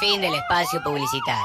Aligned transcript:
Fin 0.00 0.18
del 0.22 0.32
espacio 0.32 0.82
publicitario. 0.82 1.44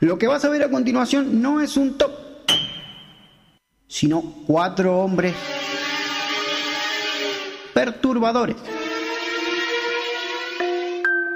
Lo 0.00 0.18
que 0.18 0.26
vas 0.26 0.44
a 0.44 0.50
ver 0.50 0.62
a 0.62 0.70
continuación 0.70 1.40
no 1.40 1.62
es 1.62 1.78
un 1.78 1.96
top, 1.96 2.10
sino 3.88 4.22
cuatro 4.46 4.98
hombres 4.98 5.34
perturbadores. 7.72 8.56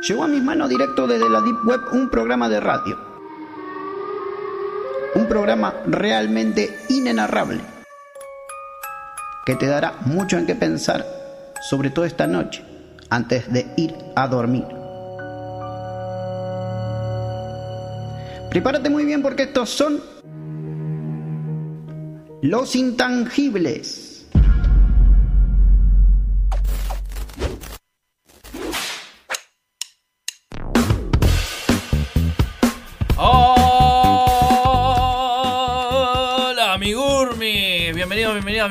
Llegó 0.06 0.24
a 0.24 0.28
mis 0.28 0.42
manos 0.42 0.68
directo 0.68 1.06
desde 1.06 1.30
la 1.30 1.40
Deep 1.40 1.64
Web 1.64 1.80
un 1.92 2.10
programa 2.10 2.50
de 2.50 2.60
radio. 2.60 2.98
Un 5.14 5.26
programa 5.26 5.72
realmente 5.86 6.84
inenarrable 6.90 7.73
que 9.44 9.56
te 9.56 9.66
dará 9.66 9.98
mucho 10.06 10.38
en 10.38 10.46
qué 10.46 10.54
pensar, 10.54 11.04
sobre 11.60 11.90
todo 11.90 12.04
esta 12.04 12.26
noche, 12.26 12.62
antes 13.10 13.52
de 13.52 13.66
ir 13.76 13.94
a 14.16 14.26
dormir. 14.26 14.64
Prepárate 18.50 18.88
muy 18.88 19.04
bien 19.04 19.20
porque 19.20 19.44
estos 19.44 19.68
son 19.68 20.00
los 22.42 22.76
intangibles. 22.76 24.13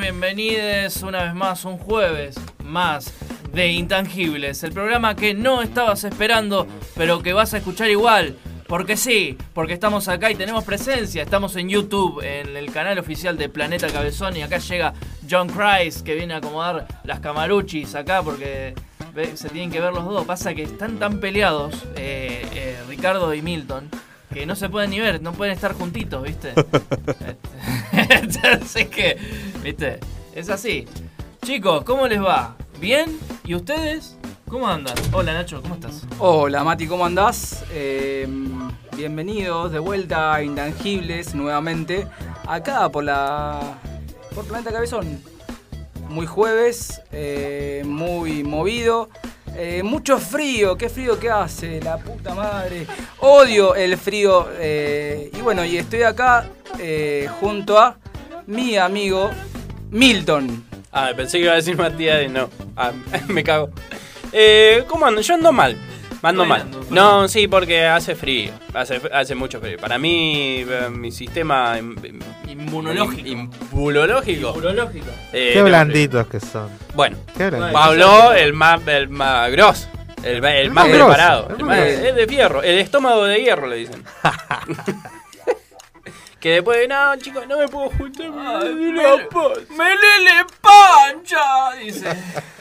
bienvenides 0.00 1.02
una 1.02 1.22
vez 1.22 1.34
más, 1.34 1.64
un 1.64 1.78
jueves 1.78 2.36
más 2.64 3.12
de 3.52 3.68
Intangibles, 3.68 4.64
el 4.64 4.72
programa 4.72 5.14
que 5.14 5.34
no 5.34 5.62
estabas 5.62 6.02
esperando, 6.04 6.66
pero 6.96 7.22
que 7.22 7.32
vas 7.32 7.54
a 7.54 7.58
escuchar 7.58 7.90
igual. 7.90 8.36
Porque 8.66 8.96
sí, 8.96 9.36
porque 9.52 9.74
estamos 9.74 10.08
acá 10.08 10.30
y 10.30 10.34
tenemos 10.34 10.64
presencia. 10.64 11.22
Estamos 11.22 11.54
en 11.56 11.68
YouTube, 11.68 12.22
en 12.22 12.56
el 12.56 12.72
canal 12.72 12.98
oficial 12.98 13.36
de 13.36 13.48
Planeta 13.48 13.88
Cabezón. 13.88 14.36
Y 14.36 14.42
acá 14.42 14.58
llega 14.58 14.94
John 15.30 15.48
Christ, 15.48 16.04
que 16.04 16.14
viene 16.14 16.34
a 16.34 16.38
acomodar 16.38 16.88
las 17.04 17.20
camaruchis 17.20 17.94
acá 17.94 18.22
porque 18.22 18.74
se 19.34 19.48
tienen 19.50 19.70
que 19.70 19.80
ver 19.80 19.92
los 19.92 20.04
dos. 20.04 20.26
Pasa 20.26 20.54
que 20.54 20.62
están 20.62 20.98
tan 20.98 21.20
peleados, 21.20 21.74
eh, 21.94 22.46
eh, 22.54 22.78
Ricardo 22.88 23.32
y 23.34 23.42
Milton, 23.42 23.90
que 24.32 24.46
no 24.46 24.56
se 24.56 24.68
pueden 24.68 24.90
ni 24.90 24.98
ver, 24.98 25.20
no 25.22 25.32
pueden 25.32 25.54
estar 25.54 25.74
juntitos, 25.74 26.22
¿viste? 26.22 26.54
Entonces 28.42 28.88
que, 28.88 29.16
¿viste? 29.62 30.00
Es 30.34 30.48
así. 30.48 30.86
Chicos, 31.44 31.84
¿cómo 31.84 32.08
les 32.08 32.20
va? 32.22 32.56
¿Bien? 32.80 33.18
¿Y 33.44 33.54
ustedes? 33.54 34.16
¿Cómo 34.48 34.68
andan? 34.68 34.94
Hola 35.12 35.32
Nacho, 35.34 35.60
¿cómo 35.62 35.74
estás? 35.74 36.02
Hola 36.18 36.64
Mati, 36.64 36.86
¿cómo 36.86 37.04
andás? 37.04 37.64
Eh, 37.70 38.26
bienvenidos 38.96 39.72
de 39.72 39.78
vuelta 39.78 40.34
a 40.34 40.42
Intangibles 40.42 41.34
nuevamente, 41.34 42.06
acá 42.46 42.88
por 42.88 43.04
la. 43.04 43.78
por 44.34 44.44
Planeta 44.46 44.72
Cabezón. 44.72 45.20
Muy 46.08 46.26
jueves, 46.26 47.02
eh, 47.12 47.82
muy 47.86 48.44
movido, 48.44 49.08
eh, 49.56 49.82
mucho 49.82 50.18
frío, 50.18 50.76
qué 50.76 50.88
frío 50.88 51.18
que 51.18 51.30
hace, 51.30 51.80
la 51.80 51.98
puta 51.98 52.34
madre. 52.34 52.86
Odio 53.20 53.74
el 53.74 53.96
frío. 53.96 54.48
eh, 54.58 55.30
y 55.32 55.40
bueno, 55.40 55.64
y 55.64 55.78
estoy 55.78 56.02
acá 56.02 56.46
junto 57.40 57.78
a 57.78 57.96
mi 58.46 58.76
amigo 58.76 59.30
Milton. 59.90 60.64
Ah, 60.92 61.10
pensé 61.16 61.38
que 61.38 61.44
iba 61.44 61.52
a 61.52 61.56
decir 61.56 61.76
Matías 61.76 62.22
y 62.24 62.28
no. 62.28 62.48
Ah, 62.76 62.92
me 63.28 63.42
cago. 63.42 63.70
Eh, 64.32 64.84
¿Cómo 64.88 65.06
ando? 65.06 65.20
Yo 65.20 65.34
ando 65.34 65.52
mal. 65.52 65.76
Ando 66.22 66.46
mal. 66.46 66.64
No, 66.88 67.28
sí, 67.28 67.48
porque 67.48 67.84
hace 67.84 68.14
frío. 68.14 68.50
Hace, 68.72 68.98
hace 69.12 69.34
mucho 69.34 69.60
frío. 69.60 69.76
Para 69.78 69.98
mí, 69.98 70.64
eh, 70.66 70.88
mi 70.90 71.12
sistema 71.12 71.76
Inmunológico. 72.48 73.28
inmunológico. 73.28 74.50
Inmunológico. 74.54 75.06
eh, 75.34 75.50
Qué 75.52 75.62
blanditos 75.62 76.26
que 76.28 76.40
son. 76.40 76.70
Bueno, 76.94 77.18
habló 77.74 78.32
el 78.32 78.54
más, 78.54 78.80
el 78.86 79.10
más 79.10 79.50
grosso. 79.52 79.86
El, 80.22 80.42
el 80.42 80.70
más 80.70 80.88
preparado. 80.88 81.48
el 81.50 81.56
El, 81.60 81.64
más 81.66 81.78
el 81.78 82.14
de 82.16 82.26
fierro. 82.26 82.62
El 82.62 82.78
estómago 82.78 83.24
de 83.24 83.42
hierro, 83.42 83.66
le 83.66 83.76
dicen. 83.76 84.02
que 86.44 86.50
después, 86.50 86.86
no, 86.90 87.16
chicos, 87.16 87.46
no 87.48 87.56
me 87.56 87.66
puedo 87.68 87.88
juntar. 87.88 88.26
Ay, 88.26 88.74
me 88.74 88.74
me, 88.74 88.92
duele 88.92 89.02
la 89.02 89.28
panza". 89.30 89.60
Melele 89.78 90.44
pancha, 90.60 91.72
dice. 91.82 92.08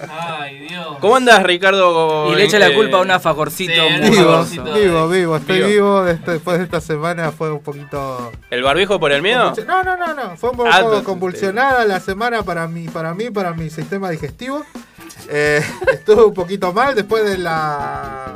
Ay, 0.10 0.60
Dios. 0.70 0.98
¿Cómo 1.02 1.18
andas, 1.18 1.44
Ricardo? 1.44 2.32
Y 2.32 2.36
le 2.38 2.46
echa 2.46 2.60
la 2.60 2.68
Eh, 2.70 2.76
culpa 2.76 3.00
a 3.00 3.02
un 3.02 3.12
afajorcito 3.12 3.74
sí, 3.74 4.00
muy 4.02 4.10
Vivo. 4.10 4.46
Vivo, 4.74 5.10
vivo, 5.10 5.36
estoy 5.36 5.58
Vivo. 5.58 5.68
vivo. 5.68 6.08
Este- 6.08 6.32
Después 6.32 6.60
de 6.60 6.64
esta 6.64 6.80
semana 6.80 7.34
fue 7.34 7.52
un 7.52 7.60
poquito. 7.62 8.32
¿El 8.50 8.64
barbijo 8.64 9.02
por 9.02 9.12
el 9.12 9.22
miedo? 9.22 9.54
convulsi- 9.54 9.66
No, 9.66 9.84
no, 9.84 9.98
no, 9.98 10.14
no. 10.14 10.38
Fue 10.38 10.52
un 10.52 10.56
poco 10.58 10.70
Ah, 10.72 11.02
convulsionada 11.04 11.84
la 11.84 12.00
semana 12.00 12.42
para 12.44 12.66
mí, 12.70 12.88
para 12.88 13.14
mí, 13.14 13.32
para 13.32 13.52
mi 13.52 13.70
sistema 13.70 14.10
digestivo. 14.10 14.64
Eh, 15.28 15.62
estuve 15.92 16.24
un 16.24 16.34
poquito 16.34 16.72
mal 16.72 16.96
después 16.96 17.26
de 17.26 17.38
la 17.38 18.36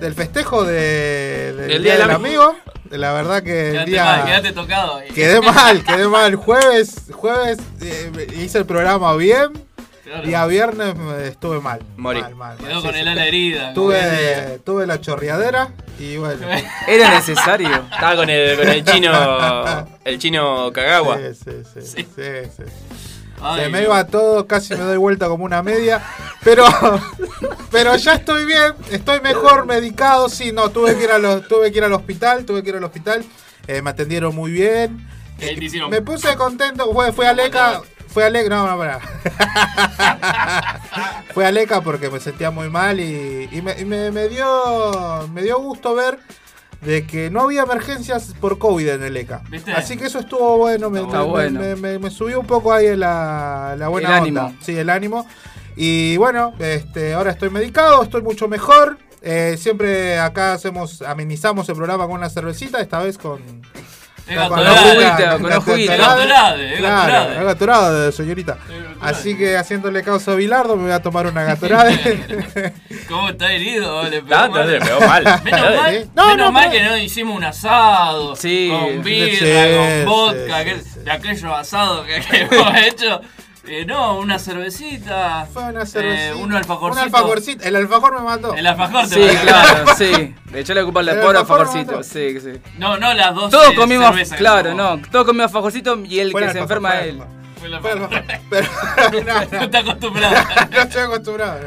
del 0.00 0.14
festejo 0.14 0.64
de, 0.64 1.52
del 1.52 1.70
El 1.70 1.82
día, 1.82 1.96
Día 1.96 2.06
del 2.06 2.06
del 2.06 2.16
amigo. 2.16 2.56
La 2.90 3.12
verdad 3.12 3.42
que 3.42 3.70
el 3.76 3.84
día 3.86 4.42
tocado. 4.54 4.96
ahí. 4.96 5.08
quedé 5.10 5.40
mal, 5.40 5.84
quedé 5.84 6.08
mal. 6.08 6.34
Jueves, 6.34 7.02
jueves 7.12 7.58
eh, 7.82 8.26
hice 8.36 8.58
el 8.58 8.66
programa 8.66 9.14
bien. 9.16 9.52
Claro. 10.04 10.26
Día 10.26 10.44
viernes 10.46 10.94
estuve 11.24 11.60
mal. 11.60 11.80
Morí. 11.96 12.20
Mal, 12.20 12.34
mal, 12.34 12.58
mal. 12.58 12.66
Quedó 12.66 12.80
Sí, 12.80 12.86
con 12.86 12.94
sí. 12.94 13.00
el 13.00 13.08
ala 13.08 13.26
herida. 13.26 13.72
Tuve, 13.74 14.58
tuve 14.64 14.84
la 14.86 15.00
chorreadera 15.00 15.68
y 16.00 16.16
bueno. 16.16 16.48
Era 16.88 17.10
necesario. 17.10 17.68
Estaba 17.92 18.16
con 18.16 18.28
el, 18.28 18.56
con 18.58 18.68
el 18.68 18.84
chino. 18.84 19.86
El 20.04 20.18
chino 20.18 20.72
Kagawa. 20.72 21.16
Sí, 21.18 21.62
sí, 21.72 21.80
sí, 21.84 22.06
Sí. 22.16 22.62
Ay, 23.42 23.64
Se 23.64 23.68
me 23.70 23.82
iba 23.82 24.06
todo, 24.06 24.46
casi 24.46 24.74
me 24.74 24.80
doy 24.84 24.96
vuelta 24.98 25.28
como 25.28 25.44
una 25.44 25.62
media. 25.62 26.02
Pero, 26.44 26.64
pero 27.70 27.96
ya 27.96 28.14
estoy 28.14 28.44
bien, 28.44 28.74
estoy 28.90 29.20
mejor 29.20 29.66
medicado. 29.66 30.28
Sí, 30.28 30.52
no, 30.52 30.70
tuve 30.70 30.96
que 30.96 31.04
ir, 31.04 31.10
a 31.10 31.18
los, 31.18 31.46
tuve 31.48 31.70
que 31.72 31.78
ir 31.78 31.84
al 31.84 31.92
hospital, 31.92 32.44
tuve 32.44 32.62
que 32.62 32.70
ir 32.70 32.76
al 32.76 32.84
hospital. 32.84 33.24
Eh, 33.66 33.82
me 33.82 33.90
atendieron 33.90 34.34
muy 34.34 34.50
bien. 34.50 35.06
¿Qué 35.38 35.54
te 35.56 35.64
hicieron? 35.64 35.90
Me 35.90 36.02
puse 36.02 36.34
contento. 36.36 36.92
Fue, 36.92 37.12
fue 37.12 37.26
a 37.26 37.32
Leca. 37.32 37.80
Fue 38.08 38.24
a 38.24 38.30
Leca. 38.30 38.48
No, 38.50 38.66
no, 38.66 38.76
pará. 38.78 39.00
Fue 41.34 41.46
a 41.46 41.52
Leca 41.52 41.80
porque 41.80 42.10
me 42.10 42.18
sentía 42.20 42.50
muy 42.50 42.68
mal 42.68 42.98
y, 43.00 43.48
y 43.52 43.62
me, 43.62 43.78
y 43.80 43.84
me- 43.84 44.10
me 44.10 44.28
dio, 44.28 45.28
me 45.32 45.42
dio 45.42 45.58
gusto 45.60 45.94
ver 45.94 46.18
de 46.80 47.06
que 47.06 47.30
no 47.30 47.42
había 47.42 47.62
emergencias 47.62 48.34
por 48.40 48.58
COVID 48.58 48.88
en 48.88 49.02
el 49.02 49.16
ECA. 49.16 49.42
¿Viste? 49.50 49.72
Así 49.72 49.96
que 49.96 50.06
eso 50.06 50.18
estuvo 50.18 50.56
bueno. 50.56 50.88
Me, 50.90 51.00
Está 51.00 51.18
me- 51.18 51.24
bueno. 51.24 51.60
me- 51.60 51.76
me- 51.76 51.98
me 51.98 52.10
subió 52.10 52.40
un 52.40 52.46
poco 52.46 52.72
ahí 52.72 52.96
la, 52.96 53.74
la 53.78 53.88
buena 53.88 54.18
El 54.18 54.28
onda. 54.28 54.46
ánimo. 54.46 54.58
Sí, 54.62 54.76
el 54.78 54.88
ánimo. 54.90 55.26
Y 55.76 56.16
bueno, 56.16 56.54
este, 56.58 57.12
ahora 57.14 57.30
estoy 57.30 57.50
medicado, 57.50 58.02
estoy 58.02 58.22
mucho 58.22 58.48
mejor. 58.48 58.98
Eh, 59.22 59.56
siempre 59.58 60.18
acá 60.18 60.54
hacemos, 60.54 61.02
amenizamos 61.02 61.68
el 61.68 61.76
programa 61.76 62.06
con 62.06 62.14
una 62.16 62.30
cervecita, 62.30 62.80
esta 62.80 63.00
vez 63.00 63.18
con, 63.18 63.38
con 64.48 64.64
la 64.64 64.70
juguita, 64.76 65.38
con 65.38 65.50
la 65.50 65.60
juguita. 65.60 65.96
Claro, 67.58 68.12
señorita. 68.12 68.58
Así 69.00 69.36
que 69.36 69.56
haciéndole 69.56 70.02
causa 70.02 70.32
a 70.32 70.34
Bilardo 70.34 70.76
me 70.76 70.84
voy 70.84 70.92
a 70.92 71.00
tomar 71.02 71.26
una 71.26 71.42
gatorade. 71.42 72.72
¿Cómo 73.08 73.30
está 73.30 73.52
herido? 73.52 74.02
Le 74.10 74.22
pegó 74.22 74.34
Ah, 74.36 74.48
mal. 74.48 74.70
entonces 74.70 74.80
le 74.80 74.86
pegó 74.86 75.00
mal. 75.00 75.24
Menos 75.44 75.60
¿Sí? 75.60 75.76
mal, 75.76 76.10
No, 76.14 76.26
menos 76.26 76.36
no, 76.46 76.52
mal 76.52 76.68
pero- 76.70 76.84
que 76.84 76.90
no 76.90 76.96
hicimos 76.98 77.36
un 77.36 77.44
asado 77.44 78.36
Sí, 78.36 78.70
con 78.70 79.02
birra, 79.02 79.64
sí, 79.64 80.04
con 80.04 80.12
vodka, 80.14 80.44
sí, 80.46 80.52
aquel- 80.52 80.82
sí. 80.82 81.00
de 81.04 81.10
aquellos 81.10 81.44
asados 81.52 82.06
que, 82.06 82.20
que 82.20 82.42
hemos 82.42 82.76
hecho. 82.78 83.20
Eh, 83.68 83.84
no, 83.84 84.18
una 84.18 84.38
cervecita. 84.38 85.46
Fue 85.52 85.62
una 85.64 85.82
eh, 85.82 85.86
cervecita. 85.86 86.36
un 86.36 86.52
alfajorcito. 86.54 87.02
Un 87.02 87.14
alfajorcito. 87.14 87.64
El 87.64 87.76
alfajor 87.76 88.14
me 88.18 88.24
mató. 88.26 88.54
El 88.54 88.66
alfajor 88.66 89.06
te 89.08 89.14
Sí, 89.14 89.20
mató. 89.20 89.42
claro, 89.46 89.84
sí. 89.96 90.34
Le 90.50 90.60
echó 90.60 90.74
la 90.74 90.82
culpa 90.82 91.00
al 91.00 91.08
El 91.10 91.20
pobre 91.20 91.38
alfajor 91.38 91.60
alfajorcito. 91.60 91.92
mató. 91.92 92.02
Sí, 92.02 92.40
sí. 92.40 92.60
No, 92.78 92.96
no 92.96 93.12
las 93.14 93.34
dos. 93.34 93.50
Todos 93.50 93.72
eh, 93.72 93.76
comimos, 93.76 94.16
claro, 94.36 94.74
no. 94.74 95.00
Todos 95.12 95.26
comimos 95.26 95.48
alfajorcito 95.48 95.98
y 96.04 96.18
el 96.20 96.32
Fue 96.32 96.40
que 96.40 96.46
el 96.48 96.52
se 96.54 96.58
enferma 96.58 97.00
es 97.00 97.02
el 97.02 97.08
él. 97.16 97.22
Fue 97.60 97.92
alfajor. 97.92 98.14
alfajor. 98.14 98.40
Pero, 98.50 98.68
no, 99.24 99.34
No 99.44 99.50
no. 99.50 99.62
está 99.64 99.78
acostumbrado. 99.78 100.36
No 100.70 100.80
estoy 100.80 101.02
acostumbrado. 101.02 101.60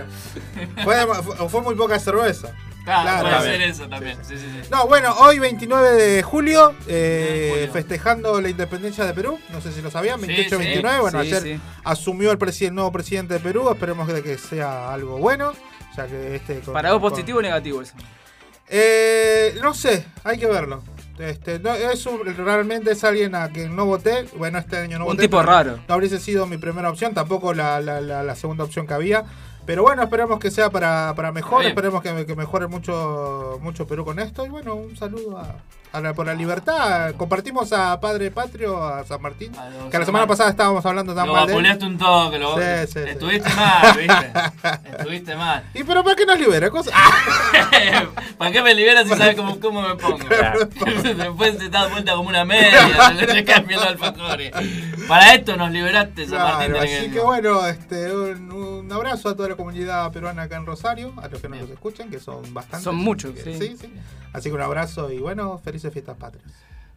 no. 0.75 0.83
Fue, 0.83 0.95
fue- 1.23 1.49
fue 1.49 1.61
muy 1.61 1.75
poca 1.75 1.99
cerveza. 1.99 2.53
Claro, 2.83 3.03
Claro, 3.03 3.21
puede 3.21 3.33
también. 3.35 3.59
ser 3.61 3.69
eso 3.69 3.87
también. 3.89 4.17
Sí, 4.27 4.37
sí, 4.37 4.45
sí. 4.61 4.67
No, 4.69 4.87
bueno, 4.87 5.15
hoy 5.19 5.39
29 5.39 5.91
de 5.93 6.21
julio, 6.21 6.75
eh, 6.87 7.51
Julio. 7.53 7.71
festejando 7.71 8.41
la 8.41 8.49
independencia 8.49 9.05
de 9.05 9.13
Perú. 9.13 9.39
No 9.53 9.61
sé 9.61 9.71
si 9.71 9.81
lo 9.81 9.89
sabían, 9.89 10.19
Sí, 10.19 10.27
28-29. 10.27 10.73
sí, 10.95 10.99
bueno, 10.99 11.21
sí, 11.21 11.27
ayer 11.27 11.41
sí. 11.43 11.61
asumió 11.85 12.31
el, 12.33 12.37
nuevo 12.75 12.91
presidente 12.91 13.35
de 13.35 13.39
Perú. 13.39 13.69
Esperemos 13.71 14.05
que, 14.11 14.21
que 14.21 14.37
sea 14.37 14.93
algo 14.93 15.17
bueno. 15.17 15.53
Ya 15.95 16.07
que 16.07 16.35
este 16.35 16.59
con- 16.59 16.73
Para 16.73 16.91
vos 16.91 16.99
con- 17.01 17.11
positivo 17.11 17.39
o 17.39 17.41
negativo 17.41 17.81
eso. 17.81 17.93
Eh, 18.67 19.55
no 19.61 19.73
sé, 19.73 20.05
hay 20.25 20.37
que 20.37 20.47
verlo. 20.47 20.83
Este, 21.19 21.59
no, 21.59 21.73
es 21.75 22.05
un- 22.07 22.25
realmente 22.35 22.91
es 22.91 23.03
alguien 23.03 23.35
a 23.35 23.49
quien 23.49 23.75
no 23.75 23.85
voté. 23.85 24.25
Bueno, 24.35 24.57
este 24.57 24.77
año 24.77 24.97
no 24.97 25.05
Un 25.05 25.11
voté. 25.11 25.21
tipo 25.23 25.37
pero 25.37 25.49
raro. 25.51 25.79
No 25.87 25.93
habría 25.93 26.17
sido 26.19 26.47
mi 26.47 26.57
primera 26.57 26.89
opción, 26.89 27.13
tampoco 27.13 27.53
la, 27.53 27.79
la- 27.81 28.01
la- 28.01 28.23
la 28.23 28.35
segunda 28.35 28.63
opción 28.63 28.87
que 28.87 28.93
había. 28.95 29.23
Pero 29.65 29.83
bueno, 29.83 30.03
esperemos 30.03 30.39
que 30.39 30.51
sea 30.51 30.69
para, 30.71 31.13
para 31.15 31.31
mejor. 31.31 31.63
Esperemos 31.65 32.01
que, 32.01 32.25
que 32.25 32.35
mejore 32.35 32.67
mucho, 32.67 33.59
mucho 33.61 33.87
Perú 33.87 34.03
con 34.03 34.19
esto. 34.19 34.45
Y 34.45 34.49
bueno, 34.49 34.75
un 34.75 34.97
saludo 34.97 35.37
a, 35.37 35.55
a 35.93 36.01
la, 36.01 36.13
por 36.13 36.25
la 36.25 36.33
libertad. 36.33 37.13
Compartimos 37.15 37.71
a 37.71 37.99
Padre 37.99 38.31
Patrio, 38.31 38.83
a 38.83 39.03
San 39.05 39.21
Martín. 39.21 39.51
A 39.55 39.89
Que 39.91 39.99
la 39.99 40.05
semana 40.05 40.25
pasada 40.25 40.49
estábamos 40.49 40.83
hablando 40.85 41.13
tan 41.13 41.27
Lo 41.27 41.33
mal 41.33 41.49
un 41.83 41.97
toque, 41.99 42.39
lo 42.39 42.55
Sí, 42.57 42.63
sí, 42.87 42.93
sí. 42.93 42.99
Estuviste 43.09 43.49
mal, 43.53 43.97
¿viste? 43.97 44.31
Estuviste 44.97 45.35
mal. 45.35 45.63
¿Y 45.73 45.83
pero 45.83 46.03
para 46.03 46.15
qué 46.15 46.25
nos 46.25 46.39
libera? 46.39 46.71
Cosa? 46.71 46.91
¿Para 48.37 48.51
qué 48.51 48.61
me 48.63 48.73
liberas 48.73 49.07
si 49.07 49.15
sabes 49.15 49.35
cómo, 49.35 49.59
cómo 49.59 49.81
me 49.83 49.95
pongo? 49.95 50.17
Después 50.27 51.57
te 51.59 51.69
das 51.69 51.91
vuelta 51.91 52.15
como 52.15 52.29
una 52.29 52.43
media, 52.43 53.11
le 53.11 53.43
cambian 53.45 53.79
los 53.79 53.89
alfajores. 53.89 54.51
Para 55.07 55.35
esto 55.35 55.55
nos 55.55 55.69
liberaste, 55.71 56.27
San 56.27 56.39
Martín. 56.39 56.71
Claro, 56.73 56.83
así 56.83 57.11
que 57.11 57.19
bueno, 57.19 57.67
este, 57.67 58.15
un, 58.15 58.51
un 58.51 58.91
abrazo 58.91 59.29
a 59.29 59.35
toda 59.35 59.49
la 59.49 59.55
comunidad 59.55 60.11
peruana 60.11 60.43
acá 60.43 60.57
en 60.57 60.65
Rosario, 60.65 61.13
a 61.21 61.27
los 61.27 61.39
que 61.39 61.49
nos 61.49 61.69
escuchan, 61.69 62.09
que 62.09 62.19
son 62.19 62.51
bastantes. 62.51 62.83
Son 62.83 62.95
muchos, 62.95 63.33
Así 63.35 63.43
que- 63.43 63.57
sí. 63.59 63.77
sí. 63.79 63.93
Así 64.33 64.49
que 64.49 64.55
un 64.55 64.61
abrazo 64.61 65.11
y 65.11 65.19
bueno, 65.19 65.61
felices 65.83 65.93
fiestas 65.93 66.17
patrias. 66.17 66.45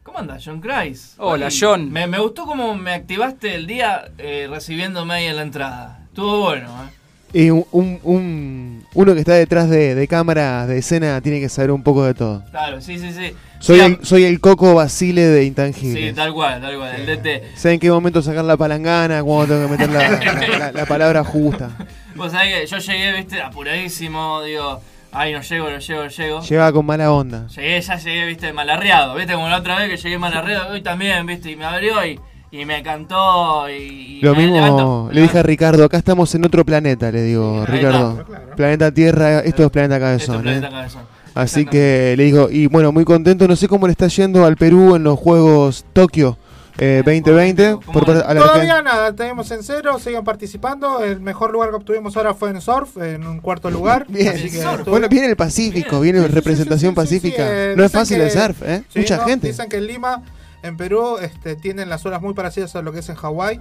¿Cómo 0.03 0.19
andas, 0.19 0.43
John 0.45 0.61
Christ? 0.61 1.15
Hola, 1.19 1.49
John. 1.51 1.91
Me, 1.91 2.07
me 2.07 2.19
gustó 2.21 2.47
cómo 2.47 2.75
me 2.77 2.93
activaste 2.95 3.55
el 3.57 3.67
día 3.67 4.05
eh, 4.19 4.47
recibiéndome 4.49 5.15
ahí 5.15 5.25
en 5.27 5.37
la 5.37 5.43
entrada. 5.43 5.99
Estuvo 6.09 6.43
bueno, 6.43 6.69
¿eh? 6.69 6.93
Y 7.33 7.51
un, 7.51 7.67
un- 7.73 7.99
un- 8.05 8.87
uno 8.95 9.13
que 9.15 9.21
está 9.21 9.35
detrás 9.35 9.69
de, 9.69 9.95
de 9.97 10.07
cámaras 10.09 10.69
de 10.69 10.79
escena 10.79 11.21
tiene 11.21 11.41
que 11.41 11.49
saber 11.49 11.73
un 11.73 11.83
poco 11.83 12.05
de 12.05 12.15
todo. 12.15 12.45
Claro, 12.51 12.81
sí, 12.81 12.99
sí, 13.01 13.13
sí. 13.13 13.35
Soy, 13.59 13.81
el, 13.81 13.99
soy 14.03 14.25
el 14.25 14.41
Coco 14.41 14.75
Basile 14.75 15.23
de 15.23 15.45
Intangibles. 15.45 16.11
Sí, 16.11 16.15
tal 16.15 16.33
cual, 16.33 16.61
tal 16.61 16.77
cual, 16.77 16.95
el 16.95 17.07
DT. 17.07 17.57
sé 17.57 17.73
en 17.73 17.81
qué 17.81 17.91
momento 17.91 18.23
sacar 18.23 18.45
la 18.45 18.57
palangana, 18.57 19.23
cuando 19.25 19.55
tengo 19.57 19.67
que 19.67 19.73
meter 19.73 19.91
la, 19.91 20.11
la- 20.11 20.59
la- 20.59 20.73
la 20.73 20.87
palabra 20.87 21.25
justa. 21.25 21.71
Vos 22.15 22.31
sabés 22.33 22.61
que 22.61 22.67
yo 22.67 22.79
llegué, 22.79 23.13
viste, 23.17 23.43
apuradísimo, 23.43 24.43
digo, 24.43 24.81
ay, 25.17 25.33
no 25.33 25.41
llego, 25.41 25.71
no 25.71 25.79
llego, 25.79 26.03
no 26.05 26.09
llego. 26.09 26.41
Lleva 26.43 26.73
con 26.73 26.87
mala 26.87 27.13
onda. 27.13 27.47
Llegué, 27.49 27.81
ya 27.81 27.97
llegué, 27.97 28.27
viste, 28.27 28.53
malarreado, 28.53 29.15
viste, 29.15 29.33
como 29.35 29.49
la 29.49 29.59
otra 29.59 29.79
vez 29.79 29.91
que 29.91 29.97
llegué 29.97 30.19
malarreado, 30.19 30.73
hoy 30.75 30.83
también, 30.83 31.25
viste, 31.27 31.51
y 31.51 31.57
me 31.57 31.65
abrió 31.65 32.05
y, 32.05 32.21
y 32.51 32.65
me 32.65 32.83
cantó 32.83 33.69
y... 33.71 34.19
y 34.19 34.21
Lo 34.21 34.35
mismo 34.35 35.09
le 35.11 35.21
dije 35.23 35.39
a 35.39 35.43
Ricardo, 35.43 35.85
acá 35.85 35.97
estamos 35.97 36.35
en 36.35 36.45
otro 36.45 36.65
planeta, 36.65 37.11
le 37.11 37.23
digo, 37.23 37.65
Ricardo. 37.67 38.25
claro. 38.25 38.57
Planeta 38.57 38.93
Tierra, 38.93 39.41
esto 39.41 39.65
es 39.65 39.71
Planeta 39.71 39.97
Esto 39.97 40.07
es 40.07 40.27
Cabezón. 40.29 40.43
Planeta 40.43 40.67
¿eh? 40.69 40.71
Cabezón. 40.71 41.03
Así 41.35 41.67
que 41.67 42.15
le 42.17 42.25
digo, 42.25 42.49
y 42.51 42.67
bueno, 42.67 42.93
muy 42.93 43.05
contento, 43.05 43.47
no 43.47 43.57
sé 43.57 43.69
cómo 43.69 43.87
le 43.87 43.93
está 43.93 44.09
yendo 44.09 44.45
al 44.47 44.57
Perú 44.57 44.97
en 44.97 45.05
los 45.05 45.19
Juegos 45.19 45.85
Tokio 45.93 46.39
eh, 46.79 47.03
2020. 47.05 47.73
¿Cómo 47.73 47.93
Por, 47.93 48.07
parte- 48.07 48.25
a 48.27 48.35
la 48.35 48.41
Todavía 48.41 48.83
nada, 48.83 49.15
tenemos 49.15 49.51
en 49.51 49.63
cero, 49.63 49.99
sigan 49.99 50.25
participando. 50.25 51.03
El 51.05 51.21
mejor 51.21 51.53
lugar 51.53 51.71
que 51.71 51.77
obtuvimos 51.77 52.17
ahora 52.17 52.35
fue 52.35 52.51
en 52.51 52.61
surf, 52.61 52.97
en 52.99 53.27
un 53.27 53.41
cuarto 53.41 53.71
lugar. 53.71 54.07
Bien. 54.09 54.29
Así 54.29 54.45
que 54.51 54.61
Surf. 54.63 54.79
estuvo- 54.81 54.91
Bueno, 54.91 55.09
viene 55.09 55.27
el 55.29 55.37
Pacífico, 55.37 56.01
viene 56.01 56.21
Sí, 56.21 56.27
sí, 56.29 56.33
representación 56.35 56.95
sí, 56.95 57.01
sí, 57.01 57.07
sí, 57.09 57.17
pacífica. 57.21 57.43
sí, 57.43 57.49
eh, 57.53 57.75
no 57.77 57.85
es 57.85 57.91
dicen 57.93 58.01
fácil 58.01 58.17
que- 58.19 58.25
el 58.25 58.31
surf, 58.31 58.63
¿eh? 58.63 58.83
Sí, 58.93 58.99
Mucha 59.01 59.17
no, 59.19 59.25
gente. 59.25 59.47
Dicen 59.49 59.69
que 59.69 59.77
en 59.79 59.87
Lima, 59.87 60.23
en 60.63 60.77
Perú, 60.77 61.19
este, 61.21 61.57
tienen 61.57 61.89
las 61.89 62.05
olas 62.07 62.21
muy 62.21 62.35
parecidas 62.35 62.75
a 62.77 62.83
lo 62.83 62.93
que 62.93 62.99
es 63.01 63.09
en 63.09 63.15
Hawái. 63.17 63.61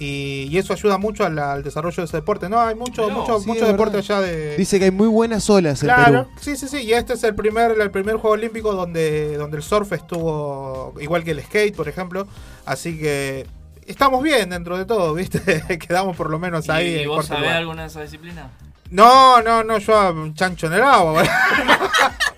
Y, 0.00 0.48
y 0.50 0.58
eso 0.58 0.72
ayuda 0.72 0.98
mucho 0.98 1.24
al, 1.24 1.38
al 1.38 1.62
desarrollo 1.62 1.96
de 1.98 2.04
ese 2.04 2.16
deporte. 2.16 2.48
No, 2.48 2.60
hay 2.60 2.74
mucho, 2.74 3.08
mucho, 3.10 3.38
sí, 3.40 3.46
mucho 3.46 3.64
deporte 3.66 3.98
allá 3.98 4.20
de. 4.20 4.56
Dice 4.56 4.78
que 4.78 4.86
hay 4.86 4.90
muy 4.90 5.06
buenas 5.06 5.48
olas 5.48 5.82
en 5.82 5.88
Claro, 5.88 6.24
Perú. 6.24 6.30
sí, 6.40 6.56
sí, 6.56 6.66
sí. 6.68 6.78
Y 6.82 6.92
este 6.92 7.12
es 7.12 7.22
el 7.24 7.34
primer, 7.34 7.80
el 7.80 7.90
primer 7.90 8.16
juego 8.16 8.30
olímpico 8.34 8.72
donde, 8.74 9.36
donde 9.36 9.56
el 9.58 9.62
surf 9.62 9.92
estuvo 9.92 10.94
igual 11.00 11.22
que 11.22 11.30
el 11.30 11.42
skate, 11.42 11.76
por 11.76 11.88
ejemplo. 11.88 12.26
Así 12.66 12.98
que 12.98 13.46
estamos 13.86 14.22
bien 14.22 14.50
dentro 14.50 14.76
de 14.76 14.84
todo, 14.84 15.14
¿viste? 15.14 15.62
Quedamos 15.78 16.16
por 16.16 16.28
lo 16.28 16.38
menos 16.40 16.68
ahí. 16.70 16.88
¿Y, 16.88 16.96
y 16.96 17.02
en 17.02 17.08
vos 17.08 17.26
sabés 17.26 17.42
lugar. 17.42 17.56
alguna 17.58 17.82
de 17.82 17.88
esas 17.88 18.02
disciplinas? 18.02 18.46
No, 18.90 19.40
no, 19.42 19.62
no, 19.64 19.78
yo 19.78 20.32
chancho 20.34 20.66
en 20.66 20.72
el 20.74 20.82
agua. 20.82 21.22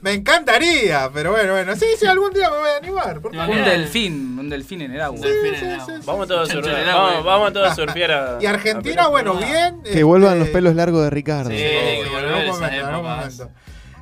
Me 0.00 0.12
encantaría, 0.12 1.10
pero 1.12 1.30
bueno, 1.32 1.52
bueno. 1.52 1.74
Sí, 1.76 1.86
sí, 1.98 2.06
algún 2.06 2.32
día 2.32 2.50
me 2.50 2.58
voy 2.58 2.68
a 2.70 2.76
animar. 2.76 3.18
Un 3.24 3.64
delfín, 3.64 4.38
un 4.38 4.48
delfín 4.50 4.82
en 4.82 4.92
el 4.92 5.00
agua. 5.00 5.16
Un 5.16 5.22
delfín 5.22 5.54
sí, 5.54 5.64
en 5.64 5.70
el 5.70 5.76
sí, 5.76 5.82
agua. 5.82 5.96
sí. 6.00 6.06
Vamos 6.06 6.28
todos 6.28 6.50
a 6.50 6.52
surfear. 6.52 6.86
Vamos, 6.86 7.24
vamos 7.24 7.52
todos 7.52 7.68
a 7.70 7.74
surfear 7.74 8.10
a. 8.12 8.38
Y 8.40 8.46
Argentina, 8.46 9.08
bueno, 9.08 9.34
bien. 9.34 9.82
Que 9.82 9.88
este, 9.90 10.02
vuelvan 10.04 10.38
los 10.38 10.48
pelos 10.48 10.74
largos 10.74 11.02
de 11.04 11.10
Ricardo. 11.10 11.50
Sí. 11.50 11.56
Sí, 11.56 11.62
que 11.62 12.08
volver 12.10 12.92
momento. 13.02 13.50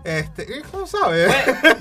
Este, 0.04 0.62
¿cómo 0.70 0.86
sabe? 0.86 1.26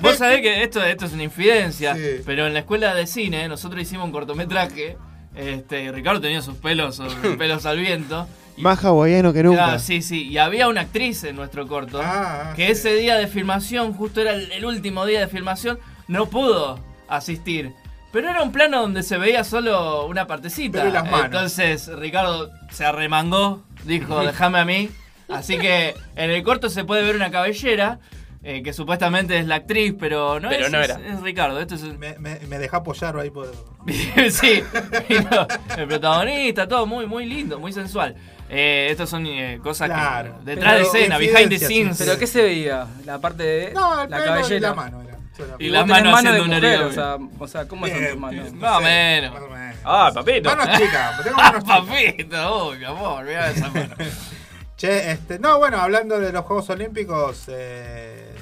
Vos 0.00 0.16
sabés 0.16 0.42
que 0.42 0.62
esto, 0.62 0.82
esto 0.82 1.06
es 1.06 1.12
una 1.12 1.22
infidencia, 1.22 1.94
Sí. 1.94 2.20
pero 2.26 2.46
en 2.46 2.52
la 2.52 2.60
escuela 2.60 2.94
de 2.94 3.06
cine 3.06 3.48
nosotros 3.48 3.80
hicimos 3.82 4.04
un 4.04 4.12
cortometraje. 4.12 4.96
Este, 5.34 5.84
y 5.84 5.90
Ricardo 5.90 6.20
tenía 6.20 6.42
sus 6.42 6.56
pelos, 6.56 6.96
sus 7.22 7.36
pelos 7.38 7.64
al 7.66 7.78
viento. 7.78 8.26
Más 8.60 8.84
hawaiano 8.84 9.32
que 9.32 9.42
nunca. 9.42 9.72
Ah, 9.74 9.78
sí, 9.78 10.02
sí. 10.02 10.28
Y 10.28 10.38
había 10.38 10.68
una 10.68 10.82
actriz 10.82 11.24
en 11.24 11.36
nuestro 11.36 11.66
corto 11.66 12.00
Ah, 12.02 12.52
que 12.56 12.66
sí. 12.66 12.72
ese 12.72 12.94
día 12.94 13.16
de 13.16 13.26
filmación, 13.26 13.92
justo 13.94 14.20
era 14.20 14.32
el, 14.32 14.50
el 14.52 14.64
último 14.64 15.04
día 15.06 15.20
de 15.20 15.28
filmación, 15.28 15.78
no 16.08 16.26
pudo 16.26 16.78
asistir. 17.08 17.72
Pero 18.12 18.28
era 18.28 18.42
un 18.42 18.50
plano 18.52 18.80
donde 18.80 19.02
se 19.04 19.18
veía 19.18 19.44
solo 19.44 20.06
una 20.06 20.26
partecita. 20.26 20.78
Pero 20.78 20.90
y 20.90 20.92
las 20.92 21.04
manos. 21.04 21.26
Entonces 21.26 21.86
Ricardo 21.96 22.50
se 22.70 22.84
arremangó, 22.84 23.62
dijo, 23.84 24.20
déjame 24.24 24.58
a 24.58 24.64
mí. 24.64 24.90
Así 25.28 25.58
que 25.58 25.94
en 26.16 26.30
el 26.30 26.42
corto 26.42 26.68
se 26.70 26.84
puede 26.84 27.04
ver 27.04 27.14
una 27.14 27.30
cabellera, 27.30 28.00
eh, 28.42 28.62
que 28.64 28.72
supuestamente 28.72 29.38
es 29.38 29.46
la 29.46 29.56
actriz, 29.56 29.94
pero 29.96 30.40
no 30.40 30.48
Pero 30.48 30.66
es, 30.66 30.72
no 30.72 30.80
es- 30.80 30.88
era. 30.90 30.98
es 31.08 31.20
Ricardo. 31.20 31.60
Esto 31.60 31.76
es 31.76 31.82
Me, 31.98 32.18
me, 32.18 32.40
me 32.48 32.58
deja 32.58 32.78
apoyar 32.78 33.16
ahí 33.16 33.30
por. 33.30 33.52
sí, 34.30 34.62
vino 35.08 35.46
el 35.78 35.86
protagonista, 35.86 36.66
todo 36.66 36.86
muy, 36.86 37.06
muy 37.06 37.26
lindo, 37.26 37.60
muy 37.60 37.72
sensual. 37.72 38.16
Eh, 38.52 38.88
estas 38.90 39.08
son 39.08 39.24
eh, 39.26 39.60
cosas 39.62 39.88
Claro. 39.88 40.38
que 40.40 40.44
detrás 40.56 40.74
de 40.74 40.82
escena, 40.82 41.18
behind 41.18 41.48
the 41.50 41.58
scenes. 41.58 41.96
sí. 41.98 42.04
¿Pero 42.04 42.18
qué 42.18 42.26
se 42.26 42.42
veía? 42.42 42.86
La 43.04 43.18
parte 43.20 43.42
de 43.44 43.72
No, 43.72 44.02
el 44.02 44.10
la 44.10 44.16
pelo 44.18 44.30
y 44.30 44.34
cabellera. 44.42 44.68
la 44.70 44.74
mano 44.74 45.02
era. 45.02 45.16
Y 45.58 45.68
Vos 45.68 45.72
las 45.72 45.86
manos 45.86 46.12
mano 46.12 46.32
de 46.32 46.38
haciendo 46.38 46.42
un 46.42 46.48
mujer, 46.48 46.64
origami. 46.80 46.90
o 46.90 46.92
sea, 46.92 47.16
o 47.38 47.48
sea, 47.48 47.68
¿cómo 47.68 47.86
son 47.86 47.96
Bien, 47.98 48.10
tus 48.10 48.20
manos? 48.20 48.44
bien, 48.44 48.58
Más 48.58 48.72
o 48.72 48.78
sí, 48.78 48.84
menos. 48.84 49.32
menos. 49.50 49.76
Ah, 49.84 50.10
papito. 50.12 50.50
Manos 50.56 50.78
chicas, 50.78 51.24
tengo 51.24 51.36
manos 51.36 51.64
Ah, 51.66 51.80
chicas. 51.80 51.96
papito, 52.26 52.66
uy, 52.68 52.78
mi 52.78 52.84
amor, 52.84 53.24
mirá 53.24 53.50
esa 53.50 53.68
mano. 53.70 53.94
Che, 54.76 55.10
este, 55.12 55.38
no, 55.38 55.58
bueno, 55.58 55.78
hablando 55.78 56.18
de 56.18 56.32
los 56.32 56.44
Juegos 56.44 56.68
Olímpicos, 56.70 57.44
eh, 57.48 58.34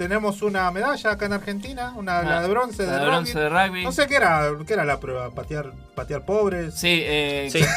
tenemos 0.00 0.40
una 0.40 0.70
medalla 0.70 1.10
acá 1.10 1.26
en 1.26 1.34
Argentina, 1.34 1.92
una 1.94 2.22
la 2.22 2.40
de 2.40 2.48
bronce 2.48 2.86
La 2.86 2.92
de, 2.92 2.94
de 2.94 2.98
rugby. 3.00 3.10
bronce 3.10 3.38
de 3.38 3.48
rugby. 3.50 3.84
No 3.84 3.92
sé 3.92 4.06
qué 4.06 4.16
era, 4.16 4.50
qué 4.66 4.72
era 4.72 4.86
la 4.86 4.98
prueba, 4.98 5.28
patear, 5.34 5.74
patear 5.94 6.24
pobres. 6.24 6.72
Sí, 6.74 7.02
eh, 7.04 7.50
Sí. 7.52 7.60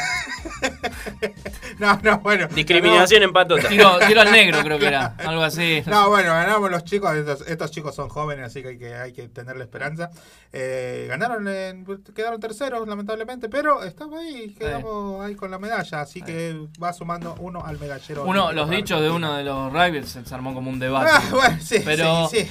No, 1.78 1.98
no, 2.02 2.18
bueno. 2.20 2.46
Discriminación 2.48 3.24
en 3.24 3.32
patota. 3.32 3.68
tiro, 3.68 3.98
tiro 4.06 4.20
al 4.20 4.30
negro 4.30 4.60
creo 4.62 4.78
que 4.78 4.86
era, 4.86 5.14
algo 5.18 5.42
así. 5.42 5.82
No, 5.86 6.08
bueno, 6.08 6.30
ganamos 6.30 6.70
los 6.70 6.84
chicos, 6.84 7.14
estos, 7.14 7.46
estos 7.48 7.70
chicos 7.70 7.94
son 7.94 8.08
jóvenes, 8.08 8.46
así 8.46 8.62
que 8.62 8.68
hay 8.68 8.78
que, 8.78 8.94
hay 8.94 9.12
que 9.12 9.28
tenerle 9.28 9.64
esperanza. 9.64 10.10
Eh, 10.52 11.06
ganaron, 11.08 11.46
en- 11.48 11.84
quedaron 12.14 12.40
terceros, 12.40 12.86
lamentablemente, 12.86 13.48
pero 13.48 13.82
estamos 13.82 14.20
ahí, 14.20 14.54
quedamos 14.58 15.24
ahí 15.24 15.34
con 15.34 15.50
la 15.50 15.58
medalla, 15.58 16.00
así 16.00 16.22
que 16.22 16.56
va 16.82 16.92
sumando 16.92 17.34
uno 17.40 17.62
al 17.64 17.78
medallero. 17.78 18.24
Uno, 18.24 18.52
los 18.52 18.70
dichos 18.70 19.00
de 19.00 19.10
uno 19.10 19.34
de 19.36 19.44
los 19.44 19.72
rugbyers 19.72 20.08
se 20.08 20.24
se 20.24 20.34
armó 20.34 20.54
como 20.54 20.70
un 20.70 20.78
debate. 20.78 21.10
Ah, 21.12 21.22
bueno, 21.32 21.58
sí, 21.60 21.82
Pero- 21.84 22.13
sí. 22.30 22.46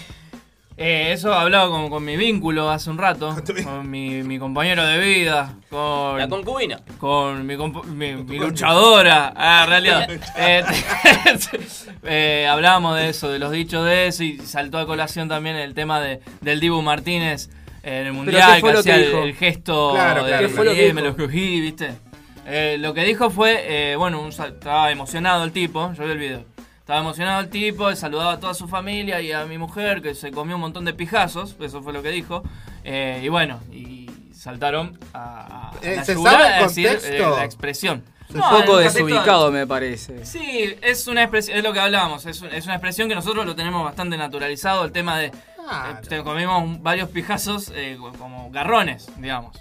Eh, 0.76 1.12
eso 1.12 1.32
hablaba 1.32 1.70
con, 1.70 1.88
con 1.92 2.04
mi 2.04 2.18
vínculo 2.18 2.72
hace 2.72 2.90
un 2.90 2.98
rato, 2.98 3.36
Con 3.64 3.92
mi, 3.92 4.24
mi 4.24 4.40
compañero 4.40 4.84
de 4.88 4.98
vida, 4.98 5.54
con, 5.70 6.18
La 6.18 6.28
concubina. 6.28 6.80
con 7.00 7.46
mi, 7.46 7.56
mi- 7.56 8.16
mi 8.24 8.40
luchadora. 8.40 9.34
Ah, 9.36 9.62
en 9.66 9.70
realidad. 9.70 10.10
Eh, 10.36 10.64
eh, 12.04 12.48
hablábamos 12.50 12.96
de 12.98 13.10
eso, 13.10 13.30
de 13.30 13.38
los 13.40 13.52
dichos 13.52 13.86
de 13.86 14.08
eso, 14.08 14.24
y 14.24 14.40
saltó 14.40 14.78
a 14.80 14.86
colación 14.88 15.30
también 15.30 15.56
el 15.58 15.74
tema 15.74 16.00
de, 16.02 16.22
del 16.42 16.60
Dibu 16.60 16.82
Martínez 16.82 17.50
en 17.84 18.08
el 18.08 18.14
Mundial, 18.14 18.56
¿qué 18.56 18.60
fue 18.62 18.72
que 18.74 18.80
hacía 18.80 18.96
el, 18.96 19.36
gesto 19.36 19.92
Claro, 19.94 20.24
de 20.24 20.30
claro, 20.30 20.48
¿Qué 20.48 20.54
fue 20.54 20.66
lo 20.66 20.72
que 20.72 20.80
"Eh, 20.82 20.84
dijo? 20.86 20.96
me 20.96 21.02
lo 21.02 21.16
cogí, 21.16 21.62
¿viste? 21.62 21.92
Eh, 22.48 22.78
lo 22.80 22.94
que 22.94 23.04
dijo 23.04 23.30
fue, 23.30 23.92
eh, 23.92 23.96
bueno, 23.96 24.22
un 24.22 24.30
estaba 24.30 24.92
emocionado 24.92 25.44
el 25.44 25.52
tipo, 25.52 25.94
yo 25.94 26.04
vi 26.06 26.12
el 26.12 26.18
video. 26.18 26.46
Estaba 26.84 27.00
emocionado 27.00 27.40
el 27.40 27.50
tipo, 27.50 27.96
saludaba 27.96 28.34
a 28.34 28.40
toda 28.42 28.54
su 28.54 28.68
familia 28.68 29.22
y 29.22 29.32
a 29.32 29.46
mi 29.46 29.58
mujer 29.58 30.02
que 30.02 30.14
se 30.16 30.32
comió 30.32 30.56
un 30.56 30.62
montón 30.62 30.84
de 30.84 30.94
pijazos, 30.94 31.56
eso 31.62 31.82
fue 31.82 31.94
lo 31.94 32.04
que 32.04 32.10
dijo. 32.10 32.44
Eh, 32.84 33.22
y 33.24 33.30
bueno, 33.30 33.62
y 33.72 34.10
saltaron 34.34 35.00
a, 35.14 35.70
a 35.70 35.72
Eh, 35.82 35.96
la 35.96 36.04
¿se 36.04 36.14
yugular 36.14 36.34
sabe 36.42 36.48
el 36.48 36.54
a 36.64 36.68
decir, 36.68 36.88
contexto? 36.90 37.14
eh, 37.14 37.38
la 37.38 37.46
expresión. 37.46 38.04
Un 38.34 38.40
No, 38.42 38.50
poco 38.50 38.78
desubicado, 38.80 39.50
me 39.50 39.66
parece. 39.66 40.26
Sí, 40.26 40.76
es 40.82 41.08
una 41.08 41.22
expresión, 41.24 41.58
es 41.58 41.64
lo 41.64 41.72
que 41.72 41.80
hablábamos, 41.80 42.26
es, 42.26 42.42
un- 42.42 42.52
es 42.52 42.66
una 42.66 42.74
expresión 42.76 43.08
que 43.08 43.16
nosotros 43.16 43.46
lo 43.46 43.56
tenemos 43.56 43.82
bastante 43.86 44.18
naturalizado, 44.18 44.84
el 44.84 44.92
tema 44.92 45.18
de 45.18 45.32
Ah, 45.66 46.02
eh, 46.04 46.08
te 46.10 46.22
comimos 46.22 46.82
varios 46.82 47.08
pijazos 47.08 47.72
eh, 47.74 47.98
como 48.20 48.52
garrones, 48.52 49.08
digamos. 49.16 49.56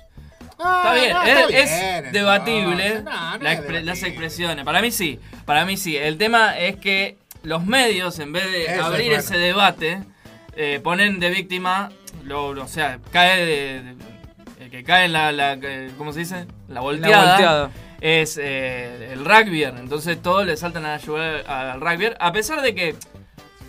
Está 0.64 0.94
bien, 0.94 1.12
no, 1.12 1.22
es, 1.22 1.28
está 1.28 1.58
es 1.58 2.00
bien, 2.02 2.12
debatible 2.12 2.86
entonces. 2.86 3.04
No, 3.04 3.38
no 3.38 3.44
la 3.44 3.52
es 3.52 3.58
expre- 3.58 3.62
debatible. 3.62 3.84
las 3.84 4.02
expresiones. 4.02 4.64
Para 4.64 4.82
mí 4.82 4.90
sí, 4.90 5.20
para 5.44 5.64
mí 5.64 5.76
sí. 5.76 5.96
El 5.96 6.18
tema 6.18 6.58
es 6.58 6.76
que 6.76 7.16
los 7.42 7.64
medios, 7.66 8.18
en 8.18 8.32
vez 8.32 8.44
de 8.50 8.62
Eso 8.64 8.72
es 8.74 8.80
abrir 8.80 9.06
bueno. 9.06 9.20
ese 9.20 9.36
debate, 9.38 10.02
eh, 10.56 10.80
ponen 10.82 11.18
de 11.20 11.30
víctima 11.30 11.90
lo, 12.24 12.48
o 12.48 12.68
sea, 12.68 12.98
cae 13.10 13.44
de, 13.44 13.82
de- 13.82 13.94
el 14.64 14.70
que 14.70 14.84
cae 14.84 15.06
en 15.06 15.12
la, 15.12 15.32
la- 15.32 15.58
¿cómo 15.98 16.12
se 16.12 16.20
dice? 16.20 16.46
La 16.68 16.80
volteada. 16.80 17.24
La 17.24 17.30
volteada. 17.32 17.70
Es 18.00 18.38
eh, 18.40 19.10
el 19.12 19.24
rugby, 19.24 19.62
entonces 19.64 20.20
todos 20.20 20.44
le 20.44 20.56
saltan 20.56 20.84
a 20.86 20.94
ayudar 20.94 21.44
al 21.48 21.80
rugby, 21.80 22.10
a 22.18 22.32
pesar 22.32 22.60
de 22.60 22.74
que 22.74 22.96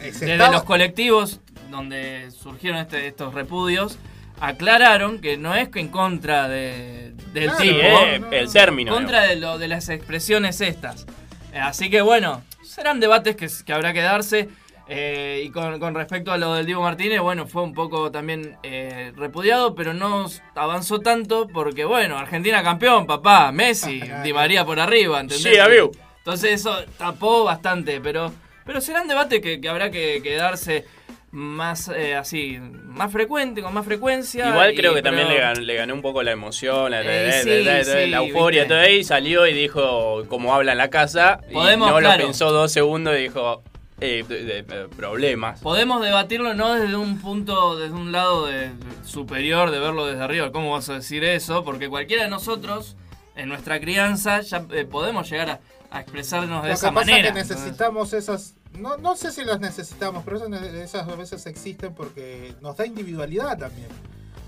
desde 0.02 0.38
los 0.38 0.64
colectivos 0.64 1.40
donde 1.70 2.30
surgieron 2.32 2.80
este- 2.80 3.08
estos 3.08 3.34
repudios, 3.34 3.98
aclararon 4.40 5.20
que 5.20 5.38
no 5.38 5.56
es 5.56 5.70
que 5.70 5.80
en 5.80 5.90
contra 5.90 6.48
de, 6.48 7.14
del 7.34 7.46
Claro, 7.46 7.58
tipo, 7.60 7.78
eh, 7.82 8.22
el 8.32 8.52
término. 8.52 8.94
contra 8.94 9.22
de, 9.24 9.36
lo, 9.38 9.58
de 9.58 9.68
las 9.68 9.90
expresiones 9.90 10.62
estas. 10.62 11.06
Eh, 11.54 11.60
Así 11.60 11.90
que 11.90 12.02
bueno, 12.02 12.44
serán 12.64 13.00
debates 13.00 13.36
que, 13.36 13.48
que 13.66 13.74
habrá 13.74 13.94
que 13.94 14.02
darse. 14.02 14.50
eh, 14.88 15.42
y 15.46 15.50
con, 15.50 15.80
con 15.80 15.96
respecto 15.96 16.32
a 16.34 16.38
lo 16.38 16.56
del 16.56 16.66
Diego 16.66 16.82
Martínez, 16.82 17.22
bueno, 17.22 17.48
fue 17.48 17.64
un 17.64 17.74
poco 17.74 18.12
también 18.12 18.58
eh, 18.64 19.14
repudiado, 19.16 19.76
pero 19.76 19.94
no 19.94 20.26
avanzó 20.56 21.00
tanto 21.00 21.48
porque, 21.48 21.86
bueno, 21.86 22.18
Argentina 22.18 22.62
campeón, 22.64 23.06
papá, 23.08 23.52
Messi, 23.54 24.02
Di 24.24 24.34
María 24.34 24.66
por 24.66 24.80
arriba, 24.80 25.20
¿entendés? 25.22 25.54
Sí, 25.54 25.58
amigo. 25.60 25.92
Entonces 26.18 26.52
eso 26.54 26.76
tapó 26.98 27.44
bastante, 27.46 28.00
pero, 28.02 28.34
pero 28.66 28.82
serán 28.82 29.08
debates 29.08 29.42
que, 29.42 29.60
que 29.62 29.70
habrá 29.70 29.90
que, 29.92 30.22
que 30.24 30.36
darse 30.36 30.86
más 31.34 31.90
eh, 31.90 32.14
así, 32.16 32.60
más 32.60 33.12
frecuente, 33.12 33.64
con 33.64 33.74
más 33.74 33.84
frecuencia. 33.86 34.50
Igual 34.50 34.74
y- 34.74 34.76
creo 34.76 34.94
que 34.94 35.02
pero- 35.02 35.16
también 35.16 35.28
le 35.36 35.40
ganó, 35.42 35.60
le 35.62 35.76
ganó 35.76 35.94
un 35.96 36.02
poco 36.04 36.22
la 36.22 36.32
emoción, 36.32 36.92
la, 36.92 37.02
Eh, 37.02 37.28
la- 37.28 37.42
sí, 37.42 37.64
la- 37.64 37.78
la- 37.80 37.84
sí, 37.84 38.08
la 38.08 38.18
euforia, 38.18 38.62
viste. 38.62 38.76
todo 38.76 38.84
ahí, 38.84 39.04
salió 39.04 39.48
y 39.48 39.54
dijo 39.54 40.24
cómo 40.30 40.54
habla 40.54 40.74
en 40.74 40.78
la 40.78 40.90
casa. 40.92 41.40
Podemos, 41.52 41.90
y 41.90 41.92
no 41.94 41.98
claro. 42.00 42.20
lo 42.20 42.26
pensó 42.26 42.52
dos 42.52 42.72
segundos 42.72 43.16
y 43.18 43.24
dijo 43.24 43.64
eh, 44.00 44.24
de- 44.28 44.44
de- 44.44 44.62
de 44.64 44.88
problemas. 44.90 45.60
Podemos 45.62 46.04
debatirlo 46.04 46.54
no 46.54 46.74
desde 46.74 46.96
un 46.96 47.20
punto, 47.20 47.78
desde 47.78 47.94
un 47.96 48.12
lado 48.12 48.46
de- 48.48 48.70
de 48.70 48.74
superior, 49.06 49.72
de 49.72 49.80
verlo 49.80 50.06
desde 50.06 50.22
arriba. 50.24 50.52
¿Cómo 50.52 50.72
vas 50.72 50.90
a 50.90 50.96
decir 50.96 51.24
eso? 51.24 51.64
Porque 51.64 51.88
cualquiera 51.90 52.24
de 52.24 52.30
nosotros, 52.30 52.96
en 53.36 53.50
nuestra 53.50 53.80
crianza, 53.80 54.42
ya 54.42 54.66
eh, 54.72 54.86
podemos 54.86 55.30
llegar 55.30 55.50
a, 55.50 55.60
a 55.90 56.02
expresarnos 56.02 56.62
de 56.64 56.70
Lo 56.70 56.74
esa 56.76 56.90
que 56.90 56.94
pasa 56.96 57.06
manera. 57.12 57.28
es 57.30 57.34
que 57.34 57.40
necesitamos 57.56 58.14
esas. 58.14 58.56
No, 58.80 58.98
no 58.98 59.16
sé 59.16 59.32
si 59.32 59.44
las 59.44 59.60
necesitamos, 59.60 60.24
pero 60.24 60.38
esas, 60.38 60.64
esas 60.74 61.08
a 61.08 61.16
veces 61.16 61.46
existen 61.46 61.94
porque 61.94 62.56
nos 62.62 62.78
da 62.78 62.86
individualidad 62.86 63.58
también. 63.58 63.88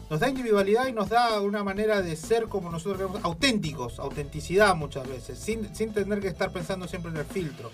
Nos 0.10 0.20
da 0.20 0.30
individualidad 0.30 0.88
y 0.88 0.92
nos 0.92 1.10
da 1.10 1.42
una 1.42 1.64
manera 1.64 2.02
de 2.02 2.16
ser 2.16 2.46
como 2.46 2.70
nosotros 2.70 2.98
queremos, 2.98 3.24
auténticos, 3.24 4.00
autenticidad 4.00 4.76
muchas 4.76 5.08
veces, 5.08 5.40
sin, 5.40 5.74
sin 5.76 5.94
tener 5.94 6.20
que 6.20 6.28
estar 6.28 6.52
pensando 6.52 6.88
siempre 6.88 7.12
en 7.12 7.18
el 7.18 7.26
filtro. 7.26 7.72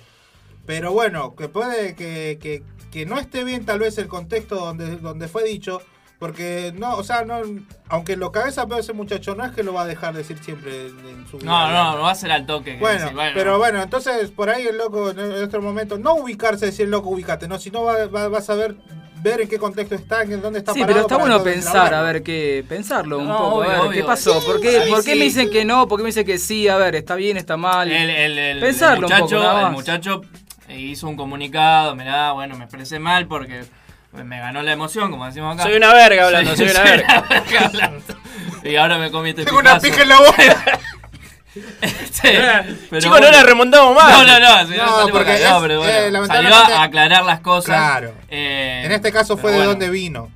Pero 0.66 0.94
bueno, 0.94 1.36
que 1.36 1.50
puede 1.50 1.96
que, 1.96 2.38
que, 2.42 2.64
que 2.92 3.06
no 3.06 3.20
esté 3.20 3.44
bien 3.44 3.66
tal 3.66 3.80
vez 3.80 3.98
el 3.98 4.08
contexto 4.08 4.56
donde, 4.56 4.98
donde 4.98 5.28
fue 5.28 5.44
dicho, 5.44 5.82
porque 6.22 6.72
no, 6.78 6.98
o 6.98 7.04
sea, 7.04 7.26
no, 7.26 7.42
aunque 7.90 8.16
lo 8.16 8.32
cabeza 8.32 8.66
veo 8.66 8.78
ese 8.78 8.94
muchacho, 8.94 9.34
no 9.34 9.44
es 9.44 9.54
que 9.54 9.64
lo 9.64 9.74
va 9.74 9.82
a 9.82 9.88
dejar 9.88 10.14
decir 10.14 10.38
siempre 10.38 10.86
en, 10.86 11.00
en 11.00 11.28
su 11.28 11.40
vida. 11.40 11.50
No, 11.50 11.72
no, 11.72 11.96
no 11.98 12.04
va 12.04 12.12
a 12.12 12.16
ser 12.16 12.32
al 12.32 12.46
toque. 12.46 12.74
que 12.74 12.80
Bueno, 12.80 13.06
decir, 13.06 13.18
pero 13.34 13.58
bueno, 13.58 13.82
entonces 13.82 14.30
por 14.30 14.52
ahí 14.52 14.68
el 14.68 14.78
loco 14.78 15.10
en 15.10 15.20
otro 15.44 15.64
momento, 15.64 15.98
no 15.98 16.14
ubicarse, 16.14 16.68
decir 16.68 16.88
loco, 16.90 17.10
ubicate, 17.10 17.48
no, 17.48 17.58
sino 17.58 17.82
va, 17.82 18.06
va- 18.06 18.28
vas 18.28 18.48
a 18.52 18.54
ver, 18.54 18.76
ver 19.24 19.42
en 19.42 19.48
qué 19.50 19.58
contexto 19.58 19.96
está, 19.96 20.22
en 20.22 20.40
dónde 20.44 20.60
está 20.60 20.74
Sí, 20.74 20.82
parado 20.82 20.94
pero 21.08 21.08
está 21.08 21.18
bueno 21.18 21.44
pensar, 21.44 21.92
a 21.92 22.04
ver, 22.04 22.22
qué 22.22 22.64
pensarlo 22.70 23.18
un 23.18 23.28
No, 23.28 23.38
poco, 23.40 23.64
a 23.64 23.66
obvio, 23.66 23.70
ver, 23.72 23.80
obvio. 23.80 23.92
¿qué 23.94 24.04
pasó? 24.04 24.40
Sí, 24.40 24.46
¿Por 24.46 24.62
qué, 24.62 24.78
ahí 24.80 24.90
por 24.92 25.04
qué 25.04 25.14
sí. 25.14 25.18
me 25.18 25.26
dicen 25.26 25.50
que 25.50 25.66
no? 25.66 25.88
¿Por 25.88 25.98
qué 25.98 26.04
me 26.04 26.10
dicen 26.10 26.26
que 26.28 26.38
sí? 26.38 26.68
A 26.68 26.78
ver, 26.78 26.94
está 26.98 27.16
bien, 27.16 27.36
está 27.38 27.58
mal. 27.58 27.92
El, 27.92 28.12
el- 28.12 28.38
el- 28.38 28.58
el 28.58 28.60
Pensarlo 28.60 29.08
un 29.08 29.14
muchacho, 29.14 29.42
poco, 29.42 29.60
el 29.66 29.72
muchacho 29.72 30.22
hizo 30.70 31.08
un 31.10 31.18
comunicado, 31.18 31.96
mirá, 31.96 32.32
bueno, 32.34 32.56
me 32.58 32.66
expresé 32.66 33.00
mal 33.00 33.28
porque 33.28 33.64
me 34.14 34.40
ganó 34.40 34.62
la 34.62 34.72
emoción, 34.74 35.10
como 35.12 35.26
decimos 35.26 35.54
acá. 35.56 35.64
Soy 35.64 35.74
una 35.78 35.94
verga 35.94 36.26
hablando, 36.26 36.56
soy 36.56 36.66
una 36.70 36.74
Soy 36.82 36.84
verga. 36.84 37.26
una 37.30 37.40
verga 37.42 37.66
hablando. 37.66 38.04
Y 38.64 38.76
ahora 38.76 38.98
me 39.00 39.10
comí 39.10 39.32
este 39.32 39.44
Tengo 39.46 39.58
una 39.60 39.80
pija 39.80 40.04
en 40.04 40.10
la 40.10 40.20
boca. 40.20 40.66
Sí, 41.54 42.30
pero 42.90 43.02
Chicos, 43.02 43.20
no 43.20 43.30
la 43.32 43.44
remontamos 43.44 43.94
más. 43.94 44.10
No, 44.10 44.24
no, 44.26 44.40
no, 44.40 44.68
si 44.68 44.78
No, 44.78 44.86
salimos 44.88 45.12
porque 45.12 45.32
acá, 45.34 45.50
no, 45.50 45.62
pero 45.62 45.74
eh, 45.74 45.78
bueno, 45.78 45.92
salió 45.96 46.12
lamentablemente- 46.50 46.74
a 46.74 46.84
aclarar 46.84 47.24
las 47.26 47.40
cosas. 47.42 47.66
Claro. 47.76 48.14
Eh, 48.30 48.84
En 48.86 48.92
este 48.94 49.12
caso 49.12 49.36
fue 49.36 49.52
de 49.52 49.58
bueno. 49.58 49.72
dónde 49.72 49.90
vino. 49.90 50.32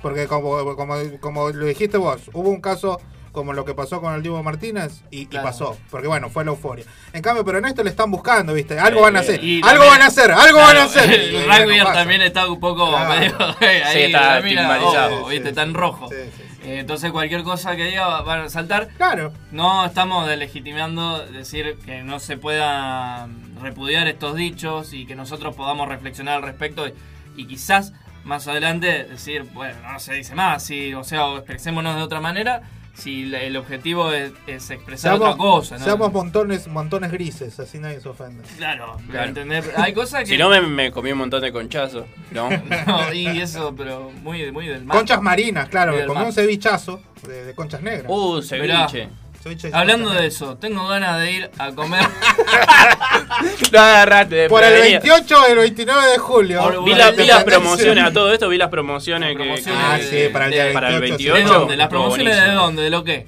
Porque 0.00 0.28
como, 0.28 0.76
como, 0.76 0.94
como 1.20 1.48
lo 1.50 1.66
dijiste 1.66 1.96
vos, 1.96 2.20
hubo 2.34 2.48
un 2.48 2.60
caso 2.60 3.00
como 3.32 3.52
lo 3.52 3.64
que 3.64 3.74
pasó 3.74 4.00
con 4.00 4.14
el 4.14 4.22
Diego 4.22 4.42
Martínez 4.42 5.02
y, 5.10 5.26
pasó. 5.26 5.76
Porque 5.90 6.08
bueno, 6.08 6.30
fue 6.30 6.44
la 6.44 6.50
euforia. 6.50 6.84
En 7.12 7.22
cambio, 7.22 7.44
pero 7.44 7.58
en 7.58 7.64
esto 7.66 7.82
le 7.84 7.90
están 7.90 8.10
buscando, 8.10 8.52
¿viste? 8.54 8.78
Algo 8.78 9.02
van 9.02 9.16
a 9.16 9.20
hacer. 9.20 9.40
Algo 9.40 9.60
también- 9.62 9.88
van 9.90 10.02
a 10.02 10.06
hacer, 10.06 10.30
algo 10.32 10.58
Claro, 10.58 10.66
van 10.66 10.76
a 10.78 10.84
hacer. 10.84 11.10
El 11.20 11.44
rugby 11.46 11.78
no 11.78 11.84
también 11.92 12.22
está 12.22 12.46
un 12.50 12.58
poco 12.60 12.88
Claro. 12.90 13.08
medio 13.20 13.36
ahí, 13.60 13.82
Sí, 13.92 13.98
está 14.12 14.40
mira, 14.42 14.80
ojo, 14.82 15.28
viste, 15.28 15.48
está 15.50 15.62
en 15.62 15.74
rojo. 15.74 16.08
Eh, 16.12 16.78
entonces 16.80 17.10
cualquier 17.12 17.42
cosa 17.42 17.74
que 17.76 17.84
diga 17.84 18.06
va- 18.06 18.22
van 18.22 18.40
a 18.42 18.48
saltar. 18.48 18.88
Claro. 18.96 19.32
No 19.50 19.86
estamos 19.86 20.26
delegitimando 20.28 21.24
decir 21.26 21.76
que 21.86 22.02
no 22.02 22.20
se 22.20 22.36
pueda 22.36 23.28
repudiar 23.62 24.08
estos 24.08 24.34
dichos 24.36 24.92
y 24.92 25.06
que 25.06 25.14
nosotros 25.14 25.54
podamos 25.54 25.88
reflexionar 25.88 26.36
al 26.36 26.42
respecto 26.42 26.86
y, 26.88 26.94
y 27.36 27.46
quizás 27.46 27.92
más 28.24 28.46
adelante 28.48 29.04
decir, 29.04 29.44
bueno, 29.54 29.76
no 29.90 29.98
se 29.98 30.12
dice 30.14 30.34
más, 30.34 30.62
sí, 30.62 30.92
o 30.94 31.04
sea, 31.04 31.24
o 31.26 31.38
expresémonos 31.38 31.96
de 31.96 32.02
otra 32.02 32.20
manera 32.20 32.62
si 33.00 33.24
la- 33.26 33.40
el 33.42 33.56
objetivo 33.56 34.12
es, 34.12 34.32
es 34.46 34.70
expresar 34.70 35.12
Seamos, 35.18 35.28
otra 35.34 35.36
cosa. 35.38 35.78
¿no? 35.78 35.84
seamos 35.84 36.12
montones, 36.12 36.68
montones 36.68 37.10
grises, 37.10 37.58
así 37.58 37.78
nadie 37.78 38.00
se 38.00 38.08
ofende. 38.08 38.42
Claro, 38.56 38.96
Claro. 39.10 39.28
¿entendés? 39.28 39.70
Hay 39.76 39.92
cosas 39.92 40.20
que... 40.20 40.26
Si 40.26 40.38
no, 40.38 40.48
me, 40.50 40.60
me 40.60 40.90
comí 40.92 41.10
un 41.12 41.18
montón 41.18 41.40
de 41.42 41.50
conchazos. 41.52 42.04
¿no? 42.30 42.48
No, 42.86 43.12
y 43.12 43.26
eso, 43.40 43.74
pero 43.76 44.10
muy, 44.22 44.50
muy 44.52 44.66
del 44.68 44.84
mar. 44.84 44.96
Conchas 44.98 45.20
marinas, 45.22 45.68
claro, 45.68 45.92
me 45.94 46.06
comí 46.06 46.22
un 46.22 46.32
cevichazo 46.32 47.00
de, 47.26 47.44
de 47.44 47.54
conchas 47.54 47.82
negras. 47.82 48.06
Uh, 48.08 48.40
ceviche. 48.42 49.08
Hablando 49.72 50.10
de 50.10 50.26
eso, 50.26 50.56
tengo 50.58 50.86
ganas 50.86 51.18
de 51.20 51.32
ir 51.32 51.50
a 51.58 51.70
comer. 51.72 52.02
Lo 53.72 53.80
agarraste 53.80 54.34
de 54.34 54.48
Por 54.48 54.62
el 54.62 54.70
prevenida. 54.72 55.00
28 55.00 55.36
y 55.48 55.52
el 55.52 55.58
29 55.58 56.10
de 56.12 56.18
julio. 56.18 56.82
Vi, 56.84 56.94
la- 56.94 57.10
vi 57.12 57.24
las 57.26 57.44
promociones, 57.44 58.04
a 58.04 58.12
todo 58.12 58.32
esto 58.32 58.48
vi 58.48 58.58
las 58.58 58.68
promociones, 58.68 59.30
que- 59.30 59.36
Promociones 59.36 59.80
Ah, 59.82 59.96
que- 59.98 60.04
sí, 60.26 60.32
para 60.32 60.46
el 60.46 60.52
día 60.52 60.64
de- 60.66 60.72
para 60.72 60.88
el 60.90 61.00
28. 61.00 61.32
¿De 61.32 61.38
28. 61.40 61.58
dónde? 61.60 61.76
¿Las 61.76 61.88
promociones 61.88 62.36
de 62.36 62.50
dónde? 62.52 62.82
¿De 62.82 62.90
lo 62.90 63.02
qué? 63.04 63.26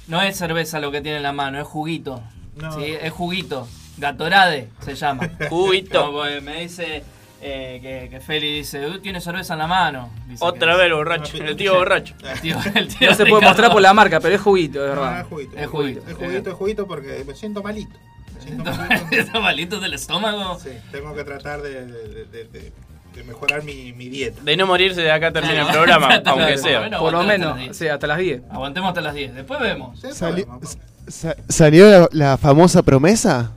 no 0.09 0.21
es 0.23 0.37
cerveza 0.37 0.81
lo 0.81 0.91
que 0.91 1.03
tiene 1.03 1.19
en 1.19 1.23
la 1.23 1.33
mano, 1.33 1.61
es 1.61 1.67
juguito. 1.67 2.23
No. 2.57 2.73
Sí, 2.73 2.97
es 3.01 3.13
juguito. 3.13 3.69
Gatorade 3.99 4.71
se 4.81 4.95
llama. 4.95 5.29
Juguito. 5.51 6.11
Me 6.43 6.63
dice 6.63 7.05
eh, 7.43 7.79
que, 7.83 8.09
que 8.09 8.21
Feli 8.21 8.55
dice, 8.59 8.87
"Uh, 8.87 8.99
tiene 9.01 9.21
cerveza 9.21 9.55
en 9.55 9.59
la 9.59 9.67
mano. 9.67 10.11
Dice 10.29 10.45
Otra 10.45 10.73
que- 10.73 10.79
vez 10.79 10.87
el 10.87 10.95
borracho, 10.95 11.37
el 11.39 11.57
tío 11.57 11.75
borracho. 11.75 12.15
El 12.33 12.41
tío- 12.41 12.57
el 12.75 12.89
tío 12.89 13.11
No 13.11 13.15
se 13.17 13.23
puede 13.25 13.25
Ricardo. 13.25 13.41
mostrar 13.49 13.73
por 13.73 13.83
la 13.83 13.93
marca, 13.93 14.21
pero 14.21 14.35
es 14.37 14.41
juguito, 14.41 14.79
No, 14.81 14.95
no, 14.95 15.01
verdad. 15.03 15.21
es 15.21 15.27
juguito. 15.27 15.57
Es 15.59 15.67
juguito. 15.67 16.01
Es 16.09 16.15
juguito, 16.17 16.51
es 16.51 16.57
juguito 16.57 16.87
porque 16.87 17.25
me 17.27 17.35
siento 17.35 17.63
malito. 17.63 17.97
Me 18.35 18.41
siento 18.43 18.65
malito. 18.71 19.07
¿Está 19.11 19.41
malito 19.41 19.81
del 19.81 19.95
estómago? 19.95 20.59
Sí, 20.61 20.71
tengo 20.91 21.15
que 21.15 21.25
tratar 21.25 21.63
de, 21.63 21.87
de- 21.87 22.25
de- 22.27 22.45
de- 22.45 22.73
de 23.13 23.25
mejorar 23.25 23.63
mi, 23.63 23.93
mi 23.93 24.09
dieta. 24.09 24.41
De 24.43 24.57
no 24.57 24.67
morirse 24.67 25.03
de 25.03 25.13
acá 25.13 25.31
termina 25.33 25.63
el 25.67 25.73
programa, 25.73 26.15
aunque 26.25 26.57
sea. 26.57 26.89
Por 26.99 27.13
lo 27.13 27.21
hasta 27.21 27.33
menos, 27.33 27.49
las 27.51 27.59
10. 27.59 27.77
sí, 27.77 27.89
hasta 27.89 28.07
las 28.07 28.17
10. 28.19 28.43
Aguantemos 28.51 28.89
hasta 28.89 29.01
las 29.03 29.15
10. 29.15 29.35
Después 29.35 29.61
vemos. 29.61 30.01
Sí, 30.01 30.09
Sali- 30.13 30.45
podemos. 30.45 30.79
sa- 31.09 31.37
¿Salió 31.49 31.91
la, 31.91 32.09
la 32.13 32.39
famosa 32.39 32.83
promesa? 32.83 33.53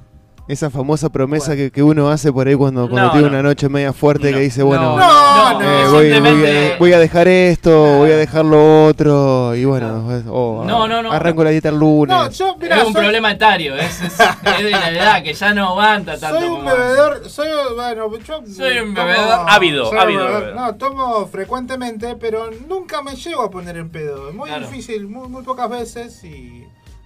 Esa 0.48 0.70
famosa 0.70 1.10
promesa 1.10 1.56
que, 1.56 1.72
que 1.72 1.82
uno 1.82 2.08
hace 2.10 2.32
por 2.32 2.48
ahí 2.48 2.54
cuando, 2.54 2.88
cuando 2.88 3.08
No, 3.08 3.12
tiene 3.14 3.28
no. 3.28 3.34
una 3.34 3.42
noche 3.42 3.68
media 3.68 3.94
fuerte 3.94 4.30
No. 4.30 4.38
que 4.38 4.44
dice, 4.44 4.62
bueno, 4.62 4.96
No, 4.96 5.54
No, 5.54 5.60
no, 5.60 5.62
eh, 5.64 5.88
voy, 5.90 6.20
voy 6.20 6.46
a, 6.46 6.78
voy 6.78 6.94
a 6.94 7.00
dejar 7.00 7.28
esto, 7.28 7.72
voy 7.98 8.12
a 8.12 8.16
dejar 8.18 8.46
lo 8.46 8.86
otro, 8.86 9.56
y 9.56 9.66
bueno, 9.66 10.04
pues, 10.06 10.24
o 10.30 10.64
No, 10.64 10.88
no, 10.88 11.02
no. 11.02 11.12
arranco 11.12 11.44
la 11.44 11.50
dieta 11.50 11.70
el 11.70 11.80
lunes. 11.80 12.16
No, 12.16 12.30
yo, 12.30 12.56
mirá, 12.58 12.78
es 12.78 12.86
un 12.86 12.94
soy, 12.94 13.02
problema 13.02 13.32
etario, 13.32 13.75
es, 13.75 14.02
es, 14.04 14.14
es 14.20 14.64
de 14.64 14.70
la 14.70 14.92
edad 14.92 15.24
que 15.24 15.34
ya 15.34 15.52
no 15.56 15.70
aguanta 15.70 16.16
tanto. 16.20 16.40
soy 16.40 16.48
un 16.48 16.56
como 16.58 16.70
antes. 16.70 16.84
bebedor, 16.86 17.30
soy, 17.30 17.48
bueno, 17.75 18.18
yo 18.20 18.44
Soy 18.46 18.78
un 18.78 18.94
tomo- 18.94 19.08
bebedor 19.08 19.46
ávido, 19.50 19.90
soy 19.90 19.98
ávido 19.98 20.25
bebedor-. 20.28 20.56
No, 20.56 20.75
tomo 20.75 21.25
frecuentemente, 21.25 22.16
pero 22.18 22.52
nunca 22.70 23.02
me 23.02 23.16
llego 23.16 23.42
a 23.42 23.50
poner 23.50 23.78
en 23.78 23.90
pedo. 23.90 24.30
Es 24.30 24.36
muy 24.36 24.48
Claro. 24.48 24.68
difícil, 24.68 25.08
muy, 25.08 25.28
muy 25.28 25.42
pocas 25.42 25.72
veces 25.72 26.24
y 26.24 26.64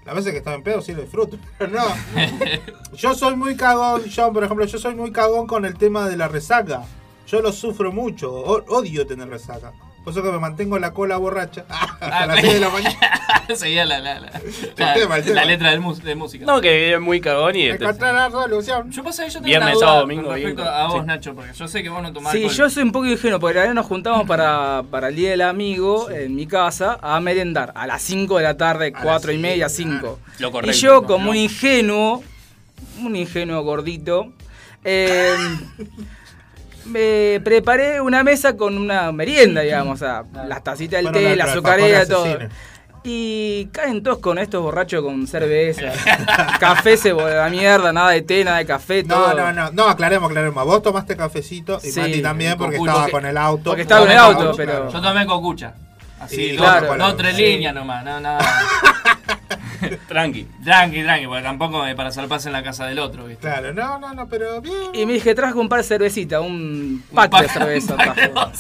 las 0.10 0.16
veces 0.16 0.32
que 0.32 0.40
estaba 0.40 0.56
en 0.56 0.64
pedo 0.64 0.82
sí 0.82 0.92
lo 0.94 1.04
disfruto, 1.04 1.38
pero 1.60 1.72
no. 1.72 1.86
yo 2.96 3.14
soy 3.14 3.36
muy 3.36 3.56
cagón, 3.56 4.04
yo 4.06 4.34
por 4.34 4.44
ejemplo, 4.44 4.66
yo 4.66 4.80
soy 4.80 4.96
muy 4.96 5.12
cagón 5.12 5.46
con 5.46 5.66
el 5.66 5.76
tema 5.78 6.10
de 6.10 6.18
la 6.18 6.28
resaca. 6.28 6.84
Yo 7.28 7.42
lo 7.42 7.52
sufro 7.52 7.92
mucho, 7.92 8.34
odio 8.34 9.06
tener 9.06 9.30
resaca. 9.30 9.72
Por 10.04 10.14
eso 10.14 10.24
que 10.24 10.32
me 10.32 10.40
mantengo 10.40 10.80
la 10.80 10.92
cola 10.94 11.18
borracha 11.18 11.66
hasta 11.70 12.20
Ah, 12.22 12.26
las 12.26 12.40
6 12.42 12.54
de 12.54 12.60
la 12.60 12.70
mañana. 12.70 12.98
Seguía 13.56 13.84
la, 13.86 14.00
la, 14.00 14.20
la, 14.20 14.30
tema, 14.76 15.18
el 15.18 15.24
tema. 15.24 15.36
la 15.36 15.46
letra 15.46 15.72
del 15.72 15.82
de 16.04 16.16
música. 16.16 16.46
No, 16.46 16.62
que 16.62 16.94
es 16.94 17.00
muy 17.02 17.20
cagón 17.20 17.56
y 17.56 17.64
este- 17.68 17.84
Encontré 17.84 18.14
la 18.14 18.30
solución. 18.30 18.92
Yo 18.92 19.04
que 19.26 19.28
yo 19.28 19.34
tengo 19.34 19.46
Viernes, 19.46 19.68
una 19.70 19.74
duda 19.76 19.86
sábado, 19.86 20.02
domingo, 20.02 20.32
respecto 20.34 20.62
bien, 20.62 20.74
a 20.74 20.88
vos, 20.88 21.00
sí. 21.02 21.06
Nacho, 21.08 21.36
porque 21.36 21.54
yo 21.54 21.68
sé 21.68 21.84
que 21.84 21.90
vos 21.90 22.02
no 22.04 22.14
tomás 22.14 22.32
Sí, 22.32 22.38
alcohol. 22.44 22.56
yo 22.56 22.70
soy 22.70 22.84
un 22.84 22.92
poco 22.92 23.06
ingenuo, 23.08 23.40
porque 23.40 23.56
la 23.56 23.62
verdad 23.62 23.74
nos 23.76 23.86
juntamos 23.88 24.28
para, 24.28 24.84
para 24.92 25.08
el 25.10 25.16
Día 25.16 25.32
del 25.32 25.42
Amigo 25.42 26.10
en 26.12 26.36
mi 26.36 26.46
casa 26.48 27.00
a 27.02 27.20
merendar 27.20 27.72
a 27.76 27.88
las 27.88 28.02
5 28.04 28.38
de 28.38 28.44
la 28.44 28.56
tarde, 28.58 28.94
A 28.96 29.02
4 29.02 29.32
y 29.32 29.38
media, 29.40 29.68
cinco, 29.70 30.20
5. 30.26 30.38
Lo 30.40 30.48
Y 30.48 30.52
correcto. 30.52 30.78
yo, 30.78 31.04
como 31.04 31.26
No. 31.26 31.30
un 31.32 31.36
ingenuo, 31.38 32.24
un 33.04 33.16
ingenuo 33.16 33.62
gordito, 33.64 34.32
eh, 34.84 35.36
me 36.86 37.40
preparé 37.44 38.02
una 38.02 38.24
mesa 38.24 38.56
con 38.58 38.78
una 38.78 39.12
merienda, 39.12 39.62
digamos, 39.62 40.02
o 40.02 40.06
sea, 40.06 40.24
las 40.48 40.64
tacitas 40.64 41.04
del 41.04 41.12
té, 41.12 41.36
la- 41.36 41.46
azucarera, 41.46 42.06
todo. 42.06 42.26
asesino. 42.26 42.50
Y 43.04 43.68
caen 43.72 44.04
todos 44.04 44.18
con 44.20 44.38
estos 44.40 44.62
borrachos 44.62 45.02
con 45.02 45.26
cerveza. 45.26 45.84
café 46.60 46.98
se 46.98 47.14
la 47.14 47.48
mierda, 47.50 47.94
nada 47.94 48.10
de 48.12 48.22
té, 48.22 48.44
nada 48.44 48.58
de 48.58 48.66
café, 48.66 49.04
No, 49.04 49.16
todo. 49.16 49.34
no, 49.36 49.54
no, 49.54 49.72
no, 49.72 49.84
aclaremos, 49.88 50.30
aclaremos. 50.30 50.66
Vos 50.66 50.84
tomaste 50.84 51.16
cafecito 51.16 51.80
y 51.82 51.92
Sí, 51.92 52.00
Mati 52.00 52.22
también 52.22 52.58
porque 52.58 52.76
estaba 52.76 53.08
con 53.08 53.26
el 53.26 53.38
auto. 53.38 53.64
Porque 53.72 53.84
estaba 53.84 54.02
con 54.02 54.10
el 54.12 54.16
Claro, 54.18 54.28
auto, 54.38 54.56
claro. 54.56 54.56
pero- 54.58 54.92
Yo 54.92 55.02
tomé 55.02 55.26
cocucha. 55.26 55.74
Así, 56.20 56.42
Y 56.42 56.58
dos, 56.58 56.66
claro, 56.68 56.98
dos, 56.98 57.16
tres 57.18 57.36
sí. 57.38 57.42
líneas 57.44 57.74
nomás, 57.74 58.04
no, 58.04 58.20
nada. 58.20 58.40
Tranqui. 60.08 60.48
Tranqui, 60.64 61.04
tranqui, 61.04 61.28
porque 61.28 61.44
tampoco 61.44 61.86
es 61.86 61.96
para 61.96 62.10
paz 62.28 62.46
en 62.46 62.54
la 62.54 62.64
casa 62.64 62.86
del 62.86 63.00
otro, 63.00 63.26
¿viste? 63.26 63.42
Claro, 63.42 63.74
no, 63.74 64.00
no, 64.00 64.14
no, 64.14 64.28
pero 64.28 64.62
bien. 64.62 64.76
Y 64.94 65.06
me 65.06 65.14
dije, 65.14 65.34
trajo 65.36 65.60
un 65.60 65.70
par 65.70 65.80
de 65.80 65.84
cervecitas, 65.84 66.42
un 66.42 67.04
pack, 67.14 67.32
pack- 67.32 67.42
de 67.44 67.50
cerveza. 67.50 67.94
un 67.94 67.98
pack 67.98 68.16
de. 68.16 68.30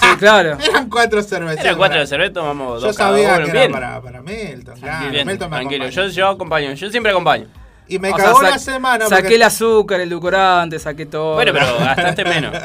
Sí, 0.00 0.16
claro. 0.18 0.56
Eran 0.60 0.88
cuatro 0.88 1.22
cervezas. 1.22 1.64
Era 1.64 1.76
cuatro 1.76 2.00
de 2.00 2.06
cerveza, 2.06 2.32
tomamos 2.32 2.80
Yo 2.80 2.88
dos 2.88 2.96
cada 2.96 3.10
sabía 3.10 3.34
uno. 3.36 3.44
que 3.44 3.50
era 3.50 3.60
Bien. 3.60 3.72
para, 3.72 4.00
para 4.00 4.22
Milton, 4.22 4.80
claro. 4.80 5.10
Bien, 5.10 5.26
Milton 5.26 5.50
me 5.50 5.56
tranquilo. 5.56 5.84
acompaña. 5.84 6.06
Yo, 6.08 6.12
yo 6.12 6.28
acompaño, 6.28 6.72
yo 6.72 6.90
siempre 6.90 7.12
acompaño. 7.12 7.46
Y 7.86 7.98
me 7.98 8.10
O 8.12 8.16
cagó 8.16 8.40
la 8.40 8.58
semana. 8.58 9.04
Saqué 9.06 9.22
porque 9.24 9.34
el 9.34 9.42
azúcar, 9.42 10.00
el 10.00 10.08
edulcorante, 10.08 10.78
saqué 10.78 11.04
todo. 11.04 11.34
Bueno, 11.34 11.52
pero 11.52 11.66
gastaste 11.78 12.24
menos. 12.24 12.56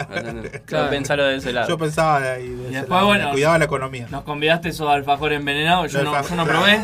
Claro. 0.66 0.90
Pensalo 0.90 1.26
de 1.26 1.36
ese 1.36 1.52
lado. 1.52 1.68
Yo 1.68 1.78
pensaba 1.78 2.22
de 2.22 2.30
ahí. 2.30 2.48
de 2.48 2.64
ese 2.64 2.72
después, 2.72 2.90
lado, 2.90 3.06
bueno, 3.08 3.32
Cuidaba 3.32 3.58
la 3.58 3.66
economía. 3.66 4.08
Nos 4.10 4.24
convidaste 4.24 4.70
esos 4.70 4.88
alfajores 4.90 5.38
envenenados, 5.40 5.92
yo 5.92 6.04
no, 6.04 6.22
yo 6.26 6.36
no 6.36 6.46
probé. 6.46 6.80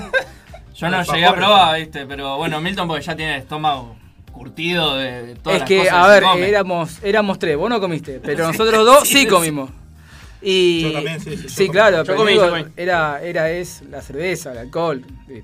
Yo 0.75 0.89
no 0.89 1.03
llegué 1.03 1.25
a 1.25 1.33
probar, 1.33 1.79
¿viste? 1.79 2.05
Pero 2.05 2.37
bueno, 2.37 2.59
Milton 2.61 2.87
porque 2.87 3.03
ya 3.03 3.15
tiene 3.15 3.35
el 3.35 3.41
estómago 3.41 3.95
curtido 4.31 4.95
de, 4.97 5.35
todas 5.35 5.55
es 5.55 5.59
las 5.61 5.67
que, 5.69 5.77
cosas 5.79 5.93
a 5.93 6.03
se 6.05 6.09
ver, 6.11 6.23
come. 6.23 6.47
éramos, 6.49 7.03
éramos 7.03 7.39
tres, 7.39 7.55
vos 7.57 7.69
no 7.69 7.79
comiste, 7.79 8.19
pero 8.23 8.45
nosotros 8.51 8.85
dos 8.85 9.07
sí, 9.07 9.19
sí, 9.19 9.27
comimos. 9.27 9.69
Y, 10.41 10.81
Yo 10.83 10.91
también, 10.91 11.19
sí, 11.21 11.37
sí, 11.37 11.47
yo 11.47 11.55
comí. 11.55 11.69
claro, 11.69 11.97
Yo 11.97 12.03
pero 12.03 12.17
comí, 12.17 12.31
digo, 12.33 12.43
yo 12.45 12.49
comí. 12.51 12.65
Era, 12.75 13.21
era 13.23 13.49
es 13.49 13.81
la 13.89 14.01
cerveza, 14.01 14.51
el 14.51 14.57
alcohol, 14.59 15.03
eh, 15.29 15.43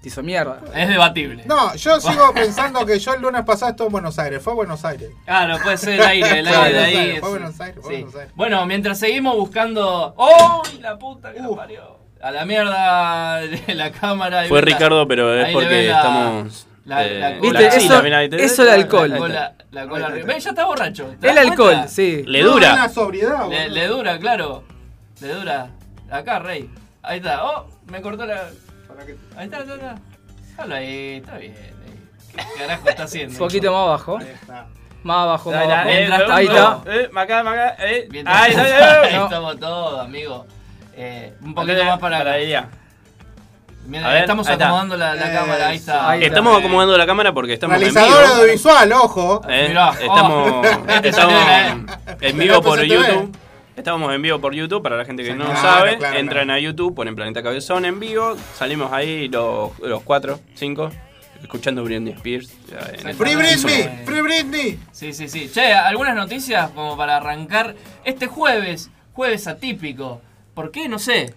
te 0.00 0.08
hizo 0.08 0.22
mierda. 0.22 0.60
Es 0.74 0.88
debatible. 0.88 1.42
No, 1.44 1.74
yo 1.74 2.00
sigo 2.00 2.32
pensando 2.34 2.86
que 2.86 2.98
yo 2.98 3.12
el 3.14 3.20
lunes 3.20 3.42
pasado 3.44 3.72
estuve 3.72 3.88
en 3.88 3.92
Buenos 3.92 4.18
Aires. 4.18 4.40
Fue 4.42 4.52
a 4.52 4.56
Buenos 4.56 4.82
Aires. 4.84 5.10
Claro, 5.26 5.58
puede 5.62 5.76
ser 5.76 5.94
el 6.00 6.02
aire, 6.06 6.38
el 6.38 6.46
aire 6.48 6.48
de 6.48 6.60
Buenos 6.70 6.84
ahí. 6.86 6.96
Aires, 6.96 7.14
es- 7.16 7.20
fue 7.20 7.28
Buenos 7.30 7.60
Aires, 7.60 7.78
fue 7.82 7.94
sí. 7.96 8.00
Buenos 8.02 8.14
Aires. 8.20 8.32
Bueno, 8.36 8.66
mientras 8.66 8.98
seguimos 8.98 9.36
buscando. 9.36 10.14
¡Oh! 10.16 10.62
La 10.80 10.96
puta 10.98 11.32
que 11.34 11.40
la 11.40 11.48
Uh. 11.50 11.56
parió. 11.56 11.99
A 12.22 12.30
la 12.30 12.44
mierda 12.44 13.36
de 13.40 13.74
la 13.74 13.90
cámara. 13.92 14.44
Fue 14.48 14.60
Ricardo, 14.60 15.06
pero 15.08 15.34
es 15.34 15.52
porque 15.52 15.88
estamos. 15.90 16.66
la- 16.84 17.06
eh, 17.06 17.18
la 17.18 17.38
cola- 17.38 17.60
¿Viste? 17.60 17.76
Eso- 17.78 18.02
mirá, 18.02 18.18
ahí 18.18 18.28
te- 18.28 18.44
eso 18.44 18.64
de 18.64 18.72
alcohol. 18.72 19.10
La 19.10 19.18
cola, 19.18 19.54
la 19.70 19.86
cola 19.88 20.06
arriba. 20.08 20.36
Ya 20.38 20.50
está 20.50 20.64
borracho. 20.66 21.14
¿te 21.20 21.30
El 21.30 21.38
alcohol, 21.38 21.70
cuenta? 21.72 21.88
sí. 21.88 22.22
Le 22.26 22.42
No, 22.42 22.50
dura. 22.50 22.70
es 22.72 22.76
la 22.76 22.88
sobriedad, 22.90 23.48
Le, 23.48 23.68
le 23.70 23.86
dura, 23.86 24.18
claro. 24.18 24.64
Le 25.20 25.28
dura. 25.28 25.68
Acá, 26.10 26.38
Rey. 26.40 26.68
Ahí 27.02 27.18
está. 27.18 27.44
Oh, 27.44 27.66
me 27.86 28.00
cortó 28.02 28.26
la. 28.26 28.48
Ahí 29.36 29.44
está, 29.46 29.60
está, 29.60 29.74
está. 29.74 29.94
Déjalo 30.50 30.74
ahí, 30.74 31.16
está 31.24 31.38
bien. 31.38 31.54
ahí. 31.56 32.44
¿Qué 32.54 32.60
carajo 32.60 32.88
está 32.88 33.02
haciendo? 33.04 33.32
Un 33.34 33.38
poquito 33.38 33.72
más 33.72 33.82
abajo, 33.86 34.18
Ahí 34.18 34.26
está. 34.42 34.66
más 35.04 35.16
abajo, 35.16 35.50
más 35.52 35.58
Ahí 35.60 35.68
está, 35.68 35.80
abajo. 35.80 35.88
eh, 35.90 36.04
eh, 36.04 36.32
Ahí 36.32 36.46
está. 36.46 36.80
eh, 36.86 37.08
Macá, 37.12 37.42
macá, 37.42 37.76
eh. 37.78 38.08
Ahí 38.26 38.50
está, 38.50 39.02
Ahí 39.02 39.10
eh. 39.12 39.16
No. 39.16 39.24
estamos 39.24 39.58
todos, 39.60 40.00
amigo. 40.04 40.46
Eh, 41.02 41.32
un 41.42 41.54
poquito 41.54 41.82
más 41.84 41.98
para, 41.98 42.18
para 42.18 42.30
acá. 42.32 42.38
ella. 42.38 42.68
Mientras 43.86 44.10
A 44.10 44.14
ver, 44.14 44.22
estamos 44.22 44.46
ahí 44.46 44.54
acomodando 44.56 44.96
la, 44.98 45.14
la 45.14 45.32
cámara, 45.32 45.68
ahí 45.68 45.76
está. 45.76 46.10
Ahí 46.10 46.18
está. 46.20 46.28
Estamos 46.28 46.58
acomodando 46.58 46.98
la 46.98 47.06
cámara 47.06 47.32
porque 47.32 47.54
estamos 47.54 47.74
en 47.76 47.80
Realizador 47.80 48.22
vivo. 48.24 48.34
audiovisual, 48.34 48.92
ojo. 48.92 49.40
Eh, 49.48 49.66
Mirá, 49.68 49.90
estamos 49.92 50.48
oh. 50.52 50.62
estamos 51.02 51.42
en 51.48 51.86
Este 52.20 52.32
vivo 52.32 52.60
por. 52.62 52.82
YouTube. 52.84 53.36
Estamos 53.76 54.12
en 54.14 54.20
vivo 54.20 54.38
por 54.38 54.52
YouTube 54.54 54.82
para 54.82 54.96
la 54.98 55.06
gente 55.06 55.22
que 55.24 55.30
Sí, 55.32 55.38
no 55.38 55.46
claro, 55.46 55.60
sabe. 55.62 55.96
claro, 55.96 56.18
entran 56.18 56.44
claro. 56.48 56.58
a 56.58 56.60
YouTube, 56.60 56.94
ponen 56.94 57.16
Planeta 57.16 57.42
Cabezón 57.42 57.86
en 57.86 57.98
vivo. 57.98 58.36
Salimos 58.54 58.92
ahí 58.92 59.28
los, 59.28 59.78
los 59.78 60.02
cuatro, 60.02 60.38
cinco, 60.54 60.90
escuchando 61.40 61.82
Britney 61.82 62.12
Spears. 62.12 62.52
en 63.00 63.08
el- 63.08 63.14
Free 63.14 63.34
Britney, 63.36 63.88
Free 64.04 64.20
Britney. 64.20 64.78
Sí, 64.92 65.14
sí, 65.14 65.28
sí. 65.30 65.48
Che, 65.50 65.72
algunas 65.72 66.14
noticias 66.14 66.68
como 66.72 66.94
para 66.98 67.16
arrancar 67.16 67.74
este 68.04 68.26
jueves, 68.26 68.90
jueves 69.14 69.46
atípico. 69.46 70.20
¿Por 70.60 70.70
qué? 70.70 70.88
No 70.88 70.98
sé. 70.98 71.34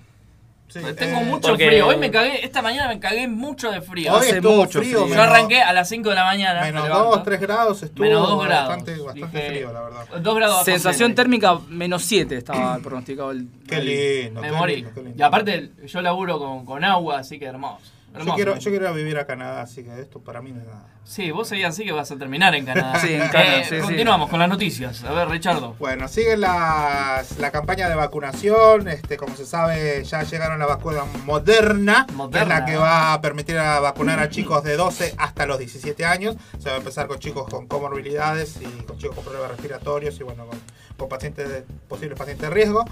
Sí, 0.70 0.80
Tengo 0.98 1.20
eh, 1.20 1.26
mucho 1.26 1.50
porque- 1.50 1.68
frío. 1.68 1.88
Hoy 1.88 1.98
me 1.98 2.10
cagué, 2.10 2.44
esta 2.44 2.64
mañana 2.64 2.88
me 2.88 3.00
cagué 3.00 3.28
mucho 3.28 3.70
de 3.70 3.80
frío. 3.82 4.12
Hoy 4.12 4.20
Hace 4.22 4.38
estuvo 4.38 4.56
mucho 4.56 4.80
frío. 4.82 5.04
frío. 5.04 5.16
Yo 5.16 5.22
arranqué 5.22 5.62
a 5.62 5.72
las 5.72 5.88
5 5.88 6.10
de 6.10 6.16
la 6.16 6.26
mañana. 6.26 6.62
me 6.62 6.72
Menos 6.72 6.84
levanto. 6.88 7.10
2, 7.12 7.24
3 7.24 7.40
grados 7.42 7.84
estuvo 7.84 8.04
Menos 8.06 8.28
2 8.28 8.44
grados. 8.46 8.68
bastante, 8.70 9.02
bastante 9.02 9.38
Dije, 9.38 9.48
frío, 9.50 9.72
la 9.74 9.82
verdad. 9.82 10.06
2 10.20 10.36
grados 10.36 10.66
Sensación 10.66 11.10
cero. 11.12 11.16
térmica 11.16 11.60
menos 11.70 12.02
7 12.04 12.38
estaba 12.38 12.78
pronosticado 12.84 13.32
el. 13.32 13.48
Qué 13.68 13.80
lindo, 13.82 14.42
Me 14.42 14.50
qué 14.50 14.54
morí. 14.56 14.76
lindo, 14.78 14.92
qué 14.96 15.02
lindo. 15.04 15.18
Y 15.20 15.22
aparte, 15.22 15.72
yo 15.86 16.02
laburo 16.02 16.40
con, 16.40 16.66
con 16.66 16.84
agua, 16.84 17.20
así 17.20 17.38
que 17.38 17.46
hermoso. 17.46 17.92
Yo 18.26 18.36
quiero, 18.36 18.58
yo 18.58 18.70
quiero 18.72 18.94
vivir 18.94 19.18
a 19.18 19.26
Canadá, 19.26 19.62
así 19.62 19.84
que 19.84 20.00
esto 20.00 20.20
para 20.20 20.42
mí 20.42 20.52
no 20.52 20.60
es 20.62 20.68
nada. 20.68 20.88
Sí, 21.04 21.32
vos 21.32 21.48
seguís 21.50 21.66
así 21.66 21.84
que 21.84 21.92
vas 21.92 22.10
a 22.12 22.16
terminar 22.18 22.54
en 22.56 22.66
Canadá. 22.66 23.00
Sí, 23.02 23.14
en 23.14 23.28
Canadá, 23.28 23.58
Eh, 23.60 23.66
sí, 23.68 23.76
sí. 23.76 23.82
continuamos 23.82 24.30
con 24.30 24.40
las 24.40 24.48
noticias. 24.50 25.04
A 25.04 25.12
ver, 25.14 25.28
Richardo. 25.30 25.76
Bueno, 25.80 26.08
sigue 26.08 26.38
las- 26.38 27.38
la 27.40 27.52
campaña 27.52 27.90
de 27.90 27.96
vacunación. 27.96 28.88
Este, 28.88 29.18
como 29.18 29.36
se 29.36 29.46
sabe, 29.46 30.04
ya 30.04 30.24
llegaron 30.24 30.60
la 30.60 30.66
vacuna 30.66 31.04
moderna, 31.26 32.06
que 32.06 32.12
es 32.12 32.18
Moderna. 32.18 32.60
la 32.60 32.66
que 32.66 32.76
va 32.78 33.14
a 33.14 33.22
permitir 33.22 33.58
a 33.58 33.80
vacunar 33.80 34.20
a 34.20 34.30
chicos 34.30 34.64
de 34.64 34.78
12 34.78 35.16
hasta 35.18 35.46
los 35.46 35.58
17 35.60 36.06
años. 36.06 36.36
Se 36.60 36.70
va 36.70 36.76
a 36.76 36.78
empezar 36.78 37.08
con 37.08 37.20
chicos 37.20 37.48
con 37.50 37.68
comorbilidades 37.68 38.60
y 38.62 38.84
con 38.84 38.98
chicos 38.98 39.16
con 39.16 39.24
problemas 39.26 39.50
respiratorios 39.52 40.20
y 40.20 40.24
bueno, 40.24 40.46
con, 40.46 40.60
con 40.98 41.10
pacientes 41.10 41.50
de, 41.50 41.62
posibles 41.90 42.18
pacientes 42.18 42.48
de 42.48 42.54
riesgo. 42.54 42.86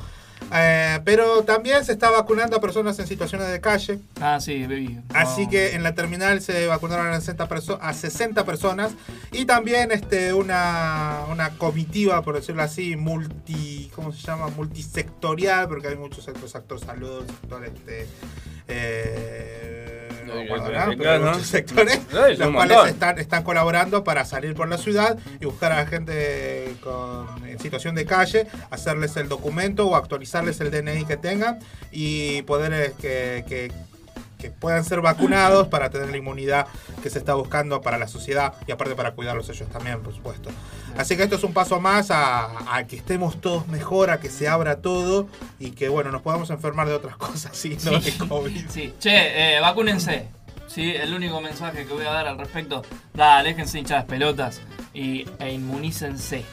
Eh, 0.54 1.00
pero 1.06 1.44
también 1.44 1.86
se 1.86 1.94
está 1.94 2.10
vacunando 2.10 2.58
a 2.58 2.62
personas 2.62 3.00
en 3.00 3.08
situaciones 3.08 3.50
de 3.50 3.62
calle. 3.62 4.00
Ah, 4.20 4.40
sí, 4.42 4.64
baby. 4.64 5.00
Así 5.14 5.48
que 5.48 5.76
en 5.76 5.84
la 5.84 5.96
terminal 5.96 6.42
se 6.42 6.68
vacunaron 6.68 7.08
a 7.08 7.20
60, 7.20 7.48
perso- 7.48 7.80
a 7.82 7.94
60 7.94 8.44
personas 8.46 8.92
y 9.32 9.46
también 9.46 9.92
este, 9.92 10.34
una, 10.34 11.20
una 11.30 11.52
comitiva, 11.52 12.22
por 12.22 12.36
decirlo 12.36 12.64
así, 12.64 12.96
multi, 12.98 13.90
¿cómo 13.96 14.12
se 14.12 14.22
llama? 14.28 14.48
Multisectorial, 14.50 15.68
porque 15.70 15.88
hay 15.88 15.96
muchos 15.96 16.26
sectores, 16.26 16.52
sector 16.52 16.80
salud, 16.80 17.24
sector 17.26 17.66
este, 17.66 18.08
eh, 18.68 19.81
los 22.38 22.50
cuales 22.54 22.78
montón. 22.78 22.90
están, 22.90 23.20
están 23.20 23.44
colaborando 23.44 24.04
para 24.04 24.26
salir 24.26 24.54
por 24.56 24.68
la 24.68 24.78
ciudad 24.78 25.18
y 25.40 25.46
buscar 25.46 25.72
a 25.72 25.78
la 25.78 25.86
gente 25.88 26.76
con, 26.82 27.28
en 27.48 27.60
situación 27.60 27.96
de 27.96 28.06
calle, 28.06 28.48
hacerles 28.70 29.16
el 29.18 29.28
documento 29.30 29.88
o 29.88 29.96
actualizarles 29.96 30.60
el 30.62 30.72
DNI 30.72 31.06
que 31.06 31.18
tengan 31.18 31.60
y 31.92 32.42
poder 32.44 32.94
que, 32.94 33.44
que- 33.48 33.72
que 34.38 34.50
puedan 34.50 34.84
ser 34.84 35.02
vacunados 35.02 35.68
para 35.68 35.92
tener 35.92 36.10
la 36.10 36.18
inmunidad 36.18 36.66
que 37.04 37.12
se 37.12 37.20
está 37.20 37.36
buscando 37.36 37.80
para 37.82 38.00
la 38.00 38.08
sociedad 38.08 38.56
y 38.66 38.72
aparte 38.72 38.96
para 38.96 39.12
cuidarlos 39.12 39.48
ellos 39.50 39.70
también, 39.70 40.02
por 40.02 40.16
supuesto. 40.16 40.50
Así 40.98 41.18
que 41.18 41.24
esto 41.24 41.36
es 41.36 41.44
un 41.44 41.54
paso 41.54 41.80
más 41.80 42.12
a, 42.12 42.76
a 42.76 42.86
que 42.86 42.98
estemos 42.98 43.40
todos 43.42 43.68
mejor, 43.68 44.10
a 44.10 44.20
que 44.20 44.30
se 44.30 44.48
abra 44.48 44.82
todo 44.82 45.28
y 45.60 45.72
que 45.72 45.90
bueno, 45.90 46.12
nos 46.12 46.22
podamos 46.22 46.50
enfermar 46.50 46.88
de 46.88 46.94
otras 46.94 47.18
cosas 47.18 47.66
y 47.66 47.78
no 47.84 48.00
de 48.00 48.12
COVID. 48.28 48.70
Sí, 48.70 48.94
che, 49.00 49.56
eh, 49.56 49.60
vacúnense. 49.60 50.28
Sí, 50.68 50.92
el 50.96 51.14
único 51.14 51.42
mensaje 51.42 51.86
que 51.86 51.94
voy 51.94 52.06
a 52.06 52.12
dar 52.12 52.28
al 52.28 52.38
respecto. 52.38 52.82
Dale, 53.14 53.50
déjense 53.50 53.78
hinchar 53.80 53.98
las 54.00 54.06
pelotas 54.06 54.62
y, 54.94 55.26
e 55.40 55.52
inmunícense. 55.52 56.46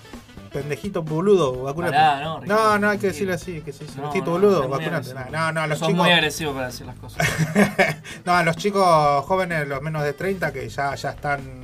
Pendejito 0.53 1.03
boludo, 1.03 1.63
vacunate. 1.63 1.95
Pará, 1.95 2.21
no, 2.21 2.41
Ricardo, 2.41 2.65
no, 2.65 2.79
no 2.79 2.89
hay 2.89 2.99
que 2.99 3.09
decirle 3.09 3.35
así, 3.35 3.61
que 3.61 3.73
sí, 3.73 3.85
sí. 3.87 3.93
No, 3.97 4.11
Pendejito 4.11 4.25
no, 4.25 4.33
boludo, 4.33 4.69
vacunate. 4.69 5.15
No, 5.31 5.53
no, 5.53 5.67
los 5.67 5.79
Sos 5.79 5.89
chicos. 5.89 6.05
muy 6.05 6.13
agresivo 6.13 6.53
para 6.53 6.67
decir 6.67 6.87
las 6.87 6.97
cosas. 6.97 7.29
no, 8.25 8.35
a 8.35 8.43
los 8.43 8.57
chicos 8.57 9.25
jóvenes, 9.27 9.69
los 9.69 9.83
menos 9.83 10.03
de 10.03 10.15
30, 10.15 10.53
que 10.53 10.69
ya, 10.69 10.95
ya 10.95 11.11
están 11.11 11.58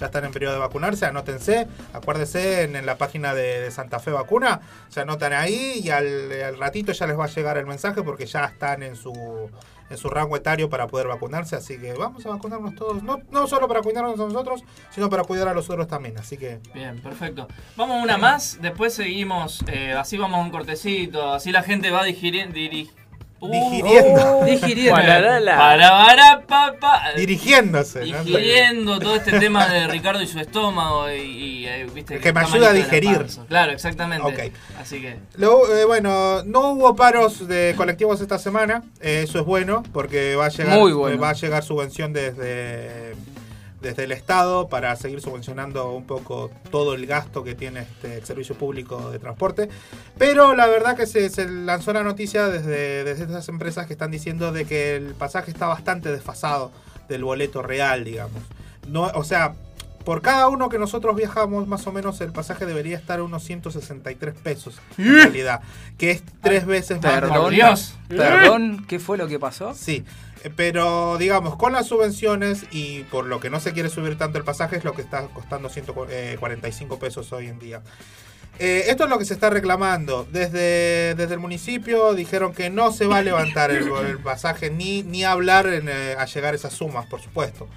ya 0.00 0.06
están 0.06 0.24
en 0.24 0.32
periodo 0.32 0.54
de 0.54 0.60
vacunarse, 0.60 1.04
anótense, 1.04 1.68
acuérdense 1.92 2.62
en, 2.62 2.86
la 2.86 2.96
página 2.96 3.34
de, 3.34 3.70
Santa 3.70 4.00
Fe 4.00 4.10
Vacuna, 4.10 4.60
se 4.88 5.00
anotan 5.00 5.34
ahí 5.34 5.80
y 5.84 5.90
al, 5.90 6.58
ratito 6.58 6.92
ya 6.92 7.06
les 7.06 7.18
va 7.18 7.24
a 7.24 7.28
llegar 7.28 7.58
el 7.58 7.66
mensaje 7.66 8.02
porque 8.02 8.26
ya 8.26 8.46
están 8.46 8.82
en 8.82 8.96
su 8.96 9.50
en 9.90 9.96
su 9.96 10.08
rango 10.08 10.36
etario 10.36 10.70
para 10.70 10.86
poder 10.86 11.08
vacunarse, 11.08 11.56
así 11.56 11.76
que 11.76 11.92
vamos 11.94 12.24
a 12.24 12.28
vacunarnos 12.28 12.76
todos, 12.76 13.02
no, 13.02 13.18
no 13.32 13.48
solo 13.48 13.66
para 13.66 13.82
cuidarnos 13.82 14.20
a 14.20 14.22
nosotros, 14.22 14.62
sino 14.90 15.10
para 15.10 15.24
cuidar 15.24 15.48
a 15.48 15.52
los 15.52 15.68
otros 15.68 15.88
también, 15.88 16.16
así 16.16 16.36
que 16.36 16.60
Bien, 16.72 17.00
perfecto. 17.00 17.48
Vamos 17.76 18.00
una 18.00 18.16
más, 18.16 18.58
después 18.62 18.94
seguimos, 18.94 19.64
eh, 19.66 19.92
así 19.92 20.16
vamos 20.16 20.38
a 20.38 20.42
un 20.42 20.50
cortecito, 20.50 21.32
así 21.32 21.50
la 21.50 21.64
gente 21.64 21.90
va 21.90 22.04
digiriendo. 22.04 22.56
Digiriendo, 23.40 24.44
Digiriendo. 24.44 24.90
Guararala. 24.92 25.56
Para, 25.56 25.90
para, 25.90 26.40
pa, 26.46 26.74
pa. 26.80 27.02
dirigiéndose. 27.16 28.06
¿no? 28.06 28.22
digiriendo 28.24 28.98
todo 28.98 29.16
este 29.16 29.38
tema 29.38 29.66
de 29.68 29.86
Ricardo 29.88 30.22
y 30.22 30.26
su 30.26 30.38
estómago 30.38 31.10
y, 31.10 31.14
y, 31.20 31.66
eh, 31.66 31.86
viste 31.94 32.18
Que 32.18 32.32
me 32.32 32.40
ayuda 32.40 32.70
a 32.70 32.72
digerir. 32.72 33.26
Claro, 33.48 33.72
exactamente. 33.72 34.26
Ok. 34.26 34.52
Así 34.80 35.00
que 35.00 35.16
Lo- 35.36 35.74
eh, 35.74 35.84
bueno, 35.84 36.42
no 36.44 36.72
hubo 36.72 36.94
paros 36.96 37.46
de 37.48 37.74
colectivos 37.76 38.20
esta 38.20 38.38
semana, 38.38 38.82
eh, 39.00 39.22
eso 39.24 39.38
es 39.40 39.44
bueno, 39.46 39.82
porque 39.92 40.36
va 40.36 40.46
a 40.46 40.50
llegar, 40.50 40.78
Muy 40.78 40.92
bueno. 40.92 41.16
eh, 41.16 41.18
va 41.18 41.30
a 41.30 41.34
llegar 41.34 41.62
subvención 41.62 42.12
desde, 42.12 43.14
desde 43.80 44.04
el 44.04 44.12
Estado 44.12 44.68
para 44.68 44.94
seguir 44.96 45.20
subvencionando 45.20 45.92
un 45.92 46.04
poco 46.04 46.50
todo 46.70 46.94
el 46.94 47.06
gasto 47.06 47.42
que 47.42 47.54
tiene 47.54 47.80
este, 47.80 48.18
el 48.18 48.24
servicio 48.24 48.54
público 48.54 49.10
de 49.10 49.18
transporte. 49.18 49.68
Pero 50.18 50.54
la 50.54 50.66
verdad 50.66 50.96
que 50.96 51.06
se, 51.06 51.30
se 51.30 51.48
lanzó 51.48 51.92
la 51.92 52.02
noticia 52.02 52.48
desde, 52.48 53.04
desde 53.04 53.24
estas 53.24 53.48
empresas 53.48 53.86
que 53.86 53.94
están 53.94 54.10
diciendo 54.10 54.52
de 54.52 54.64
que 54.64 54.96
el 54.96 55.14
pasaje 55.14 55.50
está 55.50 55.66
bastante 55.66 56.10
desfasado 56.10 56.70
del 57.08 57.24
boleto 57.24 57.62
real, 57.62 58.04
digamos. 58.04 58.42
No, 58.88 59.04
o 59.14 59.24
sea, 59.24 59.54
por 60.04 60.22
cada 60.22 60.48
uno 60.48 60.68
que 60.68 60.78
nosotros 60.78 61.14
viajamos, 61.14 61.66
más 61.66 61.86
o 61.86 61.92
menos 61.92 62.20
el 62.20 62.32
pasaje 62.32 62.64
debería 62.66 62.96
estar 62.96 63.20
a 63.20 63.22
unos 63.22 63.44
163 63.44 64.34
pesos 64.34 64.80
en 64.96 65.14
realidad, 65.14 65.60
que 65.98 66.10
es 66.10 66.22
tres 66.40 66.64
veces 66.64 67.02
más. 67.02 67.20
Perdón. 67.20 67.54
Perdón, 68.08 68.86
¿qué 68.88 68.98
fue 68.98 69.18
lo 69.18 69.28
que 69.28 69.38
pasó? 69.38 69.74
Sí, 69.74 69.96
eh, 69.98 70.04
pero 70.56 71.18
digamos, 71.18 71.56
con 71.56 71.72
las 71.72 71.86
subvenciones 71.86 72.64
y 72.70 73.04
por 73.04 73.26
lo 73.26 73.40
que 73.40 73.50
no 73.50 73.60
se 73.60 73.72
quiere 73.72 73.88
subir 73.88 74.16
tanto 74.16 74.38
el 74.38 74.44
pasaje 74.44 74.76
es 74.76 74.84
lo 74.84 74.94
que 74.94 75.02
está 75.02 75.26
costando 75.28 75.68
145 75.68 76.98
pesos 76.98 77.32
hoy 77.32 77.48
en 77.48 77.58
día. 77.58 77.82
Eh, 78.58 78.90
esto 78.90 79.04
es 79.04 79.10
lo 79.10 79.18
que 79.18 79.24
se 79.24 79.34
está 79.34 79.48
reclamando. 79.48 80.26
Desde, 80.30 81.14
desde 81.14 81.34
el 81.34 81.40
municipio 81.40 82.14
dijeron 82.14 82.52
que 82.52 82.68
no 82.68 82.92
se 82.92 83.06
va 83.06 83.18
a 83.18 83.22
levantar 83.22 83.70
el, 83.70 84.18
pasaje 84.18 84.70
ni, 84.70 85.02
ni 85.02 85.24
hablar 85.24 85.66
en, 85.66 85.88
eh, 85.88 86.14
a 86.18 86.26
llegar 86.26 86.54
esas 86.54 86.74
sumas, 86.74 87.06
por 87.06 87.22
supuesto. 87.22 87.68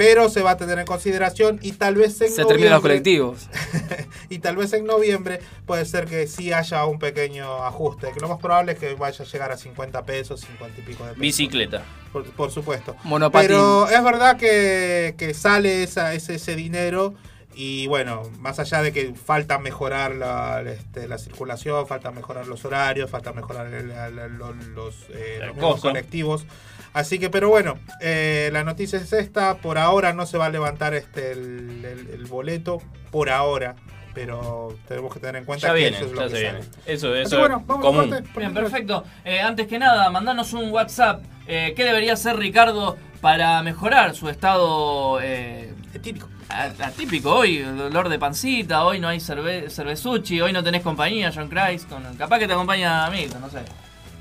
Pero 0.00 0.30
se 0.30 0.40
va 0.40 0.52
a 0.52 0.56
tener 0.56 0.78
en 0.78 0.86
consideración 0.86 1.58
y 1.60 1.72
tal 1.72 1.94
vez 1.96 2.18
en 2.22 2.30
Se 2.30 2.46
terminan 2.46 2.72
los 2.72 2.82
noviembre- 2.82 3.02
colectivos. 3.02 3.48
y 4.30 4.38
tal 4.38 4.56
vez 4.56 4.72
en 4.72 4.86
noviembre 4.86 5.40
puede 5.66 5.84
ser 5.84 6.06
que 6.06 6.26
sí 6.26 6.54
haya 6.54 6.86
un 6.86 6.98
pequeño 6.98 7.64
ajuste. 7.66 8.10
Que 8.12 8.20
lo 8.20 8.28
más 8.28 8.38
probable 8.38 8.72
es 8.72 8.78
que 8.78 8.94
vaya 8.94 9.22
a 9.22 9.28
llegar 9.28 9.52
a 9.52 9.58
50 9.58 10.02
pesos, 10.06 10.40
50 10.40 10.80
y 10.80 10.82
pico 10.84 11.02
de 11.04 11.10
pesos. 11.10 11.20
Bicicleta. 11.20 11.82
Por, 12.14 12.24
por 12.32 12.50
supuesto. 12.50 12.96
Monopatín. 13.04 13.48
Pero 13.48 13.90
es 13.90 14.02
verdad 14.02 14.38
que, 14.38 15.14
que 15.18 15.34
sale 15.34 15.82
esa, 15.82 16.14
ese, 16.14 16.36
ese 16.36 16.56
dinero 16.56 17.12
y 17.54 17.86
bueno, 17.88 18.22
más 18.38 18.58
allá 18.58 18.80
de 18.80 18.92
que 18.92 19.12
falta 19.14 19.58
mejorar 19.58 20.14
la, 20.14 20.62
este, 20.62 21.08
la 21.08 21.18
circulación, 21.18 21.86
falta 21.86 22.10
mejorar 22.10 22.46
los 22.46 22.64
horarios, 22.64 23.10
falta 23.10 23.34
mejorar 23.34 23.66
el- 23.66 23.90
el- 23.90 24.18
el- 24.18 24.38
los, 24.74 24.94
eh, 25.10 25.40
los 25.58 25.80
colectivos. 25.82 26.46
Así 26.92 27.18
que, 27.18 27.30
pero 27.30 27.48
bueno, 27.48 27.78
eh, 28.00 28.50
la 28.52 28.64
noticia 28.64 28.98
es 28.98 29.12
esta. 29.12 29.58
Por 29.58 29.78
ahora 29.78 30.12
no 30.12 30.26
se 30.26 30.38
va 30.38 30.46
a 30.46 30.50
levantar 30.50 30.94
este 30.94 31.32
el, 31.32 31.84
el- 31.84 32.08
el 32.14 32.24
boleto, 32.26 32.82
por 33.10 33.30
ahora. 33.30 33.76
Pero 34.12 34.76
tenemos 34.88 35.14
que 35.14 35.20
tener 35.20 35.36
en 35.36 35.44
cuenta 35.44 35.68
Ya 35.68 35.72
que 35.74 35.78
viene, 35.80 35.96
eso 35.98 36.06
es 36.06 36.12
lo 36.12 36.20
ya 36.22 36.24
que 36.26 36.30
se 36.34 36.40
viene. 36.42 36.58
Eso, 36.84 37.14
eso 37.14 37.38
bueno, 37.38 37.58
es 37.60 37.66
vamos 37.68 37.86
común. 37.86 38.10
corte, 38.10 38.28
Bien, 38.36 38.52
perfecto. 38.52 39.04
Eh, 39.24 39.40
antes 39.40 39.68
que 39.68 39.78
nada, 39.78 40.10
mandanos 40.10 40.52
un 40.52 40.70
WhatsApp. 40.72 41.22
Eh, 41.46 41.74
¿Qué 41.76 41.84
debería 41.84 42.14
hacer 42.14 42.36
Ricardo 42.36 42.96
para 43.20 43.62
mejorar 43.62 44.16
su 44.16 44.28
estado 44.28 45.20
eh, 45.22 45.72
típico. 46.02 46.28
a- 46.48 46.72
atípico? 46.86 47.32
Hoy, 47.32 47.58
dolor 47.58 48.08
de 48.08 48.18
pancita, 48.18 48.84
hoy 48.84 48.98
no 48.98 49.06
hay 49.06 49.20
cerve 49.20 49.70
cervezuchi, 49.70 50.40
hoy 50.40 50.52
no 50.52 50.64
tenés 50.64 50.82
compañía, 50.82 51.30
John 51.32 51.48
Christ. 51.48 51.88
capaz 52.18 52.40
que 52.40 52.48
te 52.48 52.52
acompaña 52.52 53.08
Milton, 53.10 53.40
no 53.42 53.48
sé. 53.48 53.60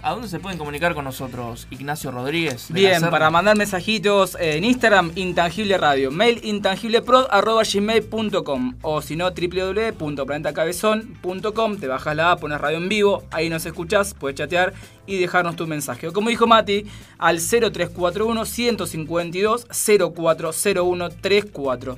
¿a 0.03 0.11
dónde 0.11 0.29
se 0.29 0.39
pueden 0.41 0.59
comunicar 0.59 0.95
con 0.95 1.05
nosotros, 1.05 1.67
Ignacio 1.71 2.11
Rodríguez? 2.11 2.67
Bien, 2.71 3.01
para 3.11 3.31
mandar 3.31 3.57
mensajitos 3.57 4.35
eh, 4.35 4.57
en 4.57 4.65
Instagram, 4.65 5.13
Intangible 5.15 5.79
Radio, 5.79 6.11
mail 6.11 6.41
intangibleprod.gmail.com 6.43 8.75
o 8.83 9.01
si 9.01 9.15
no, 9.17 9.31
www.planetacabezón.com, 9.31 11.77
te 11.79 11.87
bajas 11.87 12.17
la 12.17 12.33
app, 12.33 12.41
pones 12.41 12.61
radio 12.61 12.79
en 12.79 12.89
vivo, 12.89 13.23
ahí 13.31 13.49
nos 13.49 13.65
escuchás, 13.65 14.15
puedes 14.15 14.37
chatear 14.37 14.73
y 15.07 15.19
dejarnos 15.19 15.55
tu 15.57 15.67
mensaje. 15.67 16.09
O 16.09 16.13
como 16.13 16.29
dijo 16.31 16.47
Mati, 16.47 16.87
al 17.19 17.39
0341 17.39 18.45
152 18.45 19.67
040134. 19.71 21.97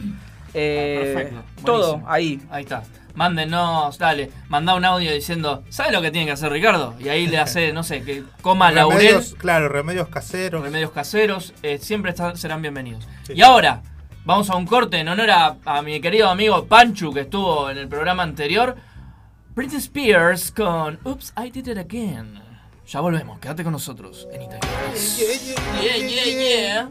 Eh, 0.54 1.00
Perfecto, 1.14 1.44
todo 1.64 1.98
buenísimo. 1.98 2.10
ahí. 2.10 2.40
Ahí 2.50 2.62
está. 2.64 2.82
Mándenos, 3.14 3.96
dale, 3.98 4.30
mandá 4.48 4.74
un 4.74 4.84
audio 4.84 5.12
diciendo, 5.12 5.62
¿sabes 5.68 5.92
lo 5.92 6.02
que 6.02 6.10
tiene 6.10 6.26
que 6.26 6.32
hacer 6.32 6.50
Ricardo? 6.50 6.94
Y 6.98 7.08
ahí 7.08 7.28
le 7.28 7.38
hace, 7.38 7.72
no 7.72 7.84
sé, 7.84 8.02
que 8.02 8.24
coma 8.42 8.72
laurel. 8.72 8.98
remedios, 8.98 9.34
claro, 9.38 9.68
remedios 9.68 10.08
caseros. 10.08 10.62
remedios 10.64 10.90
caseros, 10.90 11.54
eh, 11.62 11.78
siempre 11.78 12.10
están- 12.10 12.36
serán 12.36 12.60
bienvenidos. 12.60 13.06
Sí. 13.24 13.34
Y 13.36 13.42
ahora, 13.42 13.82
vamos 14.24 14.50
a 14.50 14.56
un 14.56 14.66
corte 14.66 14.98
en 14.98 15.06
honor 15.08 15.30
a, 15.30 15.56
a 15.64 15.82
mi 15.82 16.00
querido 16.00 16.28
amigo 16.28 16.66
Panchu, 16.66 17.12
que 17.14 17.20
estuvo 17.20 17.70
en 17.70 17.78
el 17.78 17.86
programa 17.86 18.24
anterior. 18.24 18.74
Britney 19.54 19.78
Spears 19.78 20.50
con 20.50 20.98
Oops, 21.04 21.34
I 21.40 21.50
Did 21.50 21.68
It 21.68 21.78
Again. 21.78 22.42
Ya 22.88 22.98
volvemos, 22.98 23.38
quédate 23.38 23.62
con 23.62 23.72
nosotros 23.72 24.26
en 24.32 24.42
Intangibles. 24.42 25.16
Yeah, 25.80 25.96
yeah, 25.96 26.24
yeah. 26.24 26.90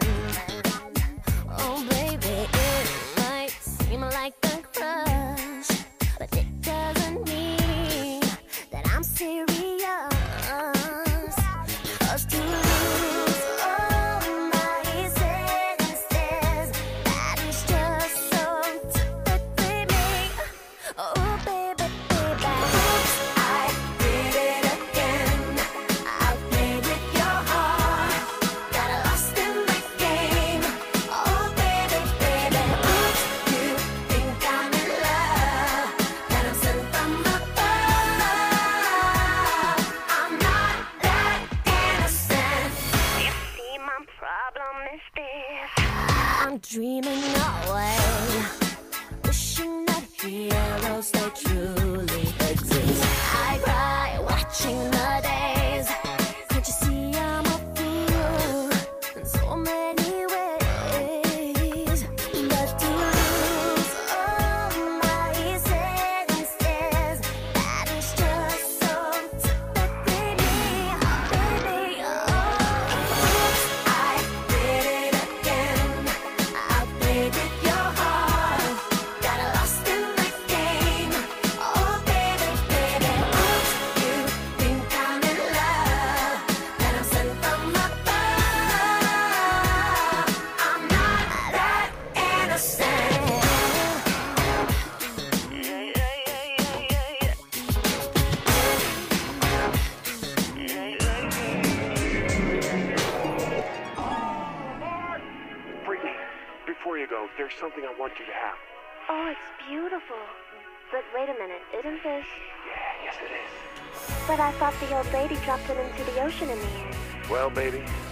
Dreaming 46.71 47.10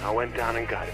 I 0.09 0.11
went 0.11 0.35
down 0.35 0.55
and 0.55 0.67
got 0.67 0.87
it 0.87 0.88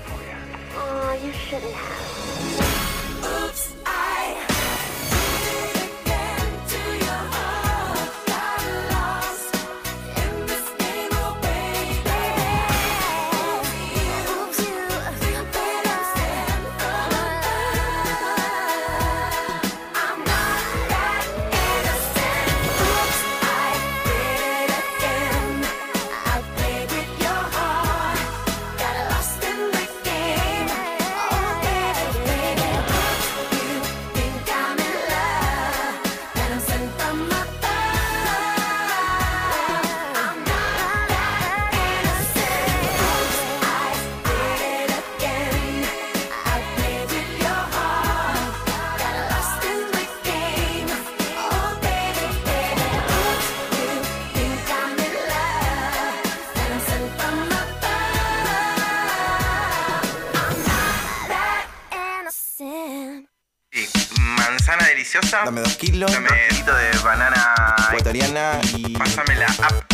kilos. 65.78 66.12
Dame 66.12 66.28
un 66.30 66.50
poquito 66.50 66.76
de 66.76 66.98
banana 67.04 67.76
ecuatoriana 67.90 68.60
y. 68.76 68.98
Pásame 68.98 69.36
la 69.36 69.48
app 69.48 69.92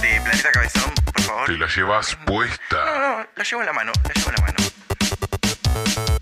de 0.00 0.20
Planeta 0.20 0.50
Cabezón, 0.52 0.92
por 1.12 1.22
favor. 1.22 1.46
Te 1.46 1.52
la 1.52 1.66
llevas 1.66 2.16
puesta. 2.26 2.84
No, 2.84 2.98
no, 2.98 3.26
la 3.34 3.44
llevo 3.44 3.62
en 3.62 3.66
la 3.66 3.72
mano, 3.72 3.92
la 4.04 4.14
llevo 4.14 4.30
en 4.30 4.34
la 4.36 4.42
mano. 4.42 6.21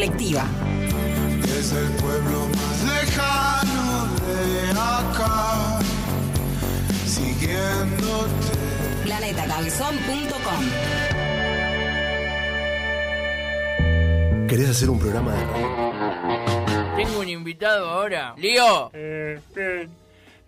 Colectiva. 0.00 0.44
Es 1.44 1.72
el 1.72 1.88
pueblo 1.96 2.48
más 2.56 2.84
lejano 2.84 4.08
de 4.26 4.70
acá, 4.70 5.78
siguiéndote. 7.04 8.56
Planetacabezón.com 9.04 10.64
¿Querés 14.48 14.70
hacer 14.70 14.88
un 14.88 14.98
programa 14.98 15.34
de 15.34 15.44
radio? 15.44 16.96
Tengo 16.96 17.20
un 17.20 17.28
invitado 17.28 17.90
ahora. 17.90 18.34
¡Lío! 18.38 18.90
Eh, 18.94 19.38
bien. 19.54 19.90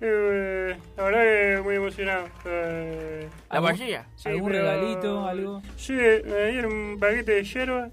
Eh, 0.01 0.77
la 0.97 1.03
verdad 1.05 1.21
que 1.21 1.61
muy 1.63 1.75
emocionado. 1.77 2.25
Eh, 2.47 3.29
¿La 3.51 3.61
vajilla? 3.61 4.07
sí, 4.17 4.31
¿Algún 4.31 4.51
pero- 4.51 4.63
regalito, 4.65 5.27
algo? 5.29 5.63
Sí, 5.77 5.93
me 5.93 6.47
dieron 6.53 6.73
un 6.73 6.99
paquete 6.99 7.33
de 7.33 7.45
hierba. 7.45 7.91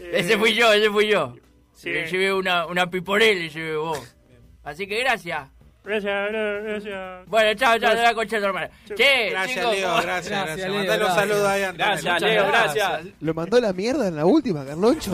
Eh, 0.00 0.10
Ese 0.14 0.36
fui 0.38 0.54
yo, 0.54 0.72
ese 0.72 0.90
fui 0.90 1.06
yo. 1.08 1.34
Sí. 1.74 1.90
Le 1.90 2.06
llevé 2.06 2.32
una, 2.32 2.66
una 2.66 2.88
piporel, 2.90 3.38
le 3.38 3.48
llevé 3.48 3.76
vos. 3.76 4.14
Así 4.64 4.86
que 4.86 4.98
gracias. 5.00 5.48
Gracias, 5.84 6.30
gra- 6.32 6.62
gracias. 6.64 7.26
Bueno, 7.28 7.54
chao, 7.54 7.70
chao, 7.72 7.78
Gracias. 7.78 7.96
de 8.00 8.02
la 8.02 8.14
concha 8.14 8.36
hermana. 8.38 8.70
Che, 8.96 9.30
Gracias, 9.30 9.56
chicos, 9.58 9.72
Leo, 9.76 9.88
¿cómo- 9.90 10.02
gracias, 10.02 10.44
gracias. 10.46 10.58
Leo, 10.68 10.74
Mandale 10.78 10.92
un 10.92 10.98
gracias. 11.06 11.14
saludo 11.28 11.48
ahí. 11.48 11.60
Gracias, 11.76 12.02
Muchas 12.14 12.22
Leo, 12.22 12.46
gracias. 12.48 13.00
Lo 13.20 13.34
mandó 13.34 13.60
la 13.60 13.72
mierda 13.72 14.08
en 14.08 14.16
la 14.16 14.24
última, 14.26 14.64
Carloncho. 14.66 15.12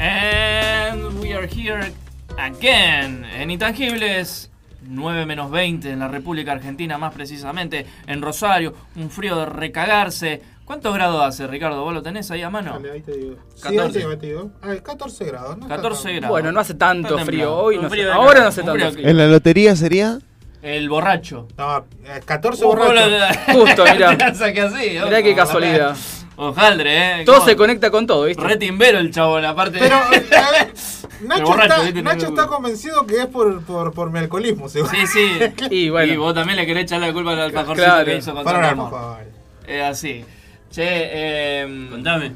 And 0.00 1.18
we 1.20 1.32
are 1.32 1.46
here 1.46 1.92
again 2.38 3.24
en 3.24 3.50
Intangibles. 3.50 4.48
9 4.88 5.26
menos 5.26 5.50
20 5.50 5.90
en 5.90 5.98
la 5.98 6.08
República 6.08 6.52
Argentina, 6.52 6.98
más 6.98 7.12
precisamente 7.14 7.86
en 8.06 8.22
Rosario. 8.22 8.74
Un 8.96 9.10
frío 9.10 9.36
de 9.36 9.46
recagarse. 9.46 10.42
¿Cuántos 10.64 10.92
grados 10.92 11.22
hace, 11.22 11.46
Ricardo? 11.46 11.82
¿Vos 11.82 11.94
lo 11.94 12.02
tenés 12.02 12.30
ahí 12.30 12.42
a 12.42 12.50
mano? 12.50 12.72
Dale, 12.74 12.90
ahí 12.92 13.00
te 13.00 13.12
digo. 13.16 13.36
Sí, 13.54 13.62
14. 13.62 14.04
ahí 14.04 14.16
te 14.18 14.26
digo. 14.26 14.50
Ah, 14.62 14.74
14 14.82 15.24
grados, 15.24 15.56
¿no? 15.56 15.62
está 15.64 15.76
14 15.76 16.02
tan- 16.04 16.12
grados. 16.16 16.28
Bueno, 16.30 16.52
no 16.52 16.60
hace 16.60 16.74
tanto 16.74 17.18
frío. 17.20 17.56
Hoy 17.56 17.78
no 17.78 17.88
frío 17.88 18.06
de 18.06 18.12
ahora 18.12 18.28
cara. 18.32 18.42
no 18.42 18.48
hace 18.48 18.60
Un 18.60 18.66
tanto 18.66 18.92
frío. 18.92 19.08
En 19.08 19.16
la 19.16 19.26
lotería 19.28 19.74
sería. 19.76 20.18
El 20.60 20.88
borracho. 20.88 21.48
No, 21.56 21.78
eh, 22.04 22.20
14 22.24 22.64
Uh, 22.64 22.68
borrachos. 22.68 23.36
Justo, 23.54 23.84
mirá. 23.84 24.10
Mirá 25.04 25.22
qué 25.22 25.34
casualidad. 25.34 25.96
Ojaldre, 26.40 27.20
eh. 27.20 27.24
Todo 27.24 27.36
¿Cómo? 27.38 27.48
se 27.48 27.56
conecta 27.56 27.90
con 27.90 28.06
todo, 28.06 28.24
¿viste? 28.24 28.42
Re 28.44 28.56
timbero 28.56 28.98
el 29.00 29.10
chabón, 29.10 29.44
aparte. 29.44 29.78
Pero, 29.80 29.96
eh, 30.12 30.24
Nacho, 31.26 31.44
borracho, 31.44 31.72
está, 31.74 31.82
¿viste? 31.84 32.02
Nacho 32.02 32.26
está 32.28 32.46
convencido 32.46 33.04
que 33.06 33.16
es 33.22 33.26
por, 33.26 33.60
por, 33.64 33.92
por 33.92 34.10
mi 34.12 34.20
alcoholismo, 34.20 34.68
seguro. 34.68 34.92
Sí, 34.94 35.06
sí. 35.08 35.28
Y 35.70 35.90
bueno. 35.90 36.12
Y 36.12 36.16
vos 36.16 36.32
también 36.34 36.56
le 36.56 36.64
querés 36.64 36.84
echar 36.84 37.00
la 37.00 37.12
culpa 37.12 37.32
al 37.32 37.40
alfajorcito 37.40 37.84
Claro. 37.88 38.04
que 38.04 38.16
hizo 38.18 38.32
con 38.34 38.44
Para 38.44 38.70
amor. 38.70 38.86
alfajor. 38.86 39.24
Es 39.66 39.82
así. 39.82 40.24
Che, 40.70 40.84
eh, 40.86 41.88
Contame. 41.90 42.32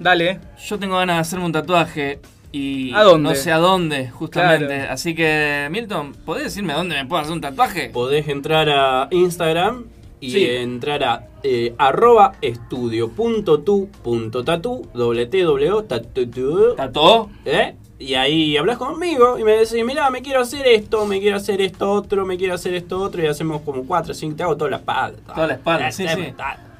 Dale. 0.00 0.40
yo 0.66 0.78
tengo 0.78 0.96
ganas 0.96 1.16
de 1.16 1.20
hacerme 1.20 1.44
un 1.44 1.52
tatuaje 1.52 2.18
y 2.52 2.92
¿A 2.94 3.02
dónde? 3.04 3.28
no 3.28 3.34
sé 3.36 3.52
a 3.52 3.58
dónde, 3.58 4.08
justamente. 4.10 4.66
Claro. 4.74 4.92
Así 4.92 5.14
que, 5.14 5.68
Milton, 5.70 6.14
¿podés 6.24 6.44
decirme 6.44 6.72
a 6.72 6.76
dónde 6.76 6.96
me 6.96 7.06
puedo 7.06 7.22
hacer 7.22 7.32
un 7.32 7.40
tatuaje? 7.40 7.90
Podés 7.90 8.26
entrar 8.28 8.68
a 8.70 9.06
Instagram 9.12 9.84
y 10.20 10.30
Sí. 10.30 10.44
entrar 10.46 11.02
a 11.04 11.26
eh, 11.42 11.74
arroba 11.78 12.34
estudio.tu.tatu, 12.42 14.88
doble 14.94 15.26
T, 15.26 15.42
doble 15.42 15.72
O, 15.72 15.84
tatu, 15.84 16.74
¿Tató? 16.76 17.30
¿eh? 17.44 17.74
Y 17.98 18.14
ahí 18.14 18.56
hablas 18.56 18.78
conmigo 18.78 19.38
y 19.38 19.44
me 19.44 19.52
decís, 19.52 19.84
mirá, 19.84 20.10
me 20.10 20.22
quiero 20.22 20.40
hacer 20.40 20.66
esto, 20.66 21.04
me 21.06 21.20
quiero 21.20 21.36
hacer 21.36 21.60
esto 21.60 21.90
otro, 21.92 22.24
me 22.24 22.38
quiero 22.38 22.54
hacer 22.54 22.74
esto 22.74 22.98
otro, 23.00 23.22
y 23.22 23.26
hacemos 23.26 23.60
como 23.62 23.84
cuatro, 23.84 24.14
cinco, 24.14 24.36
te 24.36 24.42
hago 24.42 24.56
toda 24.56 24.70
la 24.70 24.76
espalda. 24.78 25.34
Toda 25.34 25.46
la 25.46 25.54
espalda, 25.54 25.92
sí, 25.92 26.06
sí. 26.08 26.32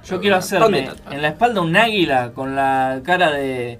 Yo 0.06 0.18
quiero 0.18 0.36
¿Dónde 0.36 0.38
hacerme 0.38 0.88
en 1.10 1.20
la 1.22 1.28
espalda 1.28 1.60
un 1.60 1.76
águila 1.76 2.32
con 2.32 2.56
la 2.56 3.00
cara 3.04 3.30
de, 3.32 3.78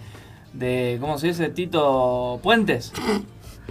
de 0.53 0.99
¿cómo 1.01 1.17
se 1.19 1.29
dice? 1.29 1.49
Tito 1.49 2.39
Puentes. 2.43 2.93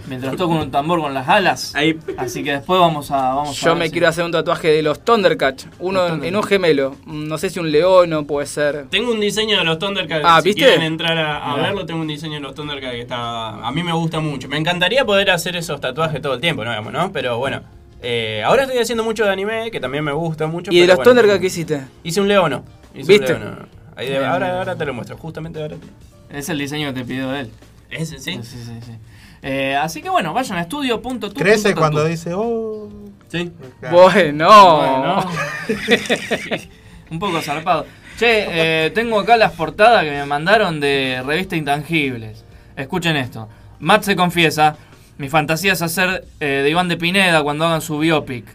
Mientras 0.07 0.35
toco 0.35 0.53
un 0.55 0.71
tambor 0.71 0.99
con 1.01 1.13
las 1.13 1.27
alas. 1.27 1.75
Ahí. 1.75 1.97
Así 2.17 2.43
que 2.43 2.51
después 2.53 2.79
vamos 2.79 3.11
a 3.11 3.33
vamos 3.35 3.49
a 3.57 3.65
Yo 3.65 3.71
ver 3.71 3.79
me 3.79 3.85
si- 3.87 3.91
quiero 3.91 4.07
hacer 4.07 4.23
un 4.25 4.31
tatuaje 4.31 4.69
de 4.69 4.81
los 4.81 5.03
Thundercats. 5.03 5.67
Uno 5.79 6.07
Los 6.07 6.17
en, 6.19 6.23
en 6.25 6.35
un 6.35 6.43
gemelo. 6.43 6.95
Mm, 7.05 7.27
No 7.27 7.37
sé 7.37 7.49
si 7.49 7.59
un 7.59 7.71
león 7.71 8.11
o 8.13 8.25
puede 8.25 8.47
ser. 8.47 8.85
Tengo 8.89 9.11
un 9.11 9.19
diseño 9.19 9.57
de 9.57 9.63
los 9.63 9.79
Thundercats. 9.79 10.23
Ah, 10.25 10.39
si 10.41 10.49
¿viste? 10.49 10.61
quieren 10.63 10.81
entrar 10.83 11.17
a, 11.17 11.43
a 11.45 11.51
Mirá. 11.55 11.63
verlo, 11.67 11.85
tengo 11.85 12.01
un 12.01 12.07
diseño 12.07 12.35
de 12.35 12.39
los 12.41 12.55
Thundercats 12.55 12.93
que 12.93 13.01
está. 13.01 13.65
A 13.67 13.71
mí 13.71 13.83
me 13.83 13.93
gusta 13.93 14.19
mucho. 14.19 14.47
Me 14.47 14.57
encantaría 14.57 15.05
poder 15.05 15.31
hacer 15.31 15.55
esos 15.55 15.79
tatuajes 15.81 16.21
todo 16.21 16.33
el 16.35 16.41
tiempo, 16.41 16.63
¿no? 16.63 16.69
Digamos, 16.71 16.93
¿no? 16.93 17.11
Pero 17.11 17.37
bueno. 17.37 17.61
eh, 18.01 18.41
ahora 18.45 18.63
estoy 18.63 18.79
haciendo 18.79 19.03
mucho 19.03 19.25
de 19.25 19.31
anime, 19.31 19.71
que 19.71 19.79
también 19.79 20.03
me 20.03 20.13
gusta 20.13 20.47
mucho. 20.47 20.71
¿Y 20.71 20.75
de 20.75 20.81
pero 20.83 20.93
los 20.93 20.97
bueno, 20.97 21.11
Thundercats 21.11 21.39
qué 21.41 21.47
hiciste? 21.47 21.81
Hice 22.03 22.21
un 22.21 22.27
leono. 22.27 22.63
Hice 22.95 23.11
¿Viste? 23.11 23.33
Un 23.33 23.39
leono. 23.41 23.57
Ahí 23.95 24.07
de- 24.07 24.25
ahora, 24.25 24.57
ahora 24.57 24.75
te 24.77 24.85
lo 24.85 24.93
muestro, 24.93 25.17
justamente 25.17 25.61
ahora. 25.61 25.75
Es 26.29 26.47
el 26.47 26.57
diseño 26.59 26.93
que 26.93 27.01
te 27.01 27.05
pidió 27.05 27.35
él. 27.35 27.51
¿Ese 27.89 28.19
sí? 28.19 28.39
Sí, 28.41 28.57
sí, 28.63 28.79
sí. 28.85 28.91
Eh, 29.41 29.75
así 29.75 30.01
que 30.01 30.09
bueno, 30.09 30.33
vayan 30.33 30.57
a 30.57 30.61
estudio.tu. 30.61 31.33
Crece 31.33 31.75
cuando 31.75 32.05
dice, 32.05 32.33
oh. 32.33 32.89
Sí. 33.29 33.51
Bueno. 33.91 34.77
Bueno. 34.77 35.25
Un 37.11 37.19
poco 37.19 37.41
zarpado. 37.41 37.85
Che, 38.17 38.85
eh, 38.85 38.89
tengo 38.91 39.19
acá 39.19 39.37
las 39.37 39.53
portadas 39.53 40.03
que 40.03 40.11
me 40.11 40.25
mandaron 40.25 40.79
de 40.79 41.23
revista 41.25 41.55
Intangibles. 41.55 42.43
Escuchen 42.75 43.15
esto. 43.15 43.47
Matt 43.79 44.03
se 44.03 44.15
confiesa. 44.15 44.75
Mi 45.17 45.29
fantasía 45.29 45.73
es 45.73 45.81
hacer 45.81 46.25
eh, 46.39 46.61
de 46.63 46.69
Iván 46.69 46.87
de 46.87 46.97
Pineda 46.97 47.41
cuando 47.43 47.65
hagan 47.65 47.81
su 47.81 47.97
biopic. 47.97 48.45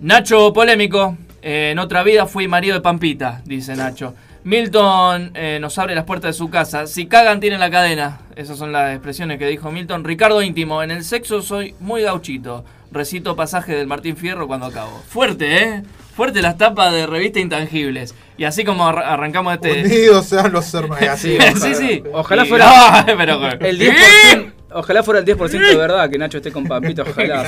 Nacho 0.00 0.52
polémico. 0.52 1.16
Eh, 1.48 1.70
en 1.70 1.78
otra 1.78 2.02
vida 2.02 2.26
fui 2.26 2.48
marido 2.48 2.74
de 2.74 2.80
Pampita, 2.80 3.40
dice 3.44 3.76
Nacho. 3.76 4.14
Milton 4.42 5.32
eh, 5.34 5.58
nos 5.60 5.76
abre 5.78 5.94
las 5.94 6.04
puertas 6.04 6.30
de 6.30 6.32
su 6.38 6.50
casa. 6.50 6.86
Si 6.86 7.06
cagan, 7.06 7.40
tienen 7.40 7.60
la 7.60 7.70
cadena. 7.70 8.20
Esas 8.36 8.56
son 8.58 8.72
las 8.72 8.92
expresiones 8.92 9.38
que 9.38 9.46
dijo 9.46 9.70
Milton. 9.70 10.02
Ricardo 10.04 10.40
íntimo. 10.42 10.82
En 10.82 10.90
el 10.90 11.04
sexo 11.04 11.42
soy 11.42 11.74
muy 11.80 12.02
gauchito. 12.02 12.64
Recito 12.92 13.34
pasaje 13.36 13.74
del 13.74 13.86
Martín 13.86 14.16
Fierro 14.16 14.46
cuando 14.46 14.66
acabo. 14.66 15.02
Fuerte, 15.08 15.62
¿eh? 15.62 15.82
Fuerte 16.14 16.40
las 16.42 16.56
tapas 16.56 16.92
de 16.92 17.06
revista 17.06 17.40
Intangibles. 17.40 18.14
Y 18.38 18.44
así 18.44 18.64
como 18.64 18.86
arra- 18.88 19.12
arrancamos 19.12 19.52
este... 19.54 19.82
Unidos 19.84 20.26
sean 20.26 20.52
los 20.52 20.72
hermanos. 20.72 21.08
Sí, 21.18 21.36
sí, 21.60 21.74
sí. 21.74 22.02
Ojalá 22.12 22.44
Y- 22.44 22.48
fuera 22.48 23.04
No, 23.06 23.16
pero- 23.18 23.50
el 23.60 23.78
10%. 23.80 24.52
Ojalá 24.78 25.02
fuera 25.02 25.20
el 25.20 25.26
10% 25.26 25.48
de 25.48 25.74
verdad 25.74 26.10
que 26.10 26.18
Nacho 26.18 26.36
esté 26.36 26.52
con 26.52 26.64
Pampito, 26.66 27.02
ojalá. 27.08 27.46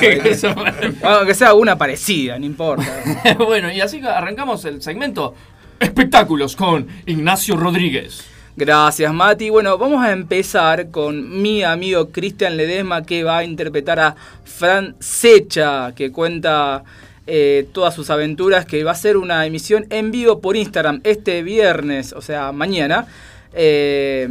Aunque 1.03 1.35
sea 1.35 1.53
una 1.53 1.77
parecida, 1.77 2.39
no 2.39 2.45
importa. 2.45 2.87
bueno, 3.37 3.71
y 3.71 3.79
así 3.81 4.01
arrancamos 4.01 4.65
el 4.65 4.81
segmento 4.81 5.35
Espectáculos 5.79 6.55
con 6.55 6.87
Ignacio 7.05 7.55
Rodríguez. 7.55 8.25
Gracias, 8.55 9.13
Mati. 9.13 9.51
Bueno, 9.51 9.77
vamos 9.77 10.03
a 10.03 10.11
empezar 10.11 10.89
con 10.89 11.41
mi 11.41 11.63
amigo 11.63 12.09
Cristian 12.09 12.57
Ledesma 12.57 13.03
que 13.03 13.23
va 13.23 13.37
a 13.37 13.43
interpretar 13.43 13.99
a 13.99 14.15
Fran 14.43 14.95
Secha, 14.99 15.93
que 15.95 16.11
cuenta 16.11 16.83
eh, 17.27 17.67
todas 17.71 17.93
sus 17.93 18.09
aventuras, 18.09 18.65
que 18.65 18.83
va 18.83 18.91
a 18.91 18.95
ser 18.95 19.17
una 19.17 19.45
emisión 19.45 19.85
en 19.91 20.11
vivo 20.11 20.41
por 20.41 20.57
Instagram 20.57 20.99
este 21.03 21.43
viernes, 21.43 22.11
o 22.11 22.21
sea, 22.21 22.51
mañana. 22.51 23.05
Eh, 23.53 24.27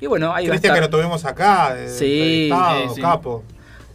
y 0.00 0.06
bueno, 0.06 0.34
ahí 0.34 0.48
Cristian 0.48 0.74
que 0.74 0.80
lo 0.80 0.90
tuvimos 0.90 1.24
acá, 1.24 1.74
de 1.74 1.88
Sí, 1.88 2.48
entrevistado, 2.50 2.88
sí, 2.88 2.94
sí. 2.96 3.00
capo. 3.00 3.44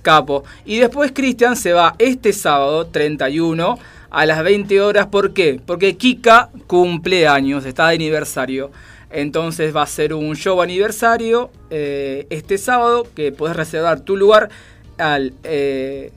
Capo. 0.02 0.44
Y 0.66 0.80
después 0.80 1.12
Cristian 1.12 1.56
se 1.56 1.74
va 1.74 1.96
este 2.00 2.34
sábado 2.34 2.88
31 2.88 3.78
a 4.10 4.26
las 4.26 4.44
20 4.44 4.82
horas. 4.82 5.08
¿Por 5.08 5.34
qué? 5.34 5.62
Porque 5.64 5.96
Kika 5.96 6.50
cumple 6.68 7.28
años, 7.28 7.66
está 7.66 7.88
de 7.90 7.96
aniversario. 7.96 8.72
Entonces 9.12 9.76
va 9.76 9.84
a 9.84 9.88
ser 9.88 10.14
un 10.14 10.36
show 10.36 10.62
aniversario 10.62 11.52
eh, 11.70 12.26
este 12.30 12.58
sábado 12.58 13.06
que 13.14 13.32
podés 13.32 13.56
reservar 13.56 14.00
tu 14.00 14.16
lugar 14.16 14.50
al 14.98 15.34
eh, 15.44 16.12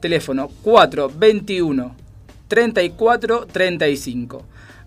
teléfono 0.00 0.48
421 0.62 1.96
34 2.48 3.46
35. 3.46 4.44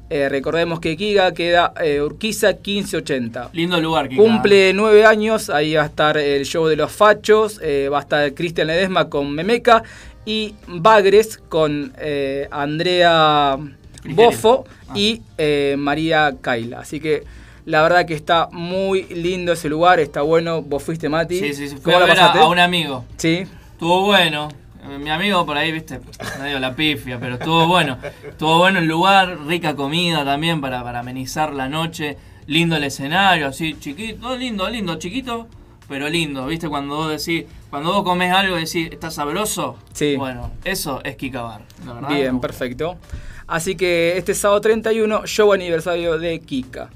Eh, 0.09 0.27
recordemos 0.27 0.79
que 0.79 0.97
Kika 0.97 1.33
queda 1.33 1.73
eh, 1.79 2.01
Urquiza 2.01 2.53
1580. 2.53 3.51
Lindo 3.53 3.79
lugar, 3.79 4.09
Kika. 4.09 4.21
Cumple 4.21 4.73
nueve 4.73 5.05
años, 5.05 5.49
ahí 5.49 5.75
va 5.75 5.83
a 5.83 5.85
estar 5.85 6.17
el 6.17 6.45
show 6.45 6.65
de 6.65 6.75
los 6.75 6.91
fachos, 6.91 7.59
eh, 7.61 7.89
va 7.89 7.99
a 7.99 8.01
estar 8.01 8.33
Cristian 8.33 8.67
Ledesma 8.67 9.09
con 9.09 9.31
Memeca 9.31 9.83
y 10.25 10.55
Bagres 10.67 11.37
con 11.37 11.93
eh, 11.97 12.47
Andrea 12.51 13.57
Bofo 14.05 14.65
y 14.95 15.21
eh, 15.37 15.75
María 15.77 16.35
Kaila. 16.41 16.79
Así 16.79 16.99
que 16.99 17.23
la 17.65 17.81
verdad 17.83 18.05
que 18.05 18.13
está 18.13 18.49
muy 18.51 19.03
lindo 19.03 19.53
ese 19.53 19.69
lugar, 19.69 19.99
está 19.99 20.21
bueno. 20.21 20.61
¿Vos 20.61 20.83
fuiste, 20.83 21.09
Mati? 21.09 21.39
Sí, 21.39 21.53
sí, 21.53 21.69
sí. 21.69 21.77
Fui 21.77 21.93
a 21.93 22.47
un 22.47 22.59
amigo. 22.59 23.05
Sí. 23.17 23.45
Estuvo 23.73 24.05
bueno. 24.05 24.49
Mi 24.97 25.09
amigo 25.09 25.45
por 25.45 25.57
ahí, 25.57 25.71
viste, 25.71 25.99
no 26.39 26.45
digo 26.45 26.59
la 26.59 26.75
pifia, 26.75 27.19
pero 27.19 27.35
estuvo 27.35 27.67
bueno. 27.67 27.97
Estuvo 28.27 28.57
bueno 28.57 28.79
el 28.79 28.85
lugar, 28.85 29.37
rica 29.45 29.75
comida 29.75 30.25
también 30.25 30.61
para, 30.61 30.83
para 30.83 30.99
amenizar 30.99 31.53
la 31.53 31.69
noche. 31.69 32.17
Lindo 32.47 32.75
el 32.77 32.83
escenario, 32.83 33.47
así 33.47 33.77
chiquito, 33.79 34.35
lindo, 34.35 34.67
lindo, 34.67 34.95
chiquito, 34.97 35.47
pero 35.87 36.09
lindo. 36.09 36.47
¿Viste? 36.47 36.67
Cuando 36.67 36.95
vos 36.95 37.09
decís, 37.09 37.45
cuando 37.69 37.93
vos 37.93 38.03
comes 38.03 38.33
algo 38.33 38.57
y 38.57 38.61
decís, 38.65 38.89
¿está 38.91 39.11
sabroso? 39.11 39.77
Sí. 39.93 40.15
Bueno, 40.17 40.51
eso 40.63 41.01
es 41.03 41.15
Kika 41.15 41.43
Bar. 41.43 41.61
la 41.85 41.93
verdad. 41.93 42.09
Bien, 42.09 42.39
perfecto. 42.39 42.97
Así 43.45 43.75
que 43.75 44.17
este 44.17 44.33
sábado 44.33 44.61
31, 44.61 45.27
show 45.27 45.53
aniversario 45.53 46.17
de 46.17 46.39
Kika. 46.39 46.89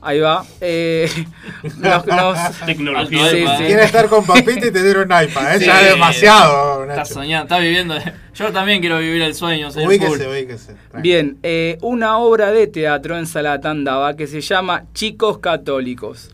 Ahí 0.00 0.18
va. 0.18 0.44
Eh, 0.60 1.08
nos- 1.78 2.04
nos- 2.04 2.58
Tecnología. 2.66 3.28
Sí, 3.30 3.44
sí. 3.56 3.64
Quiere 3.66 3.84
estar 3.84 4.08
con 4.08 4.26
Pampita 4.26 4.66
y 4.66 4.72
tener 4.72 4.98
un 4.98 5.04
iPad, 5.04 5.54
¿eh? 5.54 5.58
Sí, 5.60 5.66
ya 5.66 5.80
es 5.80 5.90
demasiado. 5.92 6.82
Está 6.90 7.04
soñando, 7.04 7.44
está 7.44 7.58
viviendo. 7.60 7.94
Yo 8.34 8.50
también 8.50 8.80
quiero 8.80 8.98
vivir 8.98 9.22
el 9.22 9.32
sueño, 9.36 9.70
señor 9.70 9.88
Ubíquese, 9.90 10.26
ubíquese. 10.28 10.74
Bien, 10.98 11.38
eh, 11.44 11.78
una 11.82 12.18
obra 12.18 12.50
de 12.50 12.66
teatro 12.66 13.16
en 13.16 13.26
Salatandaba 13.28 14.16
que 14.16 14.26
se 14.26 14.40
llama 14.40 14.86
Chicos 14.92 15.38
Católicos. 15.38 16.30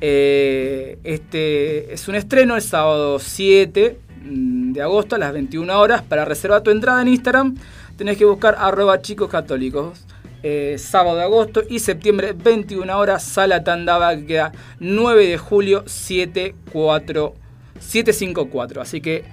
Eh, 0.00 0.98
este 1.04 1.94
es 1.94 2.08
un 2.08 2.16
estreno 2.16 2.56
el 2.56 2.62
sábado 2.62 3.20
7 3.20 3.98
mm, 4.08 4.11
de 4.24 4.82
agosto 4.82 5.16
a 5.16 5.18
las 5.18 5.32
21 5.32 5.78
horas. 5.78 6.02
Para 6.02 6.24
reservar 6.24 6.62
tu 6.62 6.70
entrada 6.70 7.02
en 7.02 7.08
Instagram 7.08 7.56
tenés 7.96 8.16
que 8.16 8.24
buscar 8.24 8.56
arroba 8.58 9.00
chicos 9.00 9.28
católicos. 9.28 10.04
Eh, 10.44 10.74
sábado 10.76 11.18
de 11.18 11.22
agosto 11.22 11.62
y 11.68 11.78
septiembre 11.78 12.32
21 12.32 12.98
horas 12.98 13.22
Salatandaba 13.22 14.16
que 14.16 14.26
queda 14.26 14.52
9 14.80 15.28
de 15.28 15.38
julio 15.38 15.84
74 15.86 17.36
754. 17.78 18.82
Así 18.82 19.00
que 19.00 19.24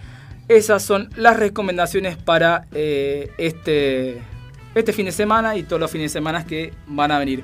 esas 0.47 0.83
son 0.83 1.09
las 1.15 1.37
recomendaciones 1.37 2.15
para 2.15 2.65
eh, 2.73 3.31
este, 3.39 4.19
este 4.75 4.93
fin 4.93 5.07
de 5.07 5.11
semana 5.11 5.55
y 5.55 5.63
todos 5.63 5.79
los 5.79 5.89
fines 5.89 6.13
de 6.13 6.19
semana 6.19 6.45
que 6.45 6.73
van 6.85 7.11
a 7.11 7.17
venir. 7.17 7.43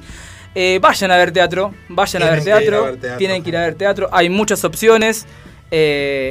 Eh, 0.54 0.80
vayan 0.80 1.10
a 1.10 1.18
ver 1.18 1.32
teatro, 1.32 1.74
vayan 1.90 2.22
a 2.22 2.30
ver 2.30 2.44
ir 2.44 2.54
a 2.54 2.60
teatro, 2.60 2.84
ver 2.84 2.98
teatro, 2.98 3.18
tienen 3.18 3.42
que 3.42 3.50
ir 3.50 3.58
a 3.58 3.62
ver 3.62 3.76
teatro. 3.76 4.10
Hay 4.12 4.30
muchas 4.30 4.64
opciones, 4.64 5.26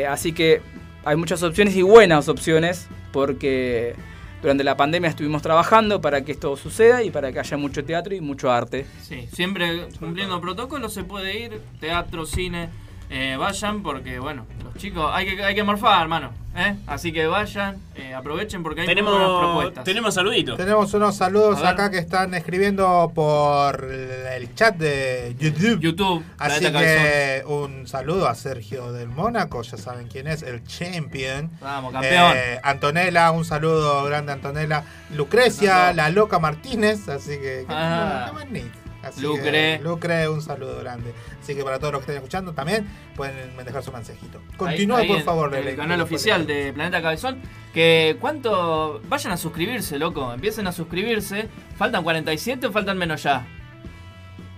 así 0.09 0.33
que 0.33 0.63
hay 1.05 1.17
muchas 1.17 1.43
opciones 1.43 1.77
y 1.77 1.83
buenas 1.83 2.29
opciones 2.29 2.89
porque 3.13 3.95
durante 4.43 4.65
la 4.65 4.77
pandemia 4.77 5.09
estuvimos 5.09 5.43
trabajando 5.43 6.01
para 6.01 6.25
que 6.25 6.33
esto 6.33 6.57
suceda 6.57 7.03
y 7.03 7.11
para 7.11 7.33
que 7.33 7.39
haya 7.39 7.57
mucho 7.57 7.85
teatro 7.85 8.15
y 8.15 8.21
mucho 8.21 8.51
arte. 8.51 8.87
Sí, 9.03 9.27
siempre 9.33 9.89
cumpliendo 9.99 10.41
protocolo 10.41 10.89
se 10.89 11.05
puede 11.05 11.39
ir, 11.39 11.61
teatro, 11.81 12.27
cine, 12.27 12.69
eh, 13.11 13.37
vayan 13.39 13.83
porque, 13.83 14.19
bueno, 14.19 14.47
los 14.63 14.75
chicos 14.77 15.11
hay 15.13 15.37
que, 15.37 15.45
hay 15.45 15.55
que 15.55 15.63
morfar, 15.63 16.03
hermano. 16.03 16.45
¿eh? 16.57 16.77
Así 16.87 17.13
que 17.13 17.27
vayan, 17.27 17.77
eh, 17.95 18.15
aprovechen 18.15 18.63
porque 18.63 18.83
hay 18.83 18.87
muy 18.87 18.95
buenas 18.95 19.19
Tenemos, 19.19 19.39
propuestas. 19.41 19.85
tenemos 19.85 20.15
saluditos. 20.15 20.57
Tenemos 20.57 20.95
unos 20.95 21.17
saludos 21.17 21.63
acá 21.63 21.91
que 21.91 21.99
están 21.99 22.35
escribiendo 22.35 23.11
por 23.15 23.85
el 23.85 24.55
chat 24.55 24.77
de 24.77 25.35
YouTube. 25.39 25.81
YouTube, 25.81 26.25
Así 26.39 26.71
que 26.71 27.43
un 27.47 27.87
saludo 27.87 28.29
a 28.29 28.35
Sergio 28.35 28.93
del 28.93 29.09
Mónaco, 29.09 29.63
ya 29.63 29.77
saben 29.77 30.09
quién 30.09 30.27
es, 30.27 30.43
el 30.43 30.65
champion. 30.65 31.51
Vamos, 31.61 31.93
campeón. 31.93 32.33
Eh, 32.37 32.61
Antonella, 32.63 33.31
un 33.31 33.45
saludo 33.45 34.05
grande 34.05 34.33
Antonella. 34.33 34.85
Lucrecia, 35.15 35.93
la 35.93 36.11
loca 36.11 36.39
Martínez, 36.39 37.09
así 37.09 37.39
que... 37.39 37.67
Ah. 37.69 38.33
qué. 38.53 38.84
Así 39.05 39.21
Lucre. 39.21 39.79
que, 39.79 39.81
Lucre, 39.83 40.29
un 40.29 40.41
saludo 40.43 40.79
grande. 40.81 41.13
Así 41.43 41.55
que 41.55 41.63
para 41.65 41.79
todos 41.79 41.93
los 41.93 42.01
que 42.01 42.13
estén 42.13 42.17
escuchando 42.17 42.53
también 42.53 42.87
pueden 43.17 43.57
dejar 43.65 43.83
su 43.83 43.93
mensajito. 43.93 44.41
Continúa, 44.57 44.99
Ahí- 44.99 45.03
ahí 45.05 45.09
por 45.09 45.19
en 45.19 45.25
favor. 45.25 45.55
El 45.55 45.65
Lele, 45.65 45.77
canal 45.77 46.01
oficial 46.01 46.47
de 46.47 46.73
Planeta 46.73 47.01
Cabezón. 47.03 47.39
Que 47.73 48.17
cuánto. 48.21 49.01
Vayan 49.09 49.33
a 49.33 49.37
suscribirse, 49.37 49.99
loco. 49.99 50.33
Empiecen 50.33 50.67
a 50.67 50.73
suscribirse. 50.73 51.49
¿Faltan 51.77 52.03
47 52.03 52.67
o 52.69 52.73
faltan 52.73 52.97
menos 52.99 53.23
ya? 53.23 53.45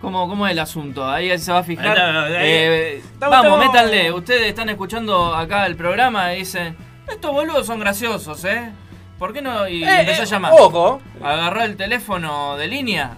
¿Cómo, 0.00 0.28
cómo 0.28 0.46
es 0.46 0.52
el 0.52 0.58
asunto? 0.58 1.08
Ahí 1.10 1.36
se 1.38 1.50
va 1.50 1.58
a 1.60 1.62
fijar. 1.62 1.96
Eh, 2.30 3.02
vamos, 3.18 3.58
métanle. 3.58 4.12
Ustedes 4.12 4.46
están 4.46 4.68
escuchando 4.68 5.34
acá 5.34 5.66
el 5.66 5.74
programa 5.76 6.34
y 6.34 6.40
dicen: 6.40 6.76
Estos 7.08 7.32
boludos 7.32 7.66
son 7.66 7.80
graciosos, 7.80 8.44
¿eh? 8.44 8.70
¿Por 9.18 9.32
qué 9.32 9.40
no? 9.40 9.66
Y 9.66 9.82
Eh, 9.82 10.00
empezó 10.00 10.20
a 10.20 10.24
eh, 10.24 10.28
llamar. 10.28 10.52
ojo. 10.58 11.00
Agarró 11.22 11.62
el 11.62 11.76
teléfono 11.76 12.56
de 12.58 12.66
línea. 12.68 13.16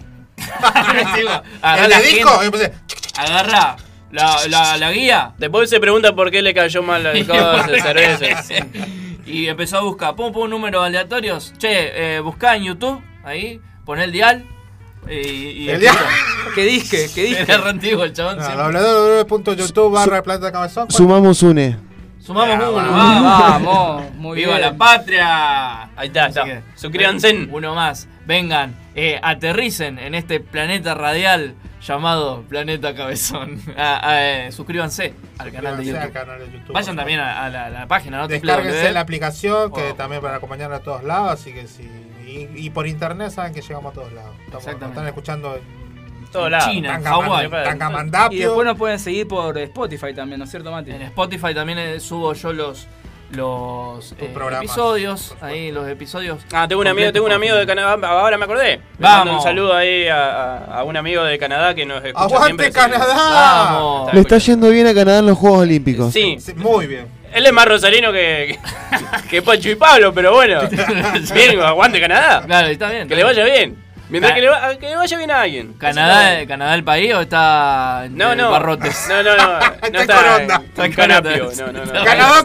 ¿El 1.19 1.29
agarrá 1.63 1.83
de 1.83 1.89
la 1.89 2.01
disco? 2.01 2.31
la, 4.13 4.37
la, 4.49 4.77
la 4.79 4.93
guía. 4.93 5.33
Después 5.39 5.69
se 5.71 5.81
pregunta 5.81 6.15
por 6.15 6.31
qué 6.31 6.43
le 6.43 6.55
cayó 6.55 6.83
mal 6.83 7.05
el 7.07 7.27
coso 7.27 7.63
de 7.71 7.81
cerveza. 7.83 8.65
Y 9.27 9.47
empezó 9.49 9.79
a 9.79 9.81
buscar, 9.83 10.15
pum, 10.17 10.33
pum, 10.33 10.49
números 10.49 10.83
aleatorios. 10.85 11.53
Che, 11.59 12.17
eh, 12.17 12.21
buscá 12.21 12.57
en 12.57 12.65
YouTube, 12.65 13.03
ahí, 13.25 13.61
poné 13.85 14.05
el 14.05 14.13
dial. 14.13 14.45
Y, 15.09 15.13
y 15.65 15.71
El 15.71 15.81
día- 15.81 15.93
¿Qué 16.55 16.63
dije? 16.65 17.11
¿Qué 17.15 17.23
dije? 17.27 17.43
Era 17.43 17.69
antiguo 17.69 18.05
el 18.05 18.13
chabón. 18.13 18.39
No, 18.39 19.25
www.youtube 19.25 19.91
barra 19.93 20.23
Cabezón. 20.51 20.91
Sumamos 20.91 21.43
une. 21.43 21.77
Sumamos 22.29 22.51
Ah, 22.51 22.55
uno, 22.57 22.73
vamos. 22.73 22.93
vamos. 22.93 23.65
Vamos, 23.65 24.15
muy 24.17 24.37
¡Viva 24.37 24.57
bien. 24.59 24.61
la 24.71 24.77
patria! 24.77 25.83
Ahí 25.97 26.09
está, 26.09 26.27
Así 26.27 26.39
está. 26.39 26.45
que, 26.45 26.63
Suscríbanse. 26.75 27.49
Uno 27.51 27.75
más. 27.75 28.07
Vengan, 28.27 28.75
eh, 28.95 29.19
aterricen 29.23 29.99
en 29.99 30.15
este 30.15 30.39
planeta 30.41 30.95
radial 30.95 31.55
llamado 31.81 32.43
Planeta 32.43 32.95
Cabezón. 32.95 33.61
Ah, 33.79 34.01
ah, 34.03 34.23
eh, 34.23 34.53
suscríbanse 34.53 35.15
al 35.39 35.51
canal 35.53 35.79
de 35.79 35.85
Suscríbanse 35.85 35.91
al 35.91 36.03
YouTube. 36.09 36.13
canal 36.13 36.39
de 36.41 36.59
YouTube, 36.59 36.73
Vayan 36.75 36.97
también 36.97 37.21
a, 37.21 37.45
a 37.47 37.49
la, 37.49 37.65
a 37.67 37.71
la 37.71 37.87
página, 37.87 38.19
¿no? 38.19 38.29
Descárguense 38.29 38.93
la 38.93 39.01
aplicación 39.01 39.73
que 39.73 39.91
Oh. 39.93 39.95
también 39.95 40.21
para 40.21 40.37
acompañar 40.37 40.71
a 40.73 40.81
todos 40.81 41.05
lados, 41.05 41.33
así 41.33 41.53
que 41.55 41.67
sí. 41.67 41.89
Y, 42.27 42.47
y 42.67 42.69
por 42.71 42.87
internet 42.87 43.31
saben 43.31 43.55
que 43.55 43.63
llegamos 43.63 43.93
a 43.93 43.95
todos 43.95 44.13
lados. 44.13 44.33
Estamos, 44.45 44.53
nos 44.53 44.63
Exactamente. 44.67 44.99
están 45.01 45.07
escuchando 45.09 45.55
en 45.57 45.88
China, 46.31 46.95
en 46.97 47.05
Hawái. 47.05 47.49
Y 48.31 48.39
después 48.39 48.67
nos 48.67 48.77
pueden 48.77 48.99
seguir 48.99 49.27
por 49.29 49.57
Spotify 49.59 50.15
también, 50.15 50.39
¿no 50.39 50.45
es 50.45 50.51
cierto, 50.51 50.71
Mati? 50.71 50.91
En 50.91 51.03
Spotify 51.03 51.55
también 51.55 51.79
eh, 51.79 52.01
subo 52.01 52.33
yo 52.35 52.53
los 52.53 52.87
los 53.31 54.13
eh, 54.13 54.33
episodios, 54.63 55.35
ahí 55.43 55.71
los 55.71 55.87
episodios. 55.87 56.39
Ah, 56.51 56.67
tengo 56.67 56.81
un 56.81 56.87
amigo, 56.89 57.13
tengo 57.13 57.27
un 57.27 57.33
amigo 57.33 57.57
de 57.57 57.67
Canadá, 57.67 57.99
ahora 58.09 58.39
me 58.39 58.45
acordé. 58.47 58.77
Le 58.77 58.81
Vamos. 58.99 59.19
mando 59.19 59.37
un 59.37 59.43
saludo 59.43 59.77
ahí 59.77 60.09
a, 60.09 60.57
a- 60.57 60.81
a 60.81 60.85
un 60.85 60.97
amigo 60.97 61.23
de 61.25 61.39
Canadá 61.39 61.75
que 61.75 61.85
nos 61.85 62.03
escucha 62.03 62.25
¡Aguante 62.25 62.63
siempre. 62.65 62.73
Canadá! 62.73 63.15
Vamos. 63.31 64.15
Le 64.15 64.21
está 64.21 64.39
yendo 64.39 64.71
bien 64.71 64.87
a 64.87 64.95
Canadá 64.95 65.19
en 65.19 65.27
los 65.27 65.37
Juegos 65.37 65.61
Olímpicos. 65.61 66.11
Sí, 66.13 66.39
Sí, 66.41 66.55
muy 66.55 66.87
bien. 66.87 67.07
él 67.35 67.45
es 67.45 67.53
más 67.53 67.67
rosarino 67.69 68.11
que, 68.13 68.59
que, 69.23 69.29
que 69.29 69.43
Pancho 69.43 69.69
y 69.69 69.75
Pablo, 69.75 70.15
pero 70.15 70.33
bueno. 70.33 70.61
Bien, 71.35 71.61
aguante 71.61 72.01
Canadá. 72.01 72.43
Claro, 72.47 72.69
está 72.69 72.91
bien. 72.91 73.09
Que 73.09 73.15
le 73.15 73.25
vaya 73.25 73.45
bien. 73.45 73.77
Mientras 74.11 74.33
Ah. 74.33 74.35
que 74.35 74.41
le, 74.41 74.49
va- 74.49 74.75
que 74.77 74.87
le 74.89 74.97
vaya 74.97 75.19
bien 75.19 75.31
a 75.31 75.41
alguien. 75.43 75.73
Canadá, 75.75 76.47
Canadá 76.47 76.75
el 76.75 76.85
país 76.85 77.13
o 77.15 77.21
está 77.21 78.03
en 78.07 78.17
No, 78.17 78.35
no. 78.35 78.51
barrotes. 78.51 79.07
No, 79.09 79.23
no, 79.23 79.37
no. 79.37 79.59
Está 79.83 79.91
No 79.91 80.01
en 80.01 80.07
Coronda. 80.07 80.63
está 80.67 80.85
en 80.87 80.93
Canapio. 80.93 81.51
No, 81.59 81.73
no, 81.73 81.85
no. 81.85 82.05
Canadá. 82.05 82.45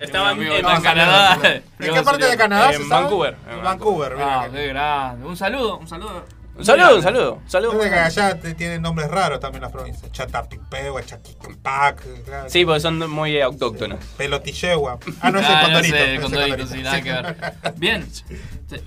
Estaban 0.00 0.28
amigo 0.34 0.52
en, 0.52 0.58
está 0.60 0.76
en 0.76 0.82
Canadá. 0.82 1.38
¿En 1.80 1.94
qué 1.94 2.02
parte 2.02 2.24
de 2.26 2.36
Canadá? 2.36 2.72
En? 2.72 2.88
Vancouver. 2.88 3.36
En 3.50 3.62
Vancouver, 3.64 4.12
mira. 4.14 4.40
Ah, 4.42 4.48
qué 4.52 4.66
grande. 4.68 5.26
Un 5.26 5.36
saludo, 5.36 5.78
un 5.78 5.88
saludo. 5.88 6.24
Un 6.58 6.64
saludo, 6.64 6.96
un 6.96 7.02
saludo. 7.02 7.34
Un 7.34 7.50
saludo. 7.50 7.78
Que 7.80 7.88
allá 7.88 8.38
te- 8.38 8.54
tienen 8.54 8.82
nombres 8.82 9.08
raros 9.10 9.38
también 9.40 9.62
las 9.62 9.70
provincias. 9.72 10.10
Chatapipegua, 10.12 11.02
Chaquicampac. 11.04 12.02
claro. 12.24 12.50
Sí, 12.50 12.64
porque 12.64 12.80
son 12.80 12.98
muy 13.10 13.40
autóctonos. 13.40 14.04
Pelotillehua. 14.16 14.98
Ah, 15.20 15.30
no 15.30 15.38
es 15.38 15.46
el 15.48 15.54
Ah, 15.54 15.62
condorito. 15.62 15.96
sé, 15.96 16.14
el 16.14 16.20
condorito, 16.20 16.66
sí, 16.66 16.82
nada 16.82 17.00
que 17.00 17.12
ver. 17.12 17.36
Bien. 17.76 18.06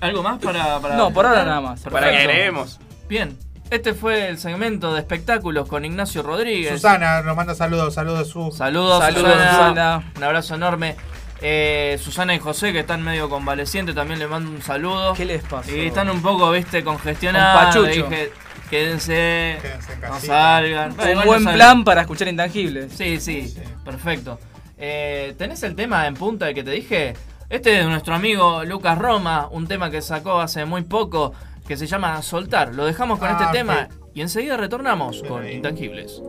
¿Algo 0.00 0.22
más 0.22 0.38
para, 0.40 0.78
para 0.80 0.96
No, 0.96 1.12
por 1.12 1.26
ahora 1.26 1.44
nada 1.44 1.60
más. 1.60 1.80
Para 1.82 2.10
que 2.10 2.18
agreguemos. 2.18 2.78
Bien. 3.08 3.36
Este 3.70 3.94
fue 3.94 4.28
el 4.28 4.38
segmento 4.38 4.92
de 4.92 5.00
espectáculos 5.00 5.66
con 5.66 5.84
Ignacio 5.86 6.22
Rodríguez. 6.22 6.72
Susana 6.74 7.22
nos 7.22 7.34
manda 7.34 7.54
saludos, 7.54 7.94
saludos 7.94 8.28
su. 8.28 8.52
Saludos, 8.52 9.02
Saludos, 9.02 9.32
Susana. 9.32 9.50
Susana. 9.52 10.12
Un 10.14 10.24
abrazo 10.24 10.54
enorme. 10.56 10.96
Eh, 11.42 11.98
Susana 12.00 12.34
y 12.34 12.38
José, 12.38 12.72
que 12.72 12.80
están 12.80 13.02
medio 13.02 13.28
convalecientes, 13.28 13.94
también 13.94 14.18
le 14.20 14.26
mando 14.28 14.50
un 14.50 14.62
saludo. 14.62 15.12
¿Qué 15.14 15.24
les 15.24 15.42
pasó? 15.42 15.74
Y 15.74 15.86
están 15.86 16.08
un 16.08 16.22
poco, 16.22 16.50
viste, 16.52 16.84
congestionados. 16.84 17.86
Dije, 17.88 18.30
quédense, 18.70 19.58
Quédense 19.60 19.92
en 19.92 20.00
no 20.00 20.20
salgan. 20.20 20.96
Bueno, 20.96 21.20
Un 21.20 21.26
buen 21.26 21.44
no 21.44 21.52
plan 21.52 21.84
para 21.84 22.02
escuchar 22.02 22.28
Intangibles. 22.28 22.92
Sí, 22.92 23.18
sí, 23.20 23.54
perfecto. 23.84 24.38
Eh, 24.78 25.34
¿Tenés 25.36 25.62
el 25.64 25.74
tema 25.74 26.06
en 26.06 26.14
punta 26.14 26.48
el 26.48 26.54
que 26.54 26.62
te 26.62 26.70
dije? 26.70 27.14
Este 27.50 27.78
es 27.78 27.84
de 27.84 27.90
nuestro 27.90 28.14
amigo 28.14 28.64
Lucas 28.64 28.96
Roma, 28.98 29.48
un 29.50 29.66
tema 29.66 29.90
que 29.90 30.00
sacó 30.00 30.40
hace 30.40 30.64
muy 30.64 30.82
poco 30.82 31.34
que 31.66 31.76
se 31.76 31.86
llama 31.86 32.22
Soltar. 32.22 32.74
Lo 32.74 32.84
dejamos 32.86 33.18
con 33.18 33.28
Ah, 33.28 33.38
este 33.40 33.58
tema 33.58 33.88
sí. 33.90 33.96
y 34.14 34.20
enseguida 34.22 34.56
retornamos 34.56 35.20
Bien 35.22 35.28
con. 35.32 35.48
Intangibles. 35.48 36.20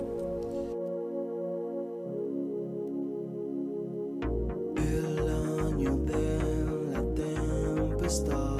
Stop. 8.13 8.52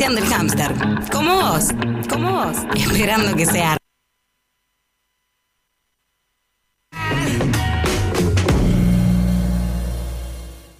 El 0.00 0.24
hámster. 0.26 0.72
Como 1.10 1.34
vos. 1.34 1.70
Como 2.08 2.30
vos. 2.30 2.56
Esperando 2.76 3.34
que 3.36 3.46
sea. 3.46 3.76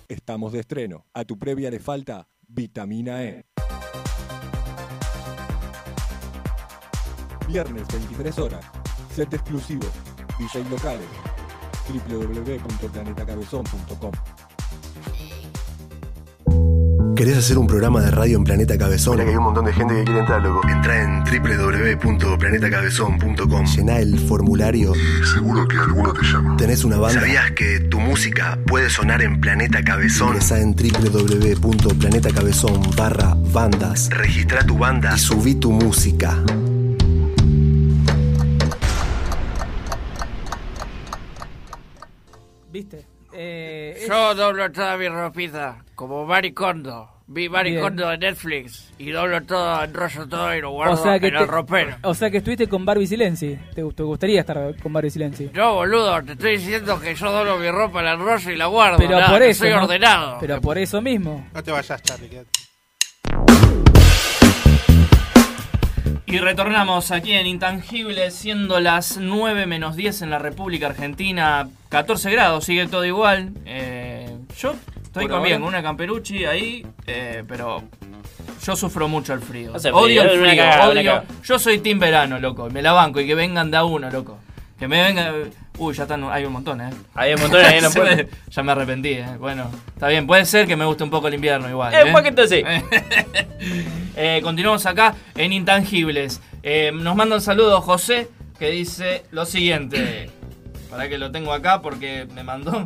Estamos 0.06 0.52
de 0.52 0.60
estreno. 0.60 1.04
A 1.12 1.24
tu 1.24 1.36
previa 1.36 1.68
le 1.68 1.80
falta 1.80 2.28
vitamina 2.46 3.24
E. 3.24 3.44
Viernes 7.48 7.88
23 7.88 8.38
horas. 8.38 8.64
Set 9.14 9.34
exclusivo. 9.34 9.88
DJ 10.38 10.62
locales. 10.70 11.08
www.planetacabezón.com 11.88 14.12
¿Querés 17.18 17.36
hacer 17.36 17.58
un 17.58 17.66
programa 17.66 18.00
de 18.00 18.12
radio 18.12 18.36
en 18.36 18.44
Planeta 18.44 18.78
Cabezón? 18.78 19.14
Mira 19.14 19.24
que 19.24 19.30
hay 19.32 19.36
un 19.36 19.42
montón 19.42 19.64
de 19.64 19.72
gente 19.72 19.92
que 19.92 20.04
quiere 20.04 20.20
entrar, 20.20 20.40
loco. 20.40 20.60
Entra 20.68 21.02
en 21.02 21.24
www.planetacabezón.com. 21.24 23.66
Llená 23.66 23.98
el 23.98 24.20
formulario. 24.20 24.92
Y 24.94 25.26
seguro 25.26 25.66
que 25.66 25.76
alguno 25.78 26.12
te 26.12 26.22
llama. 26.22 26.56
¿Tenés 26.56 26.84
una 26.84 26.96
banda? 26.98 27.18
¿Sabías 27.20 27.50
que 27.50 27.80
tu 27.80 27.98
música 27.98 28.56
puede 28.68 28.88
sonar 28.88 29.20
en 29.22 29.40
Planeta 29.40 29.82
Cabezón? 29.82 30.28
Ingresa 30.28 30.60
en 30.60 30.76
www.planetacabezón 30.76 32.82
barra 32.96 33.34
bandas. 33.52 34.10
Registra 34.10 34.64
tu 34.64 34.78
banda 34.78 35.16
y 35.16 35.18
subí 35.18 35.56
tu 35.56 35.72
música. 35.72 36.38
¿Viste? 42.70 43.06
Eh, 43.32 44.04
Yo 44.08 44.34
doblo 44.34 44.70
toda 44.70 44.96
mi 44.96 45.08
ropita, 45.08 45.84
como 45.98 46.24
Maricondo. 46.24 47.10
Vi 47.26 47.48
Maricondo 47.48 48.08
de 48.08 48.18
Netflix 48.18 48.88
y 48.98 49.10
doblo 49.10 49.42
todo, 49.42 49.82
enrollo 49.82 50.28
todo 50.28 50.54
y 50.54 50.60
lo 50.60 50.70
guardo 50.70 50.94
o 50.94 50.96
sea 50.96 51.18
que 51.18 51.26
en 51.26 51.34
te- 51.34 51.40
el 51.40 51.48
ropero. 51.48 51.96
O 52.02 52.14
sea 52.14 52.30
que 52.30 52.36
estuviste 52.38 52.68
con 52.68 52.84
Barbie 52.84 53.08
Silenzi. 53.08 53.58
¿Te, 53.74 53.82
te 53.82 54.02
gustaría 54.04 54.38
estar 54.40 54.76
con 54.80 54.92
Barbie 54.92 55.10
Silenzi? 55.10 55.50
No, 55.52 55.74
boludo, 55.74 56.22
te 56.22 56.32
estoy 56.34 56.52
diciendo 56.58 57.00
que 57.00 57.16
yo 57.16 57.32
doblo 57.32 57.58
mi 57.58 57.68
ropa, 57.68 58.00
la 58.00 58.12
enrollo 58.12 58.50
y 58.52 58.56
la 58.56 58.66
guardo. 58.66 58.98
Pero 58.98 59.18
nada, 59.18 59.28
por 59.32 59.42
eso. 59.42 59.64
soy 59.64 59.70
¿no? 59.70 59.82
ordenado. 59.82 60.38
Pero 60.40 60.60
por 60.60 60.78
eso 60.78 61.02
mismo. 61.02 61.48
No 61.52 61.62
te 61.64 61.72
vayas, 61.72 62.00
Charlie. 62.00 62.28
quédate. 62.28 62.50
Y 66.26 66.38
retornamos 66.38 67.10
aquí 67.10 67.32
en 67.32 67.46
Intangible, 67.46 68.30
siendo 68.30 68.78
las 68.80 69.16
9 69.18 69.66
menos 69.66 69.96
10 69.96 70.22
en 70.22 70.30
la 70.30 70.38
República 70.38 70.86
Argentina, 70.86 71.68
14 71.88 72.30
grados, 72.30 72.64
sigue 72.66 72.86
todo 72.86 73.04
igual. 73.04 73.50
Eh, 73.64 74.30
yo 74.58 74.74
estoy 75.22 75.36
con 75.36 75.42
bien, 75.44 75.60
con 75.60 75.68
una 75.68 75.82
camperuchi 75.82 76.44
ahí, 76.44 76.86
eh, 77.06 77.44
pero 77.46 77.82
yo 78.64 78.76
sufro 78.76 79.08
mucho 79.08 79.32
el 79.34 79.40
frío. 79.40 79.72
Hace 79.74 79.90
frío, 79.90 79.96
odio 80.02 80.22
el 80.22 80.30
frío, 80.40 80.56
cagada, 80.56 80.88
odio. 80.88 81.22
Yo 81.44 81.58
soy 81.58 81.78
team 81.78 81.98
verano, 81.98 82.38
loco, 82.38 82.68
me 82.70 82.82
la 82.82 82.92
banco 82.92 83.20
y 83.20 83.26
que 83.26 83.34
vengan 83.34 83.70
de 83.70 83.76
a 83.76 83.84
uno, 83.84 84.10
loco. 84.10 84.38
Que 84.78 84.86
me 84.86 85.02
vengan... 85.02 85.50
Uy, 85.78 85.94
ya 85.94 86.04
están, 86.04 86.24
hay 86.24 86.44
un 86.44 86.52
montón, 86.52 86.80
¿eh? 86.80 86.90
Hay 87.14 87.34
un 87.34 87.40
montón 87.40 87.64
ahí 87.64 87.76
en 87.78 87.82
la 87.84 87.90
Se 87.90 88.00
me- 88.00 88.06
puerta. 88.16 88.36
Ya 88.50 88.62
me 88.62 88.72
arrepentí, 88.72 89.08
¿eh? 89.10 89.26
Bueno, 89.38 89.70
está 89.88 90.08
bien, 90.08 90.26
puede 90.26 90.44
ser 90.44 90.66
que 90.66 90.74
me 90.76 90.84
guste 90.84 91.04
un 91.04 91.10
poco 91.10 91.28
el 91.28 91.34
invierno 91.34 91.68
igual. 91.68 91.94
Eh, 91.94 92.04
un 92.04 92.12
poquito 92.12 92.46
sí. 92.46 92.62
Eh, 94.20 94.40
continuamos 94.42 94.84
acá 94.86 95.14
en 95.36 95.52
Intangibles. 95.52 96.40
Eh, 96.64 96.90
nos 96.92 97.14
manda 97.14 97.36
un 97.36 97.40
saludo 97.40 97.80
José 97.80 98.28
que 98.58 98.70
dice 98.70 99.22
lo 99.30 99.46
siguiente. 99.46 100.30
Para 100.90 101.08
que 101.08 101.18
lo 101.18 101.30
tengo 101.30 101.52
acá 101.52 101.80
porque 101.82 102.26
me 102.34 102.42
mandó. 102.42 102.82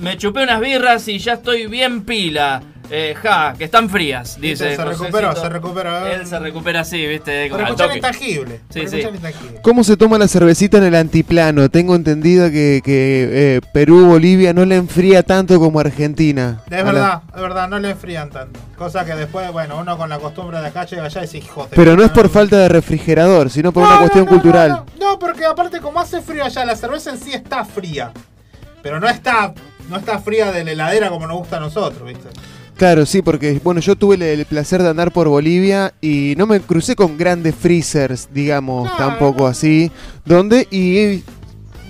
Me 0.00 0.16
chupé 0.16 0.42
unas 0.44 0.60
birras 0.60 1.08
y 1.08 1.18
ya 1.18 1.34
estoy 1.34 1.66
bien 1.66 2.04
pila. 2.04 2.62
Eh, 2.90 3.14
ja, 3.20 3.54
que 3.56 3.64
están 3.64 3.90
frías, 3.90 4.40
dice. 4.40 4.74
Se 4.74 4.84
recuperó, 4.84 5.36
se 5.36 5.48
recuperó. 5.48 6.06
Él 6.06 6.26
se 6.26 6.38
recupera 6.38 6.80
así, 6.80 7.06
viste. 7.06 7.46
Escuchar 7.46 7.76
toque. 7.76 7.96
intangible. 7.96 8.60
Sí, 8.70 8.88
sí. 8.88 9.00
intangible. 9.00 9.60
¿Cómo 9.62 9.84
se 9.84 9.98
toma 9.98 10.16
la 10.16 10.26
cervecita 10.26 10.78
en 10.78 10.84
el 10.84 10.94
antiplano? 10.94 11.68
Tengo 11.68 11.94
entendido 11.94 12.50
que, 12.50 12.80
que, 12.82 13.28
eh, 13.30 13.60
Perú, 13.74 14.06
Bolivia 14.06 14.54
no 14.54 14.64
le 14.64 14.76
enfría 14.76 15.22
tanto 15.22 15.58
como 15.60 15.80
Argentina. 15.80 16.62
Es 16.70 16.82
verdad, 16.82 17.22
es 17.34 17.42
verdad, 17.42 17.68
no 17.68 17.78
le 17.78 17.90
enfrían 17.90 18.30
tanto. 18.30 18.58
Cosa 18.78 19.04
que 19.04 19.14
después, 19.14 19.52
bueno, 19.52 19.78
uno 19.78 19.98
con 19.98 20.08
la 20.08 20.18
costumbre 20.18 20.58
de 20.58 20.68
acá 20.68 20.86
llega 20.86 21.04
allá 21.04 21.20
y 21.20 21.24
dice, 21.24 21.38
hijo 21.38 21.64
de 21.64 21.76
Pero 21.76 21.94
no 21.94 22.02
es 22.04 22.10
por 22.10 22.30
falta 22.30 22.56
de 22.56 22.70
refrigerador, 22.70 23.50
sino 23.50 23.70
por 23.70 23.82
No, 23.82 23.88
una 23.90 23.96
no, 23.96 24.02
cuestión 24.02 24.24
no, 24.24 24.30
no, 24.30 24.36
cultural. 24.40 24.82
No, 24.98 25.18
porque 25.18 25.44
aparte 25.44 25.80
como 25.80 26.00
hace 26.00 26.22
frío 26.22 26.44
allá, 26.44 26.64
la 26.64 26.74
cerveza 26.76 27.10
en 27.10 27.18
sí 27.18 27.34
está 27.34 27.66
fría. 27.66 28.12
Pero 28.82 29.00
no 29.00 29.08
está, 29.08 29.52
no 29.88 29.96
está 29.96 30.18
fría 30.18 30.52
de 30.52 30.64
la 30.64 30.72
heladera 30.72 31.08
como 31.10 31.26
nos 31.26 31.38
gusta 31.38 31.56
a 31.56 31.60
nosotros, 31.60 32.06
¿viste? 32.06 32.28
Claro, 32.76 33.04
sí, 33.06 33.22
porque 33.22 33.60
bueno, 33.64 33.80
yo 33.80 33.96
tuve 33.96 34.14
el, 34.14 34.22
el 34.22 34.44
placer 34.46 34.82
de 34.82 34.88
andar 34.88 35.12
por 35.12 35.28
Bolivia 35.28 35.92
y 36.00 36.34
no 36.36 36.46
me 36.46 36.60
crucé 36.60 36.94
con 36.94 37.18
grandes 37.18 37.54
freezers, 37.56 38.28
digamos, 38.32 38.88
tampoco 38.96 39.46
así, 39.48 39.90
donde 40.24 40.68
y 40.70 41.24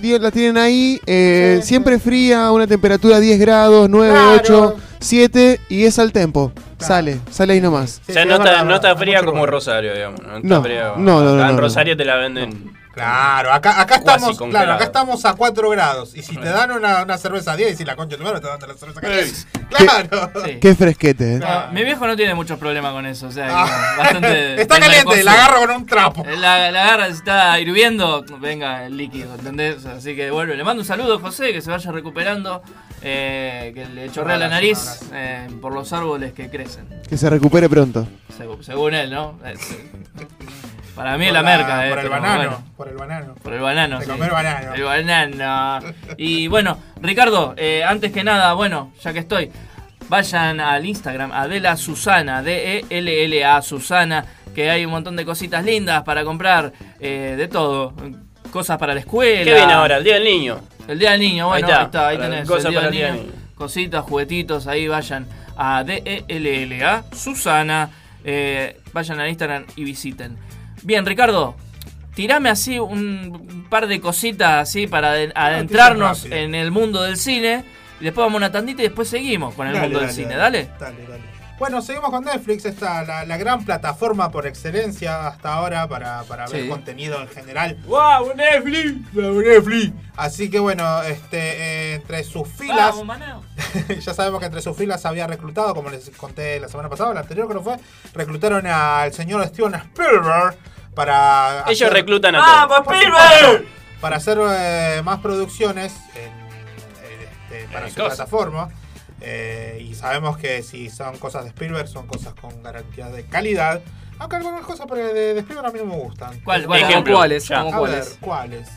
digo, 0.01 0.17
la 0.17 0.31
tienen 0.31 0.57
ahí, 0.57 0.99
eh, 1.05 1.59
siempre 1.61 1.99
fría, 1.99 2.51
una 2.51 2.65
temperatura 2.65 3.19
10 3.19 3.39
grados, 3.39 3.87
9, 3.89 4.11
Claro. 4.13 4.39
8, 4.41 4.75
7 4.99 5.59
y 5.69 5.85
es 5.85 5.99
al 5.99 6.11
tempo. 6.11 6.51
Sale, 6.77 7.19
sale 7.29 7.53
ahí 7.53 7.61
nomás. 7.61 8.01
o 8.07 8.13
sea, 8.13 8.25
no 8.25 8.35
está, 8.35 8.63
no 8.63 8.75
está 8.75 8.95
fría 8.95 9.23
como 9.23 9.45
Rosario, 9.45 9.93
digamos. 9.93 10.21
No, 10.21 10.37
está 10.37 10.47
No, 10.47 10.63
fría. 10.63 10.93
no, 10.97 11.21
no, 11.23 11.35
no, 11.35 11.41
En 11.49 11.55
no, 11.55 11.61
Rosario 11.61 11.95
te 11.97 12.05
la 12.05 12.15
venden. 12.15 12.73
Claro, 12.93 13.53
acá, 13.53 13.79
acá 13.79 13.99
Cuasi 14.01 14.15
estamos, 14.17 14.37
congelado. 14.37 14.65
claro, 14.65 14.73
acá 14.75 14.83
estamos 14.85 15.23
a 15.23 15.33
4 15.33 15.69
grados. 15.69 16.15
Y 16.15 16.21
si 16.21 16.35
te 16.35 16.49
dan 16.49 16.71
una, 16.71 17.03
una 17.03 17.17
cerveza 17.17 17.53
a 17.53 17.55
10 17.55 17.71
y 17.73 17.75
si 17.77 17.85
la 17.85 17.95
concha 17.95 18.15
de 18.15 18.17
tu 18.17 18.23
madre 18.23 18.41
te 18.41 18.47
dan 18.47 18.59
la 18.59 18.73
cerveza 18.75 18.99
caliente. 18.99 19.33
Claro. 19.69 20.31
Sí. 20.45 20.57
Qué 20.59 20.75
fresquete, 20.75 21.35
eh. 21.35 21.39
No, 21.39 21.71
mi 21.71 21.83
viejo 21.83 22.05
no 22.07 22.15
tiene 22.17 22.33
muchos 22.33 22.57
problemas 22.59 22.91
con 22.91 23.05
eso, 23.05 23.27
o 23.27 23.31
sea, 23.31 23.47
Ah. 23.53 23.91
que 23.95 24.01
bastante. 24.01 24.61
Está 24.61 24.79
caliente, 24.79 25.23
la 25.23 25.31
agarro 25.33 25.59
con 25.61 25.71
un 25.71 25.85
trapo. 25.85 26.25
La, 26.25 26.71
la 26.71 26.83
agarra, 26.83 27.05
si 27.07 27.13
está 27.13 27.57
hirviendo, 27.59 28.25
venga 28.39 28.85
el 28.85 28.97
líquido, 28.97 29.33
¿entendés? 29.35 29.85
Así 29.85 30.15
que 30.15 30.31
vuelve. 30.31 30.57
Le 30.57 30.63
mando 30.63 30.81
un 30.81 30.87
saludo 30.87 31.15
a 31.15 31.19
José, 31.19 31.53
que 31.53 31.61
se 31.61 31.69
vaya 31.71 31.91
recuperando, 31.91 32.61
eh, 33.01 33.71
que 33.73 33.85
le 33.85 34.11
chorrea 34.11 34.37
la 34.37 34.47
nariz 34.49 35.01
eh, 35.13 35.47
por 35.61 35.73
los 35.73 35.91
árboles 35.93 36.33
que 36.33 36.49
crecen. 36.49 36.85
Que 37.07 37.17
se 37.17 37.29
recupere 37.29 37.69
pronto. 37.69 38.07
Segu- 38.37 38.61
según 38.61 38.93
él, 38.93 39.09
¿no? 39.11 39.39
Eh. 39.45 39.53
Para 40.95 41.17
mí 41.17 41.25
es 41.25 41.31
Por 41.31 41.41
la 41.41 41.41
la- 41.51 41.57
merca, 41.57 41.87
eh. 41.87 41.89
por 41.91 41.99
el 41.99 42.09
banano, 42.09 42.37
bueno. 42.37 42.63
por 42.75 42.87
el 42.89 42.95
banano. 42.95 43.35
Por 43.41 43.53
el 43.53 43.61
banano, 43.61 43.99
De 43.99 44.05
sí. 44.05 44.11
comer 44.11 44.31
banano. 44.31 44.73
El 44.73 44.83
banano. 44.83 45.93
Y 46.17 46.47
bueno, 46.47 46.77
Ricardo, 47.01 47.53
eh, 47.57 47.83
antes 47.85 48.11
que 48.11 48.23
nada, 48.23 48.51
bueno, 48.53 48.91
ya 49.01 49.13
que 49.13 49.19
estoy, 49.19 49.49
vayan 50.09 50.59
al 50.59 50.85
Instagram, 50.85 51.31
Adela 51.31 51.77
Susana, 51.77 52.41
D-E-L-L-A 52.43 53.61
Susana, 53.61 54.25
que 54.53 54.69
hay 54.69 54.83
un 54.83 54.91
montón 54.91 55.15
de 55.15 55.23
cositas 55.23 55.63
lindas 55.63 56.03
para 56.03 56.25
comprar, 56.25 56.73
eh, 56.99 57.35
de 57.37 57.47
todo. 57.47 57.93
Cosas 58.51 58.77
para 58.77 58.93
la 58.93 58.99
escuela. 59.01 59.43
¿Qué 59.45 59.53
viene 59.53 59.71
ahora? 59.73 59.97
El 59.97 60.03
Día 60.03 60.15
del 60.15 60.23
Niño. 60.25 60.59
El 60.89 60.99
Día 60.99 61.11
del 61.11 61.19
Niño, 61.21 61.47
bueno, 61.47 61.67
Ahí 61.67 61.73
ahí 61.73 61.85
está, 61.85 62.07
ahí 62.07 62.17
tenés. 62.17 62.47
cosas 62.47 62.65
el 62.65 62.71
Día 62.71 62.79
para 62.81 62.91
del 62.91 63.01
Niño. 63.13 63.23
del 63.23 63.33
Cositas, 63.55 64.03
juguetitos, 64.03 64.67
ahí 64.67 64.87
vayan 64.87 65.27
a 65.57 65.83
D-E-L-L-A 65.83 67.03
Susana. 67.15 67.89
eh, 68.23 68.77
vayan 68.93 69.19
al 69.19 69.29
Instagram 69.29 69.65
y 69.75 69.83
visiten. 69.83 70.37
Bien, 70.83 71.05
Ricardo, 71.05 71.55
tirame 72.15 72.49
así 72.49 72.79
un, 72.79 73.67
par 73.69 73.87
de 73.87 73.99
cositas 74.01 74.67
así 74.69 74.87
para 74.87 75.13
ade- 75.15 75.31
adentrarnos 75.35 76.25
en 76.25 76.55
el 76.55 76.71
mundo 76.71 77.01
del 77.03 77.17
cine. 77.17 77.63
Y 78.01 78.05
después 78.05 78.23
vamos 78.25 78.35
a 78.35 78.37
una 78.37 78.51
tandita 78.51 78.81
y 78.81 78.85
después 78.85 79.09
seguimos 79.09 79.53
con 79.55 79.67
el 79.67 79.73
Dale, 79.73 79.85
mundo 79.87 79.99
del 79.99 80.07
dale, 80.07 80.15
cine. 80.23 80.35
dale. 80.37 80.69
Dale. 80.79 80.95
Dale, 80.97 81.07
dale. 81.09 81.28
Bueno, 81.59 81.81
seguimos 81.81 82.09
con 82.09 82.23
Netflix, 82.23 82.63
esta 82.63 83.03
la, 83.03 83.25
la 83.25 83.35
gran 83.37 83.65
plataforma 83.65 84.31
por 84.31 84.47
excelencia 84.47 85.27
hasta 85.27 85.53
ahora 85.55 85.87
para, 85.89 86.23
para 86.23 86.47
ver 86.47 86.69
contenido 86.69 87.21
en 87.21 87.27
general. 87.27 87.77
¡Wow! 87.85 88.33
¡Netflix! 88.33 89.13
¡Wow, 89.13 89.41
Netflix! 89.41 89.91
Así 90.15 90.49
que 90.49 90.57
bueno, 90.59 91.01
este, 91.03 91.37
eh, 91.37 91.93
entre 91.95 92.23
sus 92.23 92.47
filas, 92.47 92.95
Vamos, 93.05 93.17
ya 94.05 94.13
sabemos 94.13 94.39
que 94.39 94.45
entre 94.45 94.61
sus 94.61 94.75
filas 94.77 95.05
había 95.05 95.27
reclutado, 95.27 95.75
como 95.75 95.89
les 95.89 96.09
conté 96.11 96.61
la 96.61 96.69
semana 96.69 96.87
pasada, 96.89 97.13
la 97.13 97.19
anterior 97.21 97.47
creo 97.49 97.61
fue, 97.61 97.75
reclutaron 98.13 98.65
al 98.65 99.11
señor 99.13 99.45
Steven 99.47 99.75
Spielberg 99.75 100.55
para... 100.95 101.65
Ellos 101.67 101.81
hacer- 101.81 101.91
reclutan 101.93 102.35
a 102.35 102.39
¡Vamos, 102.39 102.83
todos. 102.85 102.95
Spielberg! 102.97 103.67
Para 103.99 104.15
hacer 104.15 104.37
eh, 104.49 105.01
más 105.03 105.19
producciones 105.19 105.93
en- 106.15 106.31
en, 107.03 107.21
este, 107.59 107.73
para 107.73 107.87
Eh, 107.87 107.89
su 107.89 107.95
plataforma. 107.95 108.69
Eh, 109.21 109.85
y 109.89 109.95
sabemos 109.95 110.37
que 110.37 110.63
si 110.63 110.89
son 110.89 111.17
cosas 111.17 111.43
de 111.43 111.49
Spielberg, 111.49 111.87
son 111.87 112.07
cosas 112.07 112.33
con 112.35 112.61
garantía 112.63 113.09
de 113.09 113.25
calidad. 113.25 113.81
Aunque 114.17 114.35
algunas 114.37 114.65
cosas 114.65 114.87
de, 114.87 115.33
de 115.33 115.39
Spielberg 115.39 115.67
a 115.67 115.71
mí 115.71 115.79
no 115.79 115.85
me 115.85 115.95
gustan. 115.97 116.39
¿Cuál? 116.41 116.67
Bueno, 116.67 116.87
Ejemplo, 116.87 117.15
¿cuáles? 117.15 117.47
¿Cómo 117.47 117.73
A 117.73 117.77
cuáles? 117.77 118.09
ver, 118.09 118.19
¿cuáles? 118.19 118.69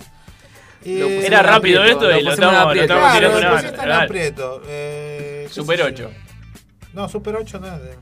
Eh, 0.84 1.22
Era 1.26 1.43
rápido 1.43 1.80
aprieto, 1.80 2.11
esto 2.11 2.18
y 2.18 2.22
lo 2.24 2.32
estamos, 2.32 2.55
Claro, 2.55 2.72
tirando 2.72 3.36
después 3.38 3.61
una- 3.61 3.68
está 3.70 3.84
en 3.84 3.93
aprieto. 3.93 4.62
Eh, 4.66 5.49
Super 5.51 5.78
sé 5.78 5.82
yo. 5.95 6.07
8. 6.09 6.11
No, 6.93 7.09
Super 7.09 7.36
8 7.36 7.61
no 7.61 7.66
es 7.76 7.82
de... 7.82 7.97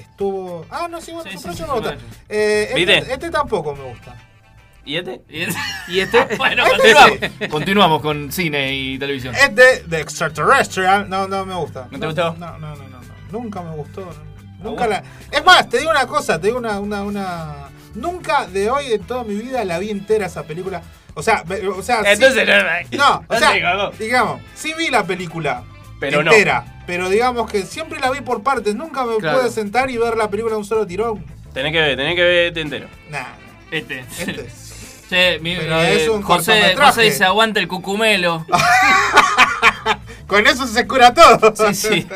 Estuvo... 0.00 0.66
Ah, 0.70 0.88
no, 0.90 1.00
sí, 1.00 1.12
bueno, 1.12 1.30
Sí, 1.30 1.36
Super 1.38 1.54
sí, 1.56 1.62
8 1.62 1.64
sí, 1.64 1.70
me 1.70 1.78
gusta. 1.78 1.90
Super 1.92 2.06
8. 2.10 2.22
Eh, 2.28 2.72
este, 2.76 3.12
este 3.12 3.30
tampoco 3.30 3.74
me 3.76 3.84
gusta. 3.84 4.16
¿Y 4.84 4.96
este? 4.96 5.22
Y 5.28 5.42
este- 5.42 5.60
Y 5.88 6.00
este. 6.00 6.24
bueno, 6.36 6.64
Este 6.66 6.76
continuamos. 6.76 7.18
continuamos 7.50 8.02
con 8.02 8.32
cine 8.32 8.74
y 8.74 8.98
televisión. 8.98 9.34
Este 9.34 9.82
de 9.84 10.00
Extraterrestrial, 10.00 11.08
no, 11.08 11.28
no 11.28 11.44
me 11.46 11.54
gusta. 11.54 11.86
¿No 11.90 11.98
te 12.00 12.06
gustó? 12.06 12.34
No, 12.38 12.58
no, 12.58 12.74
no, 12.76 12.88
no, 12.88 12.88
no. 13.00 13.12
Nunca 13.30 13.62
me 13.62 13.70
gustó. 13.76 14.00
no. 14.58 14.70
Nunca 14.70 14.86
la. 14.86 15.02
Es 15.30 15.44
más, 15.44 15.68
te 15.68 15.78
digo 15.78 15.90
una 15.90 16.06
cosa, 16.06 16.40
te 16.40 16.46
digo 16.48 16.58
una, 16.58 16.78
una, 16.80 17.02
una. 17.02 17.54
Nunca 17.94 18.46
de 18.46 18.70
hoy 18.70 18.92
en 18.92 19.02
toda 19.02 19.24
mi 19.24 19.34
vida 19.34 19.64
la 19.64 19.78
vi 19.78 19.90
entera 19.90 20.26
esa 20.26 20.44
película. 20.44 20.82
O 21.14 21.22
sea, 21.22 21.44
me- 21.46 21.66
o 21.68 21.82
sea, 21.82 22.02
sí- 22.02 22.10
Entonces, 22.10 22.46
no, 22.92 22.96
no, 22.98 23.24
o 23.28 23.32
no 23.34 23.38
sea, 23.38 23.90
digamos, 23.98 24.40
sí 24.54 24.72
vi 24.78 24.88
la 24.88 25.04
película 25.04 25.62
Pero 26.00 26.22
no. 26.22 26.30
entera, 26.32 26.82
pero 26.86 27.10
digamos 27.10 27.50
que 27.50 27.62
siempre 27.64 28.00
la 28.00 28.10
vi 28.10 28.20
por 28.22 28.42
partes, 28.42 28.74
nunca 28.74 29.04
me 29.04 29.16
Claro. 29.18 29.40
pude 29.40 29.50
sentar 29.50 29.90
y 29.90 29.98
ver 29.98 30.16
la 30.16 30.30
película 30.30 30.54
de 30.54 30.58
un 30.60 30.64
solo 30.64 30.86
tirón. 30.86 31.24
Tenés 31.52 31.72
que 31.72 31.80
ver, 31.80 31.96
tenés 31.96 32.14
que 32.16 32.22
verte 32.22 32.60
entero. 32.62 32.86
Nah, 33.10 33.24
Este. 33.70 34.04
este. 34.18 34.46
Che, 35.12 35.38
mi- 35.40 35.54
Pero 35.56 35.82
eh, 35.82 36.02
es 36.04 36.08
un 36.08 36.22
José. 36.22 36.74
José 36.74 37.02
dice 37.02 37.22
aguanta 37.26 37.60
el 37.60 37.68
cucumelo. 37.68 38.46
Con 40.26 40.46
eso 40.46 40.66
se 40.66 40.86
cura 40.86 41.12
todo. 41.12 41.54
Sí, 41.54 41.74
sí. 41.74 42.06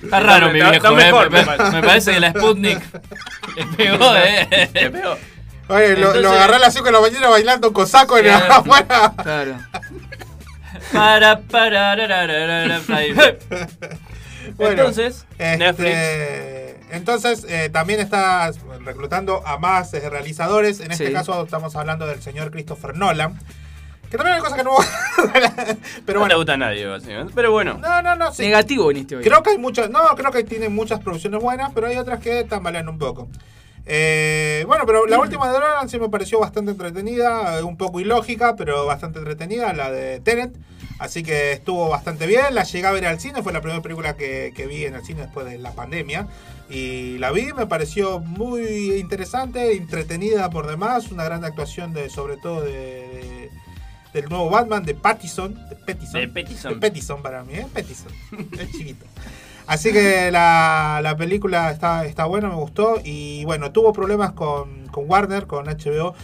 Está 0.00 0.20
raro 0.20 0.50
mi 0.50 0.60
viejo, 0.60 0.86
eh. 0.86 0.94
mejor, 0.94 1.28
me, 1.30 1.40
me 1.40 1.44
parece. 1.44 1.70
me 1.72 1.82
parece 1.82 2.12
que 2.12 2.20
la 2.20 2.30
Sputnik 2.30 2.80
le 3.56 3.66
pegó, 3.76 4.14
eh. 4.14 4.70
¿Te 4.72 4.90
pegó? 4.90 5.16
Oye, 5.66 5.96
lo, 5.96 6.30
agarré 6.30 6.54
a 6.54 6.58
las 6.60 6.72
5 6.74 6.84
de 6.86 6.92
la 6.92 7.00
mañana 7.00 7.28
bailando 7.30 7.72
cosaco 7.72 8.16
en 8.18 8.26
Claro. 8.26 8.52
afuera. 8.54 9.12
Claro. 9.20 9.56
Para, 10.92 11.40
para, 11.40 11.96
ra, 11.96 12.06
ra, 12.06 12.26
ra, 12.26 12.80
Entonces, 14.58 15.26
este, 15.38 15.56
Netflix. 15.56 15.94
Entonces, 16.90 17.44
eh, 17.48 17.70
también 17.72 18.00
está 18.00 18.50
reclutando 18.84 19.46
a 19.46 19.58
más 19.58 19.92
eh, 19.94 20.08
realizadores. 20.08 20.80
En 20.80 20.92
este 20.92 21.08
Sí. 21.08 21.12
caso, 21.12 21.42
estamos 21.42 21.74
hablando 21.76 22.06
del 22.06 22.22
señor 22.22 22.50
Christopher 22.50 22.96
Nolan. 22.96 23.38
Que 24.10 24.16
también 24.18 24.36
hay 24.36 24.42
cosas 24.42 24.56
que 24.58 24.64
no. 24.64 24.76
Pero 26.06 26.20
no 26.20 26.28
le 26.28 26.34
gusta 26.36 26.52
a 26.52 26.56
nadie, 26.56 26.86
básicamente. 26.86 27.32
Pero 27.34 27.50
bueno. 27.50 27.78
No, 27.78 28.00
no, 28.02 28.14
no. 28.14 28.32
Sí. 28.32 28.42
Negativo 28.42 28.86
viniste 28.88 29.16
hoy. 29.16 29.24
Creo 29.24 29.42
que 29.42 29.50
hay 29.50 29.58
muchas. 29.58 29.90
No, 29.90 30.00
creo 30.16 30.30
que 30.30 30.44
tiene 30.44 30.68
muchas 30.68 31.00
producciones 31.00 31.40
buenas, 31.42 31.72
pero 31.74 31.88
hay 31.88 31.96
otras 31.96 32.20
que 32.20 32.44
tambalean 32.44 32.88
un 32.88 32.98
poco. 32.98 33.28
Eh, 33.86 34.64
bueno, 34.66 34.84
pero 34.86 35.06
la 35.06 35.18
última 35.18 35.52
de 35.52 35.58
Nolan 35.58 35.88
sí 35.88 35.98
me 35.98 36.08
pareció 36.08 36.38
bastante 36.38 36.70
entretenida, 36.70 37.62
un 37.64 37.76
poco 37.76 38.00
ilógica, 38.00 38.54
pero 38.56 38.86
bastante 38.86 39.18
entretenida, 39.18 39.72
la 39.72 39.90
de 39.90 40.20
Tenet. 40.20 40.54
Así 41.00 41.22
que 41.22 41.52
estuvo 41.52 41.88
bastante 41.88 42.26
bien. 42.26 42.54
La 42.54 42.62
llegué 42.62 42.86
a 42.86 42.92
ver 42.92 43.06
al 43.06 43.18
cine, 43.20 43.42
fue 43.42 43.52
la 43.52 43.60
primera 43.60 43.82
película 43.82 44.16
que, 44.16 44.52
que 44.54 44.66
vi 44.66 44.84
en 44.84 44.94
el 44.94 45.04
cine 45.04 45.22
después 45.22 45.44
de 45.46 45.58
la 45.58 45.72
pandemia. 45.72 46.28
Y 46.70 47.18
la 47.18 47.30
vi, 47.30 47.52
me 47.52 47.66
pareció 47.66 48.20
muy 48.20 48.94
interesante, 48.94 49.76
entretenida 49.76 50.48
por 50.50 50.66
demás. 50.66 51.10
Una 51.12 51.24
gran 51.24 51.44
actuación 51.44 51.92
de, 51.92 52.08
sobre 52.08 52.36
todo 52.38 52.62
de, 52.62 52.70
de- 52.72 53.50
del 54.14 54.28
nuevo 54.28 54.48
Batman, 54.48 54.84
de 54.84 54.94
Pattison. 54.94 55.54
De 55.68 55.76
Pettison. 55.76 56.20
De 56.20 56.28
Pettison. 56.28 56.72
De 56.74 56.78
Pettison 56.80 57.22
para 57.22 57.42
mí, 57.44 57.54
¿eh? 57.54 57.66
Pettison. 57.72 58.12
es 58.58 58.70
chiquito. 58.72 59.04
Así 59.66 59.92
que 59.92 60.30
la, 60.30 61.00
la 61.02 61.16
película 61.16 61.70
está, 61.70 62.04
está 62.04 62.24
buena, 62.26 62.48
me 62.48 62.54
gustó. 62.54 63.00
Y 63.02 63.44
bueno, 63.44 63.72
tuvo 63.72 63.92
problemas 63.92 64.32
con, 64.32 64.86
con 64.88 65.08
Warner, 65.10 65.46
con 65.46 65.66
HBO, 65.66 66.14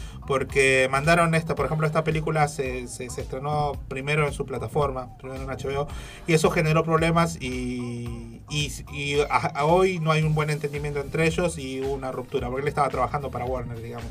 porque 0.41 0.87
mandaron 0.93 1.35
esta, 1.35 1.57
por 1.57 1.67
ejemplo, 1.67 1.89
esta 1.89 2.05
película 2.05 2.47
se, 2.47 2.87
se, 2.87 3.11
se 3.11 3.21
estrenó 3.21 3.73
primero 3.89 4.29
en 4.29 4.33
su 4.33 4.47
plataforma, 4.47 5.09
primero 5.19 5.43
en 5.43 5.49
HBO, 5.49 5.89
y 6.29 6.35
eso 6.35 6.51
generó 6.53 6.85
problemas 6.85 7.37
y, 7.43 8.41
y, 8.49 8.73
y 8.93 9.19
a- 9.29 9.35
a 9.57 9.65
hoy 9.65 9.99
no 9.99 10.13
hay 10.13 10.23
un 10.23 10.37
buen 10.37 10.51
entendimiento 10.51 11.01
entre 11.01 11.27
ellos 11.27 11.59
y 11.59 11.81
hubo 11.81 11.95
una 11.95 12.13
ruptura, 12.13 12.47
porque 12.47 12.63
él 12.63 12.69
estaba 12.69 12.89
trabajando 12.91 13.33
para 13.33 13.45
Warner, 13.45 13.83
digamos. 13.83 14.07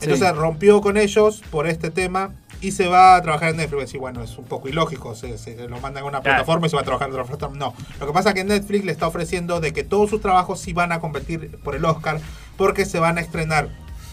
Entonces 0.00 0.28
Sí. 0.28 0.34
rompió 0.36 0.80
con 0.80 0.96
ellos 0.96 1.42
por 1.50 1.66
este 1.66 1.90
tema 1.90 2.30
y 2.60 2.70
se 2.70 2.86
va 2.86 3.16
a 3.16 3.22
trabajar 3.22 3.48
en 3.50 3.56
Netflix. 3.56 3.94
Y 3.94 3.98
bueno, 3.98 4.22
es 4.22 4.38
un 4.38 4.44
poco 4.44 4.68
ilógico, 4.68 5.16
se, 5.16 5.38
se 5.38 5.56
lo 5.66 5.80
mandan 5.80 6.04
a 6.04 6.06
una 6.06 6.20
Claro. 6.20 6.36
plataforma 6.36 6.68
y 6.68 6.70
se 6.70 6.76
va 6.76 6.82
a 6.82 6.84
trabajar 6.84 7.08
en 7.08 7.14
otra 7.14 7.24
plataforma. 7.24 7.58
No, 7.58 7.74
lo 7.98 8.06
que 8.06 8.12
pasa 8.12 8.28
es 8.28 8.36
que 8.36 8.44
Netflix 8.44 8.84
le 8.84 8.92
está 8.92 9.08
ofreciendo 9.08 9.58
de 9.58 9.72
que 9.72 9.82
todos 9.82 10.08
sus 10.08 10.20
trabajos 10.20 10.60
sí 10.60 10.72
van 10.72 10.92
a 10.92 11.00
competir 11.00 11.58
por 11.64 11.74
el 11.74 11.84
Oscar 11.84 12.20
porque 12.56 12.84
se 12.84 13.00
van 13.00 13.18
a 13.18 13.22
estrenar 13.22 13.70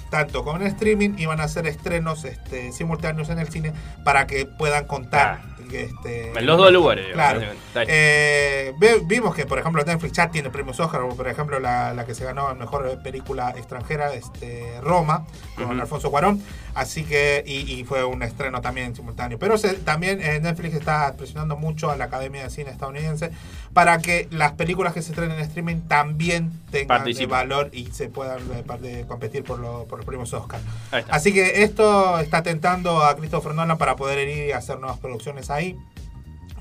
tanto 0.10 0.44
con 0.44 0.62
el 0.62 0.68
streaming 0.68 1.16
y 1.18 1.26
van 1.26 1.40
a 1.42 1.44
hacer 1.46 1.68
estrenos 1.68 2.24
este, 2.26 2.72
simultáneos 2.72 3.30
en 3.30 3.40
el 3.40 3.50
cine 3.50 3.74
para 4.04 4.28
que 4.28 4.46
puedan 4.46 4.86
contar. 4.86 5.42
Este, 5.66 6.30
En 6.38 6.46
los 6.46 6.58
dos 6.58 6.72
lugares, 6.72 7.08
Claro. 7.12 7.42
Eh, 7.88 8.74
vimos 9.08 9.36
que, 9.36 9.46
por 9.46 9.58
ejemplo, 9.60 9.84
Netflix 9.84 10.14
ya 10.14 10.30
tiene 10.30 10.50
premios 10.52 10.80
Oscar, 10.80 11.02
por 11.18 11.28
ejemplo 11.28 11.60
la, 11.60 11.94
la 11.94 12.06
que 12.06 12.14
se 12.14 12.24
ganó 12.24 12.52
en 12.52 12.60
mejor 12.60 13.02
película 13.04 13.50
extranjera, 13.58 14.14
este, 14.14 14.80
Roma, 14.82 15.26
con. 15.56 15.80
Alfonso 15.82 16.12
Cuarón. 16.12 16.42
Así 16.76 17.04
que, 17.04 17.44
y, 17.48 17.72
y 17.80 17.84
fue 17.84 18.04
un 18.06 18.22
estreno 18.22 18.62
también 18.62 18.96
simultáneo. 18.96 19.40
Pero 19.40 19.58
se- 19.58 19.74
también 19.74 20.22
eh, 20.22 20.40
Netflix 20.40 20.76
está 20.76 21.14
presionando 21.18 21.56
mucho 21.58 21.90
a 21.90 21.96
la 21.98 22.06
Academia 22.06 22.44
de 22.44 22.50
Cine 22.52 22.70
estadounidense 22.70 23.32
para 23.76 24.00
que 24.00 24.28
las 24.32 24.54
películas 24.54 24.94
que 24.94 25.02
se 25.02 25.10
estrenen 25.12 25.38
en 25.38 25.44
streaming 25.44 25.82
también 25.82 26.50
tengan 26.72 27.02
eh, 27.24 27.28
valor 27.28 27.70
y 27.74 27.88
se 27.88 28.08
puedan 28.08 28.40
eh, 28.54 28.64
de 28.80 29.06
competir 29.06 29.44
por, 29.44 29.60
lo- 29.60 29.84
por 29.84 30.00
los 30.00 30.06
premios 30.06 30.34
Oscar. 30.34 30.62
Así 31.10 31.34
que 31.34 31.62
esto 31.64 32.18
está 32.20 32.42
tentando 32.42 33.04
a 33.04 33.18
Christopher 33.18 33.54
Nolan 33.54 33.78
para 33.78 33.98
poder 33.98 34.28
ir 34.30 34.48
y 34.48 34.52
hacer 34.54 34.80
nuevas 34.80 34.98
producciones 35.00 35.50
ahí. 35.50 35.78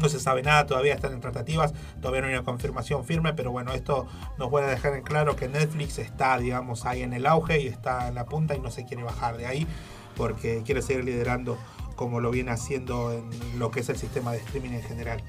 No 0.00 0.08
se 0.08 0.18
sabe 0.18 0.42
nada, 0.42 0.66
todavía 0.66 0.92
están 0.92 1.12
en 1.12 1.20
tratativas, 1.20 1.72
todavía 2.00 2.20
no 2.22 2.26
hay 2.26 2.34
una 2.34 2.42
confirmación 2.42 3.04
firme, 3.04 3.32
pero 3.32 3.52
bueno, 3.52 3.72
esto 3.72 4.08
nos 4.36 4.50
puede 4.50 4.68
dejar 4.68 4.94
en 4.94 5.02
claro 5.04 5.36
que 5.36 5.46
Netflix 5.46 5.98
está, 5.98 6.36
digamos, 6.38 6.84
ahí 6.84 7.02
en 7.02 7.12
el 7.12 7.26
auge 7.26 7.60
y 7.60 7.68
está 7.68 8.08
en 8.08 8.16
la 8.16 8.24
punta 8.24 8.56
y 8.56 8.58
no 8.58 8.72
se 8.72 8.84
quiere 8.84 9.04
bajar 9.04 9.36
de 9.36 9.46
ahí 9.46 9.68
porque 10.16 10.62
quiere 10.66 10.82
seguir 10.82 11.04
liderando 11.04 11.56
como 11.94 12.18
lo 12.18 12.32
viene 12.32 12.50
haciendo 12.50 13.12
en 13.12 13.30
lo 13.60 13.70
que 13.70 13.80
es 13.80 13.88
el 13.88 13.96
sistema 13.96 14.32
de 14.32 14.38
streaming 14.38 14.70
en 14.70 14.82
general. 14.82 15.22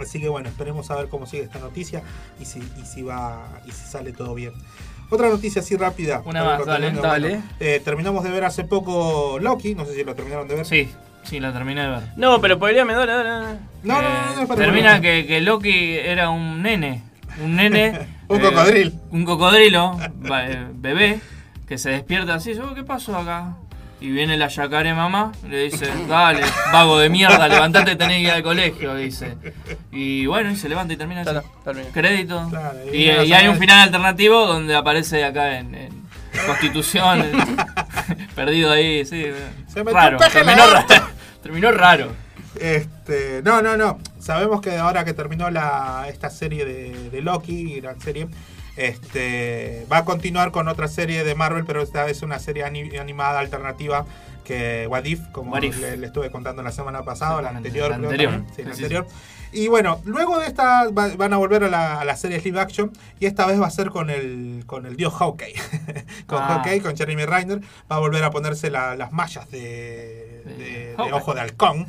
Así 0.00 0.20
que 0.20 0.28
bueno, 0.28 0.48
esperemos 0.48 0.90
a 0.90 0.96
ver 0.96 1.08
cómo 1.08 1.26
sigue 1.26 1.44
esta 1.44 1.58
noticia 1.58 2.02
y 2.40 2.44
si, 2.44 2.58
y 2.60 2.84
si 2.86 3.02
va 3.02 3.60
y 3.66 3.70
si 3.70 3.86
sale 3.86 4.12
todo 4.12 4.34
bien. 4.34 4.52
Otra 5.08 5.28
noticia 5.28 5.62
así 5.62 5.76
rápida. 5.76 6.20
Una 6.24 6.42
más, 6.44 6.58
dale, 6.66 6.88
concluyendo, 6.88 7.02
dale. 7.02 7.28
bueno, 7.28 7.44
eh, 7.60 7.80
terminamos 7.84 8.24
de 8.24 8.30
ver 8.30 8.44
hace 8.44 8.64
poco 8.64 9.38
Loki, 9.40 9.74
no 9.74 9.84
sé 9.84 9.94
si 9.94 10.04
lo 10.04 10.14
terminaron 10.14 10.48
de 10.48 10.56
ver. 10.56 10.66
Sí, 10.66 10.90
sí, 11.22 11.38
la 11.40 11.52
terminé 11.52 11.82
de 11.82 11.88
ver. 11.88 12.02
No, 12.16 12.40
pero 12.40 12.58
podría 12.58 12.84
me 12.84 12.92
dale. 12.94 13.12
No, 13.12 13.22
no, 13.22 13.54
no, 13.92 14.00
Eh, 14.00 14.12
no, 14.34 14.42
es 14.42 14.48
para 14.48 14.60
termina 14.60 15.00
que, 15.00 15.24
que 15.26 15.40
Loki 15.40 15.94
era 15.96 16.30
un 16.30 16.62
nene. 16.62 17.02
Un 17.42 17.56
nene. 17.56 18.16
Un 18.28 18.40
eh, 18.40 18.42
cocodrilo. 18.42 18.90
Un 19.12 19.24
cocodrilo, 19.24 19.96
eh, 20.32 20.66
bebé, 20.74 21.20
que 21.68 21.78
se 21.78 21.90
despierta 21.90 22.34
así. 22.34 22.54
"Oh, 22.58 22.74
¿Qué 22.74 22.82
pasó 22.82 23.16
acá? 23.16 23.54
Y 23.98 24.10
viene 24.10 24.36
la 24.36 24.48
yacaré 24.48 24.92
mamá, 24.92 25.32
le 25.48 25.64
dice, 25.64 25.88
dale, 26.06 26.42
vago 26.70 26.98
de 26.98 27.08
mierda, 27.08 27.48
levantate, 27.48 27.96
tenés 27.96 28.18
que 28.18 28.22
ir 28.24 28.30
al 28.30 28.42
colegio, 28.42 28.94
dice. 28.94 29.36
Y 29.90 30.26
bueno, 30.26 30.50
y 30.50 30.56
se 30.56 30.68
levanta 30.68 30.92
y 30.92 30.98
termina 30.98 31.22
así. 31.22 31.30
Claro, 31.30 31.46
termina. 31.64 31.88
Crédito. 31.92 32.46
Claro, 32.50 32.78
y 32.92 33.04
y, 33.04 33.32
hay 33.32 33.48
un 33.48 33.56
final 33.56 33.80
alternativo 33.80 34.46
donde 34.46 34.76
aparece 34.76 35.24
acá 35.24 35.58
en, 35.58 35.74
en 35.74 35.92
Constitución, 36.46 37.20
en- 37.20 37.56
perdido 38.34 38.70
ahí, 38.70 39.06
sí. 39.06 39.24
Se 39.66 39.82
metió 39.82 39.98
raro. 39.98 40.18
Terminó, 40.18 40.66
raro. 40.70 40.86
terminó 41.42 41.72
raro. 41.72 42.12
Este, 42.60 43.40
no, 43.44 43.62
no, 43.62 43.78
no. 43.78 43.98
Sabemos 44.18 44.60
que 44.60 44.76
ahora 44.76 45.04
que 45.06 45.14
terminó 45.14 45.48
la, 45.50 46.06
esta 46.08 46.28
serie 46.28 46.64
de, 46.66 47.10
de 47.10 47.22
Loki, 47.22 47.80
gran 47.80 47.98
serie, 48.00 48.28
este, 48.76 49.86
va 49.90 49.98
a 49.98 50.04
continuar 50.04 50.50
con 50.52 50.68
otra 50.68 50.88
serie 50.88 51.24
de 51.24 51.34
Marvel, 51.34 51.64
pero 51.64 51.82
esta 51.82 52.04
vez 52.04 52.22
una 52.22 52.38
serie 52.38 52.64
ani- 52.64 52.96
animada 52.96 53.38
alternativa 53.40 54.04
que 54.44 54.86
What 54.88 55.04
If, 55.04 55.20
como 55.32 55.52
What. 55.52 55.62
Le, 55.62 55.96
le 55.96 56.06
estuve 56.06 56.30
contando 56.30 56.62
la 56.62 56.70
semana 56.72 57.02
pasada, 57.02 57.42
la 57.42 57.50
anterior. 57.50 57.90
la 57.90 57.96
anterior. 57.96 58.42
Sí, 58.54 58.62
la 58.62 58.70
Sí, 58.70 58.76
sí, 58.78 58.82
anterior. 58.84 59.06
Y 59.52 59.68
bueno, 59.68 60.00
luego 60.04 60.38
de 60.38 60.46
esta 60.46 60.88
va- 60.90 61.14
van 61.16 61.32
a 61.32 61.36
volver 61.36 61.64
a 61.64 61.68
la, 61.68 62.00
a 62.00 62.04
la 62.04 62.16
serie 62.16 62.40
live 62.40 62.60
action 62.60 62.92
y 63.18 63.26
esta 63.26 63.46
vez 63.46 63.60
va 63.60 63.66
a 63.66 63.70
ser 63.70 63.90
con 63.90 64.10
el, 64.10 64.64
con 64.66 64.86
el 64.86 64.96
dios 64.96 65.14
Hawkeye. 65.14 65.54
con 66.26 66.38
Ah. 66.42 66.46
Hawkeye, 66.48 66.80
con 66.82 66.96
Jeremy 66.96 67.24
Renner. 67.24 67.60
Va 67.90 67.96
a 67.96 67.98
volver 67.98 68.22
a 68.24 68.30
ponerse 68.30 68.70
la- 68.70 68.94
las 68.96 69.12
mallas 69.12 69.50
de, 69.50 70.42
de- 70.44 70.85
de 71.04 71.12
ojo 71.12 71.34
de 71.34 71.40
halcón. 71.40 71.86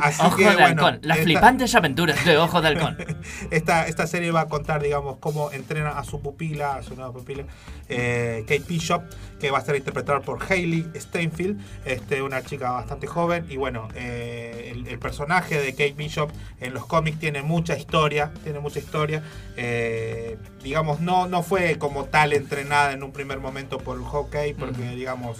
Así 0.00 0.22
Ojo 0.22 0.36
que, 0.36 0.44
de 0.44 0.50
bueno, 0.54 0.66
halcón. 0.66 0.98
Las 1.02 1.18
esta- 1.18 1.24
flipantes 1.24 1.74
aventuras 1.74 2.24
de 2.24 2.36
Ojo 2.36 2.60
de 2.60 2.68
Halcón. 2.68 2.96
esta, 3.50 3.86
esta 3.86 4.06
serie 4.06 4.30
va 4.30 4.42
a 4.42 4.46
contar, 4.48 4.82
digamos, 4.82 5.16
cómo 5.18 5.50
entrena 5.52 5.90
a 5.98 6.04
su 6.04 6.20
pupila, 6.20 6.74
a 6.76 6.82
su 6.82 6.94
nueva 6.94 7.12
pupila, 7.12 7.44
eh, 7.88 8.44
Kate 8.46 8.64
Bishop, 8.68 9.02
que 9.40 9.50
va 9.50 9.58
a 9.58 9.60
ser 9.62 9.76
interpretada 9.76 10.20
por 10.20 10.38
Hailey 10.50 10.86
Steinfeld, 10.96 11.60
este, 11.84 12.22
una 12.22 12.42
chica 12.42 12.70
bastante 12.72 13.06
joven. 13.06 13.46
Y 13.48 13.56
bueno, 13.56 13.88
eh, 13.94 14.72
el, 14.74 14.86
el 14.88 14.98
personaje 14.98 15.60
de 15.60 15.72
Kate 15.72 15.94
Bishop 15.96 16.30
en 16.60 16.74
los 16.74 16.86
cómics 16.86 17.18
tiene 17.18 17.42
mucha 17.42 17.76
historia, 17.76 18.32
tiene 18.44 18.60
mucha 18.60 18.78
historia. 18.78 19.22
Eh, 19.56 20.36
digamos, 20.62 21.00
no, 21.00 21.26
no 21.28 21.42
fue 21.42 21.78
como 21.78 22.04
tal 22.04 22.32
entrenada 22.32 22.92
en 22.92 23.02
un 23.02 23.12
primer 23.12 23.38
momento 23.40 23.78
por 23.78 24.02
Hawkeye, 24.02 24.54
porque, 24.54 24.80
Ujú. 24.82 24.94
digamos, 24.96 25.38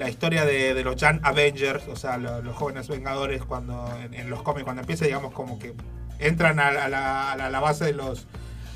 la 0.00 0.08
historia 0.10 0.44
de, 0.44 0.74
de 0.74 0.82
los 0.82 0.96
Young 0.96 1.20
Avengers, 1.22 1.84
o 1.88 1.94
sea, 1.94 2.16
lo- 2.16 2.42
los 2.42 2.56
jóvenes 2.56 2.88
Vengadores, 2.88 3.44
cuando 3.44 3.88
en, 4.02 4.14
en 4.14 4.28
los 4.30 4.42
cómics, 4.42 4.64
cuando 4.64 4.80
empieza, 4.80 5.04
digamos, 5.04 5.32
como 5.32 5.58
que 5.58 5.74
entran 6.18 6.58
a, 6.58 6.72
la- 6.72 6.84
a 6.86 6.88
la, 6.88 7.32
a 7.32 7.36
la- 7.36 7.46
a 7.46 7.50
la 7.50 7.60
base 7.60 7.84
de 7.84 7.92
los 7.92 8.26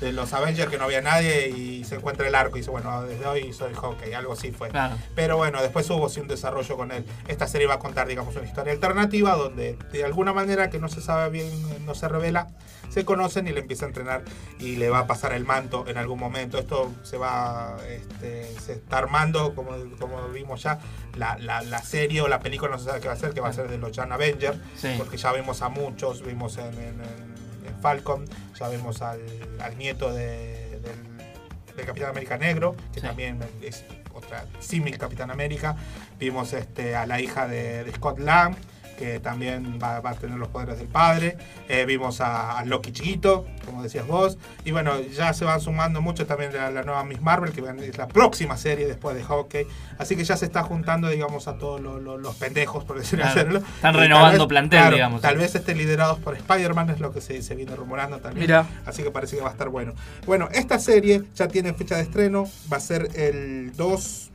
de 0.01 0.11
los 0.11 0.33
Avengers 0.33 0.69
que 0.69 0.77
no 0.77 0.83
había 0.83 0.99
nadie 1.01 1.47
y 1.47 1.85
se 1.85 1.95
encuentra 1.95 2.27
el 2.27 2.35
arco 2.35 2.57
y 2.57 2.59
dice, 2.59 2.69
bueno, 2.69 3.03
desde 3.03 3.25
hoy 3.27 3.53
soy 3.53 3.73
Hawkeye, 3.73 4.13
algo 4.13 4.33
así 4.33 4.51
fue. 4.51 4.67
Claro. 4.67 4.97
Pero 5.15 5.37
bueno, 5.37 5.61
después 5.61 5.89
hubo 5.89 6.09
sí 6.09 6.19
un 6.19 6.27
desarrollo 6.27 6.75
con 6.75 6.91
él. 6.91 7.05
Esta 7.29 7.47
serie 7.47 7.65
va 7.65 7.75
a 7.75 7.79
contar, 7.79 8.05
digamos, 8.05 8.35
una 8.35 8.45
historia 8.45 8.73
alternativa 8.73 9.35
donde 9.37 9.77
de 9.93 10.03
alguna 10.03 10.33
manera 10.33 10.69
que 10.69 10.79
no 10.79 10.89
se 10.89 10.99
sabe 10.99 11.29
bien, 11.29 11.49
no 11.85 11.95
se 11.95 12.09
revela, 12.09 12.49
se 12.89 13.05
conocen 13.05 13.47
y 13.47 13.51
le 13.51 13.59
empieza 13.61 13.85
a 13.85 13.87
entrenar 13.89 14.23
y 14.59 14.75
le 14.77 14.89
va 14.89 14.99
a 14.99 15.07
pasar 15.07 15.33
el 15.33 15.45
manto 15.45 15.85
en 15.87 15.97
algún 15.97 16.19
momento. 16.19 16.57
Esto 16.57 16.93
se 17.03 17.17
va, 17.17 17.77
este, 17.89 18.45
se 18.59 18.73
está 18.73 18.97
armando, 18.99 19.53
como, 19.55 19.71
como 19.99 20.27
vimos 20.29 20.63
ya, 20.63 20.79
la, 21.17 21.37
la- 21.37 21.61
la 21.61 21.79
serie 21.81 22.21
o 22.21 22.27
la 22.27 22.39
película 22.39 22.71
no 22.71 22.77
se 22.79 22.85
sabe 22.85 22.99
qué 23.01 23.07
va 23.07 23.13
a 23.13 23.17
ser, 23.17 23.33
que 23.33 23.41
va 23.41 23.49
a 23.49 23.53
ser 23.53 23.69
de 23.69 23.77
los 23.77 23.91
Young 23.91 24.11
Avengers, 24.11 24.57
Sí. 24.77 24.93
porque 24.97 25.17
ya 25.17 25.31
vimos 25.33 25.61
a 25.61 25.69
muchos, 25.69 26.21
vimos 26.25 26.57
en, 26.57 26.73
en- 26.73 27.01
en- 27.01 27.35
en 27.67 27.81
Falcon, 27.81 28.25
ya 28.59 28.67
vemos 28.69 29.01
al, 29.01 29.19
al 29.59 29.77
nieto 29.77 30.11
de- 30.13 30.79
del, 30.79 31.75
del 31.75 31.85
Capitán 31.85 32.09
América 32.11 32.37
Negro, 32.37 32.75
que 32.93 33.01
también 33.01 33.39
es 33.61 33.83
otra 34.13 34.45
símil 34.59 34.97
Capitán 34.97 35.29
América. 35.31 35.75
Vimos 36.19 36.53
este, 36.53 36.95
a 36.95 37.05
la 37.05 37.19
hija 37.19 37.47
de, 37.47 37.83
de 37.83 37.91
Scott 37.93 38.19
Lang, 38.19 38.55
que 38.97 39.19
también 39.19 39.79
va, 39.81 39.99
va 39.99 40.11
a 40.11 40.15
tener 40.15 40.37
los 40.37 40.47
poderes 40.49 40.77
del 40.77 40.87
padre. 40.87 41.37
Eh, 41.69 41.85
vimos 41.85 42.21
a, 42.21 42.57
a 42.57 42.65
Loki 42.65 42.91
chiquito, 42.91 43.45
como 43.65 43.83
decías 43.83 44.07
vos. 44.07 44.37
Y 44.63 44.71
bueno, 44.71 44.99
ya 45.01 45.33
se 45.33 45.45
van 45.45 45.59
sumando 45.61 46.01
mucho 46.01 46.25
también 46.25 46.53
la, 46.53 46.71
la 46.71 46.83
nueva 46.83 47.03
Miss 47.03 47.21
Marvel, 47.21 47.51
que 47.51 47.61
es 47.87 47.97
la 47.97 48.07
próxima 48.07 48.57
serie 48.57 48.87
después 48.87 49.15
de 49.15 49.23
Hawkeye. 49.23 49.67
Así 49.97 50.15
que 50.15 50.23
ya 50.23 50.37
se 50.37 50.45
está 50.45 50.63
juntando, 50.63 51.09
digamos, 51.09 51.47
a 51.47 51.57
todos 51.57 51.79
los, 51.81 52.35
pendejos, 52.35 52.83
por 52.83 52.97
decirlo 52.99 53.23
Claro. 53.25 53.39
hacerlo. 53.39 53.59
Están 53.75 53.93
renovando 53.95 54.39
vez- 54.39 54.47
plantel, 54.49 54.79
claro, 54.79 54.95
digamos. 54.95 55.21
Tal 55.21 55.37
vez 55.37 55.55
estén 55.55 55.77
liderados 55.77 56.19
por 56.19 56.35
Spider-Man, 56.35 56.89
es 56.89 56.99
lo 56.99 57.11
que 57.11 57.21
se, 57.21 57.41
se 57.41 57.55
viene 57.55 57.75
rumorando 57.75 58.17
también. 58.19 58.41
Mira. 58.47 58.65
Así 58.85 59.03
que 59.03 59.11
parece 59.11 59.35
que 59.37 59.41
va 59.41 59.49
a 59.49 59.51
estar 59.51 59.69
bueno. 59.69 59.93
Bueno, 60.25 60.49
esta 60.51 60.79
serie 60.79 61.23
ya 61.35 61.47
tiene 61.47 61.73
fecha 61.73 61.95
de 61.95 62.01
estreno, 62.03 62.45
va 62.71 62.77
a 62.77 62.79
ser 62.81 63.09
el 63.15 63.71
2 63.75 64.31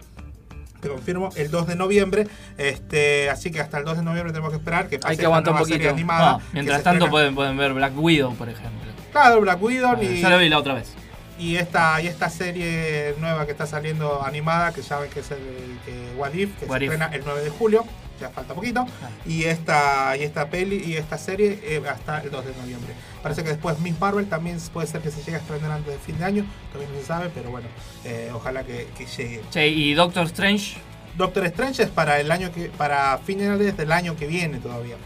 te 0.80 0.88
confirmo, 0.88 1.30
el 1.36 1.50
2 1.50 1.66
de 1.66 1.76
noviembre. 1.76 2.26
Este, 2.58 3.30
así 3.30 3.50
que 3.50 3.60
hasta 3.60 3.78
el 3.78 3.84
2 3.84 3.98
de 3.98 4.02
noviembre 4.02 4.32
tenemos 4.32 4.50
que 4.50 4.56
esperar 4.58 4.88
que 4.88 4.98
pase 4.98 5.12
Hay 5.12 5.18
que 5.18 5.24
aguantar 5.26 5.52
un 5.54 5.58
poquito. 5.60 5.88
animada. 5.90 6.32
No, 6.32 6.38
que 6.38 6.44
mientras 6.52 6.82
tanto 6.82 7.04
estrena- 7.06 7.10
pueden, 7.10 7.34
pueden 7.34 7.56
ver 7.56 7.72
Black 7.74 7.92
Widow, 7.96 8.34
por 8.34 8.48
ejemplo. 8.48 8.90
Claro, 9.12 9.40
Black 9.40 9.62
Widow 9.62 10.02
y, 10.02 10.20
Ya 10.20 10.30
lo 10.30 10.38
vi 10.38 10.48
la 10.48 10.58
otra 10.58 10.74
vez. 10.74 10.94
Y 11.40 11.56
esta 11.56 12.00
y 12.02 12.06
esta 12.06 12.28
serie 12.30 13.14
nueva 13.18 13.46
que 13.46 13.52
está 13.52 13.66
saliendo 13.66 14.22
animada, 14.24 14.72
que 14.72 14.82
saben 14.82 15.10
que 15.10 15.20
es 15.20 15.30
el 15.30 15.38
que 15.84 16.12
What 16.16 16.34
If, 16.34 16.56
que 16.58 16.66
What 16.66 16.78
se 16.78 16.84
If. 16.84 16.92
estrena 16.92 17.14
el 17.14 17.22
9 17.24 17.42
de 17.42 17.50
julio, 17.50 17.84
ya 18.20 18.28
falta 18.30 18.54
poquito. 18.54 18.84
Y 19.26 19.44
esta 19.44 20.16
y 20.16 20.22
esta 20.22 20.48
peli 20.50 20.82
y 20.86 20.96
esta 20.96 21.16
serie 21.18 21.58
eh, 21.62 21.82
hasta 21.88 22.20
el 22.20 22.30
2 22.30 22.44
de 22.44 22.52
noviembre. 22.60 22.92
Parece 23.22 23.42
que 23.42 23.50
después 23.50 23.78
Miss 23.80 23.98
Marvel 23.98 24.28
también 24.28 24.58
puede 24.72 24.86
ser 24.86 25.00
que 25.00 25.10
se 25.10 25.18
llegue 25.22 25.36
a 25.36 25.40
estrenar 25.40 25.70
antes 25.72 25.92
de 25.92 25.98
fin 25.98 26.18
de 26.18 26.24
año, 26.24 26.46
no 26.74 27.00
se 27.00 27.06
sabe, 27.06 27.30
pero 27.34 27.50
bueno, 27.50 27.68
eh, 28.04 28.30
ojalá 28.34 28.62
que, 28.64 28.88
que 28.96 29.06
llegue. 29.06 29.40
Che, 29.50 29.68
y 29.68 29.94
Doctor 29.94 30.26
Strange. 30.26 30.76
Doctor 31.16 31.44
Strange 31.46 31.82
es 31.82 31.88
para 31.90 32.20
el 32.20 32.30
año 32.30 32.52
que 32.52 32.68
para 32.70 33.18
finales 33.18 33.76
del 33.76 33.92
año 33.92 34.16
que 34.16 34.26
viene 34.26 34.58
todavía. 34.58 34.96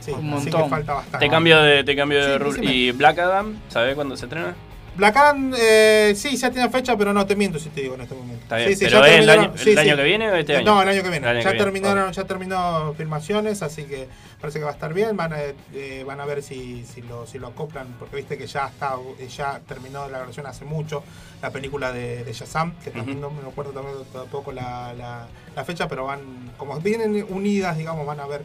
sí, 0.00 0.10
un 0.12 0.32
así 0.34 0.44
que 0.46 0.50
montón. 0.52 0.70
falta 0.70 0.94
bastante. 0.94 1.26
Te 1.26 1.30
cambio 1.30 1.60
de, 1.60 1.84
te 1.84 1.96
cambio 1.96 2.18
de 2.24 2.32
Sí, 2.32 2.38
rubro. 2.38 2.52
decime. 2.52 2.72
¿Y 2.74 2.90
Black 2.92 3.18
Adam? 3.18 3.58
¿Sabes 3.68 3.94
cuándo 3.94 4.16
se 4.16 4.26
estrena? 4.26 4.54
Black 5.00 5.16
Adam, 5.16 5.54
eh, 5.58 6.12
sí, 6.14 6.36
ya 6.36 6.50
tiene 6.50 6.68
fecha, 6.68 6.94
pero 6.94 7.14
no 7.14 7.26
te 7.26 7.34
miento 7.34 7.58
si 7.58 7.70
te 7.70 7.80
digo 7.80 7.94
en 7.94 8.02
este 8.02 8.14
momento. 8.14 8.42
Está 8.42 8.56
bien, 8.58 8.68
Sí, 8.68 8.76
sí, 8.76 8.84
pero 8.84 9.00
ya 9.00 9.08
¿es 9.14 9.18
el 9.22 9.30
año- 9.30 9.52
sí, 9.56 9.70
el 9.70 9.78
año 9.78 9.90
sí. 9.92 9.96
que 9.96 10.02
viene 10.04 10.30
o 10.30 10.34
este 10.36 10.56
año? 10.56 10.64
No, 10.66 10.82
el 10.82 10.88
año 10.90 11.02
que 11.02 11.08
viene. 11.08 11.26
Año 11.26 11.38
ya 11.38 11.42
que 11.44 11.48
viene, 11.54 11.64
terminaron, 11.64 12.12
ya 12.12 12.24
terminó 12.24 12.94
filmaciones, 12.98 13.62
así 13.62 13.84
que 13.84 14.08
parece 14.40 14.58
que 14.58 14.64
va 14.66 14.70
a 14.72 14.74
estar 14.74 14.92
bien. 14.92 15.16
Van 15.16 15.32
a, 15.32 15.38
eh, 15.72 16.04
van 16.06 16.20
a 16.20 16.26
ver 16.26 16.42
si, 16.42 16.84
si 16.84 17.00
lo, 17.00 17.26
si 17.26 17.38
lo 17.38 17.46
acoplan, 17.48 17.86
porque 17.98 18.16
viste 18.16 18.36
que 18.36 18.46
ya 18.46 18.66
está, 18.66 18.96
eh, 19.18 19.26
ya 19.28 19.60
terminó 19.66 20.06
la 20.08 20.18
grabación 20.18 20.46
hace 20.46 20.66
mucho 20.66 21.02
la 21.40 21.50
película 21.50 21.92
de, 21.92 22.22
de 22.22 22.32
Shazam, 22.34 22.74
que 22.84 22.90
también 22.90 23.22
no 23.22 23.30
me 23.30 23.48
acuerdo 23.48 23.72
también 23.72 23.96
tampoco 24.12 24.52
la, 24.52 24.92
la, 24.92 25.26
la 25.56 25.64
fecha, 25.64 25.88
pero 25.88 26.04
van, 26.04 26.52
como 26.58 26.78
vienen 26.80 27.24
unidas, 27.30 27.78
digamos, 27.78 28.04
van 28.06 28.20
a 28.20 28.26
ver 28.26 28.44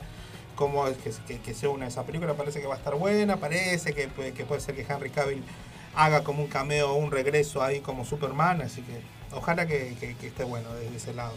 cómo 0.56 0.88
es 0.88 0.96
que, 0.98 1.12
que, 1.28 1.42
que 1.42 1.54
se 1.54 1.68
une 1.68 1.86
esa 1.88 2.04
película. 2.04 2.34
Parece 2.34 2.62
que 2.62 2.68
va 2.68 2.76
a 2.76 2.78
estar 2.78 2.96
buena, 2.96 3.36
parece 3.36 3.92
que, 3.94 4.08
que 4.34 4.46
puede 4.46 4.62
ser 4.62 4.74
que 4.74 4.86
Henry 4.90 5.10
Cavill 5.10 5.44
haga 5.96 6.24
como 6.24 6.42
un 6.44 6.48
cameo, 6.50 6.94
un 6.96 7.12
regreso 7.12 7.64
ahí 7.64 7.80
como 7.80 8.06
Superman, 8.06 8.62
así 8.62 8.82
que 8.82 9.02
ojalá 9.36 9.66
que, 9.68 9.96
que- 10.00 10.16
que 10.16 10.28
esté 10.28 10.44
bueno 10.44 10.74
desde 10.74 10.96
ese 10.98 11.14
lado. 11.14 11.34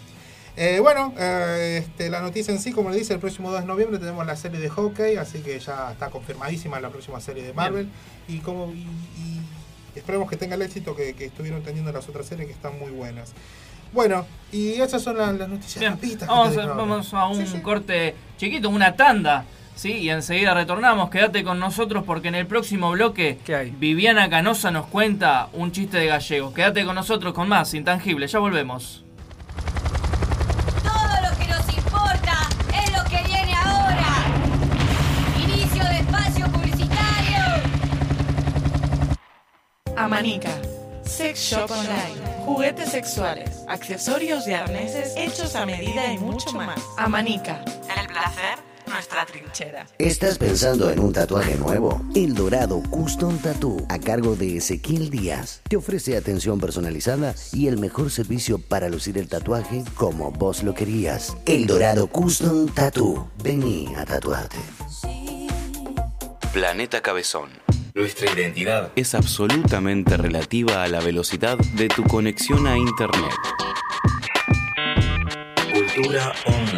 Eh, 0.56 0.80
bueno, 0.80 1.14
eh, 1.16 1.84
este, 1.84 2.10
la 2.10 2.20
noticia 2.20 2.52
en 2.52 2.58
sí, 2.60 2.72
como 2.72 2.90
le 2.90 2.96
dice, 2.96 3.14
el 3.14 3.20
próximo 3.20 3.50
2 3.52 3.60
de 3.60 3.66
noviembre 3.66 3.98
tenemos 4.00 4.26
la 4.26 4.34
serie 4.34 4.58
de 4.58 4.68
hockey, 4.68 5.16
así 5.16 5.38
que 5.38 5.58
ya 5.60 5.92
está 5.92 6.10
confirmadísima 6.10 6.80
la 6.80 6.90
próxima 6.90 7.20
serie 7.20 7.44
de 7.44 7.52
Marvel. 7.52 7.88
Y 8.26 8.38
como 8.38 8.72
y, 8.72 8.78
y 8.82 9.40
esperemos 9.94 10.28
que 10.28 10.36
tenga 10.36 10.56
el 10.56 10.62
éxito 10.62 10.96
que, 10.96 11.14
que 11.14 11.26
estuvieron 11.26 11.62
teniendo 11.62 11.92
las 11.92 12.08
otras 12.08 12.26
series 12.26 12.48
que 12.48 12.52
están 12.54 12.76
muy 12.78 12.90
buenas. 12.90 13.32
Bueno, 13.92 14.26
y 14.52 14.72
esas 14.80 15.00
son 15.00 15.16
las, 15.16 15.32
las 15.38 15.48
noticias 15.48 15.78
Bien, 15.80 15.92
a, 16.58 16.74
vamos 16.74 17.14
a 17.14 17.26
un 17.28 17.60
corte 17.62 18.14
chiquito, 18.36 18.68
una 18.68 18.96
tanda. 18.96 19.44
Sí, 19.78 19.92
y 19.92 20.10
enseguida 20.10 20.54
retornamos. 20.54 21.08
Quédate 21.08 21.44
con 21.44 21.60
nosotros 21.60 22.02
porque 22.04 22.26
en 22.26 22.34
el 22.34 22.48
próximo 22.48 22.90
bloque 22.90 23.38
Viviana 23.78 24.28
Canosa 24.28 24.72
nos 24.72 24.86
cuenta 24.86 25.50
un 25.52 25.70
chiste 25.70 25.98
de 25.98 26.06
gallegos. 26.06 26.52
Quédate 26.52 26.84
con 26.84 26.96
nosotros 26.96 27.32
con 27.32 27.48
más 27.48 27.72
Intangible. 27.74 28.26
Ya 28.26 28.40
volvemos. 28.40 29.04
Todo 30.82 31.30
lo 31.30 31.38
que 31.38 31.46
nos 31.46 31.76
importa 31.76 32.48
es 32.74 32.92
lo 32.92 33.04
que 33.04 33.22
viene 33.22 33.54
ahora. 33.54 34.08
Inicio 35.44 35.84
de 35.84 35.98
espacio 35.98 36.46
publicitario. 36.50 37.62
Amanica. 39.96 40.50
Sex 41.04 41.38
Shop 41.38 41.70
Online. 41.70 42.28
Juguetes 42.44 42.90
sexuales, 42.90 43.64
accesorios 43.68 44.48
y 44.48 44.54
arneses 44.54 45.14
hechos 45.16 45.54
a 45.54 45.64
medida 45.66 46.12
y 46.12 46.18
mucho 46.18 46.52
más. 46.52 46.80
Amanica. 46.96 47.62
El 47.96 48.08
placer, 48.08 48.58
nuestra 48.88 49.26
trinchera. 49.26 49.86
¿Estás 49.98 50.38
pensando 50.38 50.90
en 50.90 50.98
un 51.00 51.12
tatuaje 51.12 51.56
nuevo? 51.56 52.00
El 52.14 52.34
Dorado 52.34 52.82
Custom 52.90 53.38
Tattoo, 53.38 53.86
a 53.88 53.98
cargo 53.98 54.36
de 54.36 54.56
Ezequiel 54.56 55.10
Díaz, 55.10 55.60
te 55.68 55.76
ofrece 55.76 56.16
atención 56.16 56.58
personalizada 56.60 57.34
y 57.52 57.68
el 57.68 57.78
mejor 57.78 58.10
servicio 58.10 58.58
para 58.58 58.88
lucir 58.88 59.18
el 59.18 59.28
tatuaje 59.28 59.84
como 59.94 60.30
vos 60.30 60.62
lo 60.62 60.74
querías. 60.74 61.36
El 61.46 61.66
Dorado 61.66 62.06
Custom 62.06 62.68
Tattoo. 62.68 63.30
Vení 63.42 63.94
a 63.96 64.04
tatuarte. 64.04 64.58
Planeta 66.52 67.02
Cabezón. 67.02 67.50
Nuestra 67.94 68.30
identidad 68.32 68.92
es 68.94 69.14
absolutamente 69.14 70.16
relativa 70.16 70.84
a 70.84 70.88
la 70.88 71.00
velocidad 71.00 71.58
de 71.74 71.88
tu 71.88 72.04
conexión 72.04 72.66
a 72.66 72.76
Internet. 72.76 73.32
Cultura 75.72 76.32
online. 76.46 76.77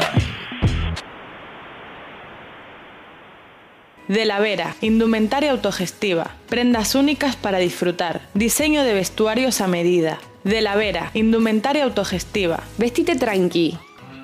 De 4.10 4.24
la 4.24 4.40
Vera, 4.40 4.74
indumentaria 4.80 5.52
autogestiva, 5.52 6.32
prendas 6.48 6.96
únicas 6.96 7.36
para 7.36 7.58
disfrutar, 7.58 8.22
diseño 8.34 8.82
de 8.82 8.92
vestuarios 8.92 9.60
a 9.60 9.68
medida. 9.68 10.18
De 10.42 10.60
la 10.62 10.74
Vera, 10.74 11.12
indumentaria 11.14 11.84
autogestiva. 11.84 12.64
Vestite 12.76 13.14
tranqui. 13.14 13.78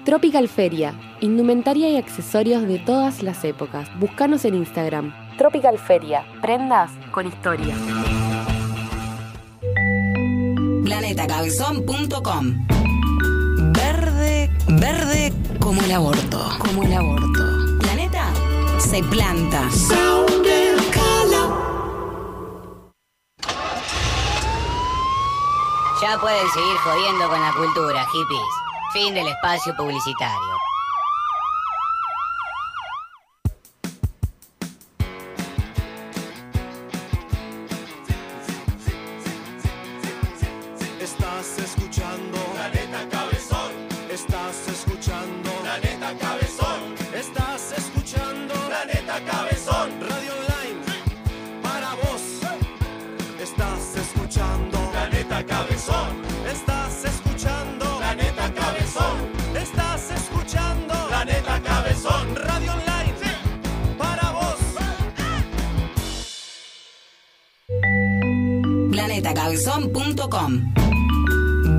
Tropical 0.04 0.48
Feria, 0.48 0.92
indumentaria 1.20 1.88
y 1.88 1.98
accesorios 1.98 2.66
de 2.66 2.80
todas 2.80 3.22
las 3.22 3.44
épocas. 3.44 3.88
Búscanos 4.00 4.44
en 4.44 4.56
Instagram. 4.56 5.14
Tropical 5.38 5.78
Feria, 5.78 6.24
prendas 6.42 6.90
con 7.12 7.28
historia. 7.28 7.76
Planetacabezón.com 10.82 12.66
Verde, 13.72 14.50
verde 14.66 15.32
como 15.60 15.80
el 15.80 15.92
aborto. 15.92 16.44
Como 16.58 16.82
el 16.82 16.92
aborto. 16.92 17.55
Se 18.88 19.02
planta. 19.02 19.68
Ya 26.00 26.18
pueden 26.20 26.48
seguir 26.50 26.76
jodiendo 26.84 27.28
con 27.28 27.40
la 27.40 27.52
cultura, 27.56 28.06
hippies. 28.12 28.40
Fin 28.92 29.14
del 29.14 29.26
espacio 29.26 29.76
publicitario. 29.76 30.65
planetacabezón.com. 69.26 70.72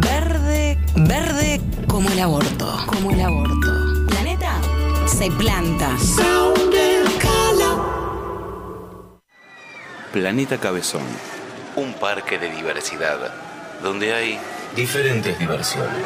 Verde, 0.01 0.77
verde 0.95 1.61
como 1.87 2.09
el 2.09 2.19
aborto, 2.19 2.77
como 2.87 3.11
el 3.11 3.21
aborto. 3.21 4.07
Planeta 4.09 4.59
se 5.05 5.31
planta. 5.31 5.95
Planeta 10.11 10.57
Cabezón. 10.57 11.03
Un 11.77 11.93
parque 11.93 12.37
de 12.37 12.49
diversidad 12.49 13.33
donde 13.81 14.13
hay 14.13 14.39
diferentes 14.75 15.37
diversiones. 15.39 16.03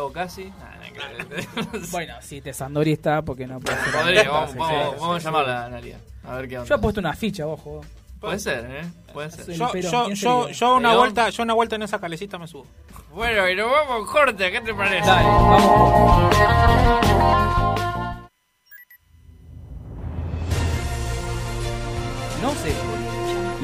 María 0.00 0.02
Bocasi. 0.02 0.52
Bueno, 1.90 2.14
si 2.20 2.40
te 2.40 2.52
Sandori 2.52 2.92
está, 2.92 3.22
porque 3.22 3.46
no 3.46 3.60
puede 3.60 3.76
ser. 3.78 3.92
Podría, 3.92 4.30
vamos, 4.30 4.50
Sí, 4.50 4.58
vamos, 4.58 4.94
sí, 4.94 5.00
vamos 5.00 5.22
sí, 5.22 5.28
a 5.28 5.30
llamarla 5.30 5.60
sí. 5.60 5.66
a 5.66 5.68
Nalia. 5.70 6.00
A 6.24 6.34
ver 6.34 6.48
qué 6.48 6.58
onda. 6.58 6.68
Yo 6.68 6.74
he 6.74 6.78
puesto 6.78 7.00
una 7.00 7.12
ficha, 7.14 7.46
ojo. 7.46 7.80
Puede 8.20 8.38
ser, 8.38 8.66
¿eh? 8.70 8.84
Puede 9.12 9.30
ser. 9.30 9.46
Yo, 9.54 9.74
yo, 9.76 10.04
¿quién 10.06 10.14
yo, 10.52 10.76
una 10.76 10.96
vuelta, 10.96 11.30
yo 11.30 11.42
una 11.42 11.54
vuelta 11.54 11.76
en 11.76 11.82
esa 11.82 11.98
calecita 11.98 12.38
me 12.38 12.46
subo. 12.46 12.66
Bueno, 13.14 13.48
y 13.48 13.56
nos 13.56 13.70
vamos 13.70 14.10
corte, 14.10 14.50
¿qué 14.50 14.60
te 14.60 14.74
parece? 14.74 15.06
Dale, 15.06 15.26
vamos. 15.26 16.34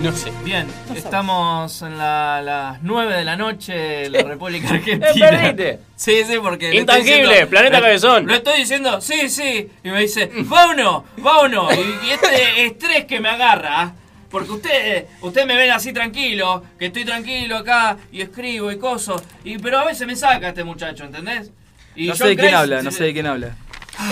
No 0.03 0.13
sé. 0.13 0.31
Bien, 0.45 0.67
No 0.89 0.95
estamos 0.95 1.81
en 1.83 1.97
la- 1.97 2.43
las 2.43 2.83
9 2.83 3.15
de 3.17 3.25
la 3.25 3.37
noche 3.37 4.05
en 4.07 4.13
la 4.13 4.23
República 4.23 4.69
Argentina. 4.71 5.09
¡Eh, 5.09 5.15
perdiste! 5.55 5.81
Sí, 5.97 6.23
sí, 6.27 6.35
porque. 6.43 6.75
Intangible, 6.75 7.17
diciendo- 7.29 7.49
Planeta 7.51 7.81
Cabezón. 7.81 8.27
Lo 8.27 8.35
estoy 8.35 8.59
diciendo, 8.61 9.01
sí, 9.01 9.29
sí. 9.31 9.69
Y 9.83 9.89
me 9.89 10.01
dice, 10.03 10.31
vámonos, 10.35 11.05
vámonos. 11.17 11.73
Y, 11.75 12.07
y 12.07 12.11
este 12.11 12.67
estrés 12.67 13.05
que 13.07 13.21
me 13.21 13.31
agarra. 13.31 13.95
Porque 14.31 14.51
ustedes 14.51 15.05
usted 15.23 15.47
me 15.47 15.57
ven 15.57 15.71
así 15.71 15.93
tranquilo, 15.93 16.63
que 16.79 16.87
estoy 16.87 17.05
tranquilo 17.05 17.57
acá 17.57 17.97
y 18.13 18.21
escribo 18.21 18.71
y 18.73 18.79
coso. 18.79 19.23
Y, 19.45 19.57
pero 19.59 19.79
a 19.79 19.85
veces 19.87 20.07
me 20.07 20.17
saca 20.17 20.49
este 20.49 20.63
muchacho, 20.65 21.05
¿entendés? 21.05 21.51
Y 21.95 22.09
No 22.09 22.13
John 22.13 22.19
sé 22.19 22.25
de 22.29 22.37
quién 22.37 22.49
Grace- 22.51 22.57
habla, 22.57 22.83
no 22.83 22.91
sé 22.91 23.05
de 23.05 23.13
quién 23.15 23.27
habla. 23.27 23.57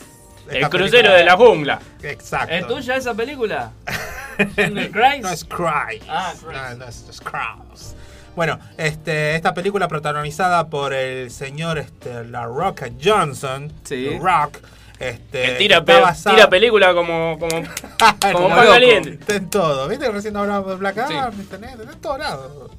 El 0.49 0.67
crucero 0.69 0.89
película- 0.89 1.13
de 1.15 1.23
la 1.23 1.37
jungla. 1.37 1.79
Exacto. 2.01 2.53
¿Es 2.55 2.67
tuya 2.67 2.95
esa 2.95 3.13
película? 3.13 3.71
¿Jungle 4.57 4.89
Cries? 4.91 5.21
No 5.21 5.29
es 5.29 5.45
Cries. 5.45 6.03
Ah, 6.09 6.33
Cries. 6.43 6.53
No, 6.71 6.75
no 6.77 6.85
es, 6.85 7.05
es 7.09 7.21
Cries. 7.21 7.95
Bueno, 8.35 8.59
este, 8.77 9.35
esta 9.35 9.53
película 9.53 9.87
protagonizada 9.87 10.67
por 10.69 10.93
el 10.93 11.29
señor 11.31 11.77
este, 11.77 12.23
La 12.25 12.45
Rock 12.45 12.83
Johnson. 13.01 13.71
Sí. 13.83 14.07
The 14.09 14.19
Rock. 14.19 14.57
Este, 15.01 15.41
Que 15.43 15.51
tira, 15.57 15.83
pe- 15.83 16.01
tira 16.29 16.49
película 16.49 16.93
como, 16.93 17.37
como, 17.39 17.49
como 18.21 18.33
Como 18.33 18.49
pan 18.49 18.57
loco. 18.59 18.71
caliente. 18.71 19.09
Está 19.13 19.35
en 19.35 19.49
todo. 19.49 19.87
¿Viste 19.87 20.05
que 20.05 20.11
recién 20.11 20.37
hablábamos 20.37 20.69
de 20.71 20.75
Black 20.77 21.07
Sí. 21.07 21.13
Adam? 21.13 21.33
Internet, 21.39 21.77
está 21.79 21.91
en 21.93 21.99
todos 22.01 22.19
lados. 22.19 22.71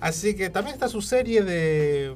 Así 0.00 0.34
que 0.34 0.48
también 0.50 0.74
está 0.74 0.88
su 0.88 1.02
serie 1.02 1.42
de. 1.42 2.14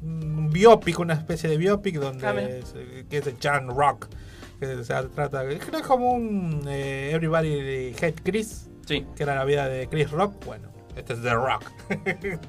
mm, 0.00 0.38
Un 0.38 0.50
biopic, 0.50 0.98
una 0.98 1.14
especie 1.14 1.48
de 1.50 1.56
biopic 1.56 1.96
donde. 1.96 2.26
Ah, 2.26 2.34
es, 2.40 2.74
que 3.10 3.18
es 3.18 3.24
de 3.24 3.34
Jan 3.42 3.68
Rock. 3.68 4.06
Que 4.60 4.66
se 4.84 4.94
trata. 5.14 5.44
Creo 5.44 5.78
es 5.80 5.86
como 5.86 6.12
un. 6.12 6.62
eh, 6.68 7.10
Everybody 7.12 7.94
Hate 8.00 8.22
Chris. 8.22 8.68
Sí. 8.86 9.04
Que 9.16 9.22
era 9.24 9.34
la 9.34 9.44
vida 9.44 9.68
de 9.68 9.88
Chris 9.88 10.10
Rock. 10.10 10.44
Bueno. 10.44 10.68
Este 10.96 11.14
es 11.14 11.22
The 11.22 11.34
Rock. 11.34 11.62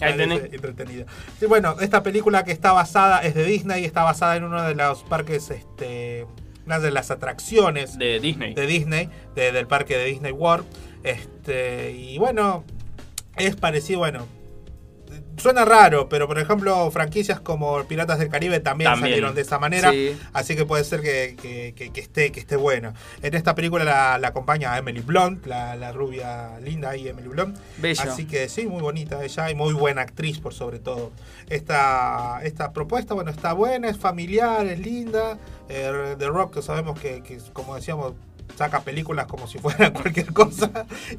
Entretenido. 0.00 1.06
Sí, 1.38 1.46
bueno, 1.46 1.76
esta 1.80 2.02
película 2.02 2.44
que 2.44 2.52
está 2.52 2.72
basada, 2.72 3.20
es 3.22 3.34
de 3.34 3.44
Disney, 3.44 3.84
está 3.84 4.02
basada 4.04 4.36
en 4.36 4.44
uno 4.44 4.62
de 4.62 4.74
los 4.74 5.02
parques, 5.04 5.50
este, 5.50 6.26
una 6.66 6.78
de 6.78 6.90
las 6.90 7.10
atracciones 7.10 7.98
De 7.98 8.20
Disney. 8.20 8.54
de 8.54 8.66
Disney, 8.66 9.08
de- 9.34 9.52
del 9.52 9.66
parque 9.66 9.96
de 9.96 10.04
Disney 10.06 10.32
World. 10.32 10.66
Este, 11.02 11.92
y 11.92 12.18
bueno, 12.18 12.64
es 13.36 13.56
parecido, 13.56 14.00
bueno, 14.00 14.26
suena 15.38 15.64
raro, 15.64 16.08
pero 16.08 16.26
por 16.26 16.38
ejemplo, 16.38 16.90
franquicias 16.90 17.40
como 17.40 17.82
Piratas 17.84 18.18
del 18.18 18.28
Caribe 18.28 18.60
también, 18.60 18.90
También. 18.90 19.10
salieron 19.14 19.34
de 19.34 19.40
esa 19.42 19.58
manera. 19.58 19.90
Sí. 19.90 20.16
Así 20.32 20.56
que 20.56 20.64
puede 20.64 20.84
ser 20.84 21.00
que, 21.00 21.36
que- 21.40 21.74
que- 21.76 21.90
que 21.92 22.00
esté, 22.00 22.32
que 22.32 22.40
esté 22.40 22.56
bueno. 22.56 22.92
En 23.22 23.34
esta 23.34 23.54
película 23.54 23.84
la, 23.84 24.18
la 24.18 24.28
acompaña 24.28 24.76
Emily 24.78 25.00
Blunt, 25.00 25.46
la, 25.46 25.76
la 25.76 25.92
rubia 25.92 26.58
linda 26.60 26.90
ahí, 26.90 27.08
Emily 27.08 27.28
Blunt. 27.28 27.56
Así 27.98 28.26
que 28.26 28.48
sí, 28.48 28.66
muy 28.66 28.82
bonita 28.82 29.24
ella 29.24 29.50
y 29.50 29.54
muy 29.54 29.72
buena 29.74 30.02
actriz 30.02 30.38
por 30.40 30.54
sobre 30.54 30.78
todo. 30.78 31.12
Esta, 31.48 32.40
esta 32.44 32.72
propuesta, 32.72 33.14
bueno, 33.14 33.30
está 33.30 33.52
buena, 33.52 33.88
es 33.88 33.98
familiar, 33.98 34.66
es 34.66 34.78
linda. 34.78 35.38
Eh, 35.68 36.14
The 36.18 36.26
Rock, 36.28 36.54
que 36.54 36.62
sabemos 36.62 36.98
que, 37.00 37.22
que, 37.22 37.38
como 37.52 37.74
decíamos, 37.74 38.14
saca 38.58 38.80
películas 38.80 39.26
como 39.26 39.46
si 39.46 39.58
fueran 39.58 39.92
cualquier 40.02 40.32
cosa. 40.32 40.70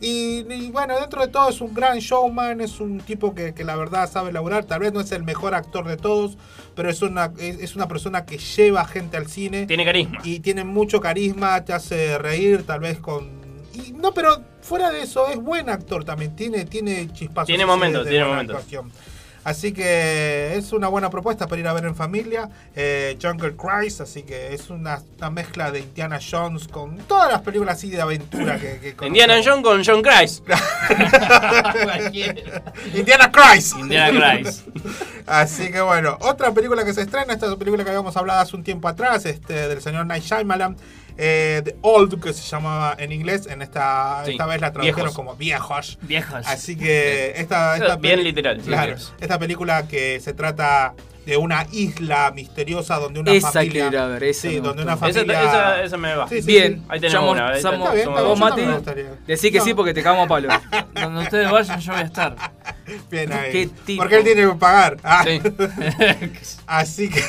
Y, 0.01 0.45
y 0.51 0.71
bueno, 0.71 0.99
dentro 0.99 1.21
de 1.21 1.29
todo 1.29 1.49
es 1.49 1.61
un 1.61 1.73
gran 1.73 1.99
showman, 1.99 2.61
es 2.61 2.79
un 2.79 2.99
tipo 2.99 3.33
que, 3.33 3.53
que 3.53 3.63
la 3.63 3.75
verdad 3.75 4.09
sabe 4.11 4.31
laburar. 4.31 4.65
Tal 4.65 4.81
vez 4.81 4.93
no 4.93 4.99
es 4.99 5.11
el 5.11 5.23
mejor 5.23 5.55
actor 5.55 5.87
de 5.87 5.97
todos, 5.97 6.37
pero 6.75 6.89
es 6.89 7.01
una, 7.01 7.31
es, 7.39 7.59
es 7.59 7.75
una 7.75 7.87
persona 7.87 8.25
que 8.25 8.37
lleva 8.37 8.85
gente 8.85 9.17
al 9.17 9.27
cine. 9.27 9.65
Tiene 9.65 9.85
carisma. 9.85 10.19
Y 10.23 10.41
tiene 10.41 10.63
mucho 10.63 10.99
carisma, 10.99 11.63
te 11.63 11.73
hace 11.73 12.17
reír, 12.17 12.63
tal 12.63 12.81
vez 12.81 12.99
con. 12.99 13.39
Y, 13.73 13.93
no, 13.93 14.13
pero 14.13 14.43
fuera 14.61 14.91
de 14.91 15.01
eso, 15.01 15.27
es 15.29 15.37
buen 15.37 15.69
actor 15.69 16.03
también. 16.03 16.35
Tiene, 16.35 16.65
tiene 16.65 17.11
chispazos. 17.13 17.47
Tiene 17.47 17.65
momentos, 17.65 18.07
tiene 18.07 18.25
momentos. 18.25 18.57
actuación. 18.57 18.91
Así 19.43 19.71
que 19.71 20.55
es 20.55 20.73
una 20.73 20.87
buena 20.87 21.09
propuesta 21.09 21.47
para 21.47 21.61
ir 21.61 21.67
a 21.67 21.73
ver 21.73 21.85
en 21.85 21.95
familia. 21.95 22.49
Eh, 22.75 23.17
Jungle 23.21 23.55
Cruise, 23.55 24.01
así 24.01 24.23
que 24.23 24.53
es 24.53 24.69
una, 24.69 25.01
una 25.17 25.29
mezcla 25.29 25.71
de 25.71 25.79
Indiana 25.79 26.19
Jones 26.19 26.67
con 26.67 26.97
todas 26.99 27.31
las 27.31 27.41
películas 27.41 27.77
así 27.77 27.89
de 27.89 28.01
aventura 28.01 28.59
que, 28.59 28.95
que 28.95 29.05
Indiana. 29.05 29.35
Jones 29.43 29.63
con 29.63 29.83
John 29.85 30.01
Christ. 30.01 30.43
Indiana 32.93 33.31
Christ. 33.31 33.77
Indiana 33.77 34.39
Christ. 34.39 34.67
Así 35.25 35.71
que 35.71 35.81
bueno, 35.81 36.17
otra 36.21 36.51
película 36.53 36.83
que 36.83 36.93
se 36.93 37.01
estrena, 37.01 37.33
esta 37.33 37.55
película 37.55 37.83
que 37.83 37.89
habíamos 37.89 38.15
hablado 38.17 38.41
hace 38.41 38.55
un 38.55 38.63
tiempo 38.63 38.87
atrás, 38.87 39.25
este, 39.25 39.67
del 39.67 39.81
señor 39.81 40.05
Night 40.05 40.23
Shyamalan, 40.23 40.75
eh, 41.21 41.61
The 41.65 41.75
Old, 41.81 42.23
que 42.23 42.31
se 42.31 42.41
llamaba 42.49 42.95
en 42.97 43.11
inglés, 43.11 43.45
en 43.47 43.61
esta, 43.61 44.23
Sí, 44.25 44.31
esta 44.31 44.45
vez 44.45 44.61
la 44.61 44.71
tradujeron 44.71 44.95
viejos. 44.95 45.13
como 45.15 45.35
viejos. 45.35 45.97
Viejos. 46.01 46.47
Así 46.47 46.77
que 46.77 47.33
esta, 47.35 47.75
esta 47.75 47.97
Bien 47.97 48.23
literal, 48.23 48.61
sí, 48.61 48.67
Claro, 48.67 48.97
sí. 48.97 49.11
esta 49.19 49.37
película 49.37 49.85
que 49.87 50.19
se 50.21 50.33
trata 50.33 50.93
de 51.25 51.35
una 51.37 51.67
isla 51.73 52.31
misteriosa 52.33 52.95
donde 52.97 53.19
una 53.19 53.31
Esa 53.33 53.51
familia. 53.51 53.89
quiero 53.89 54.07
ver, 54.09 54.23
esa 54.23 54.41
sí, 54.49 54.59
donde 54.61 54.81
una 54.81 54.97
familia. 54.97 55.43
esa, 55.43 55.83
esa 55.83 55.97
me 55.97 56.15
va. 56.15 56.27
Sí, 56.27 56.41
sí, 56.41 56.47
Bien. 56.47 56.83
Ahí 56.89 56.99
tenemos 56.99 57.31
una. 57.33 57.47
ahí 57.49 57.61
bien, 57.61 58.05
somos 58.05 58.23
Vos, 58.23 58.39
Mati, 58.39 58.61
decí 59.27 59.51
que 59.51 59.59
sí 59.61 59.73
porque 59.75 59.93
te 59.93 60.01
cagamos 60.01 60.25
a 60.25 60.29
palo. 60.29 60.47
Donde 60.95 61.21
ustedes 61.23 61.51
vayan, 61.51 61.79
yo 61.81 61.91
voy 61.91 62.01
a 62.01 62.05
estar. 62.05 62.35
Bien 63.11 63.31
ahí. 63.31 63.51
Qué 63.51 63.69
tipo. 63.85 64.01
Porque 64.01 64.15
él 64.17 64.23
tiene 64.23 64.41
que 64.49 64.55
pagar. 64.55 64.97
Ah. 65.03 65.23
Sí. 65.23 65.39
Así 66.65 67.09
que 67.09 67.21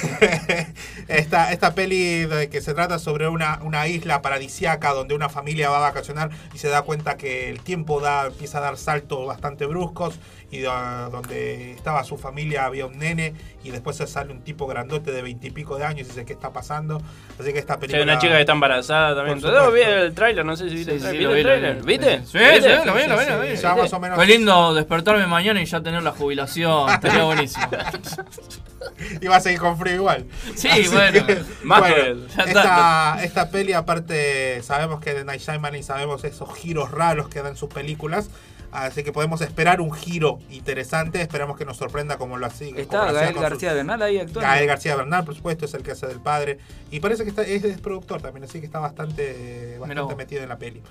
esta, 1.11 1.53
esta 1.53 1.75
peli 1.75 2.25
de 2.27 2.49
que 2.49 2.61
se 2.61 2.75
trata 2.75 2.99
sobre 2.99 3.29
una, 3.29 3.59
una 3.63 3.87
isla 3.89 4.23
paradisiaca 4.23 4.93
donde 4.93 5.15
una 5.15 5.29
familia 5.29 5.71
va 5.71 5.79
a 5.79 5.81
vacacionar 5.81 6.31
y 6.55 6.59
se 6.59 6.69
da 6.69 6.83
cuenta 6.83 7.17
que 7.17 7.51
el 7.51 7.61
tiempo 7.61 8.01
da, 8.01 8.27
empieza 8.27 8.59
a 8.59 8.61
dar 8.63 8.77
saltos 8.77 9.27
bastante 9.27 9.67
bruscos 9.67 10.19
y 10.53 10.59
donde 10.61 11.73
estaba 11.73 12.03
su 12.05 12.17
familia 12.19 12.65
había 12.65 12.87
un 12.87 12.99
nene 12.99 13.35
y 13.63 13.71
después 13.71 13.97
se 13.97 14.07
sale 14.07 14.33
un 14.33 14.41
tipo 14.43 14.67
grandote 14.67 15.13
de 15.13 15.23
veintipico 15.23 15.77
de 15.79 15.85
años 15.85 16.01
y 16.07 16.11
dice 16.11 16.25
qué 16.25 16.33
está 16.33 16.51
pasando. 16.53 17.01
Así 17.39 17.53
que 17.53 17.59
esta 17.61 17.75
Sí, 17.75 17.81
película... 17.81 18.03
una 18.03 18.19
chica 18.19 18.35
que 18.35 18.41
está 18.41 18.53
embarazada 18.53 19.15
también. 19.15 19.39
Yo 19.41 19.71
vi 19.71 19.81
el 19.83 20.13
trailer, 20.15 20.45
no 20.45 20.57
sé 20.57 20.69
si 20.69 20.75
viste 20.75 20.99
Sí, 20.99 21.07
el 21.07 21.13
sí, 21.13 21.19
trailer. 21.19 21.23
lo 21.29 21.35
vi, 21.35 21.37
¿Viste 21.37 21.49
lo 21.49 21.55
el 21.55 21.77
vi. 21.77 21.99
trailer? 21.99 22.21
¿Viste? 22.21 22.27
Sí, 22.27 22.39
sí, 22.39 22.39
¿Viste? 22.69 22.85
lo 22.87 22.95
vi, 22.95 23.07
lo 23.07 23.41
vi. 23.43 23.57
ya 23.57 23.75
más 23.77 23.93
o 23.93 24.01
menos- 24.01 24.17
Fue 24.17 24.27
lindo 24.27 24.75
despertarme 24.75 25.27
mañana 25.27 25.61
y 25.63 25.65
ya 25.67 25.81
tener 25.81 26.03
la 26.03 26.11
jubilación. 26.13 26.89
Estaría 26.91 27.23
buenísimo. 27.25 27.67
y 29.21 29.27
va 29.27 29.37
a 29.37 29.41
seguir 29.41 29.61
con 29.61 29.79
frío 29.79 29.95
igual. 29.97 30.27
Sí, 30.55 30.69
Así 30.69 30.89
bueno. 30.89 31.27
que, 31.27 31.43
Más 31.65 31.81
bueno, 31.81 31.95
que- 31.97 32.27
ya 32.37 32.45
esta, 32.45 33.25
esta 33.25 33.51
peli, 33.51 33.73
aparte, 33.73 34.63
sabemos 34.63 35.01
que 35.01 35.15
de 35.15 35.25
Night 35.25 35.41
Shyamalan 35.41 35.79
y 35.81 35.83
sabemos 35.83 36.25
esos 36.25 36.53
giros 36.55 36.91
raros 36.91 37.29
que 37.29 37.43
dan 37.43 37.57
sus 37.57 37.69
películas. 37.69 38.31
Así 38.73 39.03
que 39.03 39.11
podemos 39.11 39.41
esperar 39.41 39.81
un 39.81 39.91
giro 39.93 40.39
interesante. 40.49 41.21
Esperamos 41.21 41.57
que 41.59 41.65
nos 41.65 41.77
sorprenda 41.77 42.19
como 42.19 42.39
lo 42.39 42.47
así. 42.47 42.73
Está 42.77 43.11
Gael 43.11 43.35
García 43.35 43.73
Bernal 43.73 44.01
ahí 44.01 44.19
actuando. 44.19 44.43
Gael 44.43 44.67
García 44.67 44.95
Bernal, 44.95 45.25
por 45.25 45.35
supuesto, 45.35 45.65
es 45.65 45.75
el 45.75 45.83
que 45.83 45.91
hace 45.91 46.07
del 46.07 46.21
padre. 46.21 46.59
Y 46.93 47.01
parece 47.01 47.25
que 47.25 47.31
está, 47.31 47.43
es, 47.43 47.65
es 47.65 47.81
productor 47.81 48.23
también, 48.23 48.45
así 48.45 48.61
que 48.61 48.67
está 48.67 48.79
bastante, 48.79 49.77
bastante 49.81 50.15
metido 50.15 50.45
en 50.45 50.49
la 50.51 50.59
peli. 50.59 50.83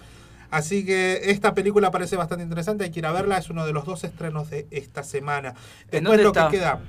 Así 0.51 0.83
que 0.83 1.21
esta 1.31 1.53
película 1.53 1.91
parece 1.91 2.15
bastante 2.15 2.43
interesante, 2.43 2.83
hay 2.83 2.91
que 2.91 2.99
ir 2.99 3.05
a 3.05 3.11
verla, 3.11 3.37
es 3.37 3.49
uno 3.49 3.65
de 3.65 3.71
los 3.71 3.85
dos 3.85 4.03
estrenos 4.03 4.49
de 4.49 4.67
esta 4.71 5.03
semana. 5.03 5.53
Después 5.91 6.03
dónde 6.03 6.23
lo 6.23 6.29
está? 6.29 6.49
que 6.49 6.57
queda 6.57 6.79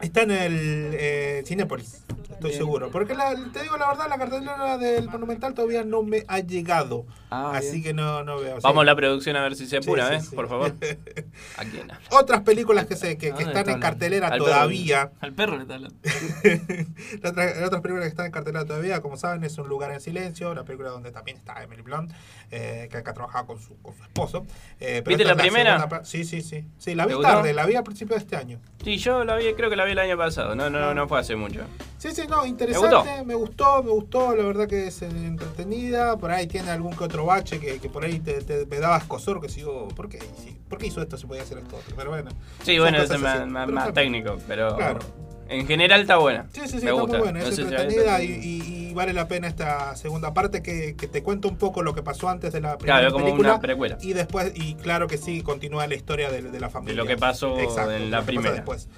está 0.00 0.22
en 0.22 0.30
el 0.30 0.90
eh, 0.94 1.42
Cinépolis, 1.46 2.04
estoy 2.30 2.50
Bien. 2.50 2.58
seguro. 2.58 2.90
Porque 2.90 3.14
la- 3.14 3.34
te 3.52 3.62
digo 3.62 3.76
la 3.76 3.88
verdad, 3.88 4.06
la 4.08 4.18
cartelera 4.18 4.78
del 4.78 5.08
Monumental 5.08 5.54
todavía 5.54 5.84
no 5.84 6.02
me 6.02 6.24
ha 6.28 6.40
llegado. 6.40 7.06
Ah, 7.32 7.52
así 7.54 7.70
bien. 7.72 7.82
que 7.84 7.92
no, 7.94 8.24
no 8.24 8.38
veo. 8.40 8.56
sí. 8.56 8.60
Vamos 8.64 8.82
a 8.82 8.84
la 8.86 8.96
producción 8.96 9.36
a 9.36 9.42
ver 9.42 9.54
si 9.54 9.66
se 9.68 9.76
apura, 9.76 10.08
sí, 10.08 10.14
¿eh? 10.16 10.20
sí. 10.30 10.34
Por 10.34 10.48
favor. 10.48 10.74
¿A 11.56 11.64
quién 11.64 11.82
habla? 11.82 12.00
Otras 12.10 12.40
películas 12.40 12.86
que, 12.86 12.96
se, 12.96 13.16
que, 13.18 13.28
que 13.28 13.28
¿A 13.28 13.30
dónde 13.34 13.44
están 13.44 13.60
está 13.60 13.72
en 13.72 13.80
cartelera 13.80 14.26
Al 14.28 14.32
perro. 14.32 14.44
todavía. 14.46 15.12
Al 15.20 15.32
perro 15.32 15.56
le 15.56 15.62
está 15.62 15.74
hablando. 15.74 15.96
La 17.22 17.30
otra- 17.30 17.66
otras 17.66 17.80
películas 17.82 18.04
que 18.04 18.08
están 18.08 18.26
en 18.26 18.32
cartelera 18.32 18.64
todavía, 18.64 19.00
como 19.00 19.16
saben, 19.16 19.44
es 19.44 19.56
Un 19.58 19.68
lugar 19.68 19.92
en 19.92 20.00
silencio, 20.00 20.54
la 20.54 20.64
película 20.64 20.90
donde 20.90 21.12
también 21.12 21.36
está 21.36 21.62
Emily 21.62 21.82
Blunt, 21.82 22.10
eh, 22.50 22.88
que 22.90 22.96
acá 22.96 23.12
trabajaba 23.14 23.46
con 23.46 23.60
su, 23.60 23.76
con 23.80 23.94
su 23.96 24.02
esposo. 24.02 24.44
Eh, 24.80 25.02
pero 25.04 25.16
¿Viste 25.16 25.24
la 25.24 25.36
primera? 25.36 25.76
segunda 25.78 25.98
pa- 26.00 26.04
sí, 26.04 26.24
sí, 26.24 26.40
sí. 26.40 26.64
Sí, 26.78 26.94
la 26.96 27.06
vi 27.06 27.20
tarde, 27.20 27.52
la 27.52 27.64
vi 27.66 27.74
al 27.76 27.84
principio 27.84 28.16
de 28.16 28.22
este 28.22 28.34
año. 28.36 28.58
Sí, 28.82 28.96
yo 28.96 29.24
la 29.24 29.36
vi, 29.36 29.52
creo 29.54 29.70
que 29.70 29.76
la 29.76 29.84
vi 29.84 29.89
el 29.92 29.98
año 29.98 30.16
pasado. 30.16 30.54
No, 30.54 30.70
no, 30.70 30.94
no 30.94 31.08
fue 31.08 31.18
hace 31.20 31.36
mucho. 31.36 31.60
Sí, 31.98 32.10
sí, 32.14 32.22
no, 32.28 32.46
interesante, 32.46 33.24
me 33.24 33.34
gustó, 33.34 33.82
me 33.82 33.90
gustó, 33.90 34.34
la 34.34 34.44
verdad 34.44 34.66
que 34.66 34.86
es 34.86 35.02
eh, 35.02 35.06
entretenida, 35.08 36.16
por 36.16 36.30
ahí 36.30 36.46
tiene 36.46 36.70
algún 36.70 36.94
que 36.96 37.04
otro 37.04 37.26
bache 37.26 37.60
que, 37.60 37.78
que 37.78 37.88
por 37.90 38.04
ahí 38.04 38.20
te, 38.20 38.40
te- 38.42 38.64
me 38.66 38.78
daba 38.78 38.96
escosor, 38.98 39.40
que 39.40 39.48
sigo, 39.48 39.88
¿por 39.88 40.08
qué? 40.08 40.18
Sí, 40.42 40.56
¿Por 40.68 40.78
qué 40.78 40.86
hizo 40.86 41.02
esto 41.02 41.16
si 41.18 41.26
podía 41.26 41.42
hacer 41.42 41.58
esto? 41.58 41.78
Pero 41.96 42.10
bueno. 42.10 42.30
Sí, 42.62 42.78
bueno, 42.78 42.98
es 43.02 43.10
más, 43.20 43.46
más- 43.46 43.66
Pero 43.66 43.92
técnico, 43.92 44.38
pero 44.48 44.76
Claro. 44.76 45.00
en 45.48 45.66
general 45.66 46.00
está 46.02 46.16
buena. 46.16 46.46
Sí, 46.52 46.60
sí, 46.62 46.68
sí, 46.68 46.74
Me 46.76 46.78
está 46.90 46.92
gusta. 46.92 47.08
muy 47.18 47.24
buena, 47.24 47.40
No 47.40 47.46
es 47.46 47.56
si 47.56 47.62
entretenida 47.62 48.22
y, 48.22 48.30
y- 48.30 48.76
y 48.90 48.94
vale 48.94 49.12
la 49.12 49.28
pena 49.28 49.46
esta 49.46 49.94
segunda 49.94 50.32
parte 50.34 50.62
que, 50.62 50.96
que 50.96 51.06
te 51.06 51.22
cuenta 51.22 51.48
un 51.48 51.56
poco 51.58 51.82
lo 51.82 51.94
que 51.94 52.02
pasó 52.02 52.28
antes 52.28 52.52
de 52.52 52.60
la 52.60 52.76
primera 52.78 52.98
Claro, 53.00 53.12
como 53.12 53.26
película. 53.26 53.50
una 53.52 53.60
precuela. 53.60 53.98
Y 54.00 54.14
después, 54.14 54.52
y 54.54 54.74
claro 54.76 55.06
que 55.06 55.18
sí, 55.18 55.42
continúa 55.42 55.86
la 55.86 55.94
historia 55.96 56.30
de, 56.30 56.42
de 56.42 56.60
la 56.60 56.70
familia. 56.70 56.96
lo 56.96 57.06
que 57.06 57.16
pasó 57.16 57.56
en 57.58 58.10
la 58.10 58.22
primera. 58.22 58.54
Después. 58.54 58.88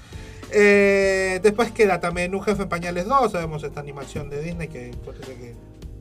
Eh, 0.52 1.40
después 1.42 1.70
queda 1.72 2.00
también 2.00 2.34
Un 2.34 2.42
Jefe 2.42 2.62
en 2.64 2.68
Pañales 2.68 3.06
2, 3.06 3.32
sabemos 3.32 3.62
esta 3.64 3.80
animación 3.80 4.28
de 4.30 4.42
Disney 4.42 4.68
que 4.68 4.90
parece 5.04 5.34
que 5.34 5.54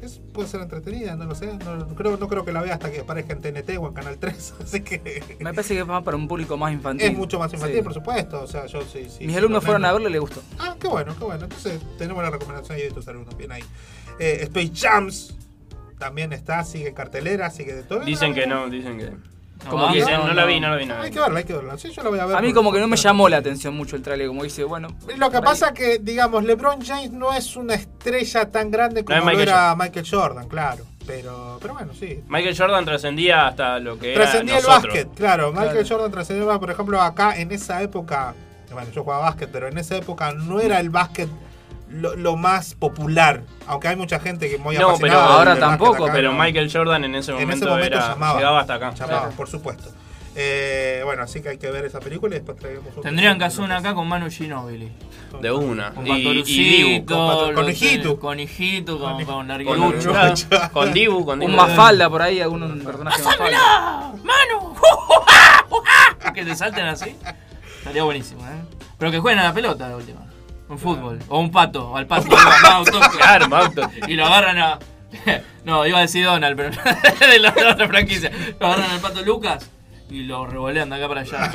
es- 0.06 0.20
puede 0.34 0.48
ser 0.48 0.62
entretenida, 0.62 1.16
no 1.16 1.26
lo 1.26 1.36
sé. 1.36 1.46
No, 1.64 1.76
no 1.78 1.88
creo, 1.96 2.18
no 2.18 2.28
creo 2.28 2.44
que 2.44 2.52
la 2.52 2.62
vea 2.62 2.74
hasta 2.74 2.92
que 2.92 3.00
aparezca 3.02 3.34
en 3.34 3.42
TNT 3.42 3.78
o 3.78 3.88
en 3.88 3.94
Canal 3.94 4.18
3, 4.18 4.54
así 4.64 4.82
que 4.82 5.22
Me 5.40 5.54
parece 5.54 5.76
que 5.76 5.84
va 5.84 6.04
para 6.04 6.18
un 6.18 6.28
público 6.28 6.58
más 6.58 6.74
infantil. 6.74 7.08
es 7.08 7.16
mucho 7.18 7.38
más 7.40 7.54
infantil, 7.54 7.78
Sí. 7.78 7.84
por 7.84 7.94
supuesto. 7.94 8.42
O 8.42 8.48
sea, 8.48 8.66
yo 8.66 8.82
sí, 8.82 9.08
sí. 9.10 9.26
Mis 9.26 9.32
sí, 9.34 9.38
alumnos 9.38 9.64
fueron 9.64 9.86
a 9.86 9.92
verlo 9.94 10.10
y 10.10 10.12
le 10.12 10.20
gustó. 10.20 10.42
Ah, 10.60 10.76
qué 10.80 10.88
bueno, 10.88 11.16
qué 11.18 11.24
bueno. 11.24 11.44
Entonces 11.44 11.80
tenemos 11.98 12.24
la 12.24 12.30
recomendación 12.32 12.78
ahí 12.78 12.84
de 12.84 12.92
tus 12.92 13.08
alumnos. 13.08 13.38
Bien 13.38 13.52
ahí. 13.52 13.64
Eh, 14.20 14.40
Space 14.44 14.72
Jams 14.76 15.36
también 16.00 16.34
está, 16.34 16.64
sigue 16.64 16.90
en 16.90 16.96
cartelera, 16.96 17.50
sigue 17.52 17.74
de 17.76 17.84
todo. 17.84 18.00
Dicen 18.02 18.34
que 18.34 18.48
no, 18.48 18.70
dicen 18.70 18.98
que. 18.98 19.12
Como 19.70 19.88
No, 19.88 19.94
que 19.94 20.00
no, 20.02 20.28
no, 20.28 20.34
la 20.34 20.46
vi, 20.46 20.60
no 20.60 20.70
la 20.70 20.76
vi. 20.76 20.86
No. 20.86 20.96
Hay 21.02 21.12
que 21.12 21.20
verla, 21.20 21.38
hay 21.40 21.44
que 21.46 21.54
verla. 21.54 21.78
Sí, 21.78 21.92
yo 21.92 22.04
la 22.04 22.10
voy 22.10 22.20
a 22.20 22.26
ver. 22.26 22.36
A 22.38 22.42
mí 22.42 22.52
como 22.54 22.72
que 22.72 22.80
no 22.80 22.88
me 22.88 22.98
llamó 22.98 23.30
la 23.30 23.38
atención 23.38 23.76
mucho 23.76 23.96
el 23.96 24.02
trailer, 24.02 24.28
como 24.28 24.44
dice, 24.44 24.64
bueno... 24.64 24.88
Lo 25.18 25.30
que 25.30 25.42
pasa 25.42 25.74
que, 25.74 26.00
digamos, 26.00 26.44
LeBron 26.44 26.82
James 26.84 27.12
no 27.12 27.32
es 27.34 27.56
una 27.56 27.76
estrella 27.76 28.50
tan 28.50 28.72
grande 28.72 29.04
como 29.06 29.20
lo 29.32 29.40
era 29.40 29.76
Michael 29.76 30.08
Jordan, 30.10 30.48
claro. 30.48 30.84
Pero, 31.06 31.58
pero 31.62 31.74
bueno, 31.74 31.94
sí. 32.00 32.24
Michael 32.28 32.56
Jordan 32.58 32.86
trascendía 32.86 33.48
hasta 33.48 33.80
lo 33.80 33.98
que 33.98 34.14
era 34.14 34.22
Trascendía 34.24 34.58
el 34.58 34.64
nosotros. 34.64 34.94
básquet, 34.94 35.14
claro. 35.16 35.52
Michael 35.52 35.72
Claro. 35.72 35.88
Jordan 35.90 36.12
trascendía 36.12 36.54
el. 36.54 36.60
Por 36.60 36.72
ejemplo, 36.72 37.02
acá 37.02 37.38
en 37.40 37.52
esa 37.52 37.82
época, 37.82 38.36
bueno, 38.72 38.90
yo 38.92 39.04
jugaba 39.04 39.24
básquet, 39.24 39.50
pero 39.52 39.68
en 39.68 39.78
esa 39.80 39.98
época 39.98 40.32
no 40.34 40.60
era 40.62 40.80
el 40.80 40.90
básquet 40.92 41.28
lo, 41.92 42.16
lo 42.16 42.36
más 42.36 42.74
popular. 42.76 43.44
Aunque 43.68 43.88
hay 43.90 43.96
mucha 43.96 44.20
gente 44.20 44.50
que 44.50 44.58
muy 44.58 44.78
No, 44.78 44.96
pero 45.00 45.20
ahora 45.20 45.58
tampoco. 45.60 46.06
acá, 46.06 46.14
Pero. 46.14 46.34
Michael 46.34 46.72
Jordan 46.72 47.04
en 47.06 47.16
ese 47.16 47.32
En 47.32 47.40
momento, 47.40 47.66
ese 47.66 47.66
momento 47.66 47.96
era, 47.98 48.08
llamaba. 48.10 48.38
llegaba 48.40 48.60
hasta 48.62 48.74
acá. 48.76 48.92
Llamaba, 48.94 49.20
Claro. 49.22 49.36
por 49.36 49.48
supuesto. 49.50 49.90
Eh, 50.34 51.02
bueno, 51.04 51.24
así 51.24 51.42
que 51.42 51.50
hay 51.50 51.58
que 51.58 51.70
ver 51.70 51.84
esa 51.84 52.00
película 52.00 52.34
y 52.36 52.40
después 52.40 52.58
traemos 52.58 52.88
otra. 52.92 53.02
Tendrían 53.02 53.38
que 53.38 53.44
hacer 53.44 53.66
una 53.66 53.78
acá 53.78 53.94
con 53.94 54.08
Manu 54.08 54.30
Ginóbili. 54.32 54.90
De 55.42 55.52
una. 55.52 55.92
Con 55.94 56.06
Dibu. 56.06 56.30
Con 56.30 56.38
Hijito. 57.70 58.20
Con 58.20 58.40
Hijito, 58.40 58.98
con, 59.00 59.26
con 59.26 59.48
Con. 59.66 59.78
Lucha, 59.92 60.70
con 60.72 60.94
Dibu, 60.94 61.26
con 61.26 61.42
Un 61.42 61.48
Dibu. 61.52 61.58
Mafalda 61.62 62.10
por 62.10 62.22
ahí, 62.22 62.40
algún 62.40 62.80
personaje 62.80 63.22
Mafalda. 63.22 64.14
¡Manu! 64.24 64.74
que 66.34 66.46
te 66.46 66.56
salten 66.56 66.86
así. 66.86 67.14
Estaría 67.80 68.04
buenísimo, 68.04 68.42
¿eh? 68.46 68.62
Pero 68.98 69.12
que 69.12 69.20
jueguen 69.20 69.40
a 69.40 69.44
la 69.44 69.54
pelota 69.54 69.90
de 69.90 69.96
última. 69.96 70.22
Un 70.72 70.80
fútbol. 70.80 71.20
O 71.28 71.40
un 71.40 71.52
pato. 71.52 71.90
O 71.92 71.98
al 71.98 72.08
pato. 72.08 72.28
Claro. 73.18 73.48
Y 74.08 74.14
lo 74.16 74.26
agarran 74.26 74.58
a. 74.58 74.80
No, 75.66 75.86
iba 75.86 76.00
a 76.00 76.02
decir 76.02 76.26
Donald, 76.26 76.56
pero 76.58 76.72
de 76.72 77.38
la 77.40 77.52
de 77.52 77.64
la 77.64 77.72
otra 77.74 77.88
franquicia. 77.88 78.32
Lo 78.60 78.66
agarran 78.68 78.90
al 78.90 79.00
pato 79.00 79.22
Lucas 79.22 79.70
y 80.10 80.24
lo 80.24 80.48
revolean 80.48 80.90
de 80.90 80.96
acá 80.96 81.08
para 81.08 81.22
allá. 81.22 81.54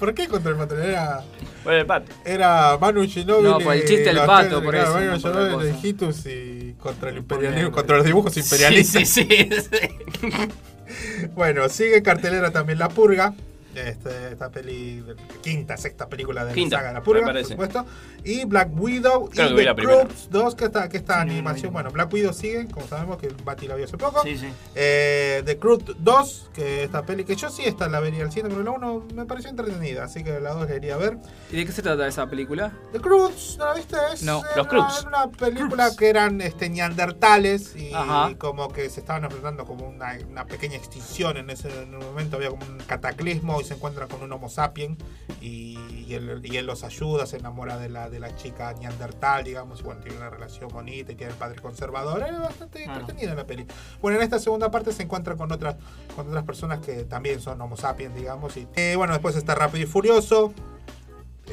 ¿Por 0.00 0.14
qué 0.14 0.26
contra 0.26 0.50
el 0.50 0.56
pato? 0.56 0.76
Era, 0.76 1.22
Fue 1.62 1.78
el 1.80 1.86
pato. 1.86 2.10
era 2.24 2.76
Manu 2.80 3.04
Ginóbili. 3.06 3.48
No, 3.48 3.58
por 3.60 3.74
el 3.74 3.80
chiste 3.84 4.02
del 4.04 4.16
los 4.16 4.26
pato, 4.26 4.48
tres, 4.48 4.62
por 4.64 4.74
claro, 4.74 4.88
eso, 4.88 5.28
Manu 5.28 5.40
no 5.44 5.52
por 5.52 5.62
otra. 5.66 5.70
Hijitus 5.78 6.26
y 6.26 6.74
contra 6.80 7.10
el 7.10 7.18
imperialismo, 7.18 7.70
contra 7.70 7.96
los 7.98 8.06
dibujos 8.06 8.36
imperialistas. 8.36 9.08
Sí, 9.08 9.28
sí, 9.28 9.48
sí. 9.70 11.28
Bueno, 11.34 11.68
sigue 11.68 12.02
cartelera 12.02 12.50
también 12.50 12.78
La 12.80 12.88
Purga. 12.88 13.34
Este, 13.74 14.32
esta 14.32 14.50
peli, 14.50 15.04
quinta, 15.42 15.76
sexta 15.76 16.08
película 16.08 16.44
de 16.44 16.54
Quinta, 16.54 16.76
la 16.76 16.82
saga 16.82 16.92
La 16.92 17.02
Purga, 17.02 17.32
por 17.32 17.44
supuesto. 17.44 17.86
Y 18.24 18.44
Black 18.44 18.68
Widow 18.72 19.30
Creo 19.30 19.60
y 19.60 19.64
The. 19.64 19.74
Croods 19.76 20.28
2, 20.30 20.54
que 20.56 20.64
esta, 20.64 20.88
que 20.88 20.96
esta 20.96 21.20
animación, 21.20 21.72
bueno, 21.72 21.90
Black 21.90 22.12
Widow 22.12 22.32
sigue, 22.32 22.66
como 22.66 22.86
sabemos 22.88 23.18
que 23.18 23.28
Bati 23.44 23.68
la 23.68 23.76
vio 23.76 23.84
hace 23.84 23.96
poco. 23.96 24.22
Sí, 24.22 24.36
sí. 24.36 24.48
Eh, 24.74 25.42
The 25.44 25.56
Croods 25.58 25.94
2, 25.98 26.50
que 26.52 26.82
esta 26.84 27.02
peli 27.06 27.24
que 27.24 27.36
yo 27.36 27.48
sí 27.48 27.62
esta 27.64 27.88
la 27.88 28.00
vería 28.00 28.24
al 28.24 28.32
cine, 28.32 28.48
pero 28.48 28.62
la 28.64 28.72
1 28.72 29.06
me 29.14 29.24
pareció 29.24 29.50
entretenida, 29.50 30.04
así 30.04 30.24
que 30.24 30.40
la 30.40 30.50
2 30.52 30.68
la 30.68 30.76
iría 30.76 30.94
a 30.94 30.98
ver. 30.98 31.18
¿Y 31.52 31.56
de 31.56 31.64
qué 31.66 31.72
se 31.72 31.82
trata 31.82 32.06
esa 32.08 32.26
película? 32.28 32.72
The 32.92 33.00
Croods, 33.00 33.56
¿no 33.58 33.66
la 33.66 33.74
viste? 33.74 33.96
Es 34.12 34.22
No. 34.22 34.40
era 34.44 34.56
Los 34.56 34.66
Croods. 34.66 35.04
Una 35.06 35.28
película 35.30 35.90
que 35.96 36.08
eran 36.08 36.40
este, 36.40 36.68
neandertales 36.68 37.76
y 37.76 37.92
Ajá. 37.94 38.34
como 38.36 38.68
que 38.72 38.90
se 38.90 39.00
estaban 39.00 39.24
enfrentando 39.24 39.64
como 39.64 39.86
una, 39.88 40.18
una 40.28 40.44
pequeña 40.44 40.76
extinción 40.76 41.36
en 41.36 41.50
ese 41.50 41.70
en 41.82 41.94
un 41.94 42.04
momento, 42.04 42.36
había 42.36 42.50
como 42.50 42.66
un 42.66 42.78
cataclismo 42.78 43.59
y 43.60 43.64
se 43.64 43.74
encuentra 43.74 44.06
con 44.06 44.22
un 44.22 44.32
Homo 44.32 44.48
sapien 44.48 44.96
y, 45.40 45.78
y 46.06 46.14
él, 46.14 46.40
y 46.44 46.56
él 46.56 46.66
los 46.66 46.82
ayuda, 46.84 47.26
se 47.26 47.36
enamora 47.36 47.76
de 47.78 47.88
la, 47.88 48.08
de 48.10 48.20
la 48.20 48.34
chica 48.36 48.72
neandertal, 48.74 49.44
digamos, 49.44 49.80
y 49.80 49.82
bueno, 49.84 50.00
tiene 50.00 50.16
una 50.18 50.30
relación 50.30 50.68
bonita 50.68 51.12
y 51.12 51.14
tiene 51.14 51.32
el 51.32 51.38
padre 51.38 51.60
conservador. 51.60 52.22
Es 52.22 52.38
bastante 52.38 52.84
entretenida 52.84 53.34
la 53.34 53.46
peli. 53.46 53.66
Bueno, 54.02 54.18
en 54.18 54.24
esta 54.24 54.38
segunda 54.38 54.70
parte 54.70 54.92
se 54.92 55.02
encuentra 55.02 55.36
con 55.36 55.50
otras, 55.52 55.76
con 56.16 56.28
otras 56.28 56.44
personas 56.44 56.80
que 56.80 57.04
también 57.04 57.40
son 57.40 57.60
Homo 57.60 57.76
sapiens, 57.76 58.14
digamos. 58.14 58.56
Y 58.56 58.66
eh, 58.76 58.94
bueno, 58.96 59.12
después 59.12 59.36
está 59.36 59.54
Rápido 59.54 59.84
y 59.84 59.86
Furioso, 59.86 60.52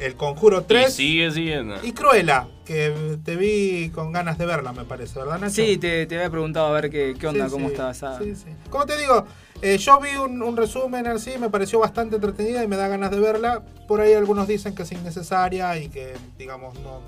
El 0.00 0.14
Conjuro 0.16 0.62
3 0.64 0.88
Y 0.90 0.92
sigue 0.92 1.30
siguiendo. 1.32 1.76
y 1.82 1.92
Cruella, 1.92 2.46
que 2.64 3.18
te 3.24 3.36
vi 3.36 3.90
con 3.90 4.12
ganas 4.12 4.38
de 4.38 4.46
verla, 4.46 4.72
me 4.72 4.84
parece, 4.84 5.18
¿verdad, 5.18 5.38
Nacho? 5.38 5.54
Sí, 5.54 5.76
te, 5.78 6.06
te 6.06 6.16
había 6.16 6.30
preguntado 6.30 6.66
a 6.68 6.72
ver 6.72 6.88
qué, 6.90 7.16
qué 7.18 7.26
onda, 7.26 7.46
Sí, 7.46 7.50
cómo 7.52 7.66
sí, 7.68 7.72
está 7.74 7.90
esa. 7.90 8.18
sí, 8.18 8.34
sí. 8.36 8.46
Como 8.70 8.86
te 8.86 8.96
digo, 8.98 9.26
eh, 9.62 9.76
yo 9.78 10.00
vi 10.00 10.10
un, 10.16 10.42
un 10.42 10.56
resumen 10.56 11.06
así, 11.06 11.36
me 11.38 11.50
pareció 11.50 11.78
bastante 11.78 12.16
entretenida 12.16 12.62
y 12.62 12.68
me 12.68 12.76
da 12.76 12.88
ganas 12.88 13.10
de 13.10 13.18
verla. 13.20 13.62
Por 13.86 14.00
ahí 14.00 14.12
algunos 14.14 14.46
dicen 14.48 14.74
que 14.74 14.82
es 14.82 14.92
innecesaria 14.92 15.76
y 15.78 15.88
que, 15.88 16.14
digamos, 16.38 16.74
no. 16.80 17.00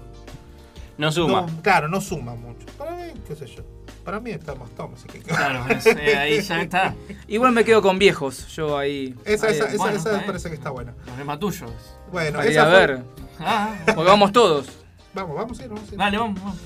No 0.99 1.11
suma. 1.13 1.43
no- 1.43 1.63
claro, 1.63 1.89
no 1.89 2.01
suma 2.01 2.35
mucho. 2.35 2.67
Para 2.77 2.93
mí, 2.93 3.05
qué 3.27 3.35
sé 3.35 3.47
yo. 3.47 3.63
Para 4.05 4.19
mí 4.21 4.31
estamos 4.33 4.71
Tom, 4.75 4.93
así 4.95 5.07
que. 5.09 5.21
Claro, 5.21 5.65
ese, 5.73 6.17
ahí 6.17 6.41
ya 6.41 6.61
está. 6.63 6.95
Igual 7.29 7.53
me 7.53 7.65
quedo 7.65 7.81
con 7.83 7.99
viejos, 7.99 8.49
yo 8.49 8.77
ahí. 8.77 9.15
Esa, 9.25 9.47
ahí- 9.49 9.55
esa, 9.57 9.69
esa, 9.69 9.77
bueno, 9.77 9.97
esa 9.99 10.13
está 10.15 10.27
parece 10.27 10.49
que 10.49 10.55
está 10.57 10.71
buena. 10.71 10.95
Los 11.07 11.17
demás 11.17 11.39
tuyos. 11.39 11.71
Bueno, 12.11 12.37
Para 12.39 12.45
ir 12.47 12.53
esa 12.53 12.63
a 12.63 12.71
fue- 12.71 12.79
ver. 12.87 13.03
Ah, 13.39 13.75
Porque 13.87 14.11
vamos 14.11 14.33
todos. 14.33 14.67
Vamos, 15.15 15.37
vamos 15.37 15.59
a 15.61 15.63
ir, 15.65 15.69
vamos 15.71 15.89
a 15.89 15.93
ir. 15.93 15.99
dale, 15.99 16.19
vamos. 16.19 16.41
vamos. 16.43 16.59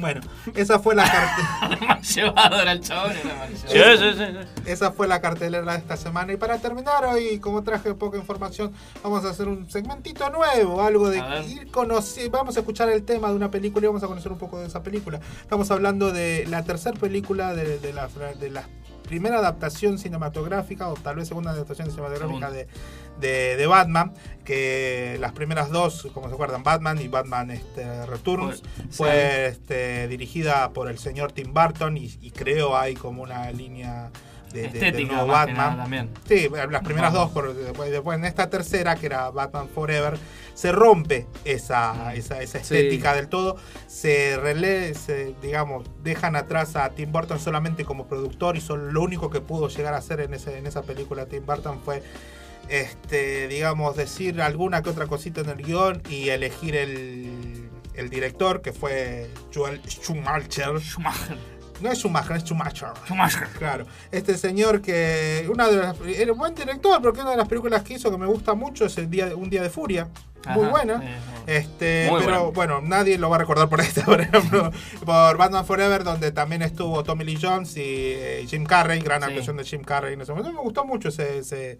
Bueno, 0.00 0.20
esa 0.54 0.78
fue 0.78 0.94
la 0.94 1.04
cartelera. 1.04 1.86
Mal 1.88 2.02
llevado 2.02 2.60
era 2.62 2.72
el 2.72 2.80
chabón. 2.80 3.12
Era 3.12 3.34
mal 3.34 3.48
Sí, 3.56 3.74
llevado. 3.74 3.96
sí, 3.96 4.04
sí, 4.18 4.24
sí. 4.64 4.70
Esa 4.70 4.92
fue 4.92 5.08
la 5.08 5.20
cartelera 5.20 5.72
de 5.72 5.78
esta 5.78 5.96
semana. 5.96 6.32
Y 6.32 6.36
para 6.36 6.58
terminar 6.58 7.04
hoy, 7.06 7.38
como 7.40 7.62
traje 7.62 7.94
poca 7.94 8.16
información, 8.18 8.72
vamos 9.02 9.24
a 9.24 9.30
hacer 9.30 9.48
un 9.48 9.68
segmentito 9.70 10.28
nuevo, 10.30 10.82
algo 10.82 11.08
de 11.10 11.18
ir 11.48 11.70
conocer. 11.70 12.30
Vamos 12.30 12.56
a 12.56 12.60
escuchar 12.60 12.88
el 12.90 13.02
tema 13.04 13.28
de 13.28 13.34
una 13.34 13.50
película 13.50 13.84
y 13.84 13.88
vamos 13.88 14.02
a 14.02 14.06
conocer 14.06 14.30
un 14.32 14.38
poco 14.38 14.60
de 14.60 14.66
esa 14.66 14.82
película. 14.82 15.20
Estamos 15.40 15.70
hablando 15.70 16.12
de 16.12 16.46
la 16.48 16.62
tercera 16.64 16.98
película 16.98 17.54
de, 17.54 17.78
de 17.78 17.92
la, 17.92 18.08
de 18.38 18.50
la 18.50 18.64
primera 19.08 19.38
adaptación 19.38 19.98
cinematográfica, 19.98 20.88
o 20.88 20.94
tal 20.94 21.16
vez 21.16 21.26
segunda 21.28 21.50
adaptación 21.50 21.90
cinematográfica 21.90 22.50
de, 22.52 22.68
de, 23.20 23.56
de 23.56 23.66
Batman. 23.66 24.12
Que 24.44 25.16
las 25.20 25.32
primeras 25.32 25.70
dos, 25.70 26.08
como 26.14 26.28
se 26.28 26.34
acuerdan, 26.34 26.62
Batman 26.62 27.00
y 27.00 27.08
Batman 27.08 27.50
este, 27.50 28.06
Returns, 28.06 28.62
Fue- 28.62 28.86
fue 28.90 29.46
este, 29.48 30.08
dirigida 30.08 30.70
por 30.70 30.88
el 30.88 30.98
señor 30.98 31.32
Tim 31.32 31.52
Burton 31.52 31.96
y, 31.96 32.16
y 32.22 32.30
creo 32.30 32.76
hay 32.76 32.94
como 32.94 33.22
una 33.22 33.50
línea 33.50 34.10
de, 34.52 34.68
de- 34.68 34.92
más 35.06 35.20
que 35.22 35.26
Batman. 35.26 35.56
nada, 35.56 35.76
también. 35.82 36.10
Sí, 36.26 36.48
las 36.70 36.82
primeras 36.82 37.12
dos, 37.12 37.30
por- 37.30 37.54
después, 37.54 37.90
después 37.90 38.18
en 38.18 38.24
esta 38.24 38.48
tercera, 38.50 38.96
que 38.96 39.06
era 39.06 39.30
Batman 39.30 39.68
Forever, 39.74 40.18
se 40.54 40.72
rompe 40.72 41.26
esa, 41.44 42.12
esa, 42.14 42.42
esa 42.42 42.58
Sí. 42.64 42.74
estética 42.74 43.14
del 43.14 43.28
todo, 43.28 43.56
se 43.86 44.36
relé, 44.36 44.94
se, 44.94 45.34
digamos, 45.40 45.84
dejan 46.02 46.34
atrás 46.36 46.74
a 46.76 46.90
Tim 46.90 47.12
Burton 47.12 47.38
solamente 47.38 47.84
como 47.84 48.06
productor 48.08 48.56
y 48.56 48.60
son 48.60 48.92
lo 48.92 49.02
único 49.02 49.30
que 49.30 49.40
pudo 49.40 49.68
llegar 49.68 49.94
a 49.94 49.98
hacer 49.98 50.20
en, 50.20 50.34
ese, 50.34 50.58
en 50.58 50.66
esa 50.66 50.82
película 50.82 51.26
Tim 51.26 51.46
Burton 51.46 51.80
fue 51.84 52.02
este, 52.68 53.48
digamos, 53.48 53.96
decir 53.96 54.40
alguna 54.42 54.82
que 54.82 54.90
otra 54.90 55.06
cosita 55.06 55.40
en 55.40 55.48
el 55.50 55.62
guion 55.62 56.02
y 56.10 56.28
elegir 56.28 56.76
el, 56.76 57.70
el 57.94 58.10
director, 58.10 58.60
que 58.60 58.72
fue 58.72 59.30
Joel 59.54 59.80
Schumacher. 59.88 60.78
Schumacher. 60.80 61.38
No 61.80 61.90
es 61.92 61.98
Schumacher, 61.98 62.36
es 62.36 62.42
Schumacher. 62.44 62.88
Schumacher. 63.06 63.48
Claro. 63.58 63.86
Este 64.10 64.36
señor 64.36 64.80
que. 64.82 65.48
Una 65.52 65.68
de 65.68 65.76
las, 65.76 65.96
era 66.00 66.32
un 66.32 66.38
buen 66.38 66.54
director, 66.54 67.00
porque 67.00 67.20
una 67.20 67.30
de 67.32 67.36
las 67.36 67.48
películas 67.48 67.82
que 67.82 67.94
hizo 67.94 68.10
que 68.10 68.18
me 68.18 68.26
gusta 68.26 68.54
mucho 68.54 68.86
es 68.86 68.98
el 68.98 69.08
día, 69.08 69.34
Un 69.36 69.48
Día 69.50 69.62
de 69.62 69.70
Furia. 69.70 70.08
Muy 70.50 70.62
Ajá, 70.62 70.70
buena. 70.70 71.00
sí, 71.00 71.06
Este, 71.48 72.06
Muy 72.10 72.20
pero 72.24 72.50
buena. 72.52 72.76
bueno, 72.76 72.80
nadie 72.80 73.18
lo 73.18 73.28
va 73.28 73.36
a 73.36 73.38
recordar 73.40 73.68
por 73.68 73.80
esta, 73.80 74.04
por 74.04 74.20
ejemplo. 74.20 74.70
Por 75.04 75.36
Batman 75.36 75.66
Forever, 75.66 76.04
donde 76.04 76.30
también 76.32 76.62
estuvo 76.62 77.02
Tommy 77.04 77.24
Lee 77.24 77.38
Jones 77.40 77.76
y 77.76 77.82
eh, 77.84 78.44
Jim 78.48 78.64
Carrey, 78.64 79.00
gran 79.00 79.20
Sí. 79.22 79.28
actuación 79.28 79.56
de 79.56 79.64
Jim 79.64 79.82
Carrey 79.82 80.14
en 80.14 80.20
ese 80.20 80.32
momento. 80.32 80.52
Me 80.52 80.60
gustó 80.60 80.84
mucho 80.84 81.08
ese, 81.08 81.38
ese, 81.38 81.78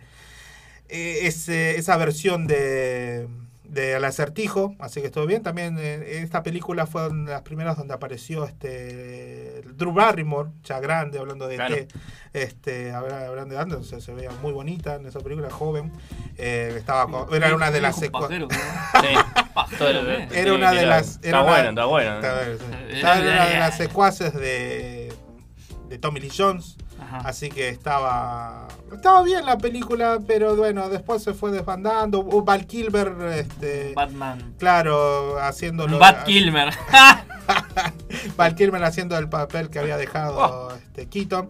eh, 0.89 1.19
ese- 1.23 1.77
esa 1.77 1.97
versión 1.97 2.47
de 2.47 3.29
del 3.69 4.03
acertijo, 4.05 4.75
así 4.79 5.01
que 5.01 5.09
estuvo 5.09 5.27
bien. 5.27 5.43
También 5.43 5.77
eh, 5.79 6.21
esta 6.23 6.43
película 6.43 6.87
fue 6.87 7.07
una 7.09 7.25
de 7.27 7.33
las 7.33 7.43
primeras 7.43 7.77
donde 7.77 7.93
apareció 7.95 8.45
este 8.45 9.63
Drew 9.77 9.93
Barrymore, 9.93 10.51
ya 10.65 10.81
grande, 10.81 11.19
hablando 11.19 11.47
de 11.47 11.57
Claro. 11.57 11.77
Este, 12.33 12.93
habla- 12.93 13.27
hablando 13.27 13.55
de 13.55 13.61
antes, 13.61 13.79
o 13.79 13.83
sea, 13.85 14.01
se 14.01 14.13
veía 14.15 14.31
muy 14.43 14.53
bonita 14.53 14.95
en 14.97 15.07
esa 15.07 15.21
película, 15.21 15.51
joven. 15.51 15.93
Eh, 16.37 16.75
estaba 16.77 17.07
con- 17.11 17.35
era 17.35 17.55
una 17.55 17.71
de 17.71 17.81
las. 17.81 17.97
Pastor, 17.99 18.33
eh, 20.09 20.29
era 20.33 20.53
una 20.55 20.73
de 20.73 20.87
las 20.87 21.19
era 21.23 21.39
Está 21.39 21.43
una- 21.43 21.51
bueno, 21.51 21.69
está 21.71 21.85
bueno. 21.85 22.15
estaba- 22.17 22.45
sí. 22.45 22.51
Estaba 22.97 23.19
en 23.19 23.27
una 23.27 23.47
de 23.47 23.59
las 23.59 23.77
secuaces 23.77 24.33
de 24.35 25.13
de 25.89 25.99
Tommy 25.99 26.21
Lee 26.21 26.31
Jones 26.37 26.77
Ajá. 27.09 27.19
Así 27.29 27.49
que 27.49 27.69
estaba 27.71 28.69
estaba 28.93 29.23
bien 29.23 29.47
la 29.47 29.57
película, 29.57 30.19
pero 30.27 30.55
bueno, 30.57 30.89
después 30.91 31.23
se 31.23 31.33
fue 31.35 31.51
desbandando. 31.51 32.23
Val 32.43 32.67
Kilmer, 32.67 33.15
este, 33.35 33.93
Batman. 33.97 34.55
claro, 34.59 35.39
haciendo 35.41 35.87
lo- 35.89 35.99
Bat 35.99 36.25
Kilmer. 36.25 36.69
Val 38.37 38.55
Kilmer 38.55 38.85
haciendo 38.85 39.17
el 39.19 39.29
papel 39.29 39.71
que 39.71 39.79
había 39.79 39.97
dejado 39.97 40.75
este, 40.75 41.07
Keaton. 41.07 41.49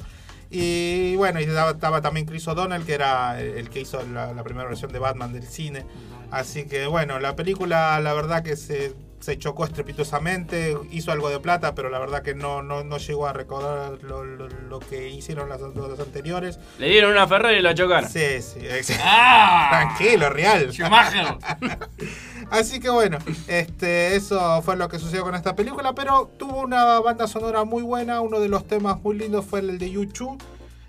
Y 0.50 1.14
bueno, 1.16 1.40
y 1.40 1.44
estaba, 1.44 1.72
estaba 1.72 2.00
también 2.00 2.24
Chris 2.26 2.46
O'Donnell, 2.48 2.84
que 2.84 2.94
era 2.94 3.38
el, 3.40 3.48
el 3.58 3.68
que 3.70 3.80
hizo 3.80 4.02
la, 4.06 4.32
la 4.32 4.42
primera 4.44 4.66
versión 4.68 4.90
de 4.92 4.98
Batman 4.98 5.32
del 5.32 5.46
cine. 5.46 5.84
Así 6.30 6.64
que 6.66 6.86
bueno, 6.86 7.18
la 7.20 7.36
película 7.36 7.98
la 8.00 8.14
verdad 8.14 8.42
que 8.42 8.56
se, 8.56 8.94
se 9.20 9.36
chocó 9.38 9.64
estrepitosamente, 9.64 10.76
hizo 10.90 11.10
algo 11.12 11.28
de 11.28 11.40
plata, 11.40 11.74
pero 11.74 11.90
la 11.90 11.98
verdad 11.98 12.22
que 12.22 12.34
no, 12.34 12.62
no, 12.62 12.84
no 12.84 12.98
llegó 12.98 13.26
a 13.26 13.32
recordar 13.32 14.02
lo, 14.02 14.24
lo- 14.24 14.48
lo 14.48 14.78
que 14.80 15.08
hicieron 15.10 15.48
las, 15.48 15.60
las 15.60 16.00
anteriores. 16.00 16.58
Le 16.78 16.88
dieron 16.88 17.10
una 17.12 17.26
Ferrari 17.26 17.56
y 17.58 17.62
la 17.62 17.74
chocaron. 17.74 18.08
Sí, 18.08 18.40
sí. 18.40 18.60
¡Ah! 19.02 19.68
Tranquilo, 19.96 20.30
real. 20.30 20.70
Así 22.50 22.80
que 22.80 22.88
bueno, 22.90 23.18
este, 23.46 24.16
eso 24.16 24.62
fue 24.62 24.76
lo 24.76 24.88
que 24.88 24.98
sucedió 24.98 25.22
con 25.24 25.34
esta 25.34 25.54
película, 25.54 25.92
pero 25.94 26.30
tuvo 26.38 26.60
una 26.62 26.98
banda 27.00 27.26
sonora 27.26 27.64
muy 27.64 27.82
buena, 27.82 28.20
uno 28.20 28.40
de 28.40 28.48
los 28.48 28.66
temas 28.66 29.02
muy 29.02 29.18
lindos 29.18 29.44
fue 29.44 29.60
el 29.60 29.78
de 29.78 29.90
Yuchu. 29.90 30.38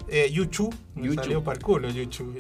Eh, 0.07 0.29
Yuchu, 0.31 0.69
me 0.95 1.07
Yuchu. 1.07 1.21
salió 1.21 1.43
para 1.43 1.57
el 1.57 1.63
culo, 1.63 1.89
Yuchu. 1.89 2.33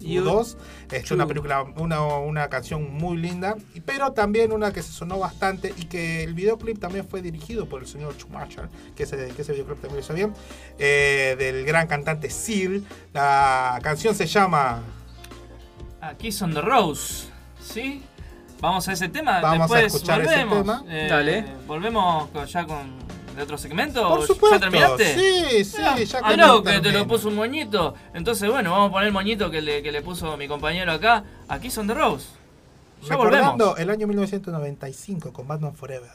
U2. 0.00 0.22
U2. 0.22 0.56
Es 0.92 1.10
una 1.10 1.26
película, 1.26 1.62
una, 1.62 2.02
una 2.02 2.48
canción 2.48 2.92
muy 2.92 3.16
linda, 3.16 3.56
pero 3.84 4.12
también 4.12 4.52
una 4.52 4.72
que 4.72 4.82
se 4.82 4.92
sonó 4.92 5.18
bastante 5.18 5.74
y 5.76 5.86
que 5.86 6.22
el 6.24 6.34
videoclip 6.34 6.78
también 6.78 7.06
fue 7.06 7.22
dirigido 7.22 7.68
por 7.68 7.82
el 7.82 7.88
señor 7.88 8.14
Schumacher, 8.14 8.68
que 8.94 9.04
ese, 9.04 9.28
que 9.28 9.42
ese 9.42 9.52
videoclip 9.52 9.80
también 9.80 9.96
lo 9.96 10.00
hizo 10.00 10.14
bien, 10.14 10.32
eh, 10.78 11.36
del 11.38 11.64
gran 11.64 11.86
cantante 11.86 12.30
Seal. 12.30 12.84
La 13.12 13.78
canción 13.82 14.14
se 14.14 14.26
llama 14.26 14.82
Aquí 16.00 16.30
son 16.30 16.54
the 16.54 16.60
Rose. 16.60 17.26
¿Sí? 17.60 18.02
Vamos 18.60 18.88
a 18.88 18.92
ese 18.92 19.08
tema. 19.08 19.40
Vamos 19.40 19.70
a 19.70 19.82
escuchar 19.82 20.20
ese 20.22 20.34
tema. 20.36 20.84
Eh, 20.88 21.06
Dale. 21.08 21.44
¿Volvemos 21.66 22.28
ya 22.50 22.64
con 22.64 23.07
de 23.38 23.44
otro 23.44 23.56
segmento? 23.58 24.06
Por 24.08 24.26
supuesto. 24.26 24.56
¿Ya 24.56 24.60
terminaste? 24.60 25.14
Sí, 25.14 25.64
sí, 25.64 25.76
Ah, 25.82 25.98
ya 25.98 26.20
ah, 26.22 26.36
no, 26.36 26.56
el 26.58 26.62
que 26.64 26.80
te 26.80 26.92
lo 26.92 27.06
puso 27.06 27.28
un 27.28 27.36
moñito. 27.36 27.94
Entonces, 28.12 28.50
bueno, 28.50 28.72
vamos 28.72 28.90
a 28.90 28.92
poner 28.92 29.06
el 29.08 29.12
moñito 29.12 29.50
que 29.50 29.62
le, 29.62 29.82
que 29.82 29.90
le 29.92 30.02
puso 30.02 30.36
mi 30.36 30.46
compañero 30.48 30.92
acá. 30.92 31.24
Aquí 31.48 31.70
son 31.70 31.86
the 31.86 31.94
Rose. 31.94 32.26
Ya 33.02 33.10
Recordando 33.10 33.66
volvemos. 33.68 33.80
el 33.80 33.90
año 33.90 34.06
1995 34.08 35.32
con 35.32 35.46
Batman 35.46 35.74
Forever. 35.74 36.10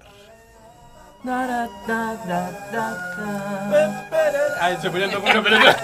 Ay, 4.62 4.78
se 4.82 4.90
con 4.90 5.02
una 5.02 5.44
pelota. 5.44 5.78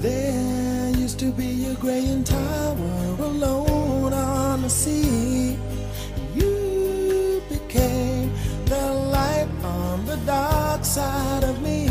There 0.00 0.92
used 0.96 1.18
to 1.20 1.32
be 1.32 1.66
a 1.66 1.74
graying 1.74 2.24
tower 2.24 3.16
alone 3.20 4.12
on 4.12 4.62
the 4.62 4.70
sea. 4.70 5.15
The 10.16 10.26
dark 10.26 10.84
side 10.84 11.44
of 11.44 11.60
me. 11.62 11.88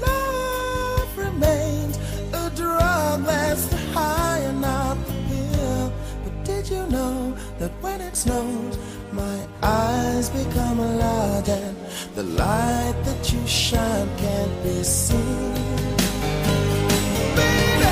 Love 0.00 1.18
remains 1.18 1.98
a 2.32 2.50
drug 2.54 3.24
that's 3.24 3.66
the 3.66 3.76
high 3.92 4.38
and 4.38 4.60
not 4.60 4.96
the 5.06 5.12
pill. 5.28 5.92
But 6.24 6.44
did 6.44 6.68
you 6.68 6.86
know 6.86 7.36
that 7.58 7.70
when 7.80 8.00
it 8.00 8.16
snows, 8.16 8.78
my 9.12 9.38
eyes 9.62 10.30
become 10.30 10.78
large 10.98 11.48
and 11.48 11.76
the 12.14 12.22
light 12.22 12.96
that 13.04 13.32
you 13.32 13.46
shine 13.46 14.08
can't 14.16 14.62
be 14.62 14.82
seen? 14.82 15.54
Baby, 17.36 17.84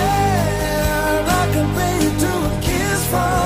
I 1.39 1.51
compare 1.53 2.03
you 2.03 2.11
to 2.23 2.33
a 2.51 2.61
kiss 2.63 3.07
from 3.09 3.46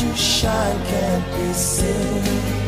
you 0.00 0.14
shine 0.14 0.86
can't 0.86 1.24
be 1.34 1.52
seen? 1.52 2.67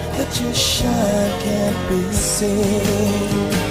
that 0.17 0.41
your 0.41 0.53
shine 0.53 1.41
can't 1.41 1.89
be 1.89 2.13
seen? 2.13 3.70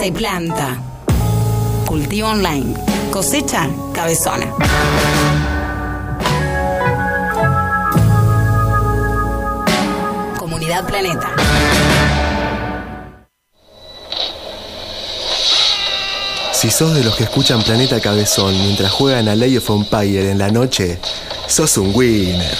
Se 0.00 0.12
planta. 0.12 0.78
Cultivo 1.84 2.28
online. 2.28 2.72
Cosecha 3.10 3.68
cabezona. 3.92 4.46
Comunidad 10.38 10.86
Planeta. 10.86 11.32
Si 16.52 16.70
sos 16.70 16.94
de 16.94 17.04
los 17.04 17.14
que 17.16 17.24
escuchan 17.24 17.62
Planeta 17.62 18.00
Cabezón 18.00 18.54
mientras 18.54 18.90
juegan 18.92 19.28
a 19.28 19.34
Lay 19.34 19.58
of 19.58 19.68
Empire 19.68 20.30
en 20.30 20.38
la 20.38 20.48
noche, 20.48 20.98
sos 21.46 21.76
un 21.76 21.94
winner. 21.94 22.56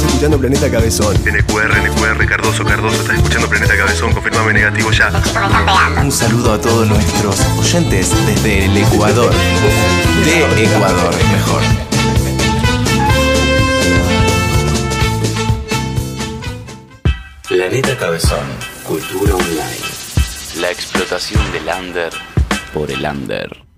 Estás 0.00 0.14
escuchando 0.14 0.38
Planeta 0.38 0.70
Cabezón. 0.70 1.14
NQR, 1.14 1.76
NQR, 1.76 2.26
Cardoso, 2.26 2.64
Cardoso, 2.64 3.02
estás 3.02 3.16
escuchando 3.16 3.50
Planeta 3.50 3.76
Cabezón, 3.76 4.14
confirmame 4.14 4.54
negativo 4.54 4.90
ya. 4.92 5.12
Un 6.00 6.10
saludo 6.10 6.54
a 6.54 6.58
todos 6.58 6.88
nuestros 6.88 7.38
oyentes 7.58 8.10
desde 8.26 8.64
el 8.64 8.78
Ecuador. 8.78 9.30
De 10.24 10.64
Ecuador, 10.64 11.14
mejor. 11.30 11.62
Planeta 17.46 17.98
Cabezón, 17.98 18.46
cultura 18.86 19.34
online. 19.34 20.60
La 20.60 20.70
explotación 20.70 21.42
del 21.52 21.68
under 21.78 22.12
por 22.72 22.90
el 22.90 23.04
under. 23.04 23.69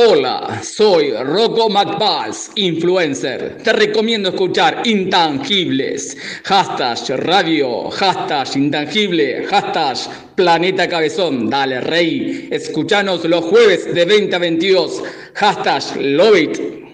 Hola, 0.00 0.62
soy 0.62 1.10
Rocco 1.10 1.68
McBalls, 1.68 2.52
influencer. 2.54 3.56
Te 3.64 3.72
recomiendo 3.72 4.28
escuchar 4.28 4.82
Intangibles. 4.84 6.16
Hashtag 6.44 7.18
radio, 7.18 7.90
hashtag 7.90 8.46
intangible, 8.54 9.44
hashtag 9.48 9.96
planeta 10.36 10.88
cabezón. 10.88 11.50
Dale, 11.50 11.80
rey. 11.80 12.46
Escuchanos 12.48 13.24
los 13.24 13.44
jueves 13.46 13.92
de 13.92 14.04
20 14.04 14.36
a 14.36 14.38
22. 14.38 15.02
Hashtag 15.34 15.82
love 15.96 16.38
it. 16.38 16.87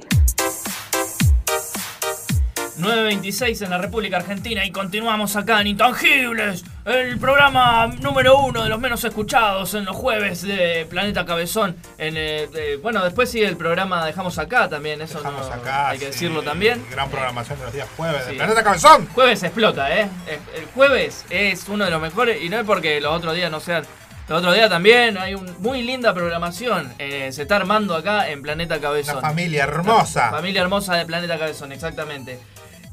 9.26 2.84 3.62
en 3.64 3.70
la 3.70 3.78
República 3.78 4.18
Argentina 4.18 4.64
y 4.64 4.70
continuamos 4.70 5.36
acá 5.36 5.60
en 5.60 5.68
Intangibles, 5.68 6.64
el 6.84 7.18
programa 7.18 7.86
número 8.00 8.38
uno 8.38 8.62
de 8.62 8.68
los 8.68 8.78
menos 8.78 9.02
escuchados 9.04 9.72
en 9.74 9.84
los 9.86 9.96
jueves 9.96 10.42
de 10.42 10.86
Planeta 10.90 11.24
Cabezón. 11.24 11.76
En, 11.98 12.16
eh, 12.16 12.46
de- 12.52 12.76
bueno, 12.76 13.02
después 13.02 13.30
sigue 13.30 13.46
el 13.46 13.56
programa 13.56 14.04
Dejamos 14.04 14.38
Acá 14.38 14.68
también, 14.68 15.00
eso 15.00 15.20
no- 15.22 15.30
acá, 15.38 15.88
hay 15.90 15.98
que 15.98 16.06
sí, 16.06 16.10
decirlo 16.12 16.42
también. 16.42 16.84
Gran 16.90 17.08
programación 17.10 17.58
de 17.58 17.64
los 17.64 17.74
días 17.74 17.88
jueves. 17.96 18.22
Sí. 18.24 18.32
de 18.32 18.36
Planeta 18.36 18.62
Cabezón. 18.62 19.06
Jueves 19.14 19.42
explota, 19.42 19.94
¿eh? 19.98 20.08
El 20.26 20.62
el 20.64 20.66
jueves 20.74 21.24
es 21.30 21.68
uno 21.68 21.84
de 21.84 21.90
los 21.90 22.00
mejores 22.00 22.42
y 22.42 22.48
no 22.48 22.58
es 22.58 22.64
porque 22.64 23.00
los 23.00 23.12
otros 23.14 23.34
días 23.34 23.50
no 23.50 23.60
sean... 23.60 23.84
Los 24.26 24.38
otros 24.38 24.54
días 24.54 24.70
también 24.70 25.18
hay 25.18 25.34
una 25.34 25.52
muy 25.58 25.82
linda 25.82 26.14
programación. 26.14 26.92
eh, 26.98 27.30
se 27.32 27.42
está 27.42 27.56
armando 27.56 27.94
acá 27.94 28.30
en 28.30 28.40
Planeta 28.40 28.80
Cabezón. 28.80 29.18
Una 29.18 29.28
familia 29.28 29.64
hermosa. 29.64 30.30
Familia 30.30 30.62
hermosa 30.62 30.94
de 30.94 31.04
Planeta 31.04 31.38
Cabezón, 31.38 31.72
exactamente. 31.72 32.38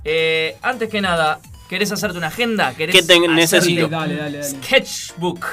Eh, 0.04 0.58
antes 0.62 0.90
que 0.90 1.02
nada, 1.02 1.40
¿querés 1.70 1.92
hacerte 1.92 2.18
una 2.18 2.28
agenda? 2.28 2.74
¿Querés 2.74 2.96
¿Qué 2.96 3.04
te 3.04 3.20
necesito? 3.20 3.88
Dale, 3.88 4.16
dale, 4.16 4.38
dale. 4.40 4.44
Sketchbook. 4.64 5.46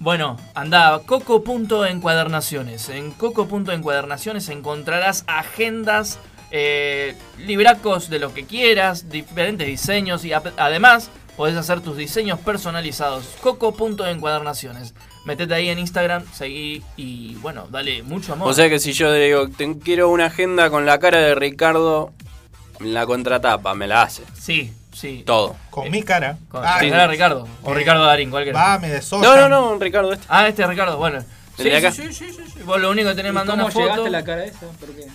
Bueno, 0.00 0.36
anda 0.54 0.94
a 0.94 0.98
coco.encuadernaciones. 1.00 2.88
En 2.88 3.10
coco.encuadernaciones 3.12 4.48
encontrarás 4.48 5.24
agendas 5.26 6.18
eh, 6.50 7.16
libracos 7.38 8.10
de 8.10 8.18
lo 8.18 8.34
que 8.34 8.44
quieras, 8.44 9.08
diferentes 9.10 9.66
diseños 9.66 10.24
y 10.24 10.32
además 10.32 11.10
podés 11.36 11.56
hacer 11.56 11.80
tus 11.80 11.96
diseños 11.96 12.38
personalizados. 12.40 13.24
Coco.encuadernaciones. 13.40 14.94
Metete 15.24 15.54
ahí 15.54 15.68
en 15.70 15.78
Instagram, 15.78 16.22
seguí 16.32 16.82
y 16.96 17.34
bueno, 17.36 17.66
dale 17.70 18.02
mucho 18.02 18.34
amor. 18.34 18.48
O 18.50 18.52
sea 18.52 18.68
que 18.68 18.78
si 18.78 18.92
yo 18.92 19.10
digo, 19.12 19.48
"Te- 19.48 19.78
quiero 19.78 20.10
una 20.10 20.26
agenda 20.26 20.68
con 20.70 20.84
la 20.84 20.98
cara 20.98 21.18
de 21.18 21.34
Ricardo 21.34 22.12
la 22.80 23.06
contratapa, 23.06 23.74
me 23.74 23.86
la 23.86 24.02
hace. 24.02 24.22
Sí, 24.38 24.72
sí. 24.92 25.22
Todo. 25.26 25.56
Con 25.70 25.90
mi 25.90 26.02
cara. 26.02 26.36
Con 26.48 26.64
Ah, 26.64 26.78
la 26.82 26.90
cara 26.90 27.06
Ricardo. 27.06 27.48
O 27.62 27.72
eh, 27.72 27.74
Ricardo 27.74 28.04
Darín, 28.04 28.30
cualquiera. 28.30 28.78
De 28.78 29.00
soya. 29.02 29.28
No, 29.28 29.36
no, 29.36 29.48
no, 29.48 29.78
Ricardo 29.78 30.12
este. 30.12 30.26
Ah, 30.28 30.48
este 30.48 30.62
es 30.62 30.68
Ricardo, 30.68 30.96
bueno. 30.98 31.22
Sí, 31.56 31.70
acá. 31.70 31.92
sí, 31.92 32.02
sí, 32.08 32.12
sí, 32.12 32.32
sí, 32.32 32.42
sí. 32.54 32.62
Vos 32.64 32.80
lo 32.80 32.90
único 32.90 33.10
que 33.10 33.14
tenés 33.16 33.32
¿Cómo 33.32 33.52
una 33.54 33.64
foto. 33.66 33.80
llegaste 33.80 34.06
a 34.08 34.10
la 34.10 34.24
cara 34.24 34.44
esa? 34.44 34.66
¿Por 34.80 34.88
qué? 34.94 35.06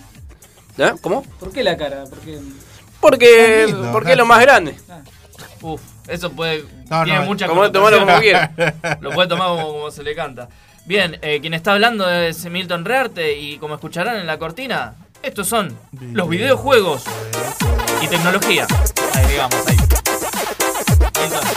¿Eh? 0.84 0.92
¿Cómo? 1.02 1.22
¿Por 1.38 1.52
qué 1.52 1.62
la 1.62 1.76
cara? 1.76 2.04
¿Por 2.04 2.18
qué? 2.20 2.38
Porque, 3.00 3.64
lindo, 3.66 3.92
porque 3.92 4.12
es 4.12 4.16
lo 4.16 4.24
más 4.26 4.40
grande. 4.40 4.74
Uf, 5.62 5.80
eso 6.08 6.32
puede. 6.32 6.64
No, 6.88 7.04
tiene 7.04 7.18
no, 7.20 7.24
mucha 7.26 7.46
como- 7.46 7.70
tomalo 7.70 7.98
como 8.00 8.18
quiera. 8.20 8.52
Lo 9.00 9.10
puede 9.10 9.28
tomar 9.28 9.48
como, 9.48 9.68
como 9.68 9.90
se 9.90 10.02
le 10.02 10.14
canta. 10.14 10.48
Bien, 10.86 11.18
eh, 11.22 11.40
quien 11.40 11.52
está 11.54 11.72
hablando 11.72 12.10
es 12.10 12.44
Milton 12.46 12.84
Rearte 12.86 13.38
y 13.38 13.58
como 13.58 13.74
escucharán 13.74 14.16
en 14.16 14.26
la 14.26 14.38
cortina, 14.38 14.94
estos 15.22 15.48
son 15.48 15.76
los 16.00 16.28
videojuegos 16.28 17.04
y 18.02 18.08
tecnología. 18.08 18.66
Agregamos 19.14 19.66
ahí. 19.66 19.76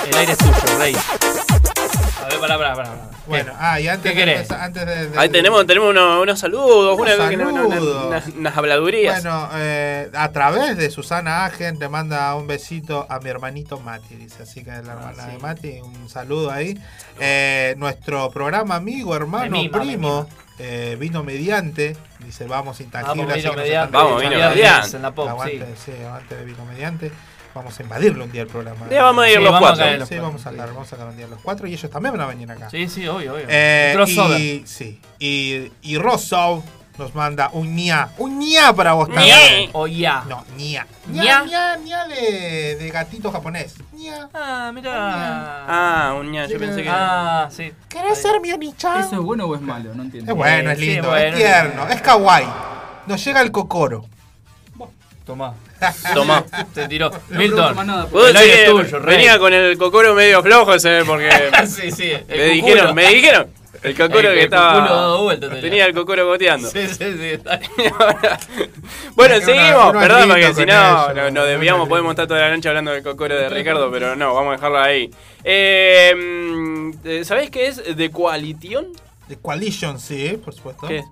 El 0.08 0.18
aire 0.18 0.32
es 0.34 0.38
tuyo, 0.38 0.78
rey. 0.80 0.96
A 0.96 2.26
ver, 2.28 2.40
pará, 2.40 2.58
pará, 2.58 2.76
pará. 2.76 3.10
Bueno, 3.26 3.54
ah, 3.58 3.80
y 3.80 3.88
antes 3.88 4.12
¿Qué 4.12 4.20
de 4.20 4.26
querés? 4.26 4.52
antes 4.52 4.86
de, 4.86 5.08
de- 5.10 5.18
Ahí 5.20 5.30
tenemos, 5.30 5.66
tenemos 5.66 5.92
unos, 5.92 6.22
unos 6.22 6.38
saludos, 6.40 7.00
Unos 7.00 7.16
una- 7.16 7.26
una- 7.30 7.52
una- 7.64 7.70
saludos. 7.76 8.06
unas, 8.08 8.28
unas 8.28 8.58
habladurías. 8.58 9.24
Bueno, 9.24 9.50
eh, 9.56 10.10
a 10.14 10.30
través 10.34 10.76
de 10.76 10.90
Susana 10.92 11.46
Agen 11.46 11.80
te 11.80 11.88
manda 11.88 12.36
un 12.36 12.48
besito 12.48 13.06
a 13.10 13.20
mi 13.20 13.30
hermanito 13.30 13.80
Mati, 13.80 14.16
dice. 14.16 14.44
Así 14.44 14.62
que 14.64 14.72
la 14.72 14.78
hermana 14.80 15.28
de 15.28 15.38
Mati, 15.40 15.80
un 15.82 16.10
saludo 16.10 16.52
ahí. 16.52 16.78
Eh, 17.20 17.76
nuestro 17.78 18.30
programa 18.30 18.76
amigo, 18.76 19.16
hermano, 19.16 19.52
mima, 19.52 19.80
primo, 19.80 20.28
eh, 20.60 20.98
vino 21.00 21.24
mediante. 21.24 21.96
Dice, 22.20 22.46
vamos 22.46 22.80
intangible. 22.82 23.24
Vamos, 23.24 23.32
así 23.32 23.42
vino 23.42 23.52
que 23.52 23.62
mediante. 23.62 23.86
están 23.98 24.04
Vamos, 24.04 24.22
vino 24.22 24.36
mediante. 24.36 24.96
En 24.96 25.02
la 25.02 25.12
pop, 25.12 25.30
aguante, 25.30 25.66
sí. 25.76 25.92
sí, 25.98 26.04
aguante 26.04 26.36
de 26.36 26.46
vino 26.46 26.66
mediante. 26.66 27.12
Vamos 27.54 27.80
a 27.80 27.84
invadirle 27.84 28.24
un 28.24 28.32
día 28.32 28.42
el 28.42 28.48
programa. 28.48 28.88
Ya 28.90 29.04
vamos 29.04 29.26
a 29.26 29.30
ir 29.30 29.38
Sí, 29.38 29.44
los 29.44 29.52
vamos 29.52 29.70
cuatro. 29.70 29.86
los 29.86 30.10
Sí, 30.10 30.16
cuatro, 30.16 30.24
vamos 30.24 30.42
a 30.42 30.44
sacar, 30.52 30.68
vamos 30.70 30.88
a 30.88 30.90
sacar 30.90 31.08
un 31.08 31.18
día 31.18 31.28
los 31.28 31.40
cuatro 31.40 31.68
y 31.68 31.74
ellos 31.74 31.92
también 31.92 32.14
van 32.14 32.22
a 32.22 32.26
venir 32.26 32.50
acá. 32.50 32.70
Sí, 32.70 32.88
sí, 32.90 33.08
obvio, 33.08 33.36
obvio. 33.36 33.46
Eh, 33.48 33.96
y, 34.40 34.64
sí, 34.66 35.00
y, 35.20 35.72
y 35.84 35.98
Rosso 36.00 36.64
nos 36.98 37.16
manda 37.16 37.50
un 37.54 37.76
ña. 37.76 38.10
Un 38.18 38.40
ña 38.40 38.74
para 38.74 38.94
vos 38.94 39.10
también. 39.10 39.70
O 39.74 39.88
ya. 39.88 40.24
No, 40.28 40.46
ña. 40.58 40.86
Ña. 41.08 41.44
ña. 41.84 42.08
de, 42.08 42.76
de 42.76 42.90
gatito 42.90 43.32
japonés. 43.32 43.76
ña. 43.94 44.30
Ah, 44.34 44.72
mira. 44.74 45.66
Ah, 45.68 46.16
un 46.20 46.32
ña, 46.32 46.46
yo 46.46 46.60
pensé 46.60 46.84
que. 46.84 46.90
Ah, 46.90 47.50
sí. 47.52 47.72
¿Querés 47.90 48.22
ser 48.22 48.40
mi 48.42 48.52
onichan? 48.52 49.02
¿Eso 49.02 49.16
es 49.16 49.22
bueno 49.22 49.46
o 49.46 49.56
es 49.56 49.62
malo? 49.62 49.94
No 49.96 50.04
entiendo. 50.04 50.32
Es 50.32 50.38
bueno, 50.38 50.72
es 50.72 50.80
Sí, 50.80 50.86
lindo, 50.86 51.10
bueno, 51.10 51.28
es 51.28 51.36
tierno, 51.36 51.88
es 51.90 52.02
kawaii. 52.02 52.48
Nos 53.08 53.24
llega 53.26 53.42
el 53.42 53.52
cocoro. 53.52 54.06
Tomá. 55.26 55.54
Tomá. 56.14 56.44
Se 56.76 56.88
tiró. 56.88 57.10
No 57.30 57.40
Milton. 57.40 57.78
el 57.80 58.36
aire 58.38 58.64
es 58.66 58.70
tuyo, 58.70 59.00
rey. 59.00 59.16
venía 59.18 59.40
con 59.40 59.54
el 59.54 59.78
cocoro 59.78 60.14
medio 60.14 60.44
flojo, 60.44 60.78
¿sabes? 60.80 61.06
Porque 61.06 61.30
sí, 61.68 61.92
sí. 61.92 62.12
me 62.28 62.44
dijeron, 62.46 62.94
me 62.94 63.08
dijeron. 63.08 63.63
El 63.84 63.96
cocoro 63.98 64.20
El- 64.30 64.34
que 64.36 64.40
el 64.40 64.46
estaba. 64.46 65.18
vuelta 65.22 65.48
tenía. 65.48 65.62
tenía 65.62 65.86
el 65.86 65.94
cocoro 65.94 66.26
goteando. 66.26 66.70
Sí, 66.70 66.88
sí, 66.88 66.96
sí. 66.96 67.26
Está 67.32 67.60
Bueno, 69.16 69.36
Es 69.36 69.46
que 69.46 69.52
uno- 69.52 69.62
seguimos. 69.62 69.96
es 69.96 70.02
Perdón, 70.02 70.30
porque 70.30 70.54
si 70.54 70.66
no, 70.66 71.14
no, 71.14 71.32
nos 71.32 71.44
es 71.46 71.50
desviamos. 71.52 71.90
Podemos 71.90 72.12
estar 72.12 72.28
toda 72.28 72.40
la 72.42 72.56
noche 72.56 72.70
hablando 72.70 72.92
del 72.92 73.04
cocoro 73.04 73.36
de 73.36 73.50
Ricardo, 73.50 73.92
pero 73.92 74.16
no, 74.16 74.34
vamos 74.34 74.54
a 74.54 74.56
dejarlo 74.56 74.80
ahí. 74.80 75.12
Eh, 75.44 76.14
mm, 76.16 76.92
eh, 77.04 77.26
¿Sabés 77.26 77.50
qué 77.50 77.68
es 77.68 77.82
The 77.96 78.10
Coalition? 78.12 78.88
De 79.28 79.38
Coalition, 79.38 80.00
sí, 80.00 80.40
por 80.44 80.54
supuesto. 80.54 80.88
¿Qué? 80.88 81.04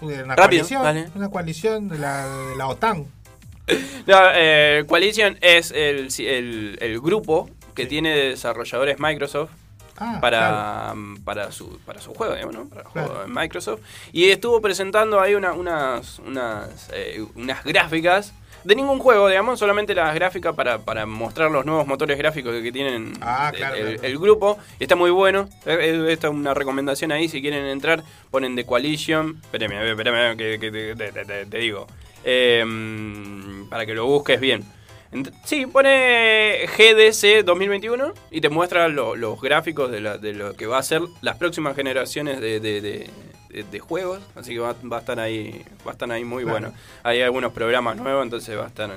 Una 0.00 0.34
Rápido, 0.34 0.66
coalición, 0.66 1.12
una 1.14 1.28
coalición 1.30 1.88
de 1.88 1.98
la, 1.98 2.26
de 2.28 2.56
la 2.56 2.66
OTAN. 2.68 3.06
No, 4.06 4.18
eh, 4.34 4.84
Coalition 4.88 5.38
es 5.40 5.70
el, 5.70 6.08
el, 6.18 6.76
el 6.80 7.00
grupo 7.00 7.48
que 7.76 7.86
tiene 7.86 8.10
desarrolladores 8.16 8.98
Microsoft 8.98 9.50
Ah, 9.98 10.18
para, 10.20 10.94
para, 11.24 11.52
su, 11.52 11.78
para 11.86 12.00
su 12.00 12.12
juego, 12.14 12.34
digamos, 12.34 12.54
¿no? 12.54 12.68
Para 12.68 12.80
el 12.82 12.86
juego 12.88 13.08
Claro. 13.08 13.22
de 13.26 13.32
Microsoft. 13.32 13.80
Y 14.12 14.30
estuvo 14.30 14.60
presentando 14.60 15.20
ahí 15.20 15.34
una- 15.34 15.52
unas, 15.52 16.18
unas, 16.20 16.88
eh, 16.92 17.24
unas 17.34 17.62
gráficas 17.64 18.32
de 18.64 18.74
ningún 18.76 19.00
juego, 19.00 19.28
digamos, 19.28 19.58
solamente 19.58 19.92
las 19.94 20.14
gráficas 20.14 20.54
para, 20.54 20.78
para 20.78 21.04
mostrar 21.04 21.50
los 21.50 21.66
nuevos 21.66 21.84
motores 21.86 22.16
gráficos 22.16 22.62
que 22.62 22.70
tienen 22.72 23.12
Ah, 23.20 23.50
el, 23.52 23.58
claro, 23.58 23.74
el- 23.76 23.82
claro. 23.94 24.02
el 24.08 24.18
grupo. 24.18 24.58
Está 24.78 24.94
muy 24.96 25.10
bueno. 25.10 25.48
Eh, 25.66 25.76
eh, 25.80 26.12
Esta 26.12 26.28
es 26.28 26.32
una 26.32 26.54
recomendación 26.54 27.10
ahí. 27.12 27.28
Si 27.28 27.40
quieren 27.42 27.64
entrar, 27.66 28.02
ponen 28.30 28.54
The 28.56 28.64
Coalition. 28.64 29.40
Espérame, 29.42 29.90
espérame, 29.90 30.14
ver, 30.14 30.36
que, 30.36 30.58
que 30.60 30.70
te, 30.70 30.94
te- 30.96 31.12
te- 31.12 31.24
te- 31.24 31.46
te 31.46 31.58
digo. 31.58 31.86
Eh, 32.24 32.64
para 33.68 33.84
que 33.86 33.94
lo 33.94 34.06
busques 34.06 34.38
bien. 34.40 34.64
Sí, 35.44 35.66
pone 35.66 36.66
GDC 36.76 37.44
2021 37.44 38.14
y 38.30 38.40
te 38.40 38.48
muestra 38.48 38.88
lo- 38.88 39.14
los 39.14 39.40
gráficos 39.40 39.90
de, 39.90 40.00
la- 40.00 40.16
de 40.18 40.32
lo 40.32 40.54
que 40.54 40.66
va 40.66 40.78
a 40.78 40.82
ser 40.82 41.02
las 41.20 41.36
próximas 41.36 41.76
generaciones 41.76 42.40
de, 42.40 42.60
de- 42.60 42.80
juegos. 43.80 44.20
Así 44.34 44.54
que 44.54 44.60
va, 44.60 44.74
va 44.90 44.96
a 44.96 45.00
estar 45.00 45.20
ahí 45.20 45.62
va 45.86 45.90
a 45.90 45.92
estar 45.92 46.10
ahí 46.10 46.24
muy 46.24 46.44
Claro. 46.44 46.60
bueno. 46.60 46.74
Hay 47.02 47.20
algunos 47.20 47.52
programas 47.52 47.96
nuevos, 47.96 48.22
entonces 48.24 48.56
va 48.58 48.64
a 48.64 48.68
estar... 48.68 48.90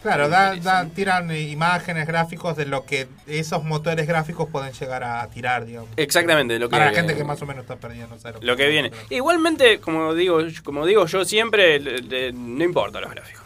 Claro, 0.00 0.28
da- 0.30 0.56
da- 0.56 0.86
tiran 0.86 1.30
imágenes, 1.36 2.06
gráficos 2.08 2.56
de 2.56 2.64
lo 2.66 2.84
que 2.86 3.06
esos 3.26 3.62
motores 3.62 4.06
gráficos 4.08 4.48
pueden 4.50 4.72
llegar 4.72 5.04
a 5.04 5.24
tirar, 5.28 5.64
digamos. 5.66 5.90
Exactamente, 5.96 6.58
lo 6.58 6.68
que, 6.68 6.72
Para 6.72 6.86
la 6.86 6.92
gente 6.92 7.14
que 7.14 7.22
más 7.22 7.40
o 7.42 7.46
menos 7.46 7.62
está 7.62 7.76
perdiendo. 7.76 8.16
lo 8.40 8.56
que 8.56 8.66
viene. 8.68 8.90
Igualmente, 9.10 9.78
como 9.80 10.14
digo, 10.14 10.40
como 10.64 10.86
digo 10.86 11.06
yo 11.06 11.24
siempre, 11.24 11.78
le- 11.78 11.98
le- 12.00 12.32
no 12.32 12.64
importa 12.64 13.00
los 13.00 13.10
gráficos. 13.10 13.41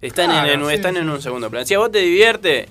Están, 0.00 0.30
Claro, 0.30 0.52
en, 0.52 0.66
sí, 0.66 0.74
están 0.74 0.94
sí, 0.94 1.00
en 1.00 1.10
un 1.10 1.20
segundo 1.20 1.50
plano. 1.50 1.66
Si 1.66 1.74
a 1.74 1.78
vos 1.78 1.92
te 1.92 1.98
divierte, 1.98 2.68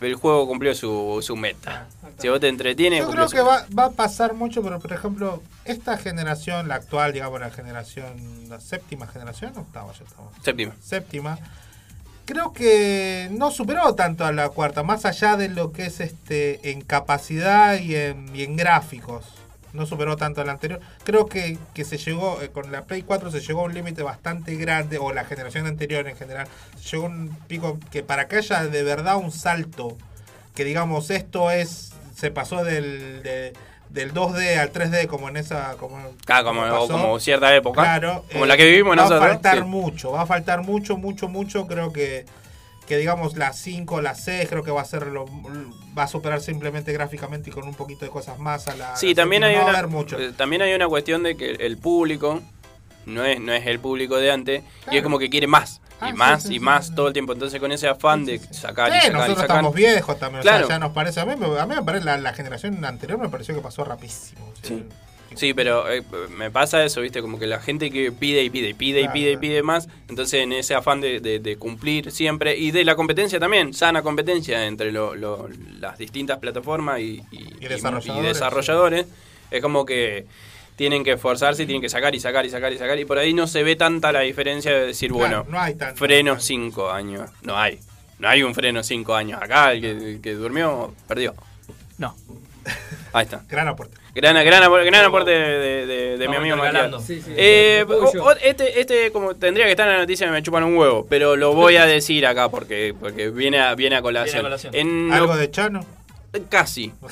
el 0.00 0.14
juego 0.14 0.46
cumplió 0.46 0.74
su, 0.74 1.18
su 1.22 1.36
meta. 1.36 1.86
Si 2.18 2.28
a 2.28 2.30
vos 2.32 2.40
te 2.40 2.48
entretiene, 2.48 2.98
Yo 2.98 3.10
creo 3.10 3.28
su 3.28 3.36
que 3.36 3.42
va, 3.42 3.66
va 3.76 3.86
a 3.86 3.90
pasar 3.90 4.34
mucho, 4.34 4.62
pero 4.62 4.78
por 4.80 4.92
ejemplo, 4.92 5.42
esta 5.64 5.96
generación, 5.96 6.68
la 6.68 6.76
actual, 6.76 7.12
digamos, 7.12 7.40
la 7.40 7.50
generación, 7.50 8.48
la 8.48 8.60
séptima 8.60 9.06
generación, 9.06 9.52
octava 9.56 9.92
ya 9.92 10.04
estamos. 10.04 10.32
Séptima. 10.42 10.74
Séptima. 10.82 11.38
Creo 12.26 12.52
que 12.52 13.28
no 13.30 13.50
superó 13.50 13.94
tanto 13.94 14.26
a 14.26 14.32
la 14.32 14.50
cuarta, 14.50 14.82
más 14.82 15.06
allá 15.06 15.36
de 15.38 15.48
lo 15.48 15.72
que 15.72 15.86
es 15.86 16.00
este 16.00 16.70
en 16.72 16.82
capacidad 16.82 17.78
y 17.78 17.94
en, 17.96 18.36
y 18.36 18.42
en 18.42 18.56
gráficos. 18.56 19.24
No 19.72 19.84
superó 19.86 20.16
tanto 20.16 20.40
a 20.40 20.44
la 20.44 20.52
anterior. 20.52 20.80
Creo 21.04 21.26
que, 21.26 21.58
que 21.74 21.84
se 21.84 21.98
llegó, 21.98 22.40
eh, 22.40 22.48
con 22.50 22.72
la 22.72 22.84
Play 22.84 23.02
4 23.02 23.30
se 23.30 23.40
llegó 23.40 23.60
a 23.60 23.64
un 23.64 23.74
límite 23.74 24.02
bastante 24.02 24.54
grande, 24.56 24.98
o 24.98 25.12
la 25.12 25.24
generación 25.24 25.66
anterior 25.66 26.06
en 26.08 26.16
general, 26.16 26.46
se 26.80 26.90
llegó 26.90 27.04
a 27.06 27.10
un 27.10 27.36
pico 27.48 27.78
que 27.90 28.02
para 28.02 28.28
que 28.28 28.36
haya 28.36 28.64
de 28.64 28.82
verdad 28.82 29.16
un 29.16 29.30
salto, 29.30 29.96
que 30.54 30.64
digamos 30.64 31.10
esto 31.10 31.50
es, 31.50 31.92
se 32.16 32.30
pasó 32.30 32.64
del, 32.64 33.22
de- 33.22 33.52
del 33.90 34.12
2D 34.12 34.58
al 34.58 34.70
3D 34.72 35.06
como 35.06 35.28
en 35.30 35.36
esa... 35.38 35.72
Como, 35.78 35.96
Ah, 36.28 36.42
como, 36.44 36.60
como 36.60 36.72
pasó. 36.72 36.88
como 36.88 37.18
cierta 37.20 37.54
época. 37.54 37.82
Claro, 37.82 38.24
como 38.32 38.44
eh, 38.44 38.48
la 38.48 38.56
que 38.56 38.66
vivimos 38.66 38.92
va 38.92 39.02
nosotros. 39.02 39.22
a 39.22 39.28
faltar 39.28 39.58
sí. 39.58 39.64
mucho, 39.64 40.12
va 40.12 40.22
a 40.22 40.26
faltar 40.26 40.62
mucho, 40.62 40.96
mucho, 40.98 41.28
mucho. 41.28 41.66
Creo 41.66 41.90
que, 41.92 42.26
que 42.88 42.96
digamos 42.96 43.36
la 43.36 43.52
5, 43.52 44.00
la 44.00 44.14
6, 44.14 44.48
creo 44.48 44.64
que 44.64 44.70
va 44.70 44.80
a 44.80 44.84
ser 44.86 45.06
lo, 45.08 45.26
va 45.96 46.04
a 46.04 46.08
superar 46.08 46.40
simplemente 46.40 46.92
gráficamente 46.92 47.50
y 47.50 47.52
con 47.52 47.64
un 47.68 47.74
poquito 47.74 48.04
de 48.06 48.10
cosas 48.10 48.38
más 48.38 48.66
a 48.66 48.74
la. 48.76 48.96
Sí, 48.96 49.14
también 49.14 49.44
hay, 49.44 49.56
No 49.56 49.66
una, 49.66 49.86
mucho. 49.86 50.18
eh, 50.18 50.32
también 50.36 50.62
hay 50.62 50.72
una 50.72 50.88
cuestión 50.88 51.22
de 51.22 51.36
que 51.36 51.50
el 51.50 51.76
público 51.76 52.40
no 53.06 53.24
es, 53.24 53.38
no 53.40 53.52
es 53.52 53.66
el 53.66 53.78
público 53.78 54.16
de 54.16 54.30
antes 54.32 54.62
y 54.90 54.96
es 54.96 55.02
como 55.02 55.18
que 55.18 55.28
quiere 55.30 55.46
más. 55.46 55.80
Ah, 56.00 56.08
y 56.08 56.12
sí, 56.12 56.16
más 56.18 56.42
sí, 56.44 56.54
y 56.54 56.60
más 56.60 56.86
sí, 56.86 56.94
todo 56.94 57.08
el 57.08 57.12
tiempo. 57.12 57.32
Entonces 57.32 57.58
con 57.60 57.72
ese 57.72 57.88
afán 57.88 58.24
de 58.24 58.38
sacar 58.38 58.90
y 58.96 59.00
Sí, 59.00 59.06
y 59.08 59.10
nosotros 59.10 59.38
sacar. 59.38 59.56
estamos 59.56 59.74
viejos 59.74 60.18
también, 60.18 60.42
Claro. 60.42 60.64
o 60.64 60.68
sea, 60.68 60.76
ya 60.76 60.80
nos 60.80 60.92
parece. 60.92 61.20
A 61.20 61.26
mí, 61.26 61.34
me- 61.36 61.58
a 61.58 61.66
mí 61.66 61.74
me 61.74 61.82
parece 61.82 62.04
la, 62.04 62.16
la 62.18 62.32
generación 62.32 62.84
anterior 62.84 63.18
me 63.18 63.28
pareció 63.28 63.54
que 63.54 63.60
pasó 63.60 63.84
rapidísimo. 63.84 64.46
o 64.46 64.66
sea, 64.66 64.76
Sí. 65.34 65.54
Pero 65.54 65.90
eh, 65.90 66.02
me 66.36 66.50
pasa 66.50 66.84
eso, 66.84 67.00
¿viste? 67.00 67.20
Como 67.20 67.38
que 67.38 67.46
la 67.46 67.60
gente 67.60 67.90
que 67.90 68.10
pide 68.12 68.42
y 68.42 68.50
pide 68.50 68.70
y 68.70 68.74
pide 68.74 69.00
y 69.00 69.02
Claro, 69.02 69.12
pide 69.14 69.32
y 69.32 69.36
pide 69.36 69.62
más, 69.62 69.88
entonces 70.08 70.42
en 70.42 70.52
ese 70.52 70.74
afán 70.74 71.00
de, 71.00 71.20
de- 71.20 71.38
de 71.38 71.56
cumplir 71.56 72.10
siempre 72.10 72.56
y 72.56 72.70
de 72.70 72.84
la 72.84 72.94
competencia 72.96 73.38
también, 73.38 73.74
sana 73.74 74.02
competencia 74.02 74.66
entre 74.66 74.90
lo- 74.92 75.14
lo- 75.14 75.48
las 75.80 75.98
distintas 75.98 76.38
plataformas 76.38 77.00
y, 77.00 77.22
y- 77.30 77.54
Y 77.60 77.68
desarrolladores, 77.68 78.24
y 78.24 78.26
desarrolladores, 78.26 79.06
es 79.50 79.62
como 79.62 79.84
que 79.86 80.26
tienen 80.76 81.02
que 81.04 81.12
esforzarse 81.12 81.64
y 81.64 81.66
tienen 81.66 81.82
que 81.82 81.88
sacar 81.88 82.14
y 82.14 82.20
sacar 82.20 82.46
y 82.46 82.50
sacar 82.50 82.72
y 82.72 82.78
sacar 82.78 82.98
y 82.98 83.04
por 83.04 83.18
ahí 83.18 83.34
no 83.34 83.46
se 83.46 83.62
ve 83.64 83.74
tanta 83.76 84.12
la 84.12 84.20
diferencia 84.20 84.72
de 84.72 84.86
decir, 84.86 85.10
Claro, 85.10 85.44
bueno, 85.44 85.46
no 85.50 85.60
hay 85.60 85.74
tanto. 85.74 85.96
freno 85.98 86.38
5 86.38 86.90
años, 86.90 87.30
no 87.42 87.56
hay. 87.58 87.80
No 88.20 88.28
hay 88.28 88.42
un 88.42 88.54
freno 88.54 88.82
5 88.82 89.14
años 89.14 89.40
acá, 89.42 89.72
el 89.72 89.80
que, 89.80 89.90
el 89.90 90.20
que 90.20 90.34
durmió 90.34 90.94
perdió. 91.06 91.34
No. 91.98 92.14
Ahí 93.12 93.24
está. 93.24 93.44
Gran 93.48 93.68
aporte. 93.68 93.96
Gran, 94.20 94.34
gran, 94.44 94.70
gran 94.84 95.04
aporte 95.04 95.30
de, 95.30 95.58
de- 95.58 95.86
de- 95.86 96.18
de 96.18 96.28
mi 96.28 96.34
amigo. 96.36 96.56
Matías. 96.56 97.04
Sí, 97.04 97.22
sí. 97.22 97.32
Eh, 97.36 97.86
este, 98.42 98.80
este 98.80 99.12
como 99.12 99.34
tendría 99.36 99.64
que 99.66 99.70
estar 99.70 99.86
en 99.86 99.94
la 99.94 100.00
noticia 100.00 100.28
me 100.30 100.42
chupan 100.42 100.64
un 100.64 100.76
huevo, 100.76 101.06
pero 101.08 101.36
lo 101.36 101.52
voy 101.54 101.76
a 101.76 101.86
decir 101.86 102.26
acá 102.26 102.48
porque, 102.48 102.94
porque 102.98 103.30
viene, 103.30 103.60
a, 103.60 103.74
viene 103.76 103.94
a 103.96 104.02
colación. 104.02 104.34
Viene 104.34 104.38
a 104.40 104.50
colación. 104.50 104.74
En 104.74 105.12
¿Algo 105.12 105.36
de 105.36 105.50
Chano? 105.50 105.86
Casi. 106.48 106.92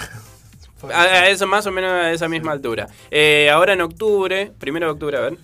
A, 0.92 1.02
a 1.02 1.28
eso 1.30 1.46
más 1.48 1.66
o 1.66 1.72
menos 1.72 1.90
a 1.90 2.12
esa 2.12 2.28
misma 2.28 2.52
altura. 2.52 2.86
Eh, 3.10 3.48
ahora 3.50 3.72
en 3.72 3.80
octubre, 3.80 4.52
primero 4.58 4.86
de 4.86 4.92
octubre, 4.92 5.16
a 5.16 5.20
ver. 5.20 5.34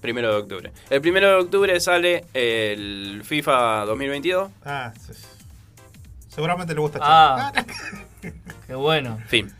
Primero 0.00 0.30
de 0.32 0.36
octubre. 0.42 0.70
El 0.90 1.00
primero 1.00 1.28
de 1.28 1.34
octubre 1.36 1.80
sale 1.80 2.24
el 2.34 3.22
FIFA 3.24 3.84
2022. 3.86 4.50
Ah, 4.64 4.92
sí. 4.94 5.12
seguramente 6.28 6.74
le 6.74 6.80
gusta 6.80 6.98
Chano. 7.00 7.10
Ah, 7.10 7.52
qué 8.66 8.74
bueno. 8.74 9.18
Fin. 9.26 9.50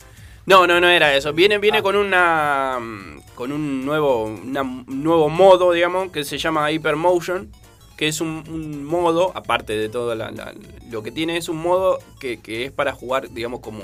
No, 0.49 0.65
no, 0.65 0.79
no 0.81 0.89
era 0.89 1.13
eso. 1.15 1.31
Viene, 1.31 1.59
viene 1.59 1.83
con 1.83 1.95
una 1.95 2.79
mm, 2.81 3.21
con 3.35 3.51
un 3.51 3.85
nuevo 3.85 4.23
una- 4.23 4.63
un 4.63 4.85
nuevo 5.03 5.29
modo, 5.29 5.71
digamos, 5.73 6.11
que 6.11 6.23
se 6.23 6.37
llama 6.39 6.71
Hypermotion, 6.71 7.51
que 7.95 8.07
es 8.07 8.19
un, 8.19 8.43
un 8.49 8.83
modo, 8.83 9.31
aparte 9.35 9.77
de 9.77 9.89
todo 9.89 10.15
la- 10.15 10.31
la- 10.31 10.53
lo 10.89 11.03
que 11.03 11.11
tiene, 11.11 11.37
es 11.37 11.49
un 11.49 11.57
modo 11.57 11.99
que, 12.19 12.39
que 12.39 12.65
es 12.65 12.71
para 12.71 12.93
jugar, 12.93 13.29
digamos, 13.29 13.59
como 13.59 13.81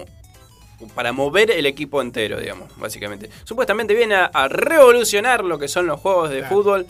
para 0.95 1.13
mover 1.13 1.51
el 1.51 1.65
equipo 1.67 2.01
entero, 2.01 2.39
digamos, 2.39 2.69
básicamente. 2.77 3.29
Supuestamente 3.43 3.93
viene 3.93 4.15
a, 4.15 4.25
a 4.25 4.47
revolucionar 4.47 5.43
lo 5.45 5.59
que 5.59 5.67
son 5.67 5.85
los 5.87 5.99
juegos 5.99 6.29
de 6.31 6.39
Claro. 6.39 6.55
fútbol. 6.55 6.87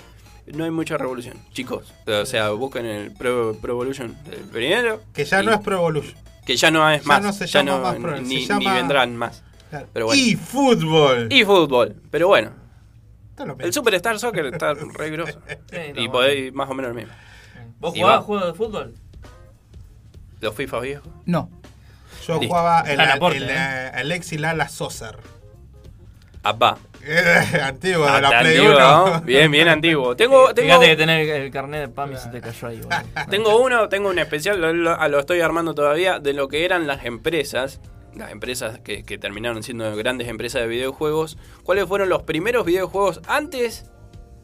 No 0.48 0.64
hay 0.64 0.72
mucha 0.72 0.98
revolución, 0.98 1.38
chicos. 1.54 1.92
O 2.08 2.26
sea, 2.26 2.52
busquen 2.52 2.86
el 2.86 3.12
Pro, 3.12 3.56
Pro 3.62 3.74
Evolution 3.74 4.16
el 4.32 4.42
primero. 4.50 5.02
Que 5.14 5.26
ya 5.26 5.42
no 5.44 5.52
es 5.54 5.60
Pro 5.60 5.78
Evolution. 5.78 6.16
que 6.46 6.56
ya 6.56 6.72
no 6.72 6.88
es 6.90 7.02
Ya 7.02 7.08
más, 7.08 7.24
no 7.24 7.34
se 7.34 7.48
ya 7.48 7.62
llama 7.64 7.78
no- 7.78 7.84
más 7.84 7.96
Pro, 7.96 8.22
ni, 8.22 8.42
se 8.42 8.48
llama- 8.48 8.60
ni 8.60 8.78
vendrán 8.78 9.16
más. 9.18 9.44
Claro. 9.76 9.88
Pero 9.94 10.06
bueno. 10.06 10.22
Y 10.22 10.36
fútbol. 10.36 11.28
Y 11.32 11.44
fútbol, 11.44 11.96
pero 12.12 12.28
bueno. 12.28 12.52
El 13.60 13.74
Superstar 13.74 14.18
Soccer 14.20 14.46
está 14.46 14.74
re 14.94 15.10
grosso. 15.10 15.40
y 15.96 16.08
podéis 16.08 16.54
más 16.54 16.70
o 16.70 16.74
menos 16.74 16.90
lo 16.90 16.96
mismo. 16.96 17.14
¿Vos 17.80 17.94
Y 17.96 18.00
jugabas 18.00 18.22
va. 18.22 18.24
juegos 18.26 18.48
de 18.48 18.54
fútbol? 18.54 18.94
Los 20.42 20.56
FIFA 20.56 20.80
viejos. 20.80 21.08
No. 21.26 21.50
Yo 22.26 22.34
Listo. 22.40 22.48
jugaba 22.48 22.82
el, 22.82 22.96
Gran 22.96 23.12
aporte, 23.12 23.38
el, 23.38 23.44
¿eh? 23.50 23.54
eh, 23.58 23.92
el 23.96 24.12
Exi 24.12 24.38
Lala 24.38 24.68
Saucer. 24.70 25.18
Apá. 26.44 26.78
Antiguo, 27.64 28.06
de 28.06 28.22
la 28.22 28.28
Hasta 28.30 28.40
Play 28.40 28.58
antiguo, 28.58 28.78
1. 28.78 28.80
¿no? 29.08 29.22
Bien, 29.22 29.52
bien 29.52 29.68
antiguo. 29.68 30.16
Tengo, 30.18 30.54
tengo, 30.54 30.68
Fíjate 30.70 30.88
que 30.88 30.96
tener 30.96 31.30
el 31.30 31.52
carnet 31.52 31.82
de 31.82 31.88
PAMI 31.90 32.18
se 32.18 32.30
te 32.30 32.42
cayó 32.42 32.68
ahí, 32.68 32.78
boludo. 32.82 32.98
tengo 33.30 33.62
uno, 33.62 33.90
tengo 33.90 34.10
un 34.10 34.18
especial, 34.20 34.60
lo, 34.62 34.74
lo- 34.74 35.08
lo 35.08 35.20
estoy 35.20 35.42
armando 35.42 35.76
todavía, 35.76 36.20
de 36.20 36.34
lo 36.34 36.48
que 36.48 36.64
eran 36.66 36.88
las 36.88 37.06
empresas. 37.06 37.80
Las 38.16 38.32
empresas 38.32 38.80
que, 38.80 39.04
que 39.04 39.18
terminaron 39.18 39.62
siendo 39.64 39.96
grandes 39.96 40.28
empresas 40.30 40.62
de 40.62 40.68
videojuegos. 40.68 41.38
¿Cuáles 41.64 41.86
fueron 41.86 42.08
los 42.10 42.24
primeros 42.24 42.66
videojuegos 42.66 43.20
antes 43.28 43.86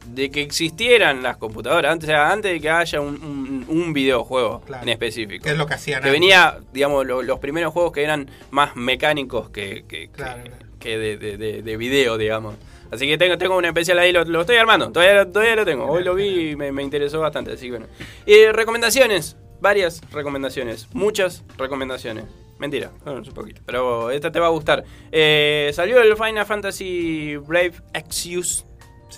de 0.06 0.30
que 0.30 0.42
existieran 0.42 1.22
las 1.22 1.36
computadoras? 1.38 1.90
Antes, 1.92 2.08
o 2.08 2.12
sea, 2.12 2.30
antes 2.32 2.52
de 2.52 2.60
que 2.60 2.68
haya 2.68 3.00
un, 3.00 3.14
un- 3.22 3.64
un 3.68 3.92
videojuego 3.92 4.60
Claro. 4.62 4.82
en 4.82 4.88
específico. 4.90 5.44
Que 5.44 5.50
es 5.52 5.56
lo 5.56 5.66
que 5.66 5.74
hacían 5.74 6.02
Que 6.02 6.08
antes. 6.08 6.20
venía, 6.20 6.58
digamos, 6.72 7.06
lo- 7.06 7.22
los 7.22 7.38
primeros 7.38 7.72
juegos 7.72 7.92
que 7.92 8.02
eran 8.02 8.28
más 8.50 8.76
mecánicos 8.76 9.48
que, 9.50 9.84
que, 9.88 10.08
Claro, 10.10 10.42
que 10.78 10.98
de, 10.98 11.16
de- 11.16 11.36
de- 11.38 11.62
de 11.62 11.76
video, 11.76 12.18
digamos. 12.18 12.56
Así 12.90 13.06
que 13.06 13.16
tengo, 13.16 13.38
tengo 13.38 13.56
un 13.56 13.64
especial 13.64 13.98
ahí, 14.00 14.12
lo, 14.12 14.22
lo 14.26 14.42
estoy 14.42 14.56
armando, 14.56 14.92
todavía, 14.92 15.24
todavía 15.32 15.56
lo 15.56 15.64
tengo. 15.64 15.86
Hoy 15.86 16.04
lo 16.04 16.14
vi 16.14 16.50
y 16.50 16.56
me, 16.56 16.72
me 16.72 16.82
interesó 16.82 17.20
bastante, 17.20 17.52
así 17.52 17.66
que 17.66 17.70
bueno. 17.70 17.86
Eh, 18.26 18.52
recomendaciones, 18.52 19.38
varias 19.62 20.02
recomendaciones, 20.12 20.88
muchas 20.92 21.42
recomendaciones. 21.56 22.24
Mentira, 22.62 22.92
bueno, 23.04 23.20
un 23.26 23.34
poquito, 23.34 23.60
pero 23.66 24.10
esta 24.12 24.30
te 24.30 24.38
va 24.38 24.46
a 24.46 24.50
gustar. 24.50 24.84
Eh, 25.10 25.70
salió 25.74 26.00
el 26.00 26.16
Final 26.16 26.46
Fantasy 26.46 27.36
Brave 27.36 27.72
Exvius. 27.92 28.64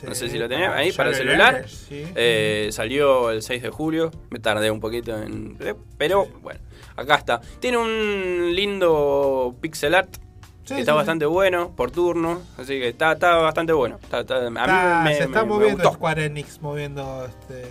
No 0.02 0.14
sé 0.14 0.28
si 0.30 0.38
lo 0.38 0.48
tenés 0.48 0.70
ahí 0.70 0.90
para 0.92 1.10
lo 1.10 1.14
celular. 1.16 1.68
sí. 1.68 2.04
Eh, 2.16 2.68
salió 2.72 3.30
el 3.30 3.42
6 3.42 3.62
de 3.62 3.68
julio. 3.68 4.10
Me 4.30 4.38
tardé 4.40 4.70
un 4.70 4.80
poquito 4.80 5.16
en. 5.22 5.56
Pero 5.98 6.26
bueno, 6.42 6.58
acá 6.96 7.16
está. 7.16 7.40
Tiene 7.60 7.76
un 7.76 8.54
lindo 8.54 9.54
pixel 9.60 9.94
art. 9.94 10.16
Sí, 10.64 10.74
está 10.78 10.92
sí, 10.92 10.96
bastante 10.96 11.26
bueno 11.26 11.76
por 11.76 11.90
turno. 11.90 12.40
Así 12.56 12.80
que 12.80 12.88
está, 12.88 13.12
está 13.12 13.36
bastante 13.36 13.74
bueno. 13.74 13.98
Está- 14.02 14.20
está- 14.20 14.46
a 14.46 14.50
mí 14.50 14.58
Está- 14.58 15.02
me, 15.04 15.14
se 15.14 15.24
está 15.24 15.40
me- 15.42 15.48
me 15.48 15.54
moviendo 15.54 15.76
gustó. 15.82 15.92
Square 15.92 16.24
Enix, 16.24 16.60
moviendo 16.62 17.26
este, 17.26 17.62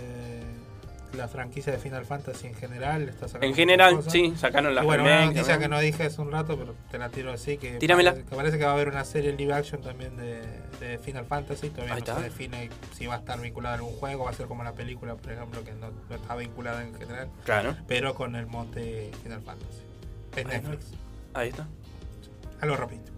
la 1.14 1.28
franquicia 1.28 1.72
de 1.72 1.78
Final 1.78 2.04
Fantasy 2.04 2.46
en 2.48 2.54
general. 2.54 3.08
Está 3.08 3.26
sacando 3.28 3.46
En 3.46 3.54
general, 3.54 4.02
sí, 4.08 4.34
sacaron 4.36 4.74
las 4.74 4.84
Y 4.84 4.86
bueno, 4.86 5.04
una 5.04 5.26
noticia 5.26 5.54
¿no? 5.54 5.60
que 5.60 5.68
no 5.68 5.80
dije 5.80 6.04
hace 6.04 6.20
un 6.20 6.30
rato, 6.32 6.58
pero 6.58 6.74
te 6.90 6.98
la 6.98 7.08
tiro 7.08 7.32
así. 7.32 7.56
Que 7.56 7.78
Tíramela. 7.78 8.12
Parece, 8.12 8.28
que 8.30 8.36
parece 8.36 8.58
que 8.58 8.64
va 8.64 8.70
a 8.70 8.74
haber 8.74 8.88
una 8.88 9.04
serie 9.04 9.32
live 9.32 9.52
action 9.54 9.80
también 9.82 10.16
de, 10.16 10.42
de 10.80 10.98
Final 10.98 11.26
Fantasy. 11.26 11.70
Todavía 11.70 11.94
Ahí 11.94 12.00
no 12.00 12.06
está. 12.06 12.16
se 12.16 12.22
define 12.24 12.70
si 12.96 13.06
va 13.06 13.14
a 13.14 13.18
estar 13.18 13.40
vinculada 13.40 13.74
a 13.74 13.78
algún 13.78 13.94
juego. 13.94 14.24
Va 14.24 14.30
a 14.30 14.34
ser 14.34 14.46
como 14.46 14.64
la 14.64 14.72
película, 14.72 15.14
por 15.14 15.32
ejemplo, 15.32 15.64
que 15.64 15.72
no, 15.72 15.90
no 16.08 16.14
está 16.16 16.36
vinculada 16.36 16.82
en 16.82 16.94
general. 16.94 17.28
Claro. 17.44 17.76
Pero 17.86 18.14
con 18.14 18.36
el 18.36 18.46
monte 18.46 19.10
Final 19.22 19.40
Fantasy. 19.42 19.82
Es 20.36 20.44
Bueno. 20.44 20.48
Netflix. 20.68 20.86
Ahí 21.34 21.48
está. 21.50 21.66
Algo 22.60 22.76
repito. 22.76 23.12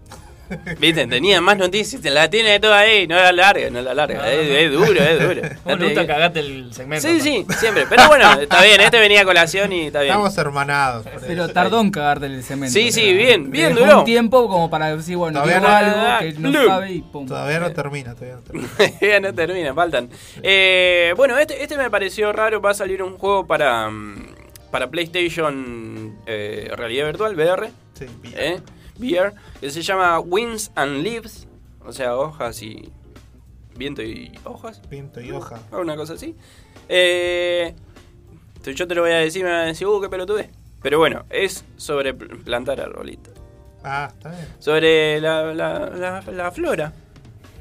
Viste, 0.79 1.07
tenía 1.07 1.41
más 1.41 1.57
noticias, 1.57 2.01
te 2.01 2.09
la 2.09 2.29
tiene 2.29 2.59
toda 2.59 2.79
ahí, 2.79 3.07
no 3.07 3.15
la 3.15 3.31
larga, 3.31 3.69
no 3.69 3.81
la 3.81 3.93
larga, 3.93 4.31
es, 4.31 4.47
es 4.49 4.71
duro, 4.71 5.01
es 5.01 5.19
duro. 5.19 5.41
¿Cómo 5.63 5.75
No 5.75 5.77
te 5.77 5.85
gusta 5.85 6.07
cagarte 6.07 6.39
el 6.39 6.73
segmento? 6.73 7.07
Sí, 7.07 7.19
sí, 7.21 7.45
siempre. 7.59 7.85
Pero 7.89 8.07
bueno, 8.07 8.31
está 8.39 8.61
bien, 8.63 8.79
este 8.81 8.99
venía 8.99 9.21
a 9.21 9.25
colación 9.25 9.71
y 9.73 9.87
está 9.87 10.01
bien. 10.01 10.13
Estamos 10.13 10.37
hermanados. 10.37 11.05
por 11.07 11.21
Pero 11.21 11.45
eso. 11.45 11.53
tardó 11.53 11.81
en 11.81 11.91
cagarte 11.91 12.25
el 12.27 12.43
cemento. 12.43 12.73
Sí, 12.73 12.91
sí, 12.91 13.13
bien, 13.13 13.51
bien 13.51 13.75
duró. 13.75 13.99
un 13.99 14.05
tiempo 14.05 14.47
como 14.47 14.69
para 14.69 14.95
decir, 14.95 15.17
bueno, 15.17 15.41
Todavía 15.41 15.59
no- 15.59 15.67
algo 15.67 16.19
que 16.19 16.39
no 16.39 16.49
Blum. 16.51 16.65
sabe 16.67 16.91
y 16.93 17.01
pum. 17.01 17.27
Todavía 17.27 17.59
no 17.59 17.71
termina, 17.71 18.13
todavía 18.15 18.35
no 18.35 18.41
termina. 18.41 18.67
ya 19.01 19.19
no 19.19 19.33
termina, 19.33 19.73
faltan. 19.73 20.09
Eh, 20.43 21.13
bueno, 21.17 21.37
este, 21.37 21.61
este 21.61 21.77
me 21.77 21.89
pareció 21.89 22.31
raro. 22.31 22.61
Va 22.61 22.71
a 22.71 22.73
salir 22.73 23.03
un 23.03 23.17
juego 23.17 23.45
para, 23.47 23.89
mm, 23.89 24.35
para 24.71 24.89
PlayStation 24.89 26.17
eh, 26.25 26.71
Realidad 26.75 27.05
Virtual, 27.07 27.35
VR. 27.35 27.69
Sí, 27.93 28.05
¿eh? 28.35 28.59
VR, 28.99 29.33
que 29.59 29.69
se 29.71 29.81
llama 29.81 30.19
Winds 30.19 30.71
and 30.75 31.03
Leaves. 31.03 31.47
O 31.85 31.91
sea, 31.93 32.15
hojas 32.17 32.61
y. 32.61 32.91
Viento 33.75 34.01
y 34.01 34.31
hojas. 34.43 34.81
Viento 34.89 35.21
y 35.21 35.31
hoja. 35.31 35.59
o 35.71 35.79
Una 35.79 35.95
cosa 35.95 36.13
así. 36.13 36.35
Eh, 36.89 37.73
yo 38.65 38.87
te 38.87 38.95
lo 38.95 39.01
voy 39.01 39.11
a 39.11 39.17
decir, 39.17 39.43
me 39.43 39.51
van 39.51 39.59
a 39.61 39.65
decir, 39.65 39.87
uh, 39.87 40.01
qué 40.01 40.09
pelotude. 40.09 40.49
Pero 40.81 40.99
bueno, 40.99 41.25
es 41.29 41.63
sobre 41.77 42.13
pl- 42.13 42.35
plantar 42.43 42.81
arbolitos. 42.81 43.33
Ah, 43.83 44.09
está 44.11 44.29
bien. 44.31 44.47
Sobre 44.59 45.21
la, 45.21 45.53
la, 45.53 45.89
la, 45.89 46.21
la 46.31 46.51
flora. 46.51 46.91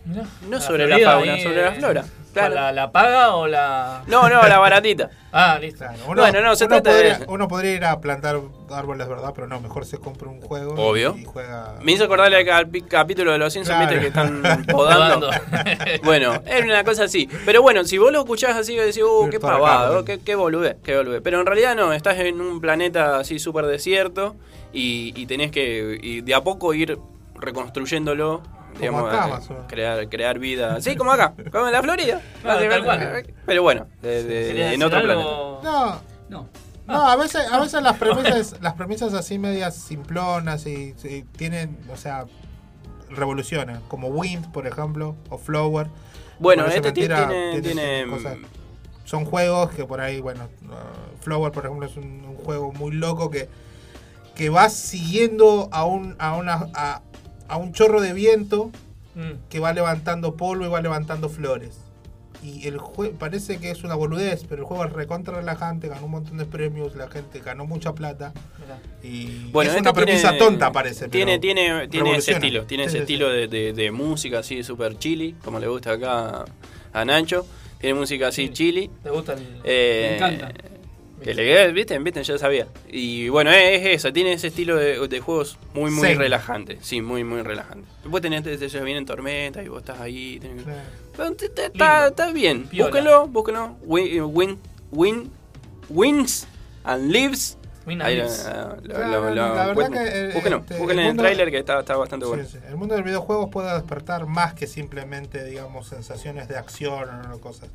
No 0.06 0.24
La 0.50 0.60
sobre 0.60 0.86
la 0.86 0.98
fauna, 0.98 1.32
ahí, 1.34 1.42
sobre 1.42 1.62
la 1.62 1.72
flora. 1.72 2.04
Claro. 2.40 2.54
¿La, 2.54 2.72
¿La 2.72 2.92
paga 2.92 3.34
o 3.36 3.46
la.? 3.46 4.02
No, 4.06 4.28
no, 4.28 4.42
la 4.46 4.58
baratita. 4.58 5.10
Ah, 5.38 5.58
listo. 5.60 5.84
Uno, 6.06 6.22
Bueno, 6.22 6.40
no, 6.40 6.56
se 6.56 6.64
uno 6.64 6.76
trata 6.76 6.90
de 6.92 6.96
podría, 6.96 7.12
eso. 7.16 7.24
Uno 7.28 7.46
podría 7.46 7.74
ir 7.74 7.84
a 7.84 8.00
plantar 8.00 8.40
árboles, 8.70 9.06
¿verdad? 9.06 9.32
Pero 9.34 9.46
no, 9.46 9.60
mejor 9.60 9.84
se 9.84 9.98
compra 9.98 10.30
un 10.30 10.40
juego. 10.40 10.72
Obvio. 10.76 11.14
Y 11.14 11.26
juega. 11.26 11.74
Me 11.82 11.92
hizo 11.92 12.04
acordarle 12.04 12.38
al 12.50 12.70
capítulo 12.88 13.32
de 13.32 13.38
los 13.38 13.52
Simpsons, 13.52 13.76
Claro. 13.86 14.00
que 14.00 14.06
están 14.06 14.64
podando. 14.72 15.28
bueno, 16.04 16.40
era 16.46 16.64
una 16.64 16.84
cosa 16.84 17.04
así. 17.04 17.28
Pero 17.44 17.60
bueno, 17.60 17.84
si 17.84 17.98
vos 17.98 18.10
lo 18.12 18.20
escuchás 18.20 18.56
así, 18.56 18.76
decís, 18.76 19.02
uh, 19.02 19.28
qué 19.30 19.38
pavado, 19.38 20.06
qué, 20.06 20.20
qué 20.20 20.34
boludez, 20.36 20.76
qué 20.82 20.96
boludez. 20.96 21.20
Pero 21.22 21.38
en 21.40 21.44
realidad 21.44 21.76
no, 21.76 21.92
estás 21.92 22.18
en 22.18 22.40
un 22.40 22.58
planeta 22.62 23.18
así 23.18 23.38
súper 23.38 23.66
desierto 23.66 24.36
y, 24.72 25.12
y 25.20 25.26
tenés 25.26 25.50
que 25.50 25.98
y 26.00 26.22
de 26.22 26.34
a 26.34 26.42
poco 26.42 26.72
ir 26.72 26.98
reconstruyéndolo. 27.34 28.42
Digamos, 28.78 29.08
acá, 29.12 29.26
eh, 29.26 29.30
más 29.30 29.46
o 29.50 29.52
menos. 29.54 29.66
crear, 29.68 30.08
crear 30.08 30.38
vida. 30.38 30.80
Sí, 30.80 30.96
como 30.96 31.12
acá, 31.12 31.34
como 31.50 31.66
en 31.66 31.72
la 31.72 31.82
Florida. 31.82 32.20
Claro, 32.42 32.58
tal 32.60 32.68
básicamente. 32.82 33.22
cual. 33.32 33.42
Pero 33.46 33.62
bueno, 33.62 33.86
de- 34.02 34.22
de- 34.24 34.46
¿Querías 34.48 34.72
en 34.74 34.82
otro 34.82 34.98
algo? 34.98 35.60
planeta. 35.60 35.62
No. 35.62 36.00
No. 36.28 36.48
No, 36.86 37.08
a 37.08 37.16
veces, 37.16 37.42
a 37.50 37.58
veces 37.58 37.82
las 37.82 37.96
premisas, 37.98 38.54
las 38.60 38.74
premisas 38.74 39.12
así 39.12 39.38
medias 39.40 39.74
simplonas 39.74 40.66
y, 40.66 40.94
y 41.02 41.22
tienen, 41.36 41.76
o 41.92 41.96
sea, 41.96 42.26
revolucionan, 43.10 43.80
como 43.88 44.08
Wind, 44.08 44.50
por 44.52 44.66
ejemplo, 44.66 45.16
o 45.30 45.38
Flower. 45.38 45.88
Bueno, 46.38 46.66
este 46.66 46.80
ti- 46.92 47.00
mentira, 47.00 47.28
tiene- 47.28 47.60
tiene 47.60 47.82
tiene- 47.82 48.10
cosas- 48.10 48.36
son 49.04 49.24
juegos 49.24 49.70
que 49.70 49.84
por 49.84 50.00
ahí, 50.00 50.20
bueno, 50.20 50.48
uh, 50.64 51.22
Flower, 51.22 51.50
por 51.52 51.64
ejemplo, 51.64 51.86
es 51.86 51.96
un, 51.96 52.24
un 52.24 52.36
juego 52.36 52.72
muy 52.72 52.92
loco 52.92 53.30
que, 53.30 53.48
que 54.34 54.48
va 54.50 54.68
siguiendo 54.68 55.68
a 55.72 55.84
un, 55.84 56.14
a 56.18 56.36
una, 56.36 56.68
a, 56.74 57.02
a 57.48 57.56
un 57.56 57.72
chorro 57.72 58.00
de 58.00 58.12
viento 58.12 58.70
Mm. 59.14 59.48
que 59.48 59.60
va 59.60 59.72
levantando 59.72 60.34
polvo 60.36 60.66
y 60.66 60.68
va 60.68 60.80
levantando 60.82 61.28
flores. 61.30 61.78
Y 62.42 62.68
el 62.68 62.76
juego 62.78 63.16
parece 63.18 63.56
que 63.58 63.70
es 63.70 63.82
una 63.82 63.94
boludez, 63.94 64.44
pero 64.46 64.60
el 64.62 64.66
juego 64.68 64.84
es 64.84 64.92
recontra 64.92 65.34
relajante, 65.34 65.88
ganó 65.88 66.04
un 66.04 66.10
montón 66.12 66.36
de 66.36 66.44
premios, 66.44 66.94
la 66.94 67.08
gente 67.08 67.40
ganó 67.40 67.64
mucha 67.66 67.94
plata. 67.94 68.32
Y 69.02 69.48
Bueno, 69.52 69.72
es 69.72 69.80
una 69.80 69.92
premisa 69.94 70.30
tiene- 70.30 70.38
tonta, 70.38 70.70
parece. 70.70 71.08
Tiene, 71.08 71.38
pero 71.38 71.40
tiene, 71.40 71.88
tiene 71.88 72.16
ese 72.16 72.32
estilo, 72.32 72.66
tiene 72.66 72.84
Sí, 72.84 72.88
ese 72.88 72.96
sí, 72.98 73.02
estilo 73.02 73.30
de, 73.30 73.48
de- 73.48 73.72
de 73.72 73.90
música 73.90 74.40
así 74.40 74.62
super 74.62 74.98
chili, 74.98 75.34
como 75.44 75.58
le 75.58 75.66
gusta 75.66 75.92
acá 75.92 76.44
a 76.92 77.04
Nacho. 77.06 77.46
Tiene 77.80 77.98
música 77.98 78.28
así 78.28 78.50
chili. 78.50 78.90
¿Te 79.02 79.10
gusta 79.10 79.32
el.? 79.34 79.40
Eh, 79.64 80.06
Me 80.10 80.16
encanta. 80.16 80.52
Que 81.22 81.34
le 81.34 81.72
¿viste? 81.72 81.98
¿viste? 81.98 82.22
Ya 82.22 82.38
sabía. 82.38 82.66
Y 82.88 83.28
bueno, 83.30 83.50
es, 83.50 83.80
es 83.82 83.86
eso, 83.96 84.12
tiene 84.12 84.34
ese 84.34 84.48
estilo 84.48 84.76
de, 84.76 85.08
de 85.08 85.20
juegos 85.20 85.58
muy, 85.74 85.90
muy 85.90 86.08
Zen. 86.08 86.18
relajante. 86.18 86.78
Sí, 86.82 87.00
muy, 87.00 87.24
muy 87.24 87.42
relajante. 87.42 87.88
Después 88.02 88.22
tenés, 88.22 88.42
te, 88.42 88.56
te 88.58 88.80
vienen 88.82 89.06
tormentas 89.06 89.64
y 89.64 89.68
vos 89.68 89.78
estás 89.80 89.98
ahí. 90.00 90.38
tenés- 90.40 90.64
Pero 91.16 91.32
te- 91.32 91.48
te- 91.48 91.66
está, 91.66 92.08
está 92.08 92.30
bien. 92.32 92.64
Piola. 92.68 92.90
Búsquenlo, 92.90 93.28
búsquenlo. 93.28 93.76
Win, 93.84 94.22
win, 94.24 94.58
win, 94.92 95.30
wins 95.88 96.46
and 96.84 97.10
lives. 97.10 97.56
Win 97.86 98.02
and 98.02 98.08
Ahí, 98.08 98.16
lives. 98.16 98.44
ah, 98.46 98.76
lo- 98.82 98.94
Claro, 98.94 99.10
lo- 99.10 99.28
lo 99.30 99.34
la 99.34 99.48
verdad 99.48 99.70
encuentran. 99.70 100.04
que, 100.04 100.10
eh, 100.10 100.30
Búsquenlo, 100.34 100.58
este, 100.58 100.78
búsquenlo 100.78 101.02
el 101.02 101.08
en 101.08 101.10
el 101.12 101.16
trailer 101.16 101.50
que 101.50 101.58
está, 101.58 101.80
está 101.80 101.96
bastante 101.96 102.26
Sí, 102.26 102.28
bueno. 102.30 102.44
sí. 102.48 102.58
El 102.68 102.76
mundo 102.76 102.94
del 102.94 103.04
videojuego 103.04 103.48
puede 103.50 103.72
despertar 103.74 104.26
más 104.26 104.54
que 104.54 104.66
simplemente, 104.66 105.44
digamos, 105.44 105.88
sensaciones 105.88 106.48
de 106.48 106.56
acción 106.58 107.08
o 107.32 107.40
cosas. 107.40 107.70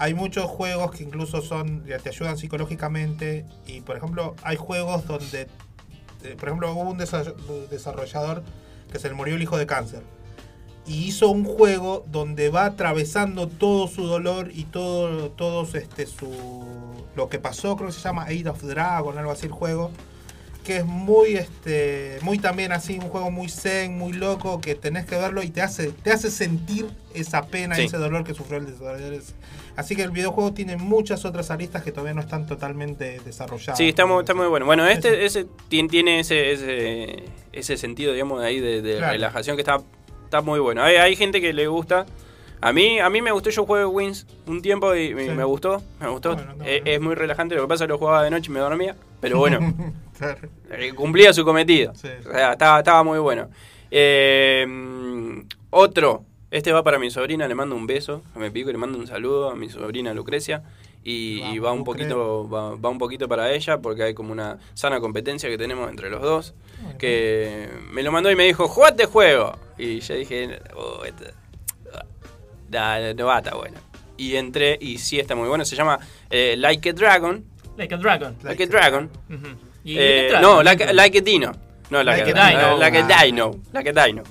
Hay 0.00 0.14
muchos 0.14 0.46
juegos 0.46 0.92
que 0.92 1.02
incluso 1.04 1.42
son, 1.42 1.84
te 1.84 2.08
ayudan 2.08 2.38
psicológicamente 2.38 3.44
y, 3.66 3.82
por 3.82 3.98
ejemplo, 3.98 4.34
hay 4.42 4.56
juegos 4.56 5.06
donde, 5.06 5.42
eh, 6.22 6.36
por 6.38 6.48
ejemplo, 6.48 6.72
hubo 6.72 6.90
un 6.90 6.98
desa- 6.98 7.34
desarrollador 7.68 8.42
que 8.90 8.98
se 8.98 9.08
le 9.08 9.14
murió 9.14 9.36
el 9.36 9.42
hijo 9.42 9.58
de 9.58 9.66
cáncer 9.66 10.02
y 10.86 11.04
hizo 11.04 11.28
un 11.28 11.44
juego 11.44 12.02
donde 12.10 12.48
va 12.48 12.64
atravesando 12.64 13.46
todo 13.46 13.88
su 13.88 14.06
dolor 14.06 14.50
y 14.54 14.64
todo 14.64 15.30
todos 15.32 15.74
este 15.74 16.06
su 16.06 16.30
lo 17.14 17.28
que 17.28 17.38
pasó 17.38 17.76
creo 17.76 17.88
que 17.88 17.92
se 17.94 18.00
llama 18.00 18.22
Age 18.22 18.48
of 18.48 18.62
Dragon 18.62 19.18
algo 19.18 19.30
así 19.30 19.44
el 19.46 19.52
juego 19.52 19.90
que 20.64 20.76
es 20.78 20.84
muy 20.84 21.36
este 21.36 22.18
muy 22.22 22.38
también 22.38 22.72
así 22.72 22.94
un 22.98 23.08
juego 23.08 23.30
muy 23.30 23.48
zen 23.48 23.96
muy 23.96 24.12
loco 24.12 24.60
que 24.60 24.74
tenés 24.74 25.06
que 25.06 25.16
verlo 25.16 25.42
y 25.42 25.48
te 25.50 25.62
hace 25.62 25.88
te 25.92 26.10
hace 26.12 26.30
sentir 26.30 26.86
esa 27.14 27.46
pena 27.46 27.74
Sí. 27.76 27.82
ese 27.84 27.96
dolor 27.96 28.24
que 28.24 28.34
sufrió 28.34 28.58
el 28.58 28.66
desarrollador 28.66 29.20
así 29.76 29.96
que 29.96 30.02
el 30.02 30.10
videojuego 30.10 30.52
tiene 30.52 30.76
muchas 30.76 31.24
otras 31.24 31.50
aristas 31.50 31.82
que 31.82 31.92
todavía 31.92 32.12
no 32.14 32.20
están 32.20 32.46
totalmente 32.46 33.20
desarrolladas 33.24 33.78
Sí, 33.78 33.88
está 33.88 34.04
muy, 34.04 34.20
está 34.20 34.34
muy 34.34 34.46
bueno. 34.48 34.66
Bueno, 34.66 34.86
este 34.86 35.24
ese 35.24 35.46
tiene, 35.68 36.20
ese, 36.20 36.52
ese, 36.52 37.24
ese 37.52 37.76
sentido, 37.78 38.12
digamos, 38.12 38.40
de 38.40 38.46
ahí 38.46 38.60
de, 38.60 38.82
de 38.82 38.96
Claro. 38.98 39.12
relajación 39.12 39.56
que 39.56 39.62
está, 39.62 39.80
está 40.24 40.42
muy 40.42 40.60
bueno. 40.60 40.82
Hay, 40.82 40.96
hay 40.96 41.16
gente 41.16 41.40
que 41.40 41.52
le 41.54 41.66
gusta. 41.68 42.04
A 42.60 42.74
mí, 42.74 42.98
a 43.00 43.08
mí 43.08 43.22
me 43.22 43.32
gustó, 43.32 43.48
yo 43.48 43.64
jugué 43.64 43.86
Wins 43.86 44.26
un 44.46 44.60
tiempo 44.60 44.94
y 44.94 45.14
me, 45.14 45.24
Sí. 45.24 45.30
me 45.30 45.44
gustó, 45.44 45.82
me 45.98 46.08
gustó. 46.08 46.34
Bueno, 46.34 46.52
es, 46.52 46.58
bueno. 46.58 46.82
es 46.84 47.00
muy 47.00 47.14
relajante, 47.14 47.54
lo 47.54 47.62
que 47.62 47.68
pasa 47.68 47.84
es 47.84 47.88
que 47.88 47.92
lo 47.92 47.98
jugaba 47.98 48.22
de 48.22 48.30
noche 48.30 48.50
y 48.50 48.52
me 48.54 48.60
dormía, 48.60 48.96
pero 49.22 49.38
bueno, 49.38 49.60
Claro. 50.20 50.48
eh, 50.70 50.92
cumplía 50.94 51.32
su 51.32 51.44
cometido. 51.44 51.94
Sí. 51.94 52.08
O 52.28 52.30
sea, 52.32 52.52
estaba, 52.52 52.78
estaba 52.78 53.02
muy 53.02 53.18
bueno. 53.18 53.48
Eh, 53.90 54.66
otro, 55.70 56.24
este 56.50 56.72
va 56.72 56.82
para 56.84 56.98
mi 56.98 57.10
sobrina, 57.10 57.48
le 57.48 57.54
mando 57.54 57.74
un 57.74 57.86
beso, 57.86 58.22
me 58.36 58.50
pico 58.50 58.68
y 58.70 58.72
le 58.72 58.78
mando 58.78 58.98
un 58.98 59.06
saludo 59.06 59.50
a 59.50 59.54
mi 59.56 59.68
sobrina 59.68 60.12
Lucrecia. 60.14 60.62
Y, 61.02 61.42
y 61.54 61.58
va 61.58 61.72
un 61.72 61.82
poquito 61.82 62.46
va, 62.50 62.74
va 62.76 62.88
un 62.90 62.98
poquito 62.98 63.26
para 63.26 63.50
ella 63.52 63.78
porque 63.78 64.02
hay 64.02 64.12
como 64.12 64.32
una 64.32 64.58
sana 64.74 65.00
competencia 65.00 65.48
que 65.48 65.56
tenemos 65.56 65.88
entre 65.88 66.10
los 66.10 66.20
dos 66.20 66.52
que 66.98 67.70
me 67.90 68.02
lo 68.02 68.12
mandó 68.12 68.30
y 68.30 68.36
me 68.36 68.44
dijo 68.44 68.68
jugate 68.68 69.06
juego 69.06 69.56
y 69.78 70.00
yo 70.00 70.14
dije 70.14 70.60
oh, 70.76 71.02
esto- 71.06 71.24
da- 72.68 73.14
no 73.14 73.24
va 73.26 73.36
a 73.36 73.38
estar 73.38 73.54
bueno 73.56 73.78
y 74.18 74.36
entré 74.36 74.76
y 74.78 74.98
sí 74.98 75.18
está 75.18 75.34
muy 75.34 75.48
bueno 75.48 75.64
se 75.64 75.74
llama 75.74 75.98
eh, 76.28 76.54
Like 76.58 76.90
a 76.90 76.92
Dragon 76.92 77.44
Like 77.78 77.94
a 77.94 77.96
Dragon. 77.96 78.36
Like 78.42 78.62
a 78.62 78.66
Dragon. 78.66 79.10
¿Y 79.84 79.96
Eh, 79.98 80.28
qué 80.30 80.40
no, 80.40 80.62
like, 80.62 80.92
like 80.92 81.18
a 81.18 81.20
Dino. 81.20 81.52
No, 81.90 82.02
like, 82.02 82.24
Like 82.24 82.38
a, 82.38 82.48
Dino. 82.50 82.76
Like 82.78 82.98
a 82.98 83.02
Dino. 83.24 83.50
Like 83.72 83.90
a 83.90 84.06
Dino. 84.06 84.22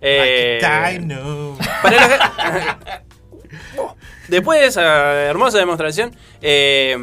Eh, 0.00 0.60
Dino. 0.98 1.56
para 1.82 2.08
la- 2.08 3.02
Oh, 3.78 3.94
Después 4.28 4.60
de 4.60 4.66
esa 4.66 5.14
hermosa 5.24 5.58
demostración, 5.58 6.14
eh, 6.42 6.96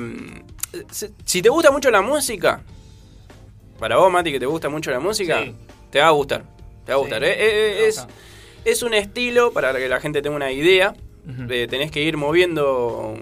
si- 0.92 1.10
si 1.26 1.42
te 1.42 1.50
gusta 1.50 1.72
mucho 1.72 1.90
la 1.90 2.02
música, 2.02 2.62
para 3.80 3.98
vos, 3.98 4.12
Mati, 4.12 4.32
que 4.32 4.40
te 4.40 4.46
gusta 4.46 4.70
mucho 4.70 4.92
la 4.92 5.00
música, 5.00 5.42
Sí. 5.44 5.56
te 5.90 6.00
va 6.00 6.08
a 6.08 6.12
gustar. 6.12 6.44
Te 6.86 6.92
va 6.92 6.98
a 6.98 7.02
gustar. 7.02 7.24
Eh, 7.24 7.34
eh, 7.38 7.88
es, 7.88 8.06
es 8.64 8.84
un 8.84 8.94
estilo, 8.94 9.52
para 9.52 9.74
que 9.74 9.90
la 9.90 10.00
gente 10.00 10.22
tenga 10.22 10.36
una 10.36 10.52
idea, 10.52 10.94
eh, 11.50 11.68
tenés 11.70 11.90
que 11.92 12.02
ir 12.04 12.16
moviendo 12.16 13.18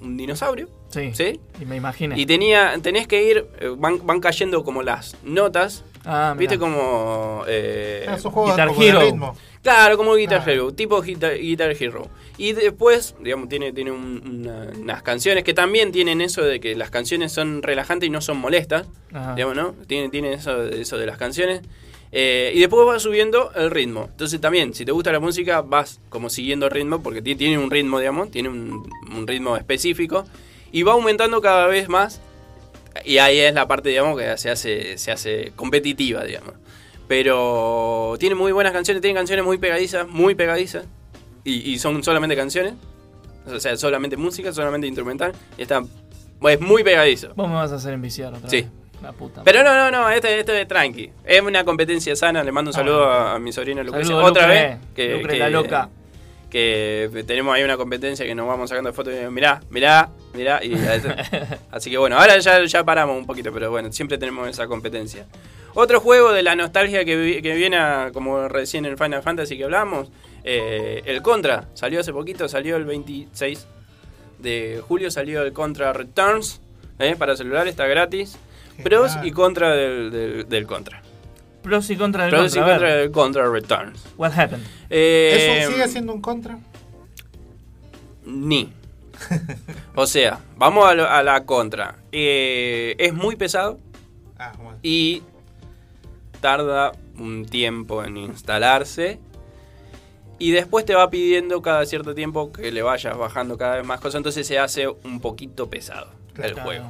un 0.00 0.16
dinosaurio. 0.16 0.68
Sí. 0.88 1.10
¿Sí? 1.14 1.40
Y 1.60 1.64
me 1.66 1.76
imaginé. 1.76 2.18
Y 2.18 2.26
tenía, 2.26 2.74
tenés 2.82 3.06
que 3.06 3.22
ir, 3.22 3.46
eh, 3.60 3.72
van, 3.76 4.04
van 4.06 4.20
cayendo 4.20 4.64
como 4.64 4.82
las 4.82 5.16
notas. 5.22 5.84
Ah, 6.04 6.34
¿Viste 6.36 6.56
mirá. 6.56 6.66
como... 6.68 7.44
eh, 7.46 8.06
Ah, 8.08 8.16
Guitar 8.16 8.70
Hero. 8.78 9.00
ritmo. 9.02 9.36
Claro, 9.62 9.96
como 9.98 10.14
Guitar 10.14 10.42
Ah. 10.46 10.50
Hero, 10.50 10.72
tipo 10.72 11.00
Guitar, 11.02 11.36
Guitar 11.36 11.76
Hero. 11.78 12.08
Y 12.38 12.52
después, 12.54 13.14
digamos, 13.20 13.48
tiene, 13.50 13.72
tiene 13.74 13.90
un- 13.92 14.22
una- 14.46 14.70
unas 14.80 15.02
canciones 15.02 15.44
que 15.44 15.52
también 15.52 15.92
tienen 15.92 16.22
eso 16.22 16.42
de 16.42 16.58
que 16.58 16.74
las 16.74 16.88
canciones 16.90 17.32
son 17.32 17.62
relajantes 17.62 18.06
y 18.06 18.10
no 18.10 18.22
son 18.22 18.38
molestas. 18.38 18.86
Ajá. 19.12 19.34
Digamos, 19.34 19.56
¿no? 19.56 19.72
Tiene, 19.86 20.08
tiene 20.08 20.32
eso, 20.32 20.64
eso 20.64 20.96
de 20.96 21.04
las 21.06 21.18
canciones. 21.18 21.60
Eh, 22.12 22.52
y 22.54 22.60
después 22.60 22.86
va 22.88 22.98
subiendo 22.98 23.52
el 23.54 23.70
ritmo. 23.70 24.06
Entonces 24.10 24.40
también, 24.40 24.74
si 24.74 24.84
te 24.84 24.90
gusta 24.92 25.12
la 25.12 25.20
música, 25.20 25.62
vas 25.62 26.00
como 26.08 26.28
siguiendo 26.28 26.66
el 26.66 26.72
ritmo, 26.72 27.02
porque 27.02 27.22
ti- 27.22 27.36
tiene 27.36 27.56
un 27.58 27.70
ritmo, 27.70 27.98
digamos, 28.00 28.30
tiene 28.30 28.48
un, 28.48 28.90
un 29.14 29.26
ritmo 29.26 29.56
específico. 29.56 30.24
Y 30.72 30.82
va 30.82 30.92
aumentando 30.92 31.40
cada 31.40 31.66
vez 31.66 31.88
más. 31.88 32.20
Y 33.04 33.18
ahí 33.18 33.38
es 33.38 33.54
la 33.54 33.68
parte, 33.68 33.88
digamos, 33.90 34.18
que 34.18 34.36
se 34.38 34.50
hace, 34.50 34.98
se 34.98 35.12
hace 35.12 35.52
competitiva, 35.56 36.24
digamos. 36.24 36.54
Pero 37.06 38.14
tiene 38.18 38.34
muy 38.34 38.52
buenas 38.52 38.72
canciones, 38.72 39.00
tiene 39.02 39.14
canciones 39.16 39.44
muy 39.44 39.58
pegadizas, 39.58 40.08
muy 40.08 40.34
pegadizas. 40.34 40.86
Y, 41.44 41.72
y 41.72 41.78
son 41.78 42.02
solamente 42.04 42.36
canciones. 42.36 42.74
O 43.46 43.58
sea, 43.58 43.76
solamente 43.76 44.16
música, 44.16 44.52
solamente 44.52 44.86
instrumental. 44.86 45.32
Y 45.58 45.62
está. 45.62 45.82
Es 46.42 46.60
muy 46.60 46.82
pegadizo. 46.84 47.32
Vos 47.34 47.48
me 47.48 47.54
vas 47.54 47.72
a 47.72 47.76
hacer 47.76 47.94
enviciar 47.94 48.32
otra 48.34 48.48
Sí. 48.48 48.66
Vez. 49.00 49.02
La 49.02 49.12
puta. 49.12 49.42
Pero 49.44 49.62
no, 49.62 49.74
no, 49.74 49.90
no, 49.90 50.10
este, 50.10 50.38
este 50.40 50.60
es 50.60 50.68
tranqui. 50.68 51.10
Es 51.24 51.40
una 51.40 51.64
competencia 51.64 52.14
sana. 52.16 52.42
Le 52.44 52.52
mando 52.52 52.70
un 52.70 52.74
Ah, 52.76 52.78
saludo 52.78 53.04
a, 53.04 53.34
a 53.34 53.38
mi 53.38 53.52
sobrina 53.52 53.82
Lucrecia. 53.82 54.06
Saludo, 54.14 54.24
Otra 54.26 54.42
Lucre. 54.46 54.62
vez. 54.68 54.78
Que, 54.94 55.14
Lucre, 55.16 55.32
que- 55.34 55.38
la 55.38 55.50
loca. 55.50 55.88
Que 56.50 57.24
tenemos 57.28 57.54
ahí 57.54 57.62
una 57.62 57.76
competencia 57.76 58.26
que 58.26 58.34
nos 58.34 58.46
vamos 58.48 58.68
sacando 58.70 58.92
fotos 58.92 59.14
y 59.14 59.30
mirá, 59.30 59.60
mirá, 59.70 60.10
mirá. 60.34 60.58
Y, 60.64 60.74
así 61.70 61.90
que 61.90 61.96
bueno, 61.98 62.18
ahora 62.18 62.38
ya, 62.38 62.64
ya 62.64 62.82
paramos 62.84 63.16
un 63.16 63.24
poquito, 63.24 63.52
pero 63.52 63.70
bueno, 63.70 63.92
siempre 63.92 64.18
tenemos 64.18 64.48
esa 64.48 64.66
competencia. 64.66 65.26
Otro 65.74 66.00
juego 66.00 66.32
de 66.32 66.42
la 66.42 66.56
nostalgia 66.56 67.04
que, 67.04 67.16
vi- 67.16 67.40
que 67.42 67.54
viene 67.54 67.76
a- 67.76 68.10
como 68.12 68.48
recién 68.48 68.84
en 68.84 68.98
Final 68.98 69.22
Fantasy 69.22 69.56
que 69.56 69.62
hablamos, 69.64 70.10
eh, 70.42 71.02
el 71.06 71.22
Contra. 71.22 71.68
Salió 71.74 72.00
hace 72.00 72.12
poquito, 72.12 72.48
salió 72.48 72.76
el 72.76 72.84
26 72.84 73.68
de 74.40 74.82
julio, 74.88 75.12
salió 75.12 75.42
el 75.42 75.52
Contra 75.52 75.92
Returns. 75.92 76.60
eh, 76.98 77.14
para 77.16 77.36
celular 77.36 77.68
está 77.68 77.86
gratis. 77.86 78.36
Pros 78.82 79.12
y 79.22 79.30
contra 79.32 79.70
del, 79.74 80.10
del, 80.10 80.48
del 80.48 80.66
Contra. 80.66 81.02
Pros 81.62 81.90
y 81.90 81.96
contras 81.96 82.30
del 82.30 82.40
Pros 82.40 82.52
y 82.54 82.58
contra. 82.58 82.72
contra 82.74 82.94
del 82.96 83.10
Contra 83.10 83.50
Returns. 83.50 84.04
What 84.16 84.32
happened? 84.38 84.64
Eh, 84.88 85.60
¿Eso 85.62 85.72
sigue 85.72 85.88
siendo 85.88 86.14
un 86.14 86.20
contra? 86.22 86.58
Ni. 88.24 88.72
O 89.94 90.06
sea, 90.06 90.40
vamos 90.56 90.88
a, 90.88 90.94
lo- 90.94 91.08
a 91.08 91.22
la 91.22 91.44
contra. 91.44 91.96
Eh, 92.12 92.96
es 92.98 93.12
muy 93.12 93.36
pesado 93.36 93.78
Ah, 94.38 94.52
bueno. 94.56 94.78
y 94.82 95.22
tarda 96.40 96.92
un 97.18 97.44
tiempo 97.44 98.02
en 98.04 98.16
instalarse. 98.16 99.18
Y 100.38 100.52
después 100.52 100.86
te 100.86 100.94
va 100.94 101.10
pidiendo 101.10 101.60
cada 101.60 101.84
cierto 101.84 102.14
tiempo 102.14 102.50
que 102.50 102.72
le 102.72 102.80
vayas 102.80 103.18
bajando 103.18 103.58
cada 103.58 103.76
vez 103.76 103.84
más 103.84 104.00
cosas. 104.00 104.14
Entonces 104.20 104.46
se 104.46 104.58
hace 104.58 104.88
un 104.88 105.20
poquito 105.20 105.68
pesado 105.68 106.08
el 106.42 106.54
juego. 106.58 106.86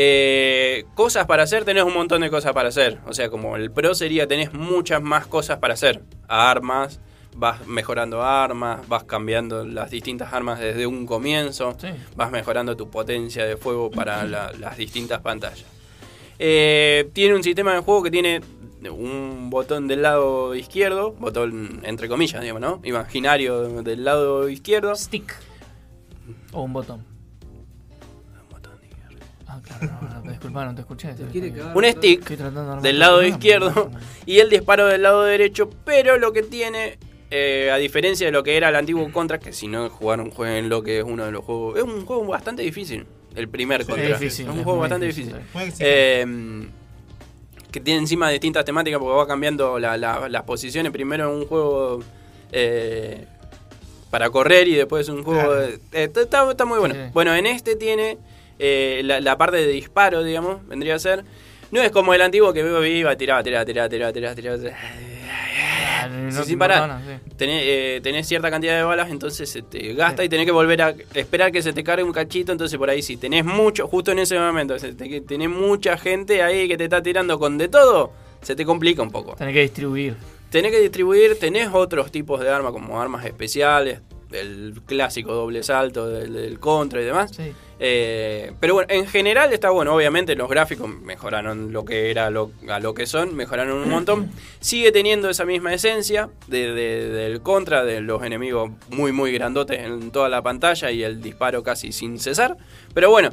Eh, 0.00 0.84
cosas 0.94 1.26
para 1.26 1.42
hacer, 1.42 1.64
tenés 1.64 1.82
un 1.82 1.92
montón 1.92 2.20
de 2.20 2.30
cosas 2.30 2.52
para 2.52 2.68
hacer. 2.68 2.98
O 3.08 3.12
sea, 3.12 3.28
como 3.30 3.56
el 3.56 3.72
pro 3.72 3.96
sería, 3.96 4.28
tenés 4.28 4.52
muchas 4.52 5.02
más 5.02 5.26
cosas 5.26 5.58
para 5.58 5.74
hacer. 5.74 6.02
Armas, 6.28 7.00
vas 7.34 7.66
mejorando 7.66 8.22
armas, 8.22 8.86
vas 8.86 9.02
cambiando 9.02 9.64
las 9.64 9.90
distintas 9.90 10.32
armas 10.32 10.60
desde 10.60 10.86
un 10.86 11.04
comienzo, 11.04 11.76
vas 12.14 12.30
mejorando 12.30 12.76
tu 12.76 12.88
potencia 12.88 13.44
de 13.44 13.56
fuego 13.56 13.90
para 13.90 14.24
la- 14.24 14.52
las 14.52 14.76
distintas 14.76 15.20
pantallas. 15.20 15.64
Eh, 16.38 17.10
tiene 17.12 17.34
un 17.34 17.42
sistema 17.42 17.74
de 17.74 17.80
juego 17.80 18.04
que 18.04 18.12
tiene 18.12 18.40
un 18.92 19.50
botón 19.50 19.88
del 19.88 20.02
lado 20.02 20.54
izquierdo, 20.54 21.10
botón 21.18 21.80
entre 21.82 22.08
comillas, 22.08 22.40
digamos, 22.40 22.62
¿no? 22.62 22.80
Imaginario 22.84 23.82
del 23.82 24.04
lado 24.04 24.48
izquierdo. 24.48 24.94
Stick. 24.94 25.34
O 26.52 26.62
un 26.62 26.72
botón. 26.72 27.17
Ah, 29.70 29.78
claro, 29.78 29.98
no, 30.02 30.24
no, 30.24 30.30
disculpa, 30.30 30.64
no 30.64 30.74
te 30.74 30.80
escuché. 30.82 31.08
un 31.74 31.84
stick 31.84 32.28
de 32.28 32.80
del 32.82 32.98
lado 32.98 33.22
izquierdo 33.22 33.90
y 34.26 34.38
el 34.38 34.50
disparo 34.50 34.86
del 34.86 35.02
lado 35.02 35.24
derecho, 35.24 35.68
pero 35.84 36.16
lo 36.18 36.32
que 36.32 36.42
tiene, 36.42 36.98
eh, 37.30 37.70
a 37.72 37.76
diferencia 37.76 38.26
de 38.26 38.32
lo 38.32 38.42
que 38.42 38.56
era 38.56 38.68
el 38.68 38.76
antiguo 38.76 39.10
Contra, 39.12 39.38
que 39.38 39.52
si 39.52 39.66
no 39.68 39.88
jugaron, 39.90 40.30
jueguen 40.30 40.68
lo 40.68 40.82
que 40.82 40.98
es 40.98 41.04
uno 41.04 41.24
de 41.24 41.32
los 41.32 41.44
juegos, 41.44 41.78
es 41.78 41.84
un 41.84 42.04
juego 42.06 42.24
bastante 42.26 42.62
difícil, 42.62 43.06
el 43.34 43.48
primer 43.48 43.82
Sí, 43.84 43.88
Contra. 43.90 44.08
es 44.14 44.20
difícil, 44.20 44.46
es 44.46 44.52
un 44.52 44.58
es 44.58 44.64
juego 44.64 44.78
bastante 44.80 45.06
difícil. 45.06 45.34
Eh, 45.80 46.66
que 47.70 47.80
tiene 47.80 48.00
encima 48.00 48.30
distintas 48.30 48.64
temáticas 48.64 48.98
porque 48.98 49.14
va 49.14 49.26
cambiando 49.26 49.78
la- 49.78 49.98
la- 49.98 50.28
las 50.30 50.42
posiciones. 50.44 50.90
Primero 50.90 51.30
en 51.30 51.40
un 51.42 51.46
juego 51.46 52.00
eh, 52.50 53.26
para 54.10 54.30
correr 54.30 54.66
y 54.68 54.74
después 54.74 55.06
un 55.10 55.22
juego... 55.22 55.40
Claro. 55.42 55.60
de- 55.60 55.74
eh, 55.92 56.10
está, 56.16 56.50
está 56.50 56.64
muy 56.64 56.78
bueno. 56.78 56.94
Sí. 56.94 57.00
Bueno, 57.12 57.34
en 57.34 57.44
este 57.44 57.76
tiene 57.76 58.16
eh, 58.58 59.02
la, 59.04 59.20
la 59.20 59.36
parte 59.38 59.56
de 59.56 59.66
disparo, 59.68 60.22
digamos, 60.22 60.66
vendría 60.68 60.94
a 60.94 60.98
ser. 60.98 61.24
No 61.70 61.82
es 61.82 61.90
como 61.90 62.14
el 62.14 62.22
antiguo 62.22 62.52
que 62.52 62.60
iba, 62.60 63.14
tiraba, 63.16 63.42
tiraba, 63.42 63.64
tiraba, 63.64 63.88
tiraba, 63.88 64.12
tiraba, 64.12 64.34
tiraba. 64.34 64.56
no 66.10 66.42
Sí, 66.42 66.50
sin 66.50 66.58
parar. 66.58 66.88
nada, 66.88 67.02
sí. 67.06 67.32
Tenés, 67.36 67.62
eh, 67.66 68.00
tenés 68.02 68.26
cierta 68.26 68.50
cantidad 68.50 68.76
de 68.76 68.82
balas, 68.82 69.10
entonces 69.10 69.50
se 69.50 69.62
te 69.62 69.92
gasta 69.94 70.24
y 70.24 70.28
tenés 70.28 70.46
que 70.46 70.52
volver 70.52 70.80
a 70.80 70.94
esperar 71.14 71.52
que 71.52 71.60
se 71.60 71.72
te 71.72 71.84
cargue 71.84 72.04
un 72.04 72.12
cachito. 72.12 72.52
Entonces, 72.52 72.78
por 72.78 72.88
ahí, 72.88 73.02
si 73.02 73.16
tenés 73.16 73.44
mucho, 73.44 73.86
justo 73.86 74.12
en 74.12 74.20
ese 74.20 74.38
momento, 74.38 74.76
tenés 75.26 75.48
mucha 75.50 75.98
gente 75.98 76.42
ahí 76.42 76.68
que 76.68 76.76
te 76.76 76.84
está 76.84 77.02
tirando 77.02 77.38
con 77.38 77.58
de 77.58 77.68
todo, 77.68 78.12
se 78.40 78.56
te 78.56 78.64
complica 78.64 79.02
un 79.02 79.10
poco. 79.10 79.34
Tenés 79.36 79.54
que 79.54 79.62
distribuir. 79.62 80.16
Tenés 80.50 80.72
que 80.72 80.80
distribuir, 80.80 81.38
tenés 81.38 81.68
otros 81.72 82.10
tipos 82.10 82.40
de 82.40 82.48
armas 82.48 82.72
como 82.72 83.00
armas 83.00 83.26
especiales, 83.26 84.00
el 84.32 84.80
clásico 84.86 85.34
doble 85.34 85.62
salto 85.62 86.08
del, 86.08 86.32
del 86.32 86.58
contra 86.58 87.02
y 87.02 87.04
demás. 87.04 87.32
Eh, 87.80 88.52
pero 88.58 88.74
bueno, 88.74 88.88
en 88.92 89.06
general 89.06 89.52
está 89.52 89.70
bueno. 89.70 89.94
Obviamente 89.94 90.34
los 90.34 90.48
gráficos 90.48 90.88
mejoraron 90.88 91.72
lo 91.72 91.84
que 91.84 92.10
era 92.10 92.28
lo- 92.30 92.50
a 92.68 92.80
lo 92.80 92.92
que 92.94 93.06
son, 93.06 93.36
mejoraron 93.36 93.78
un 93.78 93.88
montón. 93.88 94.30
Sigue 94.60 94.90
teniendo 94.92 95.30
esa 95.30 95.44
misma 95.44 95.72
esencia 95.72 96.28
de- 96.48 96.72
de- 96.72 97.08
del 97.08 97.40
contra, 97.42 97.84
de 97.84 98.00
los 98.00 98.22
enemigos 98.24 98.70
muy 98.90 99.12
muy 99.12 99.32
grandotes 99.32 99.78
en 99.80 100.10
toda 100.10 100.28
la 100.28 100.42
pantalla 100.42 100.90
y 100.90 101.02
el 101.04 101.20
disparo 101.22 101.62
casi 101.62 101.92
sin 101.92 102.18
cesar. 102.18 102.56
Pero 102.94 103.10
bueno, 103.10 103.30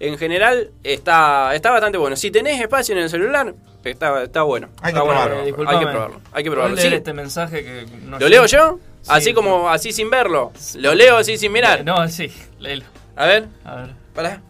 en 0.00 0.16
general 0.18 0.70
está, 0.82 1.54
está 1.54 1.70
bastante 1.70 1.98
bueno. 1.98 2.16
Si 2.16 2.30
tenés 2.30 2.60
espacio 2.60 2.96
en 2.96 3.02
el 3.02 3.10
celular, 3.10 3.54
está, 3.84 4.22
está 4.24 4.42
bueno. 4.42 4.68
Hay 4.80 4.92
que 4.94 4.98
Está 4.98 5.02
bueno. 5.02 5.20
probarlo. 5.20 5.38
Hay 5.42 5.46
que 5.78 5.86
probarlo. 5.86 6.20
Hay 6.32 6.44
que 6.44 6.50
¿Podés 6.50 6.54
probarlo. 6.54 6.76
leer 6.76 6.88
Sí. 6.88 6.94
este 6.96 7.12
mensaje 7.12 7.62
que 7.62 7.86
no 8.06 8.18
¿Lo 8.18 8.26
sé? 8.26 8.30
leo 8.30 8.46
yo? 8.46 8.78
Sí, 9.02 9.08
así 9.10 9.34
como, 9.34 9.68
así 9.68 9.92
sin 9.92 10.08
verlo. 10.10 10.52
Lo 10.76 10.94
leo 10.94 11.16
así 11.18 11.36
sin 11.36 11.52
mirar. 11.52 11.84
No, 11.84 12.08
sí, 12.08 12.32
léelo. 12.58 12.84
A 13.16 13.26
ver. 13.26 13.48
A 13.64 13.76
ver. 13.76 13.90
Pará. 14.14 14.42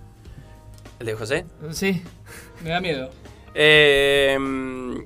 ¿El 0.98 1.06
de 1.06 1.14
José? 1.14 1.46
Sí. 1.70 2.02
Me 2.62 2.70
da 2.70 2.80
miedo. 2.80 3.10
Eh, 3.54 4.38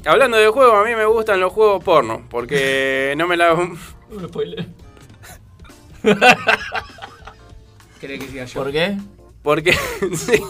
hablando 0.04 0.36
de 0.36 0.46
juegos, 0.48 0.74
a 0.78 0.84
mí 0.88 0.94
me 0.94 1.04
gustan 1.06 1.40
los 1.40 1.52
juegos 1.52 1.82
porno. 1.82 2.24
Porque 2.28 3.14
no 3.18 3.26
me 3.26 3.36
la. 3.36 3.54
Un 3.54 3.78
spoiler. 4.28 4.66
¿Querés 8.00 8.20
que 8.20 8.28
siga 8.28 8.44
yo? 8.44 8.62
¿Por 8.62 8.72
qué? 8.72 8.96
Porque. 9.42 9.72
sí. 10.16 10.42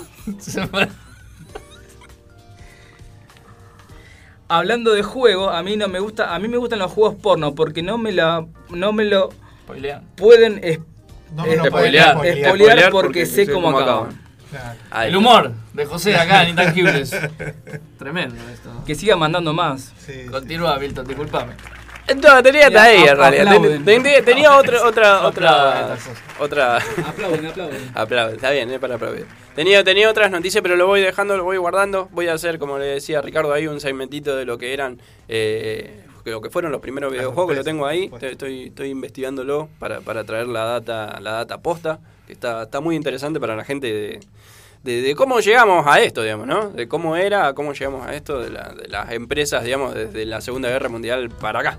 Hablando 4.48 4.92
de 4.92 5.02
juego, 5.02 5.50
a 5.50 5.62
mí 5.62 5.76
no 5.76 5.88
me 5.88 5.98
gusta, 5.98 6.34
a 6.34 6.38
mí 6.38 6.46
me 6.48 6.56
gustan 6.56 6.78
los 6.78 6.92
juegos 6.92 7.16
porno 7.20 7.54
porque 7.54 7.82
no 7.82 7.98
me 7.98 8.12
la 8.12 8.46
no 8.70 8.92
me 8.92 9.04
lo 9.04 9.30
Spoilean. 9.64 10.06
pueden 10.16 10.60
No 11.34 11.44
me 11.44 11.56
lo 11.56 11.64
spoilear, 11.66 12.14
porque, 12.14 12.88
porque 12.90 13.26
sé 13.26 13.46
cómo 13.46 13.66
cómo 13.72 13.78
acaban. 13.80 14.26
El 15.04 15.16
humor 15.16 15.52
de 15.72 15.84
José 15.86 16.14
acá 16.16 16.42
en 16.44 16.50
Intangibles. 16.50 17.10
Tremendo 17.98 18.36
esto. 18.52 18.70
Que 18.86 18.94
siga 18.94 19.16
mandando 19.16 19.52
más. 19.52 19.92
Continúa, 20.30 20.78
Milton, 20.78 21.06
disculpame. 21.06 21.52
No, 22.22 22.40
tenía 22.40 22.68
hasta 22.68 22.82
ahí 22.84 23.02
en 23.02 23.16
realidad. 23.16 23.46
Aplauden. 23.48 23.84
Ten- 23.84 24.02
ten- 24.04 24.24
Tenía 24.24 24.56
otra. 24.56 24.84
Otra. 24.86 25.26
Otra. 25.26 25.92
Aplauden, 25.94 25.98
Otra. 26.38 26.76
Aplauden, 26.76 27.46
aplauden. 27.46 27.90
Aplaude, 27.96 28.34
está 28.36 28.50
bien, 28.52 28.70
es 28.70 28.78
para 28.78 28.94
aplaudir. 28.94 29.26
Tenía, 29.56 29.82
tenía 29.82 30.08
otras 30.08 30.30
noticias, 30.30 30.62
pero 30.62 30.76
lo 30.76 30.86
voy 30.86 31.00
dejando, 31.00 31.36
lo 31.36 31.42
voy 31.42 31.56
guardando. 31.56 32.08
Voy 32.12 32.28
a 32.28 32.34
hacer, 32.34 32.60
como 32.60 32.78
le 32.78 32.84
decía 32.84 33.20
Ricardo, 33.22 33.52
ahí 33.52 33.66
un 33.66 33.80
segmentito 33.80 34.36
de 34.36 34.44
lo 34.44 34.56
que 34.56 34.72
eran, 34.72 35.00
eh, 35.26 36.04
lo 36.30 36.40
que 36.40 36.50
fueron 36.50 36.72
los 36.72 36.80
primeros 36.80 37.12
videojuegos, 37.12 37.50
que 37.52 37.56
lo 37.58 37.64
tengo 37.64 37.86
ahí. 37.86 38.10
Estoy, 38.12 38.28
estoy, 38.30 38.64
estoy 38.64 38.88
investigándolo 38.90 39.68
para, 39.78 40.00
para 40.00 40.24
traer 40.24 40.46
la 40.48 40.64
data, 40.64 41.18
la 41.20 41.32
data 41.32 41.58
posta, 41.58 41.98
que 42.26 42.32
está, 42.32 42.64
está 42.64 42.80
muy 42.80 42.96
interesante 42.96 43.38
para 43.40 43.54
la 43.56 43.64
gente 43.64 43.86
de, 43.92 44.20
de, 44.82 45.02
de 45.02 45.14
cómo 45.14 45.40
llegamos 45.40 45.86
a 45.86 46.00
esto, 46.00 46.22
digamos, 46.22 46.46
¿no? 46.46 46.70
De 46.70 46.88
cómo 46.88 47.16
era, 47.16 47.52
cómo 47.54 47.72
llegamos 47.72 48.06
a 48.06 48.14
esto, 48.14 48.40
de, 48.40 48.50
la- 48.50 48.72
de 48.74 48.88
las 48.88 49.12
empresas, 49.12 49.64
digamos, 49.64 49.94
desde 49.94 50.24
la 50.26 50.40
Segunda 50.40 50.68
Guerra 50.68 50.88
Mundial 50.88 51.28
para 51.30 51.60
acá. 51.60 51.78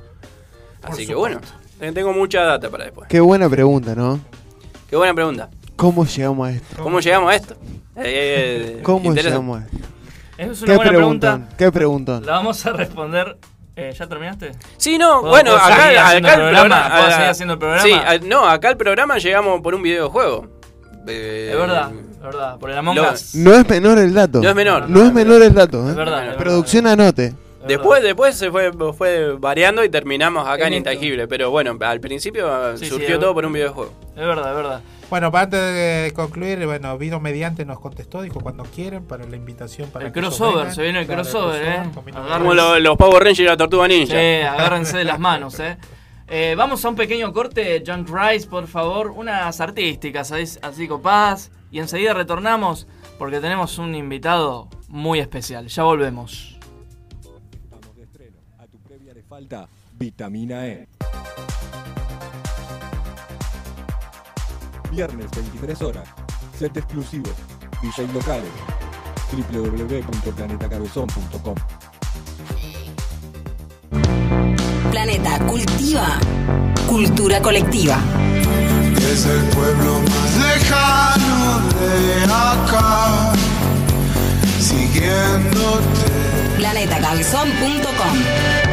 Así 0.83 1.05
que 1.07 1.15
bueno, 1.15 1.39
tengo 1.79 2.13
mucha 2.13 2.43
data 2.43 2.69
para 2.69 2.85
después. 2.85 3.07
Qué 3.09 3.19
buena 3.19 3.49
pregunta, 3.49 3.95
¿no? 3.95 4.19
Qué 4.89 4.95
buena 4.95 5.13
pregunta. 5.13 5.49
¿Cómo 5.75 6.05
llegamos 6.05 6.47
a 6.47 6.51
esto? 6.51 6.81
¿Cómo 6.81 6.99
llegamos 6.99 7.31
a 7.31 7.35
esto? 7.35 7.55
Eh, 7.97 8.77
eh, 8.77 8.79
¿Cómo 8.83 9.05
interesante. 9.09 9.29
llegamos 9.29 9.61
a 9.61 9.65
esto? 9.65 9.77
Es 10.37 10.61
una 10.61 10.71
¿Qué 10.71 10.75
buena 10.77 10.91
preguntan? 10.91 11.31
pregunta. 11.39 11.57
¿Qué 11.57 11.71
preguntan? 11.71 12.25
La 12.25 12.31
vamos 12.33 12.65
a 12.65 12.73
responder. 12.73 13.37
Eh, 13.79 13.93
¿Ya 13.97 14.07
terminaste? 14.07 14.51
Sí, 14.77 14.97
no, 14.97 15.21
¿Puedo- 15.21 15.29
bueno, 15.31 15.51
puedo 15.51 15.63
acá, 15.63 15.83
seguir 15.83 15.97
acá 15.99 16.07
haciendo 16.07 16.27
el 16.29 16.35
programa? 16.35 16.59
programa. 16.61 16.95
¿Puedo 16.97 17.11
seguir 17.11 17.29
haciendo 17.29 17.53
el 17.53 17.59
programa? 17.59 17.83
Sí, 17.83 18.27
no, 18.27 18.49
acá 18.49 18.69
el 18.69 18.77
programa 18.77 19.17
llegamos 19.19 19.61
por 19.61 19.75
un 19.75 19.83
videojuego. 19.83 20.47
Eh, 21.07 21.49
Es 21.53 21.57
verdad, 21.57 21.91
es 22.11 22.21
verdad. 22.21 22.57
Por 22.57 22.71
el 22.71 22.77
Among 22.79 22.99
Us. 22.99 23.35
No 23.35 23.53
es 23.53 23.69
menor 23.69 23.97
el 23.99 24.13
dato. 24.13 24.41
No 24.41 24.49
es 24.49 24.55
menor. 24.55 24.89
No 24.89 25.05
es 25.05 25.13
menor 25.13 25.41
el 25.43 25.53
dato. 25.53 25.85
¿eh? 25.87 25.91
Es 25.91 25.95
verdad, 25.95 26.27
es 26.29 26.35
Producción 26.35 26.87
anote. 26.87 27.33
Después, 27.67 28.01
después 28.01 28.35
se 28.35 28.49
fue, 28.49 28.71
fue 28.93 29.33
variando 29.37 29.83
y 29.83 29.89
terminamos 29.89 30.47
acá 30.47 30.67
en. 30.67 30.73
Intangible. 30.73 31.27
Pero 31.27 31.51
bueno, 31.51 31.77
al 31.79 31.99
principio 31.99 32.75
Sí, 32.77 32.85
surgió 32.87 33.19
todo 33.19 33.33
por 33.33 33.45
un 33.45 33.53
videojuego. 33.53 33.93
Es 34.15 34.25
verdad, 34.25 34.49
es 34.49 34.55
verdad. 34.55 34.81
Bueno, 35.09 35.31
para 35.31 35.45
antes 35.45 35.59
de 35.61 36.11
concluir, 36.13 36.65
bueno, 36.65 36.97
Vino 36.97 37.21
Mediante 37.21 37.63
nos 37.63 37.79
contestó, 37.79 38.21
dijo 38.21 38.41
cuando 38.41 38.63
quieren 38.65 39.05
para 39.05 39.25
la 39.25 39.37
invitación 39.37 39.89
para 39.89 40.07
El 40.07 40.11
que 40.11 40.19
crossover, 40.19 40.55
vengan. 40.57 40.75
se 40.75 40.81
viene 40.81 40.99
el 40.99 41.05
Claro, 41.05 41.21
crossover, 41.21 41.63
eh. 41.65 41.89
Como 42.37 42.53
lo- 42.53 42.77
los 42.79 42.97
Power 42.97 43.23
Rangers 43.23 43.39
y 43.39 43.43
la 43.43 43.55
Tortuga 43.55 43.87
Ninja. 43.87 44.11
Sí, 44.13 44.45
agárrense 44.45 44.97
de 44.97 45.05
las 45.05 45.17
manos, 45.17 45.57
eh. 45.61 45.77
Eh, 46.27 46.55
vamos 46.57 46.83
a 46.83 46.89
un 46.89 46.95
pequeño 46.97 47.31
corte, 47.31 47.81
Junk 47.87 48.09
Rice, 48.09 48.47
por 48.49 48.67
favor. 48.67 49.11
Unas 49.11 49.61
artísticas 49.61 50.29
así, 50.33 50.59
así 50.61 50.85
copadas. 50.89 51.51
Y 51.71 51.79
enseguida 51.79 52.13
retornamos 52.13 52.85
porque 53.17 53.39
tenemos 53.39 53.77
un 53.77 53.95
invitado 53.95 54.67
muy 54.89 55.19
especial. 55.19 55.67
Ya 55.69 55.83
volvemos. 55.83 56.59
Estamos 57.63 57.95
de 57.95 58.03
estreno. 58.03 58.37
A 58.59 58.67
tu 58.67 58.77
previa 58.79 59.13
le 59.13 59.23
falta 59.23 59.69
vitamina 59.97 60.67
E. 60.67 60.89
Viernes 64.97 65.29
23 65.29 65.81
horas. 65.83 66.09
Set 66.57 66.75
exclusivo. 66.75 67.29
DJ 67.83 68.07
locales. 68.11 68.49
www.planetacabezón.com 69.31 71.55
Planeta 74.89 75.37
cultiva 75.45 76.17
cultura 76.87 77.39
colectiva. 77.43 77.99
Es 78.97 79.27
el 79.27 79.43
pueblo 79.49 80.01
más 80.01 80.35
lejano 80.35 81.59
de 81.79 82.23
acá, 82.33 83.33
siguiéndote. 84.59 86.09
Planetacabezón.com 86.57 88.66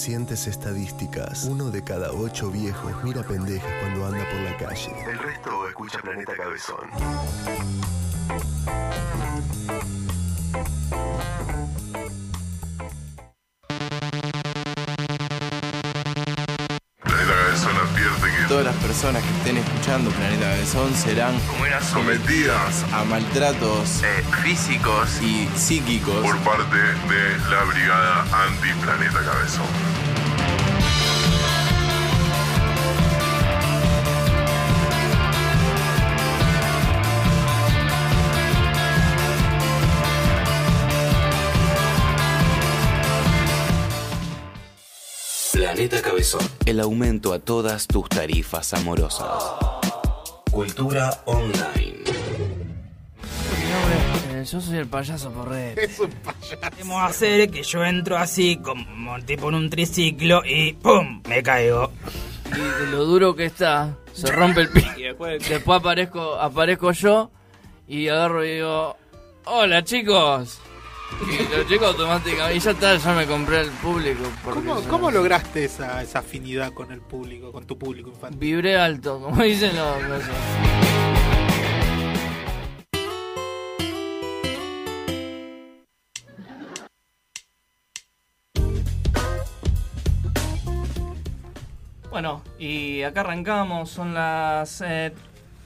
recientes 0.00 0.46
estadísticas, 0.46 1.44
uno 1.44 1.70
de 1.70 1.84
cada 1.84 2.10
ocho 2.12 2.50
viejos 2.50 2.90
mira 3.04 3.22
pendejas 3.22 3.70
cuando 3.80 4.06
anda 4.06 4.24
por 4.30 4.40
la 4.40 4.56
calle. 4.56 4.90
El 5.06 5.18
resto 5.18 5.68
escucha 5.68 5.98
Planeta 6.00 6.32
Cabezón. 6.34 6.88
Planeta 17.02 17.34
Cabezón 17.44 17.76
advierte 17.76 18.26
que 18.38 18.48
Todas 18.48 18.64
las 18.64 18.76
personas 18.76 19.22
que 19.22 19.28
estén 19.28 19.58
escuchando 19.58 20.10
Planeta 20.12 20.46
Cabezón 20.46 20.94
serán 20.94 21.34
sometidas 21.82 22.84
a 22.94 23.04
maltratos 23.04 24.00
físicos 24.42 25.20
y 25.20 25.46
psíquicos 25.58 26.22
por 26.22 26.38
parte 26.38 26.78
de 26.78 27.38
la 27.50 27.64
Brigada 27.64 28.22
Anti-Planeta 28.46 29.20
Cabezón. 29.22 29.89
Planeta 45.80 46.02
Cabezón. 46.02 46.46
El 46.66 46.78
aumento 46.78 47.32
a 47.32 47.38
todas 47.38 47.86
tus 47.86 48.06
tarifas 48.06 48.74
amorosas. 48.74 49.32
Cultura 50.50 51.22
online. 51.24 52.04
Eh, 54.28 54.44
yo 54.44 54.60
soy 54.60 54.76
el 54.76 54.86
payaso 54.88 55.32
porret. 55.32 55.78
Es 55.78 55.98
un 55.98 56.10
payaso. 56.10 56.60
Podemos 56.60 57.02
hacer 57.02 57.50
que 57.50 57.62
yo 57.62 57.82
entro 57.82 58.18
así, 58.18 58.58
como 58.58 59.18
tipo 59.24 59.48
en 59.48 59.54
un 59.54 59.70
triciclo 59.70 60.42
y 60.44 60.74
¡pum! 60.74 61.22
Me 61.26 61.42
caigo. 61.42 61.90
Y 62.54 62.58
de 62.84 62.90
lo 62.90 63.06
duro 63.06 63.34
que 63.34 63.46
está, 63.46 63.96
se 64.12 64.30
rompe 64.30 64.60
el 64.60 64.68
pico. 64.68 64.90
Y 64.98 65.04
después, 65.04 65.48
Después 65.48 65.80
aparezco, 65.80 66.34
aparezco 66.34 66.92
yo 66.92 67.30
y 67.88 68.06
agarro 68.08 68.44
y 68.44 68.56
digo, 68.56 68.98
hola 69.46 69.82
chicos. 69.82 70.60
Lo 71.56 71.64
checo 71.64 71.86
automáticamente. 71.86 72.56
Y 72.56 72.60
ya 72.60 72.70
está, 72.70 72.96
ya 72.96 73.14
me 73.14 73.26
compré 73.26 73.60
el 73.62 73.70
público. 73.70 74.22
¿Cómo, 74.88 75.10
lograste 75.10 75.64
esa, 75.64 76.02
esa 76.02 76.20
afinidad 76.20 76.72
con 76.72 76.92
el 76.92 77.00
público, 77.00 77.52
con 77.52 77.66
tu 77.66 77.76
público 77.78 78.10
infantil? 78.10 78.38
Vibré 78.38 78.78
alto, 78.78 79.20
como 79.20 79.42
dicen 79.42 79.76
los. 79.76 80.02
los- 80.08 80.24
Bueno, 92.10 92.42
y 92.58 93.02
acá 93.02 93.20
arrancamos, 93.20 93.90
son 93.90 94.14
las 94.14 94.80
eh, 94.84 95.12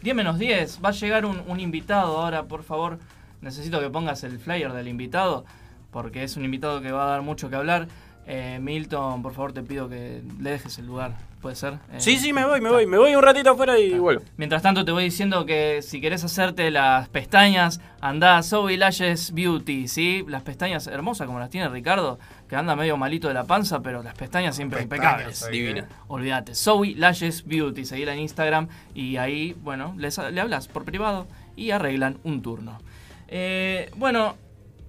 10 0.03 0.15
menos 0.16 0.39
10. 0.39 0.81
Va 0.85 0.91
a 0.91 0.93
llegar 0.93 1.25
un, 1.25 1.43
un 1.47 1.59
invitado 1.61 2.19
ahora, 2.19 2.45
por 2.45 2.62
favor. 2.62 2.99
Necesito 3.45 3.79
que 3.81 3.91
pongas 3.91 4.25
el 4.25 4.39
flyer 4.39 4.73
del 4.73 4.89
invitado, 4.89 5.45
porque 5.91 6.25
es 6.25 6.37
un 6.37 6.45
invitado 6.45 6.81
que 6.81 6.91
va 6.91 7.05
a 7.05 7.11
dar 7.11 7.23
mucho 7.23 7.51
que 7.51 7.57
hablar. 7.57 7.87
Eh, 8.27 8.59
Milton, 8.61 9.21
por 9.23 9.35
favor, 9.35 9.53
te 9.53 9.62
pido 9.62 9.87
que 9.89 10.23
le 10.41 10.51
dejes 10.51 10.79
el 10.79 10.87
lugar. 10.87 11.12
¿Puede 11.43 11.57
ser? 11.57 11.75
Eh, 11.93 11.97
Sí, 12.01 12.16
sí, 12.16 12.33
me 12.33 12.43
voy, 12.47 12.62
me 12.62 12.71
voy. 12.71 12.87
Me 12.87 12.97
voy 12.97 13.15
un 13.15 13.23
ratito 13.23 13.51
afuera 13.51 13.79
y 13.79 13.99
vuelvo. 13.99 14.23
Mientras 14.39 14.62
tanto, 14.62 14.83
te 14.87 14.93
voy 14.93 15.05
diciendo 15.05 15.45
que 15.45 15.83
si 15.83 16.01
querés 16.01 16.25
hacerte 16.25 16.71
las 16.71 17.11
pestañas, 17.11 17.83
andá 18.01 18.39
a 18.39 18.43
Zoe 18.43 18.79
Lashes 18.79 19.35
Beauty, 19.35 19.87
¿sí? 19.89 20.25
Las 20.27 20.43
pestañas 20.43 20.87
hermosas 20.87 21.27
como 21.27 21.39
las 21.39 21.51
tiene 21.51 21.69
Ricardo, 21.69 22.19
que 22.49 22.57
anda 22.57 22.75
medio 22.77 22.97
malito 22.97 23.29
de 23.29 23.35
la 23.35 23.45
panza, 23.45 23.81
pero 23.83 24.03
las 24.03 24.15
pestañas 24.15 24.57
siempre 24.57 24.87
Pestañas, 24.87 25.12
impecables. 25.43 25.51
Divina. 25.51 25.81
¿eh? 25.81 25.85
Olvídate. 26.09 26.55
Zoe 26.55 26.95
Lashes 26.97 27.45
Beauty, 27.45 27.85
seguila 27.85 28.15
en 28.15 28.21
Instagram 28.21 28.69
y 28.95 29.19
ahí, 29.19 29.55
bueno, 29.62 29.93
les- 29.99 30.16
le 30.16 30.41
hablas 30.41 30.66
por 30.69 30.87
privado 30.87 31.27
y 31.57 31.73
arreglan 31.73 32.16
un 32.25 32.41
turno. 32.41 32.81
Eh, 33.29 33.91
bueno, 33.97 34.37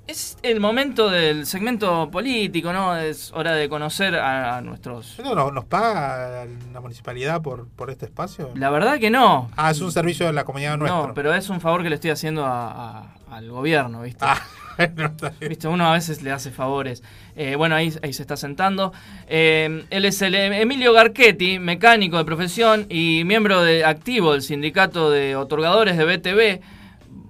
es 0.08 0.38
el 0.44 0.60
momento 0.60 1.10
del 1.10 1.46
segmento 1.48 2.10
político, 2.12 2.72
¿no? 2.72 2.96
Es 2.96 3.32
hora 3.34 3.54
de 3.54 3.68
conocer 3.68 4.16
a, 4.16 4.58
a 4.58 4.62
nuestros... 4.62 5.18
¿No, 5.24 5.34
no- 5.34 5.50
¿Nos 5.52 5.66
paga 5.66 6.46
la 6.74 6.80
municipalidad 6.82 7.42
por, 7.42 7.68
por 7.70 7.90
este 7.90 8.06
espacio? 8.06 8.52
La 8.56 8.70
verdad 8.70 9.00
que 9.00 9.10
no. 9.10 9.50
Ah, 9.58 9.72
es 9.72 9.82
un 9.82 9.92
servicio 9.92 10.28
de 10.28 10.34
la 10.34 10.44
comunidad 10.44 10.78
nuestra. 10.78 11.08
No, 11.08 11.14
pero 11.16 11.34
es 11.34 11.50
un 11.50 11.60
favor 11.60 11.82
que 11.82 11.90
le 11.90 11.96
estoy 11.96 12.12
haciendo 12.12 12.46
a- 12.46 13.00
a- 13.00 13.16
al 13.32 13.50
gobierno, 13.50 14.04
¿viste? 14.04 14.24
Ah, 14.24 14.40
no, 14.96 15.06
está 15.08 15.30
bien. 15.40 15.50
¿Viste? 15.50 15.68
Uno 15.68 15.88
a 15.88 15.94
veces 15.94 16.22
le 16.22 16.32
hace 16.32 16.52
favores. 16.52 17.02
Eh, 17.36 17.56
bueno, 17.56 17.74
ahí, 17.76 17.92
ahí 18.04 18.14
se 18.14 18.22
está 18.22 18.38
sentando. 18.38 18.94
Eh, 19.28 19.86
él 19.90 20.06
es 20.06 20.22
el 20.22 20.36
Emilio 20.36 20.94
Garchetti, 20.94 21.58
mecánico 21.58 22.18
de 22.18 22.26
profesión 22.26 22.86
y 22.90 23.24
miembro 23.26 23.64
de, 23.64 23.84
activo 23.84 24.34
del 24.34 24.44
sindicato 24.44 25.10
de 25.10 25.36
otorgadores 25.36 25.98
de 25.98 26.06
BTV. 26.06 26.62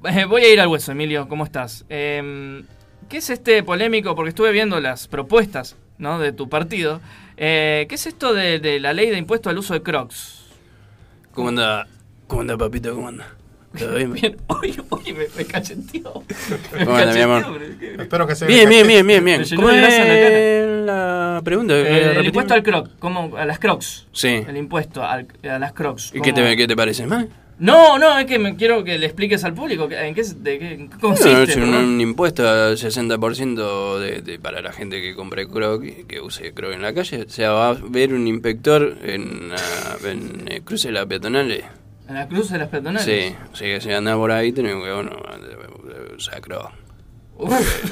Eh, 0.08 0.26
voy 0.30 0.44
a 0.44 0.54
ir 0.54 0.60
al 0.60 0.68
hueso, 0.68 0.92
Emilio, 0.92 1.28
¿cómo 1.28 1.44
estás? 1.44 1.86
Eh, 1.90 2.64
¿Qué 3.10 3.18
es 3.18 3.30
este 3.30 3.62
polémico? 3.64 4.16
Porque 4.16 4.30
estuve 4.30 4.52
viendo 4.52 4.80
las 4.80 5.08
propuestas 5.08 5.76
¿no? 5.98 6.20
de 6.20 6.32
tu 6.32 6.50
partido. 6.50 7.02
Eh, 7.38 7.86
¿Qué 7.90 7.96
es 7.96 8.06
esto 8.08 8.34
de, 8.34 8.60
de 8.60 8.80
la 8.80 8.94
ley 8.94 9.10
de 9.10 9.18
impuesto 9.18 9.50
al 9.50 9.58
uso 9.58 9.74
de 9.74 9.82
Crocs? 9.84 10.44
¿Cómo 11.34 11.50
anda? 11.50 11.88
¿Cómo 12.28 12.42
anda, 12.42 12.58
papito? 12.58 12.94
¿Cómo 12.96 13.10
anda? 13.10 13.28
¿Todo 13.78 13.94
bien? 13.96 14.14
Bien, 14.14 14.38
oye, 14.48 14.76
oye, 14.90 15.14
me, 15.14 15.26
me 15.36 15.46
cacheteó. 15.46 16.24
Me 16.80 16.86
¿Cómo 16.86 16.96
anda, 16.98 17.14
mi 17.14 17.20
amor? 17.22 17.62
Espero 18.00 18.26
que 18.26 18.36
se 18.36 18.46
Bien, 18.48 18.70
bien, 18.70 18.88
bien, 18.88 19.06
bien, 19.06 19.24
bien. 19.24 19.44
¿Cómo 19.56 19.70
es 19.70 20.86
la 20.86 21.42
pregunta? 21.44 21.74
Eh, 21.76 22.14
el 22.18 22.26
impuesto 22.26 22.54
al 22.54 22.64
croc, 22.64 22.90
como 23.00 23.36
a 23.36 23.46
las 23.46 23.60
crocs. 23.60 24.08
Sí. 24.14 24.44
El 24.48 24.56
impuesto 24.56 25.04
al- 25.04 25.28
a 25.44 25.60
las 25.60 25.74
crocs. 25.74 26.12
¿Y 26.16 26.22
qué 26.22 26.32
¿cómo? 26.32 26.46
te, 26.48 26.56
qué 26.58 26.68
te 26.68 26.76
parece? 26.76 27.06
¿Mal? 27.06 27.30
No, 27.58 27.98
no, 27.98 28.20
es 28.20 28.26
que 28.26 28.38
me 28.38 28.56
quiero 28.58 28.84
que 28.84 28.98
le 28.98 29.06
expliques 29.06 29.44
al 29.46 29.54
público 29.54 29.88
que- 29.88 29.98
en 30.08 30.14
qué, 30.14 30.24
de 30.24 30.60
qué 30.60 30.90
consiste. 31.00 31.56
No, 31.58 31.78
es 31.78 31.86
un, 31.86 32.02
impuesto 32.02 32.48
al 32.48 32.78
60% 32.78 33.98
de, 34.00 34.22
de- 34.22 34.40
para 34.40 34.62
la 34.62 34.74
gente 34.74 35.02
que 35.02 35.16
compre 35.16 35.48
Croc 35.48 35.84
y 35.86 36.04
que 36.04 36.20
use 36.20 36.54
Croc 36.54 36.74
en 36.74 36.82
la 36.82 36.94
calle. 36.94 37.24
O 37.24 37.30
sea, 37.30 37.52
va 37.52 37.70
a 37.70 37.74
ver 37.82 38.14
un 38.14 38.28
inspector 38.28 38.98
en, 39.04 39.50
la- 39.50 40.10
en 40.10 40.48
el 40.52 40.64
cruce 40.64 40.90
de 40.90 40.96
las 40.96 41.06
peatonales. 41.06 41.64
En 42.10 42.16
la 42.16 42.28
cruz 42.28 42.50
de 42.50 42.58
las 42.58 42.68
peatonales. 42.68 43.04
Sí, 43.04 43.34
o 43.52 43.56
sea, 43.56 43.76
que 43.76 43.82
si 43.82 43.92
andás 43.92 44.16
por 44.18 44.32
ahí 44.32 44.52
tenés 44.52 44.74
que, 44.74 44.92
bueno, 44.94 45.12
usar 46.18 46.42
Croc. 46.42 46.72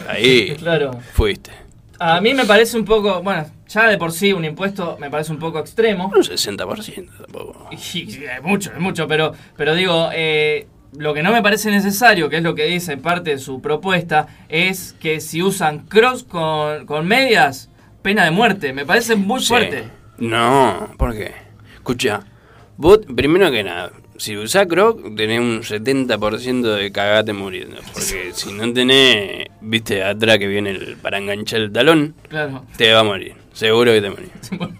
Ahí 0.10 0.56
Claro. 0.60 0.92
fuiste. 1.14 1.52
A 2.00 2.20
mí 2.22 2.34
me 2.34 2.46
parece 2.46 2.78
un 2.78 2.86
poco, 2.86 3.22
bueno, 3.22 3.46
ya 3.68 3.88
de 3.88 3.98
por 3.98 4.12
sí 4.12 4.34
un 4.34 4.44
impuesto 4.46 4.98
me 5.00 5.10
parece 5.10 5.32
un 5.32 5.40
poco 5.40 5.60
extremo. 5.60 6.12
Un 6.14 6.22
60% 6.24 7.10
tampoco. 7.18 7.70
Y, 7.72 7.76
es 7.76 8.42
mucho, 8.44 8.72
es 8.74 8.80
mucho, 8.80 9.08
pero, 9.08 9.34
pero 9.56 9.76
digo, 9.76 10.10
eh, 10.14 10.68
lo 10.98 11.14
que 11.14 11.24
no 11.24 11.32
me 11.32 11.42
parece 11.42 11.72
necesario, 11.72 12.30
que 12.30 12.38
es 12.38 12.44
lo 12.44 12.56
que 12.56 12.66
dice 12.66 12.98
parte 12.98 13.32
de 13.32 13.38
su 13.40 13.62
propuesta, 13.62 14.28
es 14.50 14.94
que 15.00 15.20
si 15.22 15.42
usan 15.42 15.80
crocs 15.88 16.24
con, 16.24 16.86
con 16.86 17.08
medias, 17.08 17.70
pena 18.02 18.26
de 18.26 18.32
muerte. 18.32 18.74
Me 18.74 18.86
parece 18.86 19.16
muy 19.16 19.40
Sí. 19.42 19.48
fuerte. 19.48 19.86
No, 20.18 20.90
¿por 20.98 21.14
qué? 21.14 21.34
Escucha, 21.76 22.22
vos, 22.78 23.00
primero 23.16 23.50
que 23.52 23.64
nada, 23.64 23.92
si 24.24 24.38
usás 24.38 24.68
Croc, 24.68 25.02
tenés 25.18 25.40
un 25.42 25.62
70% 25.64 26.76
de 26.76 26.92
cagate 26.94 27.34
muriendo. 27.34 27.78
Porque 27.94 28.32
si 28.34 28.54
no 28.54 28.72
tenés, 28.72 29.48
viste, 29.60 30.02
atrás 30.02 30.38
que 30.38 30.48
viene 30.48 30.70
el, 30.72 30.96
para 30.96 31.18
enganchar 31.18 31.60
el 31.60 31.74
talón, 31.74 32.16
Claro. 32.30 32.64
te 32.78 32.94
va 32.94 33.02
a 33.02 33.04
morir. 33.04 33.36
Seguro 33.52 33.92
que 33.92 34.02
te 34.02 34.10
morís. 34.10 34.32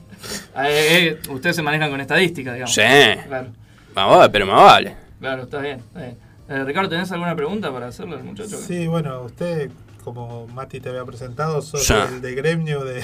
Eh, 0.56 1.20
eh, 1.26 1.30
ustedes 1.30 1.54
se 1.58 1.62
manejan 1.62 1.90
con 1.92 2.00
estadísticas, 2.00 2.54
digamos. 2.54 2.74
Sí. 2.74 2.82
Claro, 3.28 3.50
Más 3.94 4.08
vale, 4.10 4.30
pero 4.32 4.46
más 4.46 4.56
vale. 4.64 4.96
claro, 5.20 5.44
está 5.44 5.60
bien. 5.60 5.80
está 5.80 6.00
bien. 6.00 6.18
Eh, 6.48 6.64
Ricardo, 6.64 6.90
¿tenés 6.90 7.12
alguna 7.12 7.36
pregunta 7.36 7.74
para 7.74 7.88
hacerle 7.88 8.16
al 8.16 8.24
muchacho? 8.24 8.56
Sí, 8.58 8.88
bueno, 8.88 9.22
usted, 9.24 9.70
como 10.02 10.48
Mati 10.48 10.80
te 10.80 10.88
había 10.88 11.04
presentado, 11.04 11.62
sos 11.62 11.84
Sí. 11.86 11.94
el 11.94 12.22
de 12.22 12.36
gremio 12.36 12.86
de, 12.86 13.02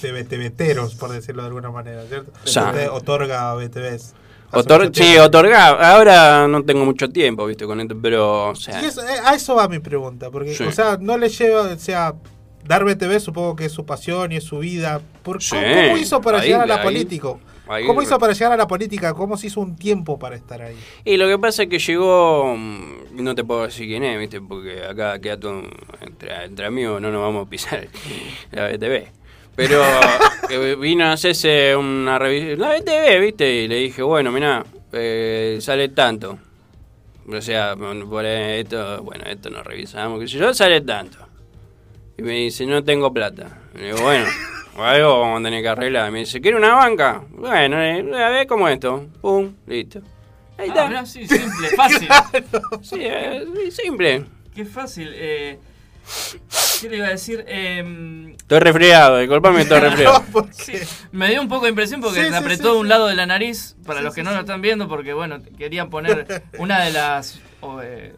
de 0.00 0.12
BTVteros, 0.22 0.94
por 0.94 1.10
decirlo 1.10 1.42
de 1.42 1.48
alguna 1.48 1.70
manera, 1.72 2.04
¿cierto? 2.06 2.30
Sí. 2.44 2.60
Usted 2.60 2.88
otorga 2.90 3.52
BTVs. 3.56 4.14
Otor 4.52 4.90
sí. 4.92 5.16
Ahora 5.16 6.48
no 6.48 6.64
tengo 6.64 6.84
mucho 6.84 7.08
tiempo, 7.10 7.46
viste, 7.46 7.66
con 7.66 7.80
esto, 7.80 7.96
pero, 8.00 8.50
o 8.50 8.54
sea, 8.54 8.82
Y 8.82 8.86
eso- 8.86 9.02
eh, 9.02 9.18
a 9.24 9.34
eso 9.34 9.54
va 9.54 9.68
mi 9.68 9.78
pregunta, 9.78 10.30
porque, 10.30 10.54
Sí. 10.54 10.64
o 10.64 10.72
sea, 10.72 10.96
no 11.00 11.16
le 11.18 11.28
lleva, 11.28 11.62
o 11.62 11.78
sea, 11.78 12.14
dar 12.64 12.84
BTV 12.84 13.20
supongo 13.20 13.56
que 13.56 13.66
es 13.66 13.72
su 13.72 13.84
pasión 13.86 14.32
y 14.32 14.36
es 14.36 14.44
su 14.44 14.58
vida. 14.58 15.00
¿Por, 15.22 15.42
Sí, 15.42 15.50
¿cómo, 15.56 15.62
cómo 15.82 15.96
hizo 15.98 16.20
para 16.20 16.38
ahí- 16.40 16.48
llegar 16.48 16.62
a 16.62 16.66
la 16.66 16.74
ahí- 16.76 16.84
política? 16.84 17.28
ahí- 17.68 17.86
¿Cómo 17.86 18.02
hizo 18.02 18.18
para 18.18 18.32
llegar 18.32 18.52
a 18.52 18.56
la 18.56 18.66
política? 18.66 19.14
¿Cómo 19.14 19.36
se 19.36 19.46
hizo 19.46 19.60
un 19.60 19.76
tiempo 19.76 20.18
para 20.18 20.36
estar 20.36 20.60
ahí? 20.62 20.76
Y 21.04 21.16
lo 21.16 21.28
que 21.28 21.38
pasa 21.38 21.62
es 21.64 21.68
que 21.68 21.78
llegó, 21.78 22.54
mm, 22.56 23.22
no 23.22 23.34
te 23.34 23.44
puedo 23.44 23.62
decir 23.64 23.86
quién 23.86 24.02
es, 24.04 24.18
¿viste? 24.18 24.40
Porque 24.40 24.82
acá 24.84 25.20
queda 25.20 25.38
todo, 25.38 25.62
entre, 26.00 26.44
entre 26.44 26.66
amigos 26.66 27.00
no 27.00 27.10
nos 27.10 27.22
vamos 27.22 27.46
a 27.46 27.50
pisar 27.50 27.88
la 28.52 28.68
BTV. 28.68 29.06
Pero 29.56 29.82
que 30.48 30.74
vino 30.76 31.04
a 31.04 31.12
hacerse 31.12 31.76
una 31.76 32.18
revisión, 32.18 32.58
la 32.60 32.74
BTV, 32.78 33.20
¿viste? 33.20 33.52
Y 33.52 33.68
le 33.68 33.76
dije, 33.76 34.02
bueno, 34.02 34.32
mirá, 34.32 34.64
eh, 34.92 35.58
sale 35.60 35.88
tanto. 35.90 36.38
O 37.28 37.40
sea, 37.40 37.76
por 37.76 38.24
esto, 38.24 39.02
bueno, 39.02 39.24
esto 39.26 39.50
nos 39.50 39.64
revisamos, 39.64 40.18
qué 40.20 40.26
sé 40.28 40.38
yo, 40.38 40.52
sale 40.54 40.80
tanto. 40.80 41.18
Y 42.16 42.22
me 42.22 42.32
dice, 42.32 42.66
no 42.66 42.82
tengo 42.82 43.12
plata. 43.12 43.58
Y 43.74 43.82
digo, 43.84 43.98
bueno, 44.02 44.26
algo 44.78 45.20
vamos 45.20 45.40
a 45.40 45.44
tener 45.44 45.62
que 45.62 45.68
arreglar. 45.68 46.08
Y 46.08 46.12
me 46.12 46.18
dice, 46.20 46.40
¿quiere 46.40 46.56
una 46.56 46.74
banca? 46.74 47.22
Bueno, 47.30 47.76
a 47.76 48.28
ver 48.30 48.46
cómo 48.46 48.68
es 48.68 48.74
esto. 48.74 49.06
Pum, 49.20 49.52
listo. 49.66 50.00
Ahí 50.58 50.66
Ah, 50.70 50.72
está. 50.74 50.88
mirá, 50.88 51.06
sí, 51.06 51.26
simple, 51.26 51.68
fácil. 51.76 52.08
Sí, 52.82 52.96
eh, 53.00 53.44
sí, 53.64 53.70
simple. 53.82 54.24
Qué 54.54 54.64
fácil. 54.64 55.10
Eh, 55.14 55.58
¿Qué 56.80 56.88
le 56.88 56.96
iba 56.96 57.06
a 57.06 57.10
decir? 57.10 57.44
Eh, 57.46 58.34
Estoy 58.38 58.58
resfriado, 58.58 59.18
disculpame, 59.18 59.62
estoy 59.62 59.80
resfriado. 59.80 60.24
sí, 60.52 60.72
me 61.12 61.28
dio 61.28 61.40
un 61.42 61.48
poco 61.48 61.64
de 61.64 61.70
impresión 61.70 62.00
porque 62.00 62.22
Sí, 62.22 62.28
sí, 62.28 62.34
apretó 62.34 62.72
sí, 62.74 62.78
un 62.78 62.88
lado 62.88 63.06
de 63.06 63.14
la 63.14 63.26
nariz, 63.26 63.76
para 63.86 63.98
Sí, 64.00 64.04
los 64.04 64.14
que 64.14 64.20
sí, 64.22 64.24
no 64.24 64.30
sí. 64.30 64.34
lo 64.36 64.40
están 64.40 64.62
viendo, 64.62 64.88
porque 64.88 65.12
bueno, 65.12 65.38
querían 65.58 65.90
poner 65.90 66.42
una 66.58 66.82
de 66.84 66.90
las... 66.92 67.40
eh, 67.82 68.14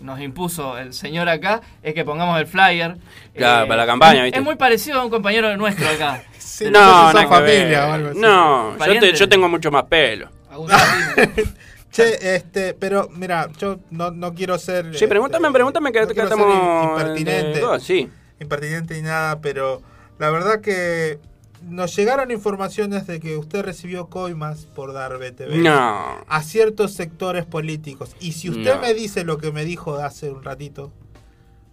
nos 0.00 0.18
impuso 0.20 0.78
el 0.78 0.94
señor 0.94 1.28
acá, 1.28 1.60
es 1.82 1.92
que 1.94 2.04
pongamos 2.06 2.40
el 2.40 2.46
flyer. 2.46 2.92
Eh, 2.92 2.98
Claro, 3.38 3.68
para 3.68 3.82
la 3.82 3.86
campaña, 3.86 4.18
es- 4.20 4.24
¿viste? 4.24 4.38
Es 4.38 4.44
muy 4.44 4.56
parecido 4.56 5.00
a 5.00 5.04
un 5.04 5.10
compañero 5.10 5.56
nuestro 5.56 5.88
acá. 5.88 6.22
Sí, 6.38 6.66
no, 6.70 7.10
que 7.14 7.26
familia 7.26 7.86
o 7.88 7.92
algo 7.92 8.08
así. 8.10 8.18
No, 8.18 8.76
yo, 8.86 8.98
te- 9.00 9.14
yo 9.14 9.28
tengo 9.30 9.48
mucho 9.48 9.70
más 9.70 9.84
pelo. 9.84 10.28
Che, 11.90 12.34
este, 12.36 12.74
pero 12.74 13.08
mira, 13.12 13.48
yo 13.58 13.80
no, 13.90 14.10
no 14.10 14.32
quiero 14.34 14.58
ser. 14.58 14.96
Sí, 14.96 15.06
pregúntame, 15.06 15.48
este, 15.48 15.54
pregúntame 15.54 15.92
que, 15.92 16.00
no 16.02 16.08
que 16.08 16.20
estamos... 16.20 16.90
impertinente. 16.98 17.60
sí. 17.80 18.08
impertinente 18.38 18.94
ni 18.94 19.02
nada, 19.02 19.40
pero 19.40 19.82
la 20.18 20.30
verdad 20.30 20.60
que 20.60 21.18
nos 21.68 21.94
llegaron 21.94 22.30
informaciones 22.30 23.06
de 23.06 23.20
que 23.20 23.36
usted 23.36 23.62
recibió 23.62 24.06
coimas 24.06 24.66
por 24.66 24.92
dar 24.92 25.18
BTV 25.18 25.56
No. 25.62 26.24
a 26.26 26.42
ciertos 26.42 26.92
sectores 26.94 27.44
políticos. 27.44 28.14
Y 28.20 28.32
si 28.32 28.48
usted 28.50 28.76
No. 28.76 28.80
me 28.80 28.94
dice 28.94 29.24
lo 29.24 29.38
que 29.38 29.52
me 29.52 29.64
dijo 29.64 29.96
hace 29.96 30.30
un 30.30 30.42
ratito, 30.42 30.92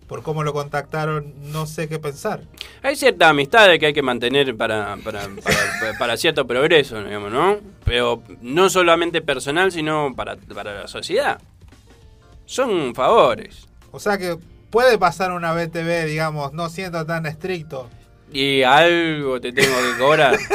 por 0.08 0.24
cómo 0.24 0.44
lo 0.44 0.54
contactaron, 0.54 1.34
no 1.52 1.68
sé 1.68 1.90
qué 1.90 2.00
pensar. 2.00 2.42
Hay 2.82 2.96
ciertas 2.96 3.30
amistades 3.30 3.78
que 3.80 3.88
hay 3.88 3.94
que 3.94 4.02
mantener 4.02 4.56
para, 4.56 4.98
para, 5.04 5.28
para, 5.44 5.98
para 6.00 6.18
cierto 6.18 6.48
progreso, 6.48 7.04
digamos, 7.04 7.32
¿no? 7.32 7.58
Pero 7.84 8.24
no 8.42 8.70
solamente 8.70 9.22
personal, 9.22 9.72
sino 9.72 10.14
para, 10.16 10.38
para 10.38 10.74
la 10.82 10.88
sociedad. 10.88 11.40
Son 12.46 12.96
favores. 12.96 13.68
O 13.92 14.00
sea 14.00 14.18
que 14.18 14.38
puede 14.70 14.98
pasar 14.98 15.32
una 15.34 15.54
BTV, 15.54 16.06
digamos, 16.06 16.54
no 16.54 16.70
siendo 16.70 17.06
tan 17.06 17.26
estricto. 17.26 17.90
Y 18.32 18.64
algo 18.64 19.40
te 19.42 19.52
tengo 19.52 19.76
que 19.76 20.00
cobrar. 20.00 20.38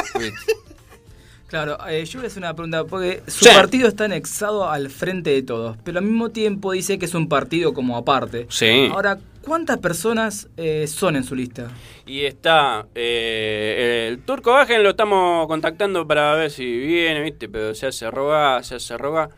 Claro, 1.52 1.76
eh, 1.86 2.02
yo 2.06 2.18
voy 2.18 2.24
a 2.24 2.28
hacer 2.28 2.42
una 2.42 2.54
pregunta, 2.54 2.84
porque 2.84 3.22
su 3.26 3.44
Sí. 3.44 3.50
partido 3.54 3.86
está 3.86 4.06
anexado 4.06 4.70
al 4.70 4.88
frente 4.88 5.28
de 5.28 5.42
todos, 5.42 5.76
pero 5.84 5.98
al 5.98 6.04
mismo 6.06 6.30
tiempo 6.30 6.72
dice 6.72 6.98
que 6.98 7.04
es 7.04 7.14
un 7.14 7.28
partido 7.28 7.74
como 7.74 7.98
aparte. 7.98 8.46
Sí. 8.48 8.88
Ahora, 8.90 9.18
¿cuántas 9.42 9.76
personas 9.76 10.48
eh, 10.56 10.86
son 10.86 11.14
en 11.14 11.24
su 11.24 11.34
lista? 11.34 11.68
Y 12.06 12.22
está 12.24 12.86
eh, 12.94 14.08
el 14.10 14.20
turco 14.20 14.52
Bajen, 14.52 14.82
lo 14.82 14.88
estamos 14.90 15.46
contactando 15.46 16.08
para 16.08 16.32
ver 16.36 16.50
si 16.50 16.64
viene, 16.64 17.20
¿viste? 17.20 17.50
Pero 17.50 17.74
se 17.74 17.86
hace 17.86 18.10
rogar, 18.10 18.64
se 18.64 18.76
hace 18.76 18.96
rogar. 18.96 19.28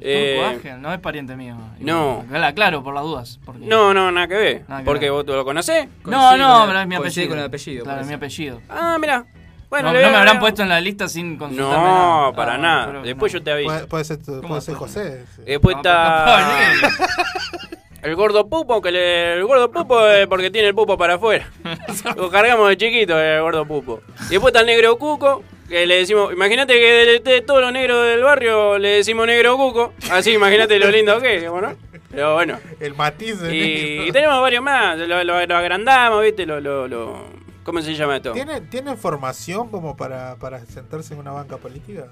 Eh, 0.00 0.34
Turco 0.38 0.48
Ángel, 0.48 0.80
no 0.82 0.94
es 0.94 1.00
pariente 1.00 1.34
mío. 1.34 1.56
no. 1.80 2.24
Claro, 2.30 2.54
Claro, 2.54 2.84
por 2.84 2.94
las 2.94 3.02
dudas. 3.02 3.40
porque- 3.44 3.66
no, 3.66 3.92
no, 3.92 4.12
nada 4.12 4.28
que 4.28 4.34
ver. 4.36 4.62
Nada 4.68 4.82
que 4.82 4.84
porque 4.86 5.06
ver. 5.10 5.24
vos 5.24 5.26
lo 5.26 5.44
conocés. 5.44 5.88
No, 6.04 6.36
no, 6.36 6.58
con 6.60 6.66
pero 6.68 6.78
el- 6.78 6.82
es 6.82 6.86
mi 6.88 6.94
apellido. 6.94 7.28
con 7.28 7.38
el 7.40 7.44
apellido, 7.44 7.82
Claro, 7.82 8.00
es 8.02 8.06
mi 8.06 8.14
apellido. 8.14 8.60
Ah, 8.68 8.98
mira. 9.00 9.26
Bueno, 9.68 9.92
no, 9.92 10.00
no 10.00 10.10
me 10.10 10.16
habrán 10.16 10.38
puesto 10.38 10.62
en 10.62 10.68
la 10.68 10.80
lista 10.80 11.08
sin 11.08 11.36
consultarme 11.36 11.74
No, 11.74 12.20
nada. 12.22 12.32
para 12.32 12.54
Ah, 12.54 12.58
nada. 12.58 13.02
Después 13.02 13.32
no. 13.32 13.38
yo 13.38 13.44
te 13.44 13.50
aviso. 13.52 13.68
Puede, 13.72 13.86
puede 13.86 14.04
ser, 14.04 14.18
tu- 14.22 14.40
puede 14.42 14.60
ser 14.60 14.74
José. 14.74 15.24
sí. 15.36 15.42
Después 15.44 15.74
No, 15.74 15.80
está 15.80 16.78
el 18.02 18.14
gordo 18.14 18.48
pupo, 18.48 18.80
que 18.80 18.92
le, 18.92 19.32
el 19.34 19.44
gordo 19.44 19.70
pupo 19.70 20.06
es 20.08 20.26
porque 20.28 20.50
tiene 20.50 20.68
el 20.68 20.74
pupo 20.74 20.96
para 20.96 21.14
afuera. 21.14 21.48
Lo 22.16 22.30
cargamos 22.30 22.68
de 22.68 22.76
chiquito, 22.76 23.18
el 23.20 23.40
gordo 23.42 23.66
pupo. 23.66 24.00
Y 24.28 24.30
después 24.32 24.52
está 24.52 24.60
el 24.60 24.66
negro 24.66 24.96
cuco, 24.98 25.42
que 25.68 25.84
le 25.86 25.96
decimos, 25.96 26.32
imagínate 26.32 26.74
que 26.74 26.86
de, 26.92 27.18
de 27.20 27.40
todos 27.42 27.60
los 27.60 27.72
negros 27.72 28.06
del 28.06 28.22
barrio 28.22 28.78
le 28.78 28.88
decimos 28.90 29.26
negro 29.26 29.56
cuco. 29.56 29.92
Así, 30.10 30.32
imagínate 30.32 30.78
lo 30.78 30.90
lindo 30.90 31.20
que 31.20 31.36
es, 31.38 31.44
¿no? 31.44 31.74
Pero 32.10 32.34
bueno. 32.34 32.58
El 32.78 32.94
matiz 32.94 33.40
de 33.40 33.54
Y, 33.54 33.60
negro. 33.60 34.06
y 34.06 34.12
tenemos 34.12 34.40
varios 34.40 34.62
más, 34.62 34.96
lo, 34.96 35.24
lo- 35.24 35.44
lo 35.46 35.56
agrandamos, 35.56 36.22
¿viste? 36.22 36.46
Lo, 36.46 36.60
lo, 36.60 36.86
lo- 36.86 37.45
¿Cómo 37.66 37.82
se 37.82 37.94
llama 37.94 38.16
esto? 38.16 38.32
¿Tiene, 38.32 38.60
¿Tiene 38.62 38.96
formación 38.96 39.68
como 39.70 39.96
para, 39.96 40.36
para 40.36 40.64
sentarse 40.64 41.12
en 41.14 41.20
una 41.20 41.32
banca 41.32 41.56
política? 41.58 42.06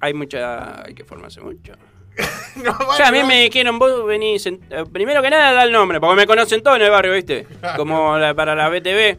Hay 0.00 0.12
mucha. 0.14 0.84
Hay 0.84 0.94
que 0.94 1.04
formarse 1.04 1.40
mucho. 1.40 1.72
No, 2.56 2.70
O 2.88 2.94
sea, 2.94 3.08
a 3.08 3.12
mí 3.12 3.22
me 3.22 3.42
dijeron, 3.42 3.78
vos 3.78 4.04
venís. 4.06 4.46
en- 4.46 4.60
eh, 4.70 4.84
primero 4.90 5.20
que 5.22 5.28
nada, 5.28 5.52
da 5.52 5.62
el 5.64 5.70
nombre, 5.72 6.00
porque 6.00 6.16
me 6.16 6.26
conocen 6.26 6.62
todos 6.62 6.78
en 6.78 6.84
el 6.84 6.90
barrio, 6.90 7.12
¿viste? 7.12 7.46
Como 7.76 8.16
la- 8.18 8.32
para 8.34 8.54
la 8.54 8.68
BTV, 8.70 9.18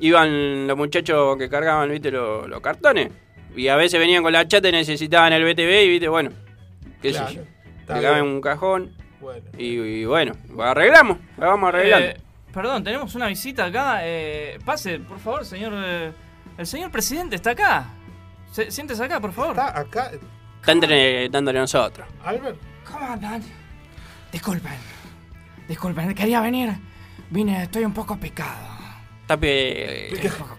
iban 0.00 0.66
los 0.66 0.76
muchachos 0.76 1.36
que 1.38 1.48
cargaban, 1.48 1.88
¿viste? 1.90 2.10
Los, 2.10 2.48
los 2.48 2.60
cartones. 2.60 3.10
Y 3.56 3.68
a 3.68 3.76
veces 3.76 4.00
venían 4.00 4.24
con 4.24 4.32
la 4.32 4.46
chata 4.48 4.68
y 4.68 4.72
necesitaban 4.72 5.32
el 5.32 5.44
BTV, 5.44 5.84
y, 5.84 5.88
¿viste? 5.88 6.08
Bueno, 6.08 6.30
qué 7.00 7.12
Claro, 7.12 7.28
sé 7.28 7.34
yo. 7.36 8.24
un 8.24 8.40
cajón. 8.40 8.92
Bueno. 9.20 9.44
Y, 9.56 9.66
y 9.78 10.04
bueno, 10.04 10.32
arreglamos, 10.58 11.18
la 11.38 11.46
vamos 11.46 11.68
arreglando. 11.68 12.08
Eh, 12.08 12.16
perdón, 12.54 12.82
tenemos 12.84 13.14
una 13.14 13.26
visita 13.26 13.66
acá. 13.66 13.98
eh, 14.02 14.58
pase, 14.64 15.00
por 15.00 15.18
favor, 15.18 15.44
señor. 15.44 15.72
eh, 15.76 16.12
el 16.56 16.66
señor 16.66 16.90
presidente 16.90 17.36
está 17.36 17.50
acá. 17.50 17.86
Se- 18.52 18.70
siéntese 18.70 19.04
acá, 19.04 19.20
por 19.20 19.32
favor. 19.32 19.50
Está 19.50 19.78
acá. 19.78 20.10
Está 20.60 20.72
entre- 20.72 21.28
dándole 21.28 21.58
a 21.58 21.62
nosotros. 21.62 22.06
Albert. 22.24 22.56
¿Cómo 22.90 23.06
andan? 23.06 23.42
Disculpen. 24.32 24.72
Disculpen, 25.68 26.14
quería 26.14 26.40
venir. 26.40 26.70
Vine, 27.30 27.64
estoy 27.64 27.84
un 27.84 27.92
poco 27.92 28.16
picado. 28.16 28.74
Tapi, 29.26 29.46
eh, 29.48 30.08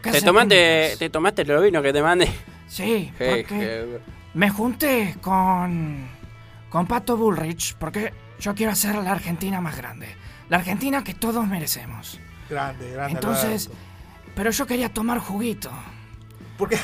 ¿Qué 0.01 0.11
¿te, 0.11 0.21
tomaste, 0.21 0.95
¿Te 0.97 1.09
tomaste 1.09 1.43
el 1.43 1.61
vino 1.61 1.81
que 1.81 1.93
te 1.93 2.01
mandé? 2.01 2.27
Sí, 2.67 3.11
porque 3.17 3.99
me 4.33 4.49
junté 4.49 5.15
con. 5.21 6.07
con 6.69 6.87
Pato 6.87 7.15
Bullrich 7.15 7.75
porque 7.75 8.11
yo 8.39 8.53
quiero 8.55 8.71
hacer 8.71 8.95
la 8.95 9.11
Argentina 9.11 9.61
más 9.61 9.77
grande. 9.77 10.07
La 10.49 10.57
Argentina 10.57 11.03
que 11.03 11.13
todos 11.13 11.47
merecemos. 11.47 12.19
Grande, 12.49 12.91
grande. 12.91 13.13
Entonces, 13.13 13.67
Alberto. 13.67 13.83
pero 14.35 14.51
yo 14.51 14.65
quería 14.67 14.89
tomar 14.89 15.19
juguito. 15.19 15.71
¿Por 16.57 16.69
qué? 16.69 16.77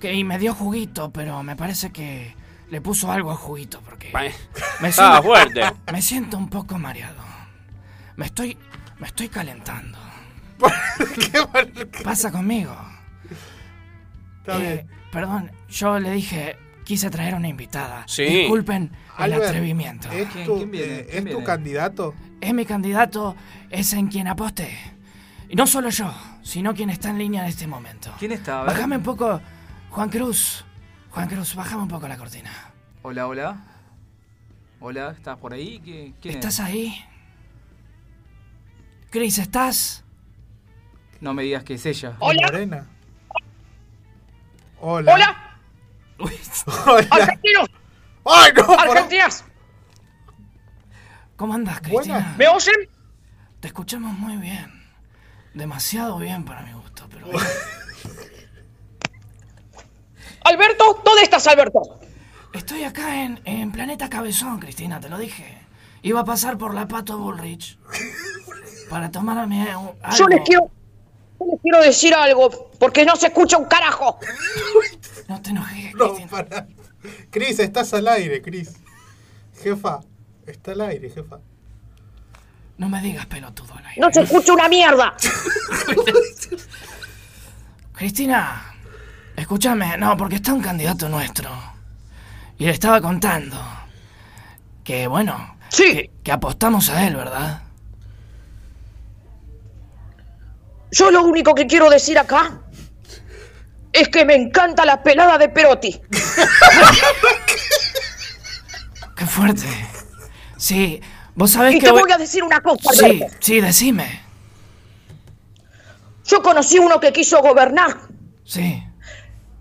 Que, 0.00 0.14
y 0.14 0.22
me 0.24 0.38
dio 0.38 0.54
juguito, 0.54 1.10
pero 1.10 1.42
me 1.42 1.56
parece 1.56 1.90
que 1.90 2.34
le 2.70 2.80
puso 2.80 3.10
algo 3.10 3.32
a 3.32 3.36
juguito 3.36 3.80
porque 3.84 4.12
me 4.80 4.88
Estaba 4.88 5.20
fuerte. 5.22 5.62
me 5.92 6.00
siento 6.02 6.36
un 6.38 6.48
poco 6.48 6.78
mareado. 6.78 7.22
Me 8.16 8.26
estoy 8.26 8.56
me 9.00 9.06
estoy 9.08 9.28
calentando. 9.28 9.98
Pasa 12.04 12.30
conmigo. 12.30 12.76
Está 14.40 14.56
Eh, 14.58 14.60
bien. 14.86 14.88
Perdón, 15.10 15.50
yo 15.68 15.98
le 15.98 16.10
dije 16.12 16.56
quise 16.84 17.10
traer 17.10 17.34
una 17.34 17.48
invitada. 17.48 18.04
Sí. 18.06 18.24
Disculpen 18.24 18.92
el 19.18 19.24
Albert, 19.24 19.44
atrevimiento. 19.50 20.10
¿Es, 20.10 20.28
¿Quién- 20.30 20.46
tu, 20.46 20.56
quién 20.56 20.70
viene? 20.70 20.94
eh, 20.94 21.06
¿Quién 21.10 21.18
¿es 21.18 21.24
tu 21.24 21.28
viene? 21.38 21.44
candidato? 21.44 22.14
Es 22.40 22.54
mi 22.54 22.64
candidato, 22.64 23.34
es 23.70 23.92
en 23.92 24.08
quien 24.08 24.28
aposté. 24.28 24.76
Y 25.48 25.56
no 25.56 25.66
solo 25.66 25.88
yo, 25.90 26.12
sino 26.42 26.74
quien 26.74 26.90
está 26.90 27.10
en 27.10 27.18
línea 27.18 27.42
en 27.42 27.48
este 27.48 27.66
momento. 27.66 28.12
¿Quién 28.18 28.32
está? 28.32 28.62
Bájame 28.62 28.96
un 28.98 29.02
poco, 29.02 29.40
Juan 29.90 30.08
Cruz. 30.08 30.64
Juan 31.10 31.28
Cruz, 31.28 31.54
bájame 31.54 31.82
un 31.82 31.88
poco 31.88 32.06
la 32.06 32.16
cortina. 32.16 32.50
Hola, 33.02 33.26
hola. 33.26 33.56
Hola, 34.80 35.10
¿estás 35.10 35.36
por 35.38 35.52
ahí? 35.52 35.80
¿Qué- 35.84 36.12
¿Quién 36.20 36.34
¿Estás 36.34 36.54
es? 36.54 36.60
ahí? 36.60 37.04
Chris, 39.10 39.38
¿estás? 39.38 40.04
No 41.20 41.34
me 41.34 41.42
digas 41.42 41.64
que 41.64 41.74
es 41.74 41.86
ella. 41.86 42.14
Hola. 42.20 42.42
Morena. 42.46 42.86
Hola. 44.80 45.14
Hola, 45.14 45.56
Hola. 46.86 47.06
argentinos, 47.10 47.68
¡Ay, 48.24 48.52
no! 48.56 48.66
por- 48.66 48.78
argentinas, 48.78 49.44
¿Cómo 51.38 51.54
andas, 51.54 51.80
Cristina? 51.80 52.34
¿me 52.36 52.48
oyen? 52.48 52.74
Te 53.60 53.68
escuchamos 53.68 54.12
muy 54.18 54.38
bien. 54.38 54.72
Demasiado 55.54 56.18
bien 56.18 56.44
para 56.44 56.62
mi 56.62 56.72
gusto, 56.72 57.06
pero... 57.08 57.28
Alberto, 60.42 61.00
¿dónde 61.04 61.22
estás, 61.22 61.46
Alberto? 61.46 62.00
Estoy 62.52 62.82
acá 62.82 63.22
en, 63.22 63.40
en 63.44 63.70
Planeta 63.70 64.08
Cabezón, 64.08 64.58
Cristina, 64.58 64.98
te 64.98 65.08
lo 65.08 65.16
dije. 65.16 65.62
Iba 66.02 66.20
a 66.20 66.24
pasar 66.24 66.58
por 66.58 66.74
la 66.74 66.88
Pato 66.88 67.16
Bullrich 67.18 67.78
para 68.90 69.08
tomarme 69.08 69.62
algo. 69.70 69.94
Yo 70.16 70.26
les 70.26 70.40
quiero, 70.40 70.72
yo 71.38 71.46
les 71.52 71.60
quiero 71.62 71.80
decir 71.82 72.14
algo, 72.14 72.72
porque 72.80 73.04
no 73.04 73.14
se 73.14 73.28
escucha 73.28 73.58
un 73.58 73.66
carajo. 73.66 74.18
No 75.28 75.40
te 75.40 75.50
enojes, 75.50 75.94
No, 75.94 76.16
para. 76.28 76.66
Cris, 77.30 77.60
estás 77.60 77.94
al 77.94 78.08
aire, 78.08 78.42
Cris. 78.42 78.72
Jefa, 79.62 80.00
está 80.52 80.72
al 80.72 80.80
aire, 80.82 81.10
jefa. 81.10 81.38
No 82.78 82.88
me 82.88 83.02
digas 83.02 83.26
pelotudo 83.26 83.74
al 83.74 83.86
aire. 83.86 84.00
No 84.00 84.12
se 84.12 84.22
escucha 84.22 84.52
una 84.52 84.68
mierda. 84.68 85.12
Cristina, 87.92 88.72
escúchame, 89.36 89.98
no, 89.98 90.16
porque 90.16 90.36
está 90.36 90.52
un 90.52 90.62
candidato 90.62 91.08
nuestro. 91.08 91.50
Y 92.56 92.66
le 92.66 92.70
estaba 92.70 93.00
contando 93.00 93.56
que, 94.84 95.08
bueno, 95.08 95.56
que, 95.76 96.12
que 96.22 96.32
apostamos 96.32 96.88
a 96.90 97.06
él, 97.06 97.16
¿verdad? 97.16 97.62
Yo 100.90 101.10
lo 101.10 101.22
único 101.22 101.54
que 101.54 101.66
quiero 101.66 101.90
decir 101.90 102.18
acá 102.18 102.60
es 103.92 104.08
que 104.08 104.24
me 104.24 104.34
encanta 104.34 104.84
la 104.84 105.02
pelada 105.02 105.38
de 105.38 105.48
Perotti. 105.48 106.00
Qué 109.16 109.26
fuerte. 109.26 109.66
Sí, 110.58 111.00
vos 111.34 111.50
sabés 111.52 111.74
Y 111.76 111.78
que... 111.78 111.86
te 111.86 111.92
voy- 111.92 112.02
voy 112.02 112.12
a 112.12 112.18
decir 112.18 112.42
una 112.44 112.60
cosa, 112.60 112.92
Sí, 112.92 113.04
Alberto. 113.04 113.36
sí, 113.40 113.60
decime. 113.62 114.20
Yo 116.26 116.42
conocí 116.42 116.78
uno 116.78 117.00
que 117.00 117.10
quiso 117.12 117.40
gobernar. 117.40 117.96
Sí. 118.44 118.82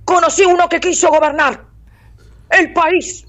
Conocí 0.03 0.43
uno 0.43 0.67
que 0.67 0.79
quiso 0.81 1.07
gobernar 1.09 1.63
el 2.49 2.73
país. 2.73 3.25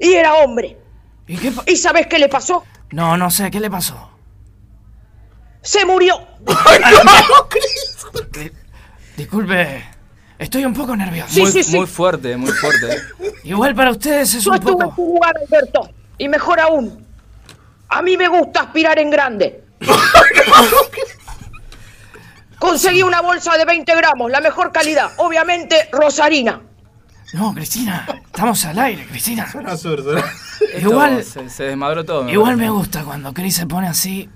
Y 0.00 0.12
era 0.14 0.34
hombre. 0.36 0.78
¿Y 1.26 1.36
qué 1.36 1.52
¿Y 1.66 1.76
sabes 1.76 2.06
qué 2.06 2.18
le 2.18 2.28
pasó? 2.28 2.64
No, 2.90 3.16
no 3.16 3.30
sé, 3.30 3.50
¿qué 3.50 3.60
le 3.60 3.70
pasó? 3.70 4.10
Se 5.62 5.84
murió. 5.86 6.20
Disculpe, 9.16 9.84
estoy 10.38 10.64
un 10.64 10.74
poco 10.74 10.96
nervioso. 10.96 11.40
muy, 11.40 11.52
muy 11.78 11.86
fuerte, 11.86 12.36
muy 12.36 12.50
fuerte. 12.50 12.98
Igual 13.44 13.74
para 13.74 13.90
ustedes 13.92 14.34
es 14.34 14.44
Yo 14.44 14.50
un 14.50 14.56
estuve 14.56 14.72
poco... 14.72 14.84
en 14.90 14.94
tu 14.96 15.04
lugar, 15.14 15.34
Alberto. 15.38 15.90
Y 16.18 16.28
mejor 16.28 16.60
aún, 16.60 17.04
a 17.88 18.02
mí 18.02 18.16
me 18.16 18.28
gusta 18.28 18.60
aspirar 18.62 18.98
en 18.98 19.10
grande. 19.10 19.64
Conseguí 22.58 23.02
una 23.02 23.20
bolsa 23.20 23.56
de 23.56 23.64
20 23.64 23.94
gramos, 23.96 24.30
la 24.30 24.40
mejor 24.40 24.72
calidad. 24.72 25.10
Obviamente, 25.18 25.88
rosarina. 25.92 26.60
No, 27.34 27.52
Cristina, 27.52 28.06
estamos 28.26 28.64
al 28.64 28.78
aire, 28.78 29.06
Cristina. 29.06 29.50
Suena 29.50 29.72
absurdo, 29.72 30.14
¿no? 30.14 30.22
Igual, 30.78 31.24
Se, 31.24 31.50
se 31.50 31.64
desmadró 31.64 32.04
todo. 32.04 32.28
igual 32.28 32.56
me 32.56 32.70
gusta 32.70 33.02
cuando 33.02 33.34
Cris 33.34 33.56
se 33.56 33.66
pone 33.66 33.88
así. 33.88 34.30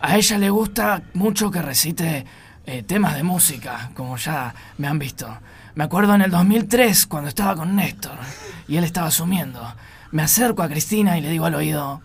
A 0.00 0.16
ella 0.16 0.38
le 0.38 0.50
gusta 0.50 1.02
mucho 1.14 1.50
que 1.50 1.60
recite 1.60 2.24
eh, 2.66 2.82
temas 2.84 3.14
de 3.14 3.22
música, 3.22 3.90
como 3.94 4.16
ya 4.16 4.54
me 4.78 4.88
han 4.88 4.98
visto. 4.98 5.28
Me 5.74 5.84
acuerdo 5.84 6.14
en 6.14 6.22
el 6.22 6.30
2003, 6.30 7.06
cuando 7.06 7.28
estaba 7.28 7.54
con 7.54 7.76
Néstor, 7.76 8.16
y 8.66 8.76
él 8.76 8.84
estaba 8.84 9.08
asumiendo. 9.08 9.60
Me 10.10 10.22
acerco 10.22 10.62
a 10.62 10.68
Cristina 10.68 11.18
y 11.18 11.20
le 11.20 11.30
digo 11.30 11.46
al 11.46 11.54
oído, 11.54 12.00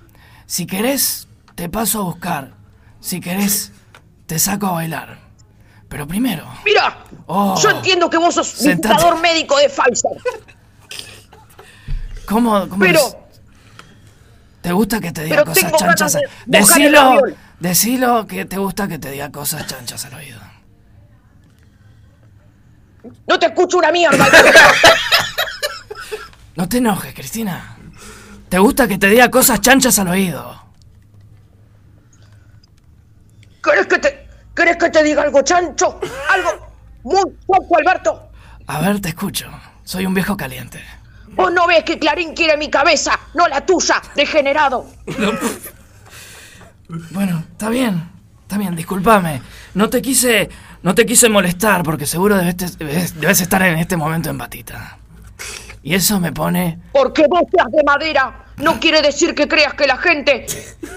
si 0.46 0.66
querés, 0.66 1.28
te 1.56 1.70
paso 1.70 2.02
a 2.02 2.04
buscar. 2.04 2.54
Si 3.00 3.20
querés, 3.22 3.72
te 4.26 4.40
saco 4.40 4.68
a 4.68 4.72
bailar. 4.72 5.20
Pero 5.90 6.08
primero. 6.08 6.48
Mira, 6.66 7.04
Oh. 7.28 7.58
yo 7.62 7.70
entiendo 7.70 8.10
que 8.10 8.18
vos 8.18 8.34
sos 8.36 8.62
dictador 8.64 9.20
médico 9.22 9.58
de 9.58 9.70
Pfizer. 9.70 10.12
¿Cómo, 12.26 12.68
cómo 12.68 12.80
Pero- 12.84 13.00
es? 13.00 13.18
¿Te 14.62 14.72
gusta 14.72 15.02
que 15.02 15.12
te 15.12 15.26
diga 15.26 15.44
pero 15.44 15.54
cosas 15.54 15.72
chanchas? 15.78 16.14
de 16.14 16.22
Decilo, 16.46 17.22
decilo 17.60 18.26
que 18.28 18.46
te 18.46 18.58
gusta 18.58 18.88
que 18.88 18.98
te 18.98 19.12
diga 19.12 19.30
cosas 19.30 19.68
chanchas 19.68 20.06
al 20.06 20.14
oído. 20.14 20.40
No 23.28 23.38
te 23.38 23.48
escucho 23.48 23.78
una 23.78 23.92
mierda. 23.92 24.26
No 26.56 26.70
te 26.70 26.78
enojes, 26.78 27.16
Cristina. 27.16 27.78
¿Te 28.54 28.60
gusta 28.60 28.88
que 28.88 29.00
te 29.00 29.08
diga 29.08 29.32
cosas 29.32 29.60
chanchas 29.62 29.98
al 29.98 30.10
oído? 30.10 30.56
¿Querés 33.64 33.88
que 33.88 33.98
te, 33.98 34.28
¿Querés 34.56 34.78
que 34.78 34.92
te 34.92 35.02
diga 35.02 35.24
algo 35.24 35.42
chancho? 35.42 36.00
Algo 36.30 36.68
muy 37.02 37.24
poco, 37.48 37.80
Alberto. 37.80 38.30
A 38.68 38.80
ver, 38.82 39.00
te 39.02 39.10
escucho. 39.10 39.50
Soy 39.84 40.06
un 40.06 40.14
viejo 40.14 40.38
caliente. 40.38 40.80
Vos 41.30 41.52
no 41.52 41.66
ves 41.66 41.84
que 41.84 41.98
Clarín 41.98 42.36
quiere 42.36 42.56
mi 42.56 42.70
cabeza, 42.70 43.20
no 43.34 43.48
la 43.48 43.66
tuya, 43.66 44.00
degenerado. 44.16 44.86
Bueno, 47.10 47.44
está 47.54 47.70
bien. 47.70 48.08
Está 48.44 48.60
bien, 48.60 48.76
discúlpame. 48.76 49.42
No 49.74 49.90
te 49.90 50.00
quise. 50.00 50.48
No 50.84 50.94
te 50.94 51.08
quise 51.08 51.28
molestar 51.28 51.82
porque 51.82 52.06
seguro 52.06 52.38
debes, 52.38 52.78
debes- 52.78 53.14
debes 53.16 53.42
estar 53.42 53.64
en 53.64 53.80
este 53.80 53.98
momento 53.98 54.30
en 54.30 54.38
batita. 54.38 55.00
Y 55.82 55.96
eso 55.96 56.20
me 56.20 56.32
pone. 56.32 56.80
Porque 56.94 57.26
vos 57.28 57.42
seas 57.52 57.72
de 57.72 57.84
madera, 57.84 58.43
no 58.58 58.80
quiere 58.80 59.02
decir 59.02 59.34
que 59.36 59.48
creas 59.48 59.74
que 59.74 59.88
la 59.88 59.98
gente 59.98 60.46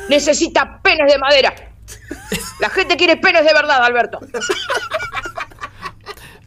necesita 0.08 0.80
penes 0.82 1.12
de 1.12 1.18
madera. 1.18 1.54
La 2.60 2.68
gente 2.70 2.96
quiere 2.96 3.16
penes 3.16 3.44
de 3.44 3.52
verdad, 3.52 3.82
Alberto. 3.84 4.18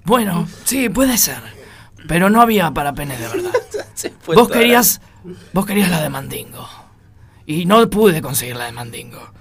Bueno, 0.06 0.48
sí, 0.66 0.90
puede 0.90 1.18
ser. 1.18 1.38
Pero 2.08 2.30
no 2.30 2.42
había 2.42 2.72
para 2.72 2.94
penes 2.94 3.20
de 3.20 3.28
verdad. 3.28 3.52
Vos 4.26 4.50
querías. 4.50 5.02
Vos 5.54 5.66
querías 5.66 5.90
la 5.90 6.02
de 6.02 6.10
Mandingo. 6.10 6.68
Y 7.46 7.66
no 7.66 7.88
pude 7.90 8.22
conseguir 8.22 8.56
la 8.56 8.66
de 8.66 8.72
Mandingo. 8.72 9.32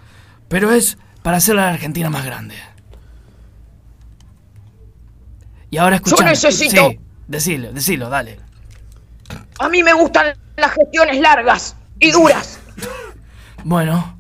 Pero 0.48 0.72
es 0.72 0.98
para 1.22 1.38
hacer 1.38 1.54
la 1.56 1.68
Argentina 1.70 2.10
más 2.10 2.24
grande. 2.24 2.56
Y 5.70 5.76
ahora 5.78 5.96
escuchame. 5.96 6.30
necesito- 6.32 6.90
Sí, 6.90 7.00
decilo, 7.26 7.72
decilo, 7.72 8.08
dale. 8.08 8.40
A 9.58 9.68
mí 9.68 9.82
me 9.82 9.92
gustan 9.92 10.34
las 10.58 10.72
gestiones 10.72 11.20
largas 11.20 11.76
y 11.98 12.10
duras. 12.10 12.58
Bueno, 13.64 14.18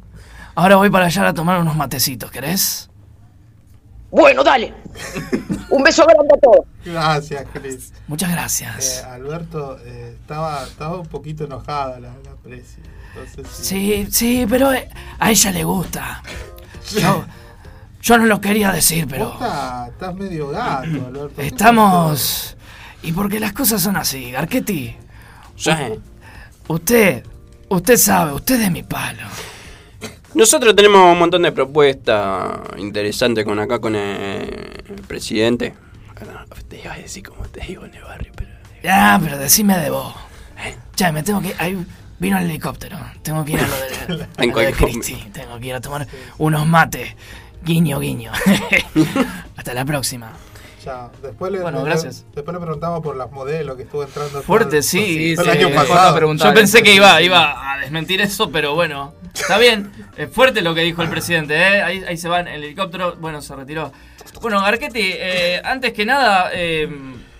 ahora 0.54 0.76
voy 0.76 0.90
para 0.90 1.06
allá 1.06 1.28
a 1.28 1.34
tomar 1.34 1.60
unos 1.60 1.76
matecitos, 1.76 2.30
¿querés? 2.30 2.90
Bueno, 4.10 4.42
dale. 4.42 4.72
Un 5.68 5.82
beso 5.82 6.04
grande 6.06 6.34
a 6.34 6.38
todos. 6.40 6.66
Gracias, 6.84 7.44
Cris. 7.52 7.92
Muchas 8.06 8.30
gracias. 8.30 9.02
Eh, 9.02 9.06
Alberto, 9.06 9.78
eh, 9.84 10.16
estaba, 10.18 10.64
estaba 10.64 10.98
un 10.98 11.06
poquito 11.06 11.44
enojada 11.44 12.00
la, 12.00 12.08
la 12.08 12.34
presi. 12.42 12.80
Entonces, 13.14 13.46
sí. 13.52 13.64
Sí, 13.64 14.08
sí, 14.10 14.46
pero 14.48 14.72
eh, 14.72 14.88
a 15.18 15.30
ella 15.30 15.50
le 15.50 15.64
gusta. 15.64 16.22
Yo, 16.98 17.24
yo 18.00 18.18
no 18.18 18.24
lo 18.24 18.40
quería 18.40 18.72
decir, 18.72 19.06
pero 19.08 19.34
estás, 19.34 19.88
estás 19.88 20.14
medio 20.14 20.48
gato, 20.48 20.84
Alberto. 20.84 21.32
¿Qué 21.36 21.46
estamos... 21.48 22.56
Y 23.02 23.12
porque 23.12 23.38
las 23.38 23.52
cosas 23.52 23.82
son 23.82 23.96
así, 23.96 24.30
Garquetti. 24.30 24.96
Sí. 25.54 25.70
Usted, 26.68 27.24
usted 27.68 27.96
sabe, 27.96 28.32
usted 28.32 28.60
es 28.60 28.70
mi 28.70 28.82
palo. 28.82 29.22
Nosotros 30.34 30.76
tenemos 30.76 31.10
un 31.10 31.18
montón 31.18 31.42
de 31.42 31.52
propuestas 31.52 32.60
interesantes 32.76 33.44
con 33.44 33.58
acá 33.58 33.78
con 33.78 33.96
el 33.96 34.82
presidente. 35.06 35.74
Te 36.68 36.80
iba 36.80 36.92
a 36.92 36.98
decir 36.98 37.22
como 37.22 37.42
te 37.48 37.60
digo 37.60 37.86
en 37.86 37.94
el 37.94 38.02
barrio, 38.02 38.32
pero. 38.36 38.50
Ya, 38.82 39.18
pero 39.22 39.38
decime 39.38 39.78
de 39.78 39.88
vos. 39.88 40.14
Ya, 40.96 41.10
me 41.12 41.22
tengo 41.22 41.40
que... 41.40 41.54
Ahí 41.58 41.78
vino 42.18 42.36
el 42.38 42.44
helicóptero. 42.44 42.98
Tengo 43.22 43.44
que 43.44 43.52
ir 43.52 43.60
a 43.60 43.66
lo 43.66 43.74
de, 43.74 43.96
a 44.04 44.08
lo 44.08 44.18
de. 44.18 44.26
Tengo 45.32 45.58
que 45.58 45.66
ir 45.66 45.74
a 45.74 45.80
tomar 45.80 46.06
unos 46.36 46.66
mates. 46.66 47.14
Guiño, 47.64 47.98
guiño. 47.98 48.30
Hasta 49.56 49.72
la 49.72 49.84
próxima. 49.84 50.32
Chao. 50.82 51.10
Después 51.22 51.50
le, 51.52 51.60
Bueno, 51.60 51.78
le- 51.78 51.84
gracias. 51.86 52.24
después 52.34 52.54
le 52.54 52.60
preguntamos 52.60 53.00
por 53.00 53.16
las 53.16 53.30
modelos 53.30 53.76
que 53.76 53.82
estuvo 53.82 54.02
entrando. 54.04 54.42
Fuerte, 54.42 54.70
todo- 54.76 54.82
sí. 54.82 55.34
todo 55.34 55.44
sí, 55.44 55.50
el 55.50 55.56
año 55.58 55.68
sí. 55.68 55.74
pasado. 55.74 56.34
Yo 56.34 56.54
pensé 56.54 56.82
que 56.82 56.94
iba, 56.94 57.20
iba 57.20 57.72
a 57.74 57.78
desmentir 57.80 58.20
eso, 58.20 58.50
pero 58.50 58.74
bueno. 58.74 59.14
Está 59.34 59.58
bien. 59.58 59.90
Es 60.16 60.30
fuerte 60.30 60.62
lo 60.62 60.74
que 60.74 60.80
dijo 60.82 61.02
el 61.02 61.08
presidente, 61.10 61.54
¿eh? 61.56 61.82
Ahí, 61.82 62.04
ahí 62.06 62.16
se 62.16 62.28
va 62.28 62.40
en 62.40 62.48
el 62.48 62.64
helicóptero. 62.64 63.16
Bueno, 63.16 63.40
se 63.42 63.54
retiró. 63.54 63.92
Bueno, 64.40 64.60
Garquetti, 64.60 65.00
eh, 65.02 65.60
antes 65.64 65.92
que 65.92 66.04
nada, 66.06 66.50
eh, 66.52 66.88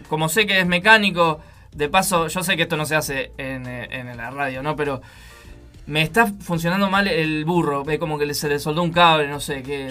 como 0.09 0.29
sé 0.29 0.47
que 0.47 0.61
es 0.61 0.67
mecánico, 0.67 1.41
de 1.73 1.89
paso, 1.89 2.29
yo 2.29 2.43
sé 2.43 2.57
que 2.57 2.63
esto 2.63 2.77
no 2.77 2.87
se 2.87 2.97
hace 2.97 3.33
en, 3.39 3.67
eh, 3.67 3.89
en 3.91 4.17
la 4.17 4.31
radio, 4.31 4.63
¿no? 4.63 4.75
Pero 4.77 5.01
me 5.87 6.03
está 6.03 6.33
funcionando 6.41 6.89
mal 6.91 7.07
el 7.09 7.45
burro. 7.45 7.85
Ve 7.85 7.99
como 7.99 8.19
que 8.19 8.33
se 8.35 8.49
le 8.49 8.59
soldó 8.59 8.83
un 8.83 8.93
cable, 8.93 9.29
no 9.29 9.39
sé. 9.41 9.63
¿Qué. 9.63 9.89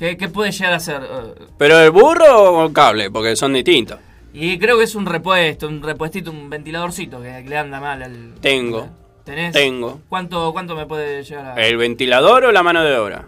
Qué, 0.00 0.16
qué 0.16 0.28
puede 0.28 0.50
llegar 0.50 0.72
a 0.72 0.76
hacer? 0.76 1.00
Eh, 1.02 1.34
¿Pero 1.56 1.78
el 1.78 1.90
burro 1.92 2.50
o 2.54 2.66
el 2.66 2.72
cable? 2.72 3.08
Porque 3.12 3.36
son 3.36 3.52
distintos. 3.52 3.98
Y 4.32 4.58
creo 4.58 4.78
que 4.78 4.84
es 4.84 4.94
un 4.96 5.06
repuesto, 5.06 5.68
un 5.68 5.80
repuestito, 5.82 6.32
un 6.32 6.50
ventiladorcito 6.50 7.20
que 7.22 7.42
le 7.46 7.56
anda 7.56 7.78
mal 7.80 8.02
al. 8.02 8.34
Tengo. 8.40 8.88
¿Tenés? 9.24 9.52
Tengo. 9.52 10.00
¿Cuánto, 10.08 10.52
cuánto 10.52 10.74
me 10.74 10.86
puede 10.86 11.22
llegar 11.22 11.46
a.? 11.58 11.66
¿El 11.66 11.76
ventilador 11.76 12.46
o 12.46 12.52
la 12.52 12.62
mano 12.64 12.82
de 12.82 12.96
obra? 12.96 13.26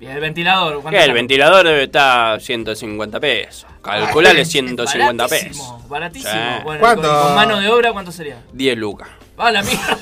El 0.00 0.20
ventilador, 0.20 0.82
¿cuánto 0.82 1.00
el 1.00 1.12
ventilador 1.14 1.64
debe 1.66 1.84
estar 1.84 2.38
150 2.40 3.20
pesos. 3.20 3.66
Calculale 3.80 4.44
150 4.46 5.28
pesos. 5.28 5.56
Baratísimo, 5.88 5.88
baratísimo. 5.88 6.32
Sí. 6.32 6.62
Bueno, 6.64 6.80
¿Cuánto? 6.80 7.08
Con, 7.08 7.22
con 7.22 7.34
mano 7.34 7.60
de 7.60 7.68
obra, 7.70 7.92
¿cuánto 7.92 8.12
sería? 8.12 8.36
10 8.52 8.76
lucas. 8.76 9.08
Ah, 9.38 9.50
la 9.50 9.62
mierda. 9.62 9.98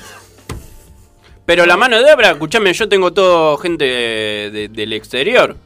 Pero 1.47 1.66
la 1.66 1.76
mano 1.76 2.02
de 2.02 2.12
obra, 2.12 2.30
escuchame, 2.32 2.72
yo 2.72 2.89
tengo 2.89 3.12
todo 3.12 3.56
gente 3.59 3.84
de- 3.84 4.51
de- 4.51 4.68
del 4.68 4.93
exterior 4.93 5.56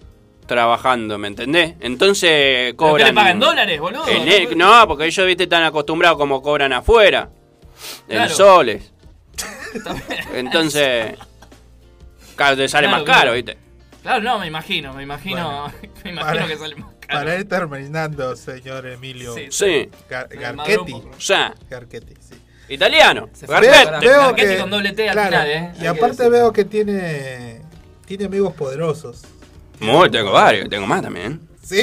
trabajando, 0.46 1.18
¿me 1.18 1.28
entendés? 1.28 1.74
Entonces 1.80 2.30
¿Pero 2.72 2.76
cobran. 2.76 3.08
le 3.08 3.14
pagan 3.14 3.40
dólares, 3.40 3.80
boludo? 3.80 4.06
en 4.08 4.28
el- 4.28 4.56
no, 4.58 4.86
porque 4.88 5.04
ellos, 5.06 5.26
viste, 5.26 5.44
están 5.44 5.64
acostumbrados 5.64 6.16
como 6.18 6.40
cobran 6.42 6.72
afuera. 6.72 7.30
En 8.08 8.28
soles. 8.30 8.92
Entonces. 10.34 11.14
Claro, 12.34 12.56
te 12.56 12.68
sale 12.68 12.88
Claro, 12.88 13.04
más 13.04 13.16
caro. 13.16 13.32
¿viste? 13.32 13.56
Claro, 14.02 14.22
no, 14.22 14.38
me 14.38 14.46
imagino, 14.46 14.92
me 14.94 15.02
imagino. 15.02 15.72
me 16.04 16.10
imagino 16.10 16.20
Para- 16.40 16.46
que 16.46 16.56
sale 16.56 16.74
más 16.76 16.90
caro. 17.06 17.20
Para 17.20 17.38
ir 17.38 17.48
terminando, 17.48 18.36
señor 18.36 18.86
Emilio. 18.86 19.34
Sí, 19.34 19.46
Sí. 19.50 19.90
Gar- 20.08 20.28
Me 20.30 20.36
Garchetti. 20.36 20.92
O 20.92 21.20
sea, 21.20 21.54
Garchetti, 21.70 22.14
sí. 22.20 22.34
italiano. 22.68 23.28
Garchetti. 23.46 24.06
veo 24.06 24.20
Garchetti 24.30 24.54
que, 24.54 24.58
con 24.58 24.70
doble 24.70 24.92
T 24.92 25.08
al 25.08 25.12
claro, 25.14 25.28
final, 25.30 25.50
¿eh? 25.50 25.72
Y 25.80 25.86
aparte 25.86 26.28
veo 26.28 26.52
que 26.52 26.64
tiene 26.64 27.62
tiene 28.06 28.24
amigos 28.26 28.54
poderosos. 28.54 29.22
Muy, 29.80 30.10
tengo 30.10 30.32
varios, 30.32 30.68
tengo 30.68 30.86
más 30.86 31.02
también. 31.02 31.40
Sí. 31.66 31.82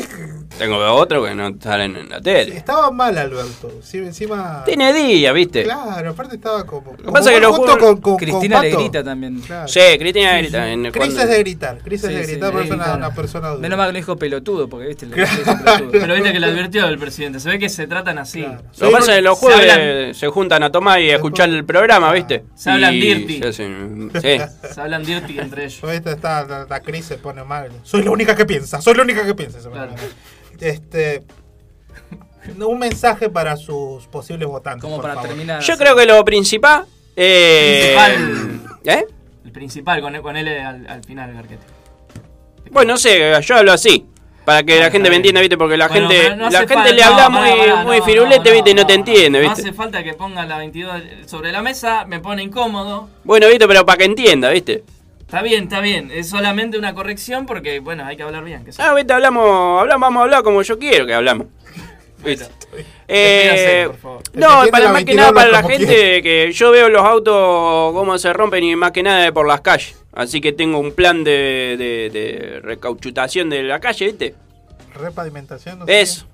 Tengo 0.58 0.78
otros 0.94 1.28
que 1.28 1.36
no 1.36 1.54
salen 1.62 1.98
en 1.98 2.08
la 2.10 2.22
tele. 2.22 2.56
Estaba 2.56 2.90
mal 2.90 3.18
Alberto. 3.18 3.70
Sí, 3.82 3.98
encima. 3.98 4.64
Tiene 4.66 4.94
día, 4.94 5.34
¿viste? 5.34 5.64
Claro, 5.64 6.12
aparte 6.12 6.36
estaba 6.36 6.66
como. 6.66 6.96
Lo 7.04 7.12
pasa 7.12 7.32
es 7.32 7.36
que 7.36 7.42
lo 7.42 7.52
junto 7.54 7.74
juro- 7.74 7.80
con, 7.80 7.98
con, 8.02 8.16
Cristina 8.18 8.58
con 8.58 8.66
le 8.66 8.72
grita 8.72 9.04
también. 9.04 9.42
Claro. 9.42 9.68
Sí, 9.68 9.82
Cristina 10.00 10.38
grita. 10.38 10.70
en- 10.72 10.84
Cris 10.84 10.94
cuando- 10.96 11.22
es 11.24 11.30
de 11.30 11.40
gritar, 11.40 11.80
Cris 11.84 12.02
es 12.04 12.10
Sí, 12.10 12.16
de 12.16 12.24
sí, 12.24 12.32
gritar, 12.32 12.54
le 12.56 12.62
pero 12.62 12.82
es 12.82 12.96
una, 12.96 13.14
persona 13.14 13.48
dura. 13.50 13.60
Menos 13.60 13.78
mal 13.78 13.88
que 13.88 13.94
no 13.94 13.98
dijo 13.98 14.16
pelotudo, 14.16 14.70
porque 14.70 14.88
viste. 14.88 15.06
le- 15.06 15.16
Claro. 15.16 15.32
le 15.38 15.44
pelotudo. 15.44 15.92
Pero 15.92 16.14
viste 16.14 16.32
que 16.32 16.40
le 16.40 16.46
advirtió 16.48 16.88
el 16.88 16.98
presidente. 16.98 17.40
Se 17.42 17.50
ve 17.50 17.60
que 17.60 17.68
se 17.68 17.86
tratan 17.86 18.18
así. 18.20 18.42
Lo 18.42 18.88
que 18.88 18.90
pasa 18.94 19.12
es 19.12 19.18
que 19.18 19.22
los 19.22 19.38
Se 19.38 19.46
jueves 19.46 19.70
hablan- 19.74 20.14
se, 20.14 20.28
juntan 20.30 20.64
a 20.64 20.72
tomar 20.72 21.02
y 21.02 21.10
a 21.12 21.16
escuchar 21.16 21.50
el 21.50 21.66
programa, 21.66 22.10
¿viste? 22.14 22.46
Se 22.56 22.70
hablan 22.72 22.94
Y 22.94 23.02
dirty. 23.02 23.42
sí. 23.52 24.38
Se 24.74 24.80
hablan 24.82 25.04
dirty 25.04 25.40
entre 25.40 25.66
ellos. 25.66 25.84
Ahorita 25.84 26.12
está, 26.14 26.46
la, 26.46 26.66
la 26.70 26.80
Cris 26.80 27.04
se 27.06 27.18
pone 27.18 27.44
mal. 27.44 27.70
Soy 27.84 28.04
la 28.04 28.12
única 28.12 28.34
que 28.34 28.46
piensa, 28.46 28.80
soy 28.82 28.94
la 28.96 29.04
única 29.04 29.26
que 29.26 29.36
piensa. 29.36 29.60
Mal. 29.74 29.96
Este. 30.60 31.24
Un 32.60 32.78
mensaje 32.80 33.30
para 33.30 33.56
sus 33.56 34.06
posibles 34.08 34.48
votantes. 34.48 34.82
Como 34.84 34.96
por 34.98 35.04
para 35.04 35.16
favor. 35.16 35.30
terminar. 35.30 35.62
Yo 35.62 35.78
creo 35.78 35.96
que 35.96 36.06
lo 36.06 36.24
principal. 36.26 36.86
Eh, 37.16 37.96
Principal. 37.96 38.80
¿Eh? 38.86 39.06
El 39.46 39.52
principal, 39.52 40.02
con, 40.02 40.22
con 40.22 40.36
él 40.36 40.48
al, 40.50 40.88
al 40.88 41.04
final, 41.04 41.34
Garquete. 41.34 41.64
Bueno, 42.72 42.94
no 42.94 42.98
sé, 42.98 43.40
yo 43.42 43.56
hablo 43.56 43.72
así. 43.72 44.06
Para 44.46 44.62
que 44.64 44.78
la 44.78 44.92
gente 44.92 45.10
me 45.10 45.16
entienda, 45.16 45.40
¿viste? 45.40 45.58
Porque 45.58 45.78
la 45.78 45.88
Bueno, 45.88 46.10
gente 46.10 46.36
no 46.36 46.50
la 46.50 46.60
gente 46.60 46.74
falta- 46.74 46.92
le 46.92 47.02
no, 47.02 47.08
habla 47.08 47.30
muy, 47.30 47.50
pará, 47.50 47.76
muy 47.84 48.00
no, 48.00 48.04
firulete, 48.04 48.50
no, 48.50 48.56
¿viste? 48.56 48.70
Y 48.72 48.74
no 48.74 48.86
te 48.86 48.94
no, 48.98 49.00
entiende, 49.00 49.40
No 49.42 49.50
¿viste? 49.50 49.62
hace 49.62 49.74
falta 49.74 50.04
que 50.04 50.14
ponga 50.16 50.46
la 50.46 50.58
22 50.58 51.02
sobre 51.28 51.54
la 51.54 51.62
mesa, 51.62 52.04
me 52.06 52.20
pone 52.20 52.44
incómodo. 52.44 53.08
Bueno, 53.24 53.48
¿viste? 53.48 53.66
Pero 53.70 53.86
para 53.86 54.00
que 54.00 54.04
entienda, 54.04 54.50
¿viste? 54.50 54.84
Está 55.26 55.42
bien, 55.42 55.64
está 55.64 55.82
bien. 55.82 56.12
Es 56.12 56.30
solamente 56.30 56.78
una 56.78 56.94
corrección 56.94 57.46
porque, 57.46 57.80
bueno, 57.80 58.06
hay 58.06 58.16
que 58.16 58.24
hablar 58.24 58.44
bien. 58.44 58.64
que 58.64 58.72
sí. 58.72 58.82
Ah, 58.82 58.94
¿viste? 58.94 59.14
Hablamos, 59.14 59.82
hablamos, 59.82 60.08
vamos 60.08 60.20
a 60.22 60.24
hablar 60.24 60.44
como 60.44 60.62
yo 60.62 60.78
quiero 60.78 61.06
que 61.06 61.14
hablamos. 61.14 61.48
¿viste? 62.24 62.48
Eh, 63.08 63.86
por 63.88 63.98
favor. 63.98 64.24
no, 64.34 64.48
para, 64.72 64.92
más 64.92 65.04
que 65.04 65.16
22 65.16 65.16
nada 65.16 65.34
para 65.34 65.52
la 65.52 65.64
gente 65.64 66.22
que 66.22 66.52
yo 66.52 66.72
veo 66.72 66.90
los 66.90 67.02
autos 67.02 67.94
cómo 67.94 68.18
se 68.18 68.32
rompen 68.34 68.64
y 68.64 68.76
más 68.76 68.92
que 68.92 69.04
nada 69.04 69.32
por 69.32 69.48
las 69.48 69.62
calles. 69.62 69.96
Así 70.14 70.42
que 70.42 70.54
tengo 70.54 70.80
un 70.80 70.94
plan 70.94 71.24
de, 71.24 71.76
de, 71.78 72.10
de 72.10 72.60
recauchutación 72.62 73.50
de 73.50 73.64
la 73.64 73.80
calle, 73.80 74.06
¿viste? 74.06 74.36
Repavimentación. 74.94 75.80
No 75.80 75.86
Eso. 75.88 76.28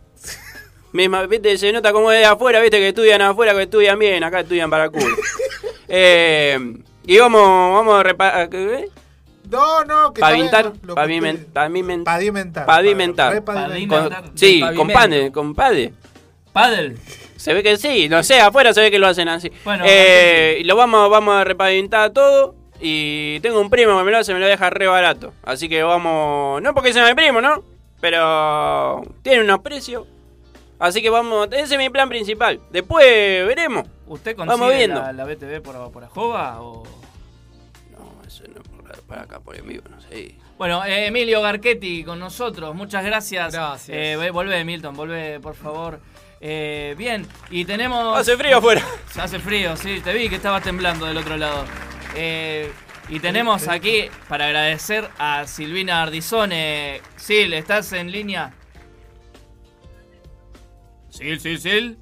Misma, 0.92 1.26
viste, 1.28 1.58
se 1.58 1.72
nota 1.72 1.92
como 1.92 2.12
es 2.12 2.20
de 2.20 2.26
afuera, 2.26 2.62
viste, 2.62 2.78
que 2.78 2.90
estudian 2.90 3.22
afuera, 3.22 3.54
que 3.54 3.64
estudian 3.64 3.98
bien, 3.98 4.24
acá 4.24 4.42
estudian 4.42 4.70
para 4.70 4.86
el 4.86 4.92
culo. 4.92 5.16
eh, 5.88 6.58
y 7.06 7.18
vamos, 7.18 7.42
vamos 7.42 8.00
a 8.00 8.04
reparar. 8.04 8.50
qué. 8.50 8.88
No, 9.50 9.84
no, 9.84 10.14
que 10.14 10.22
Pavimentar, 10.22 10.66
está 10.68 10.72
bien, 10.72 10.88
lo 10.88 10.96
que 10.96 11.02
pavimen- 11.02 11.34
usted- 11.36 11.54
pavimen- 11.54 12.04
Pavimentar. 12.04 12.66
pavimentar. 12.66 13.44
Con- 13.88 14.38
sí, 14.38 14.62
con 14.76 14.88
pade, 14.90 15.32
con 15.32 15.56
pade. 15.56 15.94
¿Paddle? 16.54 16.96
Se 17.36 17.54
ve 17.54 17.64
que 17.64 17.78
sí, 17.78 18.10
no 18.10 18.22
sé, 18.24 18.40
afuera 18.42 18.74
se 18.74 18.82
ve 18.82 18.92
que 18.92 19.00
lo 19.00 19.08
hacen 19.08 19.28
así. 19.30 19.52
Bueno, 19.64 19.84
Eh, 19.88 20.58
y 20.60 20.64
lo 20.66 20.76
vamos, 20.76 21.10
vamos 21.10 21.36
a 21.36 21.44
repavimentar 21.44 22.12
todo. 22.12 22.56
Y 22.82 23.40
tengo 23.42 23.60
un 23.60 23.70
primo 23.70 23.98
que 23.98 24.04
me 24.04 24.12
lo 24.12 24.18
hace, 24.18 24.34
me 24.34 24.40
lo 24.40 24.46
deja 24.48 24.70
re 24.70 24.88
barato. 24.88 25.34
Así 25.44 25.68
que 25.68 25.84
vamos. 25.84 26.62
No 26.62 26.74
porque 26.74 26.94
sea 26.94 27.08
mi 27.08 27.14
primo, 27.16 27.42
¿no? 27.42 27.64
Pero 28.02 29.02
tiene 29.22 29.44
unos 29.44 29.60
precios. 29.60 30.06
Así 30.80 31.02
que 31.02 31.10
vamos. 31.10 31.50
Ese 31.52 31.76
es 31.76 31.78
mi 31.78 31.90
plan 31.90 32.10
principal. 32.10 32.60
Después 32.72 33.06
veremos. 33.46 33.86
¿Usted 34.08 34.36
Vamos 34.36 34.58
consigue 34.58 34.78
viendo. 34.78 35.02
la, 35.02 35.14
la 35.14 35.26
BTV 35.26 35.62
por, 35.62 35.92
por 35.92 36.04
Ajoba 36.04 36.62
o...? 36.62 36.84
No, 37.92 38.22
eso 38.26 38.44
no 38.48 38.62
por, 38.64 39.00
para 39.04 39.24
acá, 39.24 39.40
por 39.40 39.56
en 39.56 39.68
vivo, 39.68 39.84
no 39.90 40.02
sé. 40.02 40.36
Bueno, 40.58 40.84
eh, 40.84 41.06
Emilio 41.08 41.42
Garchetti 41.42 42.04
con 42.04 42.20
nosotros, 42.20 42.74
muchas 42.76 43.04
gracias. 43.06 43.54
Gracias. 43.54 43.90
Eh, 43.90 44.30
volvé, 44.32 44.64
Milton, 44.66 44.96
volvé, 44.96 45.40
por 45.40 45.56
favor. 45.56 46.00
Eh, 46.42 46.96
bien, 46.98 47.28
y 47.50 47.66
tenemos... 47.66 48.18
Hace 48.18 48.36
frío 48.38 48.58
afuera. 48.58 48.84
Hace 49.18 49.40
frío, 49.40 49.76
sí, 49.78 50.02
te 50.04 50.14
vi 50.14 50.28
que 50.30 50.36
estaba 50.36 50.60
temblando 50.62 51.06
del 51.06 51.18
otro 51.18 51.38
lado. 51.38 51.66
Eh, 52.16 52.72
y 53.10 53.20
tenemos 53.20 53.68
aquí, 53.68 54.10
para 54.28 54.46
agradecer 54.46 55.08
a 55.18 55.46
Silvina 55.48 56.02
Ardizone. 56.04 57.02
Sil, 57.16 57.54
¿estás 57.54 57.92
en 57.94 58.12
línea? 58.12 58.54
Sil, 61.20 61.36
Sil, 61.44 61.60
Sil. 61.60 62.00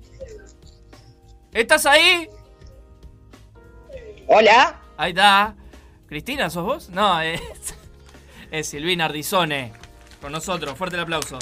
¿Estás 1.51 1.87
ahí? 1.87 2.29
Hola. 4.27 4.79
Ahí 4.95 5.09
está. 5.09 5.55
Cristina, 6.05 6.51
¿sos 6.51 6.63
vos? 6.63 6.89
No, 6.91 7.19
es, 7.21 7.41
es 8.51 8.69
Silvina 8.69 9.05
Ardizone. 9.05 9.73
Con 10.21 10.31
nosotros, 10.31 10.77
fuerte 10.77 10.97
el 10.97 11.01
aplauso. 11.01 11.39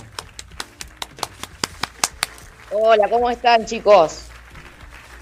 Hola, 2.72 3.10
¿cómo 3.10 3.30
están, 3.30 3.66
chicos? 3.66 4.28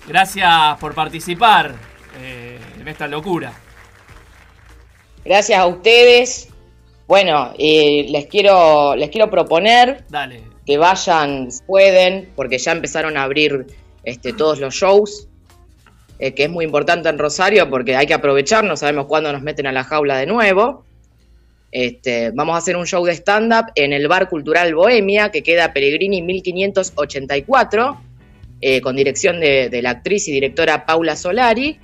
Gracias 0.07 0.77
por 0.79 0.93
participar 0.93 1.73
eh, 2.19 2.59
en 2.79 2.87
esta 2.87 3.07
locura. 3.07 3.51
Gracias 5.25 5.57
a 5.57 5.65
ustedes. 5.65 6.49
Bueno, 7.07 7.51
eh, 7.57 8.05
les 8.09 8.27
quiero 8.27 8.95
les 8.95 9.09
quiero 9.09 9.31
proponer 9.31 10.05
Dale. 10.07 10.52
Que 10.65 10.77
vayan, 10.77 11.49
pueden, 11.67 12.29
porque 12.35 12.57
ya 12.57 12.71
empezaron 12.71 13.17
a 13.17 13.23
abrir 13.23 13.67
este, 14.03 14.33
todos 14.33 14.59
los 14.59 14.73
shows, 14.73 15.27
eh, 16.19 16.33
que 16.33 16.43
es 16.43 16.49
muy 16.49 16.65
importante 16.65 17.09
en 17.09 17.17
Rosario 17.17 17.69
porque 17.69 17.95
hay 17.95 18.07
que 18.07 18.13
aprovechar, 18.13 18.63
no 18.63 18.77
sabemos 18.77 19.07
cuándo 19.07 19.31
nos 19.33 19.41
meten 19.41 19.67
a 19.67 19.71
la 19.71 19.83
jaula 19.83 20.17
de 20.17 20.25
nuevo. 20.25 20.85
Este, 21.71 22.29
vamos 22.31 22.55
a 22.55 22.59
hacer 22.59 22.77
un 22.77 22.85
show 22.85 23.03
de 23.03 23.13
stand-up 23.13 23.71
en 23.75 23.93
el 23.93 24.07
Bar 24.07 24.29
Cultural 24.29 24.75
Bohemia, 24.75 25.31
que 25.31 25.41
queda 25.41 25.73
Pellegrini 25.73 26.21
1584, 26.21 28.01
eh, 28.61 28.79
con 28.81 28.95
dirección 28.95 29.39
de, 29.39 29.69
de 29.69 29.81
la 29.81 29.89
actriz 29.89 30.27
y 30.27 30.31
directora 30.31 30.85
Paula 30.85 31.15
Solari. 31.15 31.79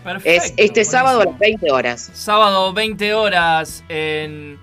Perfecto. 0.05 0.31
Es 0.31 0.45
este 0.57 0.57
buenísimo. 0.57 0.85
sábado 0.85 1.21
a 1.21 1.25
las 1.25 1.37
20 1.39 1.73
horas. 1.73 2.11
Sábado 2.15 2.73
20 2.73 3.15
horas 3.15 3.85
en... 3.89 4.59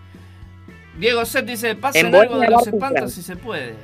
Diego 0.97 1.25
Set 1.25 1.45
dice, 1.45 1.75
pasen 1.75 2.07
En 2.07 2.15
algo 2.15 2.39
de 2.39 2.49
los 2.49 2.67
espantos 2.67 3.13
si 3.13 3.21
se 3.21 3.37
puede. 3.37 3.75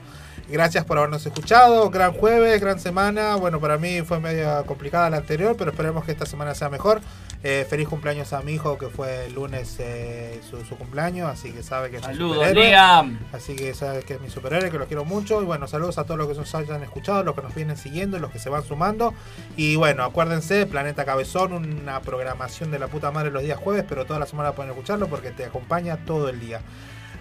Gracias 0.52 0.84
por 0.84 0.98
habernos 0.98 1.26
escuchado, 1.26 1.90
gran 1.90 2.11
jueves, 2.11 2.60
gran 2.60 2.78
semana. 2.78 3.38
Bueno, 3.38 3.61
para 3.61 3.78
mí 3.78 4.02
fue 4.02 4.19
medio 4.19 4.65
complicada 4.65 5.10
la 5.10 5.18
anterior, 5.18 5.56
pero 5.57 5.72
esperemos 5.72 6.03
que 6.03 6.11
esta 6.11 6.26
semana 6.26 6.53
sea 6.56 6.69
mejor. 6.69 6.99
Eh, 7.41 7.65
feliz 7.69 7.88
cumpleaños 7.88 8.34
a 8.34 8.41
mi 8.41 8.53
hijo, 8.53 8.78
que 8.78 8.88
fue 8.88 9.28
el 9.28 9.34
lunes 9.34 9.78
eh, 9.80 10.41
su, 10.48 10.64
su 10.65 10.76
cumpleaños, 10.76 11.30
así 11.30 11.53
que 11.53 11.64
sabe 11.64 11.90
que 11.90 11.98
es 11.98 12.07
mi 12.07 12.15
superhéroe. 12.15 12.53
Liam. 12.53 13.19
Así 13.32 13.56
que 13.56 13.73
sabe 13.73 14.03
que 14.03 14.15
es 14.15 14.22
mi 14.22 14.30
superhéroe, 14.30 14.69
que 14.69 14.78
los 14.78 14.88
quiero 14.90 15.06
mucho. 15.06 15.41
Y 15.41 15.45
bueno, 15.45 15.68
saludos 15.68 15.98
a 15.98 16.03
todos 16.03 16.18
los 16.18 16.28
que 16.28 16.36
nos 16.36 16.53
hayan 16.53 16.84
escuchado, 16.84 17.23
los 17.23 17.34
que 17.34 17.41
nos 17.41 17.56
vienen 17.56 17.78
siguiendo, 17.78 18.19
los 18.19 18.30
que 18.30 18.40
se 18.40 18.49
van 18.49 18.65
sumando. 18.65 19.14
Y 19.56 19.78
bueno, 19.78 20.03
acuérdense, 20.03 20.65
Planeta 20.65 21.06
Cabezón, 21.06 21.53
una 21.53 22.02
programación 22.02 22.72
de 22.72 22.80
la 22.80 22.88
puta 22.88 23.10
madre 23.10 23.32
los 23.32 23.41
días 23.41 23.57
jueves, 23.57 23.86
pero 23.88 24.06
toda 24.06 24.19
la 24.19 24.26
semana 24.26 24.52
pueden 24.52 24.72
escucharlo 24.72 25.07
porque 25.07 25.32
te 25.32 25.45
acompaña 25.45 25.95
todo 26.06 26.28
el 26.28 26.41
día. 26.41 26.60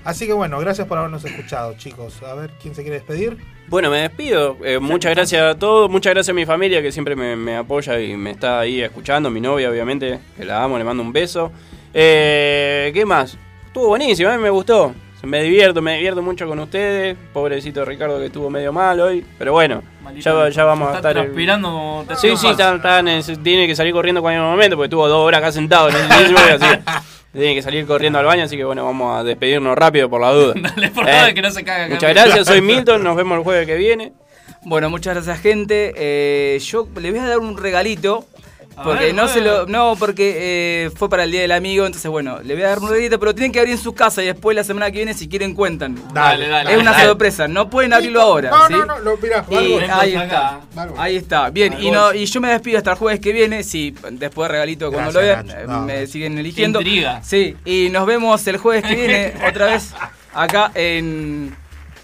Así 0.04 0.26
que 0.26 0.32
bueno, 0.32 0.58
gracias 0.58 0.86
por 0.88 0.98
habernos 0.98 1.24
escuchado, 1.24 1.74
chicos. 1.76 2.22
A 2.22 2.34
ver, 2.34 2.50
¿quién 2.60 2.74
se 2.74 2.82
quiere 2.82 2.96
despedir? 2.98 3.36
Bueno, 3.68 3.90
me 3.90 3.98
despido. 3.98 4.56
Eh, 4.64 4.78
muchas 4.78 5.14
gracias 5.14 5.42
a 5.42 5.58
todos. 5.58 5.90
Muchas 5.90 6.14
gracias 6.14 6.30
a 6.30 6.34
mi 6.34 6.46
familia 6.46 6.80
que 6.82 6.90
siempre 6.90 7.14
me, 7.14 7.36
me 7.36 7.56
apoya 7.56 8.00
y 8.00 8.16
me 8.16 8.30
está 8.30 8.60
ahí 8.60 8.80
escuchando. 8.80 9.30
Mi 9.30 9.40
novia, 9.40 9.70
obviamente, 9.70 10.18
que 10.36 10.44
la 10.44 10.64
amo, 10.64 10.78
le 10.78 10.84
mando 10.84 11.02
un 11.02 11.12
beso. 11.12 11.52
Eh, 11.92 12.90
¿Qué 12.94 13.04
más? 13.04 13.36
Estuvo 13.66 13.88
buenísimo, 13.88 14.30
a 14.30 14.36
mí 14.36 14.42
me 14.42 14.50
gustó. 14.50 14.94
Me 15.22 15.42
divierto, 15.42 15.82
me 15.82 15.96
divierto 15.96 16.22
mucho 16.22 16.48
con 16.48 16.58
ustedes. 16.60 17.14
Pobrecito 17.34 17.84
Ricardo 17.84 18.18
que 18.18 18.26
estuvo 18.26 18.48
medio 18.48 18.72
mal 18.72 18.98
hoy. 19.00 19.24
Pero 19.38 19.52
bueno, 19.52 19.82
ya, 20.16 20.48
ya 20.48 20.64
vamos 20.64 20.88
a 20.88 20.96
Está 20.96 21.10
estar. 21.10 21.22
transpirando 21.24 22.04
te 22.08 22.16
Sí, 22.16 22.28
sí, 22.38 22.46
falta. 22.46 22.74
está- 22.76 22.98
está 23.20 23.30
en- 23.32 23.42
tiene 23.42 23.66
que 23.66 23.76
salir 23.76 23.92
corriendo 23.92 24.20
en 24.20 24.22
cualquier 24.22 24.42
momento 24.42 24.76
porque 24.76 24.86
estuvo 24.86 25.06
dos 25.06 25.18
horas 25.26 25.38
acá 25.42 25.52
sentado 25.52 25.90
en 25.90 25.96
el 25.96 26.08
mismo 26.22 26.38
así. 26.38 26.80
Tiene 27.32 27.54
que 27.54 27.62
salir 27.62 27.86
corriendo 27.86 28.18
al 28.18 28.24
baño, 28.24 28.42
así 28.44 28.56
que 28.56 28.64
bueno, 28.64 28.84
vamos 28.84 29.16
a 29.18 29.22
despedirnos 29.22 29.76
rápido 29.76 30.10
por 30.10 30.20
la 30.20 30.32
duda. 30.32 30.54
Dale, 30.60 30.90
por 30.90 31.08
Eh, 31.08 31.12
favor, 31.12 31.34
que 31.34 31.42
no 31.42 31.50
se 31.50 31.62
caga. 31.64 31.88
Muchas 31.88 32.10
gracias, 32.12 32.46
soy 32.46 32.60
Milton, 32.62 33.04
nos 33.04 33.16
vemos 33.16 33.38
el 33.38 33.44
jueves 33.44 33.66
que 33.66 33.76
viene. 33.76 34.12
Bueno, 34.62 34.90
muchas 34.90 35.14
gracias 35.14 35.40
gente. 35.40 35.92
Eh, 35.96 36.58
yo 36.58 36.86
le 37.00 37.10
voy 37.10 37.20
a 37.20 37.26
dar 37.26 37.38
un 37.38 37.56
regalito. 37.56 38.26
Porque 38.84 39.04
ver, 39.06 39.14
no 39.14 39.28
se 39.28 39.40
lo. 39.40 39.66
No, 39.66 39.96
porque 39.98 40.84
eh, 40.86 40.90
fue 40.96 41.08
para 41.08 41.24
el 41.24 41.30
día 41.30 41.42
del 41.42 41.52
amigo. 41.52 41.86
Entonces, 41.86 42.10
bueno, 42.10 42.40
le 42.42 42.54
voy 42.54 42.62
a 42.62 42.68
dar 42.68 42.78
un 42.78 42.88
regalito, 42.88 43.18
pero 43.20 43.34
tienen 43.34 43.52
que 43.52 43.58
abrir 43.60 43.74
en 43.74 43.80
su 43.80 43.94
casa 43.94 44.22
y 44.22 44.26
después 44.26 44.54
la 44.56 44.64
semana 44.64 44.86
que 44.90 44.98
viene, 44.98 45.14
si 45.14 45.28
quieren, 45.28 45.54
cuentan. 45.54 45.96
Dale, 46.12 46.48
dale, 46.48 46.72
Es 46.72 46.78
una 46.78 46.92
dale. 46.92 47.04
sorpresa, 47.04 47.48
no 47.48 47.68
pueden 47.70 47.92
abrirlo 47.92 48.20
ahora. 48.20 48.50
No, 48.50 48.66
¿sí? 48.66 48.72
no, 48.74 48.86
no, 48.86 48.98
lo, 49.00 49.16
mirá, 49.18 49.44
Y 49.50 49.54
ahí 49.90 50.14
está. 50.14 50.60
Ahí 50.96 51.16
está. 51.16 51.50
Bien, 51.50 51.76
y, 51.80 51.90
no, 51.90 52.12
y 52.14 52.26
yo 52.26 52.40
me 52.40 52.48
despido 52.48 52.78
hasta 52.78 52.92
el 52.92 52.96
jueves 52.96 53.20
que 53.20 53.32
viene. 53.32 53.62
Sí, 53.64 53.94
después 54.12 54.48
de 54.48 54.52
regalito 54.52 54.90
cuando 54.92 55.12
Gracias, 55.12 55.46
lo 55.46 55.52
vean, 55.54 55.60
eh, 55.62 55.66
No. 55.66 55.82
me 55.82 56.06
siguen 56.06 56.38
eligiendo. 56.38 56.80
intriga. 56.80 57.22
Sí, 57.22 57.56
y 57.64 57.88
nos 57.90 58.06
vemos 58.06 58.46
el 58.46 58.56
jueves 58.58 58.84
que 58.84 58.94
viene 58.94 59.34
otra 59.48 59.66
vez 59.66 59.92
acá 60.32 60.70
en 60.74 61.54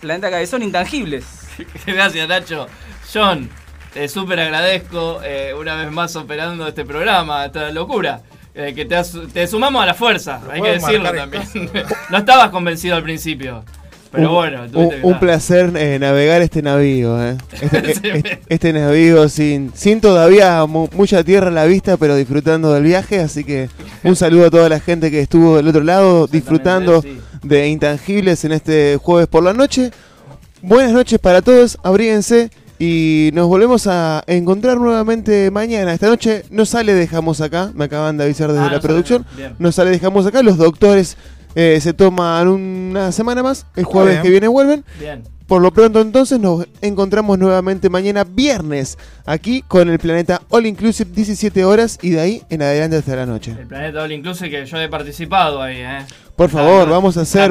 Planeta 0.01 0.31
Cabezón 0.31 0.63
Intangibles. 0.63 1.25
Gracias, 1.87 2.29
Nacho. 2.29 2.67
John, 3.13 3.49
te 3.97 4.09
súper 4.09 4.39
agradezco 4.41 5.21
eh, 5.25 5.55
una 5.59 5.75
vez 5.75 5.91
más 5.91 6.15
operando 6.17 6.69
este 6.69 6.85
programa, 6.85 7.47
esta 7.47 7.71
locura. 7.71 8.21
eh, 8.55 8.75
que 8.75 8.85
te, 8.85 9.47
sumamos 9.47 9.83
a 9.83 9.87
la 9.87 9.95
fuerza, 9.95 10.39
hay 10.53 10.61
que 10.61 10.73
decirlo 10.73 11.11
también. 11.15 11.43
no 12.11 12.19
estabas 12.19 12.51
convencido 12.51 12.95
al 12.97 13.03
principio, 13.03 13.65
pero 14.13 14.29
Un- 14.29 14.35
bueno, 14.35 14.63
un, 14.75 14.91
que 14.91 15.01
un 15.03 15.19
placer 15.19 15.73
eh, 15.77 15.99
navegar 15.99 16.43
este 16.43 16.61
navío. 16.61 17.23
eh. 17.27 17.39
Este, 17.63 17.91
este- 18.19 18.41
este 18.51 18.73
navío 18.75 19.31
sin, 19.31 19.73
sin 19.75 20.03
todavía 20.03 20.67
mu- 20.67 20.89
mucha 20.93 21.25
tierra 21.25 21.49
a 21.49 21.51
la 21.51 21.65
vista, 21.65 21.97
pero 21.97 22.17
disfrutando 22.17 22.75
del 22.75 22.83
viaje. 22.85 23.21
Así 23.21 23.45
que 23.45 23.71
un 24.05 24.15
saludo 24.23 24.47
a 24.49 24.51
toda 24.51 24.69
la 24.69 24.81
gente 24.81 25.11
que 25.11 25.21
estuvo 25.23 25.57
del 25.57 25.69
otro 25.69 25.83
lado 25.83 26.27
disfrutando 26.27 27.03
de 27.43 27.69
Intangibles 27.69 28.45
en 28.45 28.53
este 28.53 28.99
jueves 29.03 29.27
por 29.29 29.43
la 29.43 29.55
noche. 29.55 29.91
Buenas 30.61 30.93
noches 30.93 31.19
para 31.19 31.41
todos, 31.41 31.79
abríguense 31.83 32.51
y 32.79 33.31
nos 33.33 33.47
volvemos 33.49 33.87
a 33.87 34.23
encontrar 34.27 34.77
nuevamente 34.79 35.51
mañana. 35.51 35.93
Esta 35.95 36.09
noche 36.09 36.45
no 36.51 36.67
sale 36.67 36.95
Dejamos 36.95 37.41
acá, 37.41 37.71
me 37.75 37.85
acaban 37.85 38.17
de 38.19 38.25
avisar 38.25 38.51
desde 38.53 38.65
Ah, 38.65 38.71
la 38.71 38.77
no 38.77 38.81
producción. 38.83 39.27
No 39.59 39.73
sale 39.73 39.91
Dejamos 39.91 40.27
acá, 40.27 40.43
los 40.43 40.57
doctores 40.59 41.17
eh, 41.55 41.79
se 41.81 41.95
toman 41.95 42.49
una 42.49 43.13
semana 43.13 43.43
más, 43.43 43.67
el 43.77 43.85
jueves 43.85 44.13
bien. 44.15 44.23
que 44.23 44.31
viene 44.31 44.49
vuelven. 44.49 44.85
Bien. 45.01 45.23
Por 45.47 45.63
lo 45.63 45.71
pronto 45.73 46.01
entonces 46.01 46.41
nos 46.41 46.67
encontramos 46.81 47.39
nuevamente 47.39 47.89
mañana 47.89 48.25
viernes 48.25 48.99
aquí 49.25 49.63
con 49.63 49.89
el 49.89 49.99
planeta 50.01 50.43
All 50.49 50.67
Inclusive 50.67 51.09
17 51.15 51.65
horas 51.65 52.01
y 52.03 52.11
de 52.11 52.21
ahí 52.21 52.43
en 52.51 52.63
adelante 52.63 52.97
hasta 52.97 53.15
la 53.15 53.27
noche. 53.27 53.55
El 53.57 53.69
Planeta 53.69 54.03
All 54.03 54.11
Inclusive 54.11 54.51
que 54.51 54.67
yo 54.67 54.77
he 54.81 54.89
participado 54.89 55.63
ahí, 55.63 55.77
¿eh? 55.79 55.99
Por 56.37 56.51
favor, 56.51 56.87
vamos 56.91 57.17
a 57.17 57.23
hacer 57.23 57.51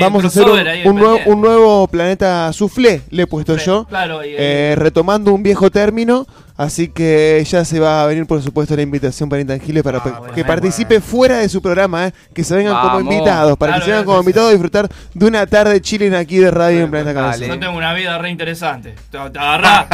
vamos 0.00 0.24
a 0.24 0.26
un 0.26 0.26
hacer 0.26 0.42
un, 0.42 0.50
nuevo, 0.50 1.14
pendiente. 1.14 1.30
un 1.30 1.40
nuevo 1.40 1.86
planeta 1.86 2.52
soufflé, 2.52 3.02
le 3.10 3.22
he 3.22 3.26
puesto 3.28 3.56
yo, 3.56 3.84
claro, 3.84 4.24
y, 4.24 4.34
eh, 4.36 4.74
retomando 4.76 5.32
un 5.32 5.44
viejo 5.44 5.70
término, 5.70 6.26
así 6.56 6.88
que 6.88 7.44
ya 7.48 7.64
se 7.64 7.78
va 7.78 8.02
a 8.02 8.06
venir 8.08 8.26
por 8.26 8.42
supuesto 8.42 8.74
la 8.74 8.82
invitación 8.82 9.28
para 9.28 9.40
Intangible 9.40 9.84
para 9.84 9.98
Ah, 9.98 10.22
que 10.34 10.44
participe 10.44 11.00
fuera 11.00 11.38
de 11.38 11.48
su 11.48 11.62
programa, 11.62 12.08
eh, 12.08 12.12
que 12.34 12.42
se 12.42 12.56
vengan 12.56 12.80
como 12.80 13.00
invitados, 13.00 13.56
para 13.56 13.74
Claro, 13.74 13.80
que 13.80 13.84
se 13.84 13.90
vengan 13.92 14.04
como 14.04 14.18
invitados 14.18 14.48
a 14.48 14.52
disfrutar 14.52 14.88
de 15.14 15.26
una 15.26 15.46
tarde 15.46 15.80
chilena 15.80 16.18
aquí 16.18 16.38
de 16.38 16.50
radio 16.50 16.80
en 16.80 16.90
Planeta 16.90 17.14
Cabeza. 17.14 17.46
Yo 17.46 17.60
tengo 17.60 17.76
una 17.76 17.94
vida 17.94 18.18
re 18.18 18.30
interesante. 18.30 18.96
Te, 19.12 19.18
te 19.30 19.38
agarrás. 19.38 19.86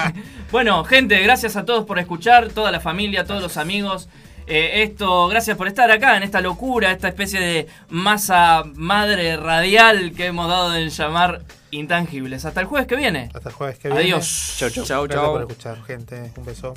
bueno, 0.50 0.82
gente, 0.82 1.22
gracias 1.22 1.54
a 1.54 1.64
todos 1.64 1.84
por 1.84 2.00
escuchar, 2.00 2.48
toda 2.48 2.72
la 2.72 2.80
familia, 2.80 3.24
todos 3.24 3.40
los 3.40 3.56
amigos. 3.56 4.08
Eh, 4.46 4.82
esto, 4.82 5.28
gracias 5.28 5.56
por 5.56 5.66
estar 5.66 5.90
acá 5.90 6.16
en 6.16 6.22
esta 6.22 6.40
locura, 6.40 6.92
esta 6.92 7.08
especie 7.08 7.40
de 7.40 7.66
masa 7.88 8.62
madre 8.74 9.36
radial 9.36 10.12
que 10.12 10.26
hemos 10.26 10.48
dado 10.48 10.74
en 10.76 10.88
llamar 10.88 11.42
intangibles. 11.70 12.44
Hasta 12.44 12.60
el 12.60 12.66
jueves 12.66 12.86
que 12.86 12.96
viene. 12.96 13.30
Hasta 13.34 13.48
el 13.48 13.54
jueves 13.54 13.78
que 13.78 13.88
viene. 13.88 14.02
Adiós. 14.02 14.54
Chau, 14.58 14.70
chau. 14.70 15.04
Gracias 15.04 15.28
por 15.28 15.40
escuchar, 15.42 15.82
gente. 15.84 16.32
Un 16.36 16.44
beso. 16.44 16.74